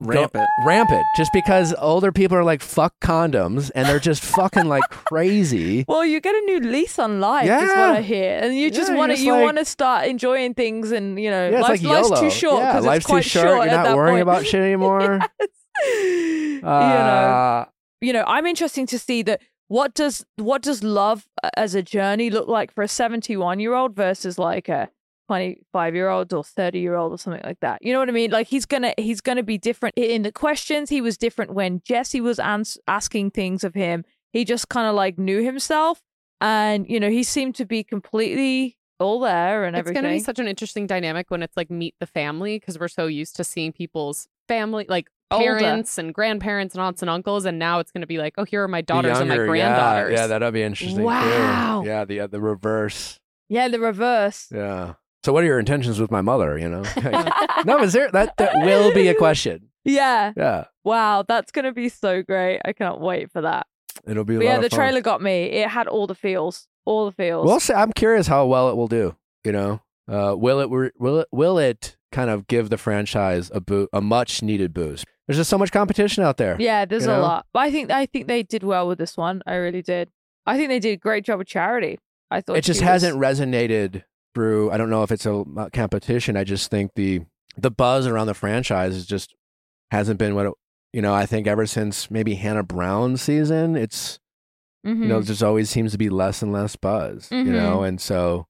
Rampant. 0.00 0.48
rampant. 0.66 1.04
Just 1.16 1.32
because 1.32 1.74
older 1.78 2.12
people 2.12 2.36
are 2.36 2.44
like 2.44 2.60
fuck 2.62 2.94
condoms 3.00 3.70
and 3.74 3.86
they're 3.88 3.98
just 4.00 4.22
fucking 4.22 4.66
like 4.66 4.82
crazy. 4.90 5.84
well, 5.88 6.04
you 6.04 6.20
get 6.20 6.34
a 6.34 6.40
new 6.46 6.60
lease 6.60 6.98
on 6.98 7.20
life, 7.20 7.44
is 7.44 7.50
what 7.50 7.76
Yeah. 7.76 7.92
I 7.92 8.00
hear, 8.02 8.38
and 8.42 8.56
you 8.56 8.70
just 8.70 8.90
Yeah, 8.90 8.96
want 8.98 9.12
to 9.12 9.18
you 9.18 9.32
like- 9.32 9.42
want 9.44 9.58
to 9.58 9.64
start 9.64 10.06
enjoying 10.06 10.54
things, 10.54 10.90
and 10.92 11.18
you 11.20 11.30
know, 11.30 11.48
Yeah, 11.50 11.58
it's 11.60 11.68
life's, 11.68 11.82
like 11.82 12.10
life's 12.10 12.20
too 12.20 12.30
short 12.30 12.58
yeah, 12.62 12.72
because 12.72 12.84
life's 12.86 13.04
it's 13.04 13.06
quite 13.10 13.22
too 13.22 13.28
short. 13.28 13.46
short 13.46 13.70
You're 13.70 13.82
not 13.82 13.96
worrying 13.96 14.14
point. 14.16 14.22
about 14.22 14.46
shit 14.46 14.60
anymore. 14.70 15.20
you 15.84 16.60
know, 16.62 16.68
Uh, 16.68 17.64
you 18.00 18.12
know, 18.12 18.24
I'm 18.26 18.46
interesting 18.46 18.86
to 18.86 18.98
see 18.98 19.22
that 19.22 19.40
what 19.68 19.94
does 19.94 20.24
what 20.36 20.62
does 20.62 20.82
love 20.82 21.26
uh, 21.42 21.50
as 21.56 21.74
a 21.74 21.82
journey 21.82 22.30
look 22.30 22.48
like 22.48 22.72
for 22.74 22.82
a 22.84 22.88
71 22.88 23.60
year 23.60 23.74
old 23.74 23.94
versus 23.96 24.38
like 24.38 24.68
a 24.68 24.88
25 25.26 25.94
year 25.94 26.08
old 26.08 26.32
or 26.32 26.44
30 26.44 26.78
year 26.78 26.94
old 26.96 27.12
or 27.12 27.18
something 27.18 27.42
like 27.44 27.60
that. 27.60 27.84
You 27.84 27.92
know 27.92 27.98
what 27.98 28.08
I 28.08 28.12
mean? 28.12 28.30
Like 28.30 28.46
he's 28.46 28.66
gonna 28.66 28.94
he's 28.98 29.20
gonna 29.20 29.42
be 29.42 29.58
different 29.58 29.94
in 29.96 30.22
the 30.22 30.32
questions. 30.32 30.90
He 30.90 31.00
was 31.00 31.16
different 31.16 31.54
when 31.54 31.80
Jesse 31.84 32.20
was 32.20 32.38
ans- 32.38 32.78
asking 32.86 33.30
things 33.30 33.64
of 33.64 33.74
him. 33.74 34.04
He 34.32 34.44
just 34.44 34.68
kind 34.68 34.86
of 34.86 34.94
like 34.94 35.18
knew 35.18 35.42
himself, 35.42 36.00
and 36.40 36.86
you 36.88 36.98
know 37.00 37.10
he 37.10 37.22
seemed 37.22 37.54
to 37.56 37.64
be 37.64 37.84
completely 37.84 38.76
all 39.00 39.20
there 39.20 39.64
and 39.64 39.76
It's 39.76 39.80
everything. 39.80 39.96
It's 39.96 40.02
going 40.02 40.14
to 40.14 40.20
be 40.20 40.24
such 40.24 40.38
an 40.38 40.48
interesting 40.48 40.86
dynamic 40.86 41.30
when 41.30 41.42
it's 41.42 41.56
like 41.56 41.70
meet 41.70 41.94
the 42.00 42.06
family 42.06 42.58
because 42.58 42.78
we're 42.78 42.88
so 42.88 43.06
used 43.06 43.36
to 43.36 43.44
seeing 43.44 43.72
people's 43.72 44.28
family, 44.48 44.86
like 44.88 45.08
Older. 45.30 45.58
parents 45.58 45.98
and 45.98 46.14
grandparents 46.14 46.74
and 46.74 46.82
aunts 46.82 47.02
and 47.02 47.10
uncles. 47.10 47.44
And 47.44 47.58
now 47.58 47.80
it's 47.80 47.90
going 47.90 48.02
to 48.02 48.06
be 48.06 48.18
like, 48.18 48.34
oh, 48.38 48.44
here 48.44 48.62
are 48.62 48.68
my 48.68 48.80
daughters 48.82 49.18
and 49.18 49.28
my 49.28 49.34
younger, 49.34 49.56
yeah, 49.56 49.66
granddaughters. 49.74 50.12
Yeah, 50.12 50.26
that'll 50.28 50.50
be 50.52 50.62
interesting. 50.62 50.98
too. 50.98 51.04
Wow. 51.04 51.82
Yeah, 51.84 52.04
the 52.04 52.20
uh, 52.20 52.26
the 52.28 52.40
reverse. 52.40 53.18
yeah, 53.48 53.68
the 53.68 53.80
reverse. 53.80 54.48
Yeah. 54.52 54.94
So, 55.24 55.32
what 55.32 55.42
are 55.42 55.46
your 55.46 55.58
intentions 55.58 55.98
with 55.98 56.10
my 56.10 56.20
mother? 56.20 56.58
You 56.58 56.68
know. 56.68 56.82
no, 57.64 57.82
is 57.82 57.94
there 57.94 58.10
that 58.12 58.36
that 58.36 58.52
will 58.56 58.92
be 58.92 59.08
a 59.08 59.14
question? 59.14 59.70
yeah. 59.84 60.32
Yeah, 60.36 60.64
Wow, 60.84 61.24
that's 61.26 61.50
gonna 61.50 61.72
be 61.72 61.88
so 61.88 62.22
great. 62.22 62.60
I 62.64 62.72
cannot 62.74 63.00
wait 63.00 63.30
for 63.32 63.40
that. 63.40 63.66
it'll 64.06 64.24
be. 64.24 64.34
Yeah, 64.34 64.56
of 64.56 64.62
the 64.62 64.68
fun. 64.70 64.78
trailer 64.78 65.00
got 65.00 65.22
me. 65.22 65.44
It 65.44 65.68
had 65.68 65.88
all 65.88 66.06
the 66.06 66.14
feels, 66.14 66.68
all 66.84 67.06
the 67.06 67.12
feels. 67.12 67.46
We'll 67.46 67.58
see. 67.60 67.72
I'm 67.72 67.92
curious 67.92 68.26
how 68.26 68.44
well 68.46 68.68
it 68.68 68.76
will 68.76 68.88
do. 68.88 69.16
You 69.44 69.52
know, 69.52 69.80
uh, 70.08 70.34
will 70.36 70.60
it 70.60 70.68
will 70.98 71.20
it 71.20 71.28
will 71.32 71.58
it 71.58 71.96
kind 72.12 72.28
of 72.28 72.46
give 72.46 72.68
the 72.70 72.76
franchise 72.78 73.50
a 73.54 73.60
bo- 73.60 73.88
a 73.94 74.00
much 74.02 74.42
needed 74.42 74.74
boost? 74.74 75.06
There's 75.26 75.38
just 75.38 75.48
so 75.48 75.56
much 75.56 75.72
competition 75.72 76.22
out 76.22 76.36
there. 76.36 76.56
yeah, 76.60 76.84
there's 76.84 77.04
a 77.04 77.08
know? 77.16 77.22
lot, 77.22 77.46
but 77.54 77.60
I 77.60 77.70
think 77.70 77.90
I 77.90 78.04
think 78.04 78.26
they 78.26 78.42
did 78.42 78.62
well 78.62 78.86
with 78.86 78.98
this 78.98 79.16
one. 79.16 79.40
I 79.46 79.54
really 79.54 79.80
did. 79.82 80.10
I 80.44 80.58
think 80.58 80.68
they 80.68 80.80
did 80.80 80.92
a 80.92 80.96
great 80.98 81.24
job 81.24 81.38
with 81.38 81.48
charity. 81.48 81.98
I 82.30 82.42
thought 82.42 82.58
it 82.58 82.64
just 82.64 82.80
was- 82.80 82.88
hasn't 82.88 83.16
resonated 83.18 84.02
through. 84.34 84.70
I 84.70 84.76
don't 84.76 84.90
know 84.90 85.02
if 85.02 85.10
it's 85.12 85.26
a 85.26 85.44
uh, 85.56 85.68
competition. 85.72 86.36
I 86.36 86.44
just 86.44 86.70
think 86.70 86.92
the 86.94 87.22
the 87.56 87.70
buzz 87.70 88.06
around 88.06 88.26
the 88.26 88.34
franchise 88.34 88.94
is 88.96 89.06
just 89.06 89.34
hasn't 89.90 90.18
been 90.18 90.34
what 90.34 90.46
it, 90.46 90.52
you 90.92 91.00
know. 91.02 91.14
I 91.14 91.26
think 91.26 91.46
ever 91.46 91.66
since 91.66 92.10
maybe 92.10 92.34
Hannah 92.34 92.62
Brown 92.64 93.16
season, 93.16 93.76
it's 93.76 94.18
you 94.82 94.94
know 94.94 95.20
Mhm. 95.20 95.26
just 95.26 95.42
always 95.42 95.70
seems 95.70 95.92
to 95.92 95.98
be 95.98 96.10
less 96.10 96.42
and 96.42 96.52
less 96.52 96.76
buzz. 96.76 97.28
You 97.30 97.44
Mhm. 97.44 97.52
know, 97.52 97.82
and 97.84 98.00
so 98.00 98.46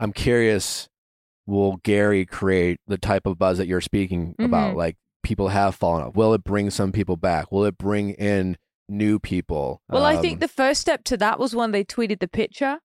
I'm 0.00 0.12
curious. 0.12 0.88
Will 1.46 1.78
Gerry 1.84 2.24
create 2.24 2.78
the 2.86 2.96
type 2.96 3.26
of 3.26 3.38
buzz 3.38 3.58
that 3.58 3.66
you're 3.66 3.82
speaking 3.82 4.34
about? 4.38 4.72
Mhm. 4.72 4.76
Like 4.76 4.96
people 5.22 5.48
have 5.48 5.74
fallen 5.74 6.02
off. 6.04 6.16
Will 6.16 6.32
it 6.32 6.42
bring 6.42 6.70
some 6.70 6.90
people 6.90 7.16
back? 7.18 7.52
Will 7.52 7.64
it 7.66 7.76
bring 7.76 8.10
in 8.10 8.56
new 8.88 9.18
people? 9.18 9.82
Well, 9.90 10.04
I 10.06 10.14
Um, 10.16 10.22
think 10.22 10.40
the 10.40 10.48
first 10.48 10.80
step 10.80 11.04
to 11.04 11.16
that 11.18 11.38
was 11.38 11.54
when 11.54 11.72
they 11.72 11.84
tweeted 11.84 12.20
the 12.20 12.28
picture 12.28 12.78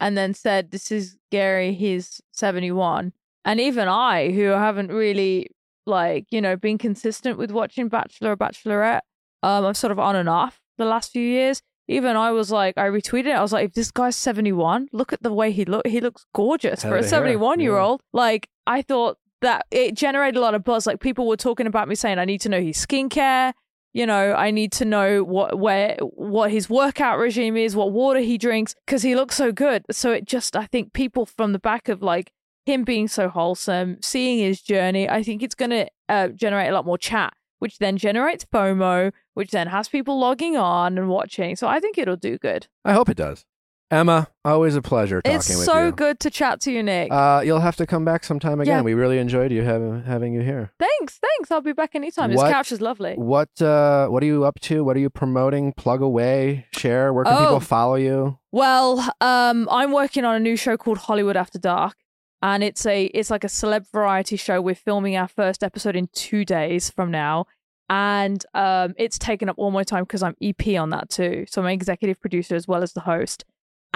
and 0.00 0.16
then 0.16 0.34
said, 0.34 0.70
"This 0.70 0.90
is 0.90 1.16
Gerry. 1.30 1.72
He's 1.72 2.20
71." 2.32 3.12
And 3.44 3.60
even 3.60 3.88
I, 3.88 4.32
who 4.32 4.42
haven't 4.42 4.90
really 4.90 5.50
like 5.86 6.26
you 6.30 6.40
know 6.40 6.56
been 6.56 6.78
consistent 6.78 7.38
with 7.38 7.50
watching 7.50 7.88
Bachelor 7.88 8.32
or 8.32 8.36
Bachelorette, 8.36 9.00
um, 9.42 9.64
I'm 9.64 9.74
sort 9.74 9.92
of 9.92 9.98
on 9.98 10.16
and 10.16 10.28
off 10.28 10.60
the 10.78 10.84
last 10.84 11.12
few 11.12 11.22
years. 11.22 11.62
Even 11.88 12.16
I 12.16 12.32
was 12.32 12.50
like, 12.50 12.76
I 12.76 12.88
retweeted 12.88 13.26
it. 13.26 13.36
I 13.36 13.42
was 13.42 13.52
like, 13.52 13.66
if 13.66 13.74
this 13.74 13.92
guy's 13.92 14.16
71, 14.16 14.88
look 14.92 15.12
at 15.12 15.22
the 15.22 15.32
way 15.32 15.52
he 15.52 15.64
look. 15.64 15.86
He 15.86 16.00
looks 16.00 16.26
gorgeous 16.34 16.82
Head 16.82 16.88
for 16.88 16.96
a 16.96 17.02
71 17.04 17.60
year 17.60 17.76
old. 17.76 18.00
Like 18.12 18.48
I 18.66 18.82
thought 18.82 19.18
that 19.42 19.66
it 19.70 19.94
generated 19.94 20.36
a 20.36 20.40
lot 20.40 20.54
of 20.54 20.64
buzz. 20.64 20.86
Like 20.86 21.00
people 21.00 21.28
were 21.28 21.36
talking 21.36 21.66
about 21.66 21.88
me 21.88 21.94
saying, 21.94 22.18
I 22.18 22.24
need 22.24 22.40
to 22.40 22.48
know 22.48 22.60
his 22.60 22.84
skincare 22.84 23.52
you 23.96 24.04
know 24.04 24.34
i 24.34 24.50
need 24.50 24.72
to 24.72 24.84
know 24.84 25.24
what 25.24 25.58
where 25.58 25.96
what 26.00 26.50
his 26.50 26.68
workout 26.68 27.18
regime 27.18 27.56
is 27.56 27.74
what 27.74 27.92
water 27.92 28.20
he 28.20 28.36
drinks 28.36 28.74
because 28.84 29.02
he 29.02 29.14
looks 29.14 29.34
so 29.34 29.50
good. 29.52 29.84
So 29.90 30.12
it 30.12 30.26
just 30.26 30.54
i 30.54 30.66
think 30.66 30.92
people 30.92 31.24
from 31.24 31.52
the 31.52 31.58
back 31.58 31.88
of 31.88 32.02
like 32.02 32.30
him 32.66 32.84
being 32.84 33.08
so 33.08 33.28
wholesome 33.30 33.96
seeing 34.02 34.38
his 34.38 34.60
journey 34.60 35.08
i 35.08 35.22
think 35.22 35.42
it's 35.42 35.54
to 35.54 35.88
uh, 36.08 36.28
generate 36.28 36.68
a 36.68 36.72
lot 36.72 36.84
more 36.84 36.98
chat 36.98 37.32
which 37.58 37.78
then 37.78 37.96
generates 37.96 38.44
fomo 38.44 39.12
which 39.32 39.50
then 39.50 39.68
has 39.68 39.88
people 39.88 40.18
logging 40.18 40.56
on 40.56 40.98
and 40.98 41.08
watching. 41.08 41.56
So 41.56 41.66
i 41.66 41.80
think 41.80 41.96
it'll 41.96 42.16
do 42.16 42.36
good. 42.36 42.66
I 42.84 42.92
hope 42.92 43.08
it 43.08 43.16
does. 43.16 43.46
Emma, 43.90 44.26
always 44.44 44.74
a 44.74 44.82
pleasure 44.82 45.22
talking 45.22 45.36
it's 45.36 45.48
with 45.48 45.58
so 45.64 45.86
you. 45.86 45.92
good 45.92 46.18
to 46.20 46.28
chat 46.30 46.60
to 46.62 46.72
you 46.72 46.82
nick 46.82 47.12
Uh, 47.12 47.40
you'll 47.44 47.60
have 47.60 47.76
to 47.76 47.86
come 47.86 48.04
back 48.04 48.24
sometime 48.24 48.60
again. 48.60 48.78
Yeah. 48.78 48.82
We 48.82 48.94
really 48.94 49.18
enjoyed 49.18 49.52
you 49.52 49.62
having 49.62 50.02
having 50.02 50.34
you 50.34 50.40
here. 50.40 50.72
thanks 50.80 51.18
thanks 51.18 51.50
i'll 51.52 51.60
be 51.60 51.72
back 51.72 51.94
anytime 51.94 52.30
this 52.32 52.42
couch 52.42 52.72
is 52.72 52.80
lovely 52.80 53.14
What 53.14 53.50
uh, 53.62 54.08
what 54.08 54.22
are 54.24 54.26
you 54.26 54.44
up 54.44 54.58
to? 54.60 54.82
What 54.82 54.96
are 54.96 55.00
you 55.00 55.10
promoting? 55.10 55.72
Plug 55.72 56.02
away, 56.02 56.66
share. 56.72 57.12
Where 57.12 57.24
can 57.24 57.34
Oh. 57.34 57.38
people 57.44 57.60
follow 57.60 57.94
you? 57.94 58.38
Well, 58.50 58.98
um, 59.20 59.68
I'm 59.70 59.92
working 59.92 60.24
on 60.24 60.34
a 60.34 60.40
new 60.40 60.56
show 60.56 60.76
called 60.76 60.98
Hollywood 60.98 61.36
After 61.36 61.58
Dark, 61.58 61.94
and 62.42 62.64
it's 62.64 62.84
a 62.86 63.04
it's 63.06 63.30
like 63.30 63.44
a 63.44 63.48
celeb 63.48 63.84
variety 63.92 64.36
show. 64.36 64.60
We're 64.60 64.74
filming 64.74 65.16
our 65.16 65.28
first 65.28 65.62
episode 65.62 65.94
in 65.94 66.08
two 66.12 66.44
days 66.44 66.90
from 66.90 67.10
now, 67.10 67.46
and 67.88 68.44
um, 68.54 68.94
it's 68.98 69.18
taken 69.18 69.48
up 69.48 69.56
all 69.58 69.70
my 69.70 69.84
time 69.84 70.02
because 70.04 70.22
I'm 70.24 70.34
EP 70.42 70.76
on 70.78 70.90
that 70.90 71.08
too. 71.08 71.44
So 71.48 71.60
I'm 71.60 71.66
an 71.66 71.72
executive 71.72 72.20
producer 72.20 72.54
as 72.56 72.66
well 72.66 72.82
as 72.82 72.92
the 72.94 73.00
host, 73.02 73.44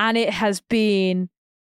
and 0.00 0.16
it 0.16 0.30
has 0.30 0.62
been 0.62 1.28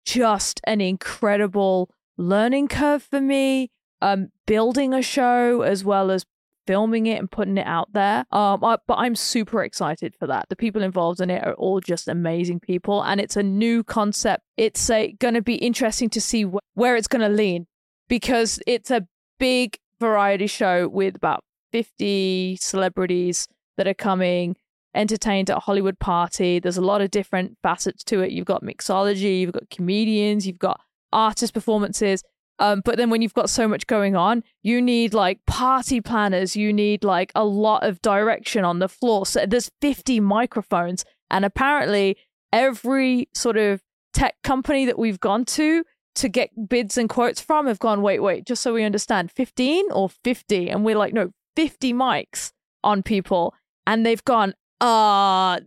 just 0.06 0.60
an 0.66 0.82
incredible 0.82 1.90
learning 2.18 2.68
curve 2.68 3.02
for 3.02 3.22
me. 3.22 3.72
Um, 4.02 4.28
building 4.46 4.94
a 4.94 5.02
show 5.02 5.62
as 5.62 5.84
well 5.84 6.12
as 6.12 6.26
filming 6.68 7.08
it 7.08 7.18
and 7.20 7.32
putting 7.32 7.58
it 7.58 7.66
out 7.66 7.94
there. 7.94 8.26
Um, 8.32 8.64
I, 8.64 8.78
but 8.86 8.96
I'm 8.96 9.16
super 9.16 9.64
excited 9.64 10.14
for 10.20 10.28
that. 10.28 10.50
The 10.50 10.56
people 10.56 10.84
involved 10.84 11.22
in 11.22 11.30
it 11.30 11.44
are 11.48 11.54
all 11.54 11.80
just 11.80 12.08
amazing 12.08 12.60
people, 12.60 13.02
and 13.02 13.20
it's 13.22 13.38
a 13.38 13.44
new 13.44 13.84
concept. 13.84 14.44
It's 14.58 14.90
a, 14.90 15.14
going 15.14 15.34
to 15.34 15.42
be 15.42 15.56
interesting 15.56 16.10
to 16.12 16.22
see 16.22 16.44
wh- 16.44 16.58
where 16.76 16.96
it's 16.96 17.08
going 17.08 17.28
to 17.28 17.36
lean 17.36 17.66
because 18.10 18.60
it's 18.68 18.92
a 18.92 19.08
big 19.40 19.78
variety 20.00 20.48
show 20.48 20.90
with 20.90 21.16
about 21.16 21.44
50 21.72 22.58
celebrities 22.58 23.48
that 23.78 23.88
are 23.88 23.94
coming 23.94 24.58
entertained 24.96 25.50
at 25.50 25.58
a 25.58 25.62
Hollywood 25.62 26.00
party. 26.00 26.60
There's 26.60 26.78
a 26.78 26.82
lot 26.82 27.02
of 27.02 27.12
different 27.12 27.58
facets 27.62 28.04
to 28.06 28.22
it. 28.22 28.32
You've 28.32 28.46
got 28.46 28.64
mixology, 28.64 29.42
you've 29.42 29.52
got 29.52 29.70
comedians, 29.70 30.48
you've 30.48 30.60
got 30.60 30.80
artist 31.12 31.54
performances. 31.54 32.24
Um, 32.60 32.82
but 32.84 32.98
then 32.98 33.10
when 33.10 33.22
you've 33.22 33.34
got 33.34 33.50
so 33.50 33.68
much 33.68 33.86
going 33.86 34.16
on, 34.16 34.44
you 34.64 34.82
need 34.82 35.14
like 35.14 35.46
party 35.46 36.02
planners, 36.02 36.56
you 36.56 36.74
need 36.74 37.04
like 37.04 37.32
a 37.36 37.46
lot 37.46 37.86
of 37.86 38.02
direction 38.02 38.66
on 38.66 38.80
the 38.80 38.90
floor. 38.90 39.26
So 39.26 39.46
there's 39.46 39.70
50 39.82 40.20
microphones, 40.22 41.06
and 41.30 41.46
apparently 41.46 42.18
every 42.52 43.30
sort 43.34 43.58
of 43.58 43.82
tech 44.14 44.36
company 44.44 44.86
that 44.86 44.98
we've 44.98 45.20
gone 45.20 45.46
to 45.46 45.84
to 46.16 46.30
get 46.30 46.68
bids 46.68 46.98
and 46.98 47.08
quotes 47.08 47.40
from 47.40 47.68
have 47.68 47.78
gone, 47.78 48.02
wait, 48.02 48.20
wait, 48.20 48.46
just 48.46 48.64
so 48.64 48.74
we 48.74 48.84
understand, 48.84 49.32
15 49.32 49.92
or 49.92 50.10
50? 50.10 50.70
And 50.70 50.84
we're 50.84 50.98
like, 50.98 51.14
no, 51.14 51.30
50 51.56 51.94
mics 51.94 52.52
on 52.84 53.04
people. 53.04 53.54
And 53.86 54.04
they've 54.04 54.24
gone, 54.26 54.56
uh, 54.82 55.60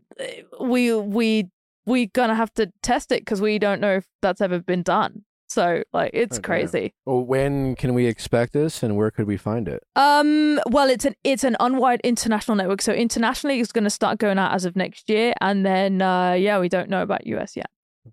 we, 0.61 0.95
we, 0.95 1.49
we 1.87 2.07
gonna 2.07 2.35
have 2.35 2.53
to 2.55 2.73
test 2.82 3.11
it 3.12 3.20
because 3.23 3.41
we 3.41 3.59
don't 3.59 3.81
know 3.81 3.95
if 3.97 4.07
that's 4.23 4.41
ever 4.41 4.61
been 4.61 4.82
done. 4.82 5.24
So 5.49 5.82
like 5.93 6.11
it's 6.15 6.37
Oh, 6.37 6.41
damn. 6.41 6.43
crazy. 6.43 6.95
Well, 7.07 7.24
when 7.24 7.74
can 7.74 7.93
we 7.95 8.07
expect 8.07 8.53
this, 8.53 8.85
and 8.85 8.97
where 8.97 9.11
could 9.11 9.27
we 9.27 9.37
find 9.37 9.66
it? 9.66 9.82
Um, 9.97 10.61
well, 10.69 10.89
it's 10.89 11.05
an 11.05 11.16
it's 11.24 11.43
an 11.43 11.57
unwide 11.59 12.01
international 12.05 12.57
network. 12.57 12.81
So 12.82 12.93
internationally, 12.93 13.59
it's 13.59 13.73
going 13.73 13.82
to 13.82 13.91
start 13.91 14.19
going 14.19 14.39
out 14.39 14.53
as 14.55 14.65
of 14.65 14.77
next 14.77 15.11
year, 15.11 15.35
and 15.41 15.66
then 15.66 16.03
uh, 16.03 16.35
yeah, 16.35 16.61
we 16.61 16.69
don't 16.69 16.89
know 16.89 17.03
about 17.03 17.27
US 17.27 17.57
yet. 17.57 17.66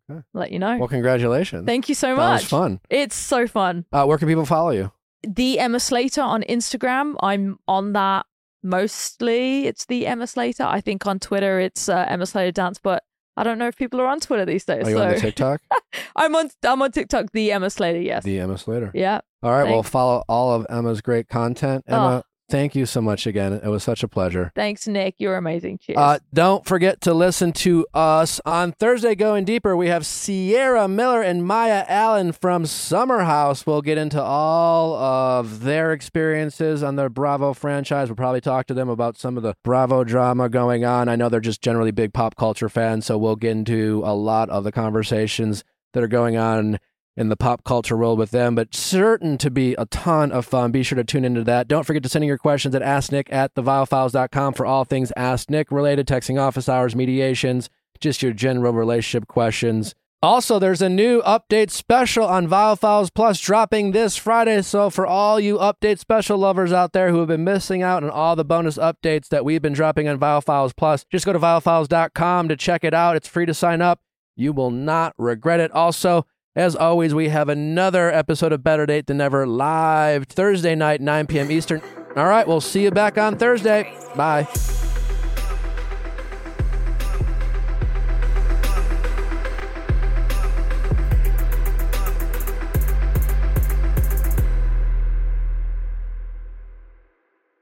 Okay. 0.10 0.22
Let 0.34 0.52
you 0.52 0.58
know. 0.58 0.78
Well, 0.80 0.88
congratulations. 0.88 1.68
Thank 1.68 1.90
you 1.90 1.94
so 1.96 2.08
that 2.08 2.18
much. 2.18 2.42
was 2.42 2.50
fun. 2.50 2.80
It's 2.90 3.16
so 3.16 3.46
fun. 3.46 3.86
Uh, 3.94 4.06
where 4.06 4.18
can 4.18 4.28
people 4.28 4.46
follow 4.48 4.72
you? 4.72 4.92
The 5.22 5.60
Emma 5.60 5.80
Slater 5.80 6.22
on 6.24 6.42
Instagram. 6.44 7.16
I'm 7.22 7.60
on 7.68 7.94
that 7.94 8.26
mostly. 8.64 9.68
It's 9.68 9.86
the 9.86 10.08
Emma 10.08 10.28
Slater. 10.28 10.64
I 10.64 10.82
think 10.82 11.06
on 11.06 11.20
Twitter 11.20 11.60
it's 11.60 11.90
uh, 11.90 12.06
Emma 12.08 12.26
Slater 12.26 12.52
Dance, 12.52 12.80
but 12.82 13.04
I 13.36 13.44
don't 13.44 13.58
know 13.60 13.68
if 13.68 13.76
people 13.76 14.02
are 14.02 14.08
on 14.08 14.20
Twitter 14.20 14.46
these 14.46 14.66
days. 14.66 14.88
Are 14.88 14.90
you 14.90 14.98
so 14.98 15.04
on 15.04 15.14
the 15.14 15.20
TikTok? 15.20 15.62
I'm 16.16 16.36
on 16.36 16.50
I'm 16.64 16.82
on 16.82 16.92
TikTok. 16.92 17.32
The 17.34 17.52
Emma 17.52 17.70
Slater. 17.70 18.02
Yes. 18.02 18.24
the 18.24 18.40
Emma 18.40 18.58
Slater. 18.58 18.92
yeah. 18.94 19.22
All 19.44 19.52
right. 19.52 19.66
Well, 19.66 19.84
Thanks. 19.84 19.90
follow 19.92 20.24
all 20.28 20.54
of 20.54 20.66
Emma's 20.70 21.02
great 21.02 21.28
content. 21.30 21.84
Emma, 21.88 22.24
Oh. 22.26 22.27
Thank 22.50 22.76
you 22.76 22.86
so 22.86 23.02
much 23.02 23.28
again. 23.28 23.52
It 23.54 23.68
was 23.68 23.84
such 23.84 24.04
a 24.04 24.08
pleasure. 24.08 24.54
Thanks, 24.56 24.88
Nick. 24.88 25.16
You're 25.18 25.36
amazing. 25.36 25.80
Cheers. 25.80 25.98
Uh, 25.98 26.20
don't 26.34 26.66
forget 26.66 27.02
to 27.02 27.14
listen 27.14 27.52
to 27.54 27.86
us 27.94 28.40
on 28.46 28.72
Thursday. 28.72 29.16
Going 29.16 29.44
deeper, 29.44 29.76
we 29.76 29.88
have 29.88 30.06
Ciara 30.08 30.88
Miller 30.88 31.22
and 31.22 31.46
Mya 31.46 31.86
Allen 31.90 32.32
from 32.32 32.66
Summer 32.66 33.24
House. 33.24 33.68
We'll 33.68 33.82
get 33.82 33.98
into 33.98 34.22
all 34.22 34.96
of 34.96 35.64
their 35.64 35.92
experiences 35.92 36.84
on 36.84 36.96
the 36.96 37.10
Bravo 37.10 37.54
franchise. 37.54 38.08
We'll 38.08 38.16
probably 38.16 38.42
talk 38.42 38.66
to 38.68 38.74
them 38.74 38.88
about 38.88 39.18
some 39.18 39.36
of 39.36 39.44
the 39.44 39.56
Bravo 39.64 40.06
drama 40.06 40.48
going 40.48 40.86
on. 40.86 41.10
I 41.10 41.18
know 41.18 41.28
they're 41.28 41.42
just 41.42 41.62
generally 41.62 41.92
big 41.92 42.14
pop 42.14 42.38
culture 42.38 42.70
fans, 42.70 43.06
so 43.06 43.18
we'll 43.18 43.36
get 43.36 43.52
into 43.52 44.02
a 44.06 44.16
lot 44.16 44.50
of 44.50 44.64
the 44.64 44.72
conversations 44.72 45.66
that 45.94 46.04
are 46.04 46.08
going 46.08 46.38
on 46.38 46.80
in 47.18 47.30
the 47.30 47.36
pop 47.36 47.64
culture 47.64 47.98
world 47.98 48.20
with 48.20 48.32
them, 48.32 48.56
but 48.56 48.74
certain 48.76 49.38
to 49.40 49.50
be 49.50 49.74
a 49.74 49.86
ton 49.88 50.32
of 50.32 50.46
fun. 50.46 50.72
Be 50.72 50.84
sure 50.84 50.96
to 50.96 51.04
tune 51.04 51.26
into 51.26 51.44
that. 51.44 51.68
Don't 51.68 51.84
forget 51.84 52.04
to 52.04 52.10
send 52.10 52.24
in 52.24 52.28
your 52.28 52.38
questions 52.38 52.76
at 52.76 52.82
AskNick 52.84 53.28
at 53.32 53.56
theviallfiles.com 53.56 54.54
for 54.54 54.66
all 54.66 54.86
things 54.86 55.12
Ask 55.18 55.50
Nick 55.50 55.72
related, 55.72 56.08
texting 56.08 56.40
office 56.40 56.70
hours, 56.70 56.96
mediations, 56.96 57.70
just 58.00 58.22
your 58.22 58.34
general 58.34 58.72
relationship 58.72 59.28
questions. 59.28 59.96
Also, 60.24 60.58
there's 60.58 60.82
a 60.82 60.90
new 60.90 61.22
update 61.22 61.70
special 61.70 62.26
on 62.26 62.48
Viall 62.48 62.78
Files 62.78 63.12
Plus 63.12 63.40
dropping 63.40 63.92
this 63.92 64.18
Friday. 64.18 64.64
So, 64.64 64.90
for 64.90 65.06
all 65.06 65.40
you 65.40 65.58
update 65.58 66.00
special 66.00 66.40
lovers 66.40 66.74
out 66.74 66.92
there 66.92 67.12
who 67.12 67.20
have 67.20 67.28
been 67.28 67.44
missing 67.44 67.84
out 67.84 68.04
on 68.04 68.10
all 68.10 68.36
the 68.36 68.44
bonus 68.44 68.80
updates 68.80 69.30
that 69.30 69.46
we've 69.46 69.62
been 69.62 69.74
dropping 69.74 70.08
on 70.08 70.18
Viall 70.18 70.44
Files 70.44 70.74
Plus, 70.74 71.06
just 71.12 71.26
go 71.26 71.34
to 71.34 71.40
viallfiles.com 71.40 72.48
to 72.48 72.56
check 72.56 72.84
it 72.84 72.96
out. 72.96 73.16
It's 73.16 73.28
free 73.28 73.46
to 73.46 73.54
sign 73.54 73.80
up. 73.80 74.02
You 74.36 74.54
will 74.54 74.72
not 74.72 75.14
regret 75.20 75.60
it. 75.60 75.72
Also, 75.72 76.26
as 76.58 76.76
always, 76.76 77.14
we 77.14 77.30
have 77.30 77.50
another 77.50 78.12
episode 78.12 78.52
of 78.52 78.64
Better 78.64 78.88
Date 78.88 79.06
Than 79.06 79.22
Ever 79.22 79.46
live 79.46 80.26
Thursday 80.26 80.74
night, 80.74 81.02
9 81.02 81.28
p.m. 81.28 81.52
Eastern. 81.52 81.82
All 82.16 82.26
right, 82.26 82.48
we'll 82.48 82.62
see 82.62 82.82
you 82.82 82.90
back 82.90 83.20
on 83.20 83.38
Thursday. 83.38 83.94
Bye. 84.16 84.48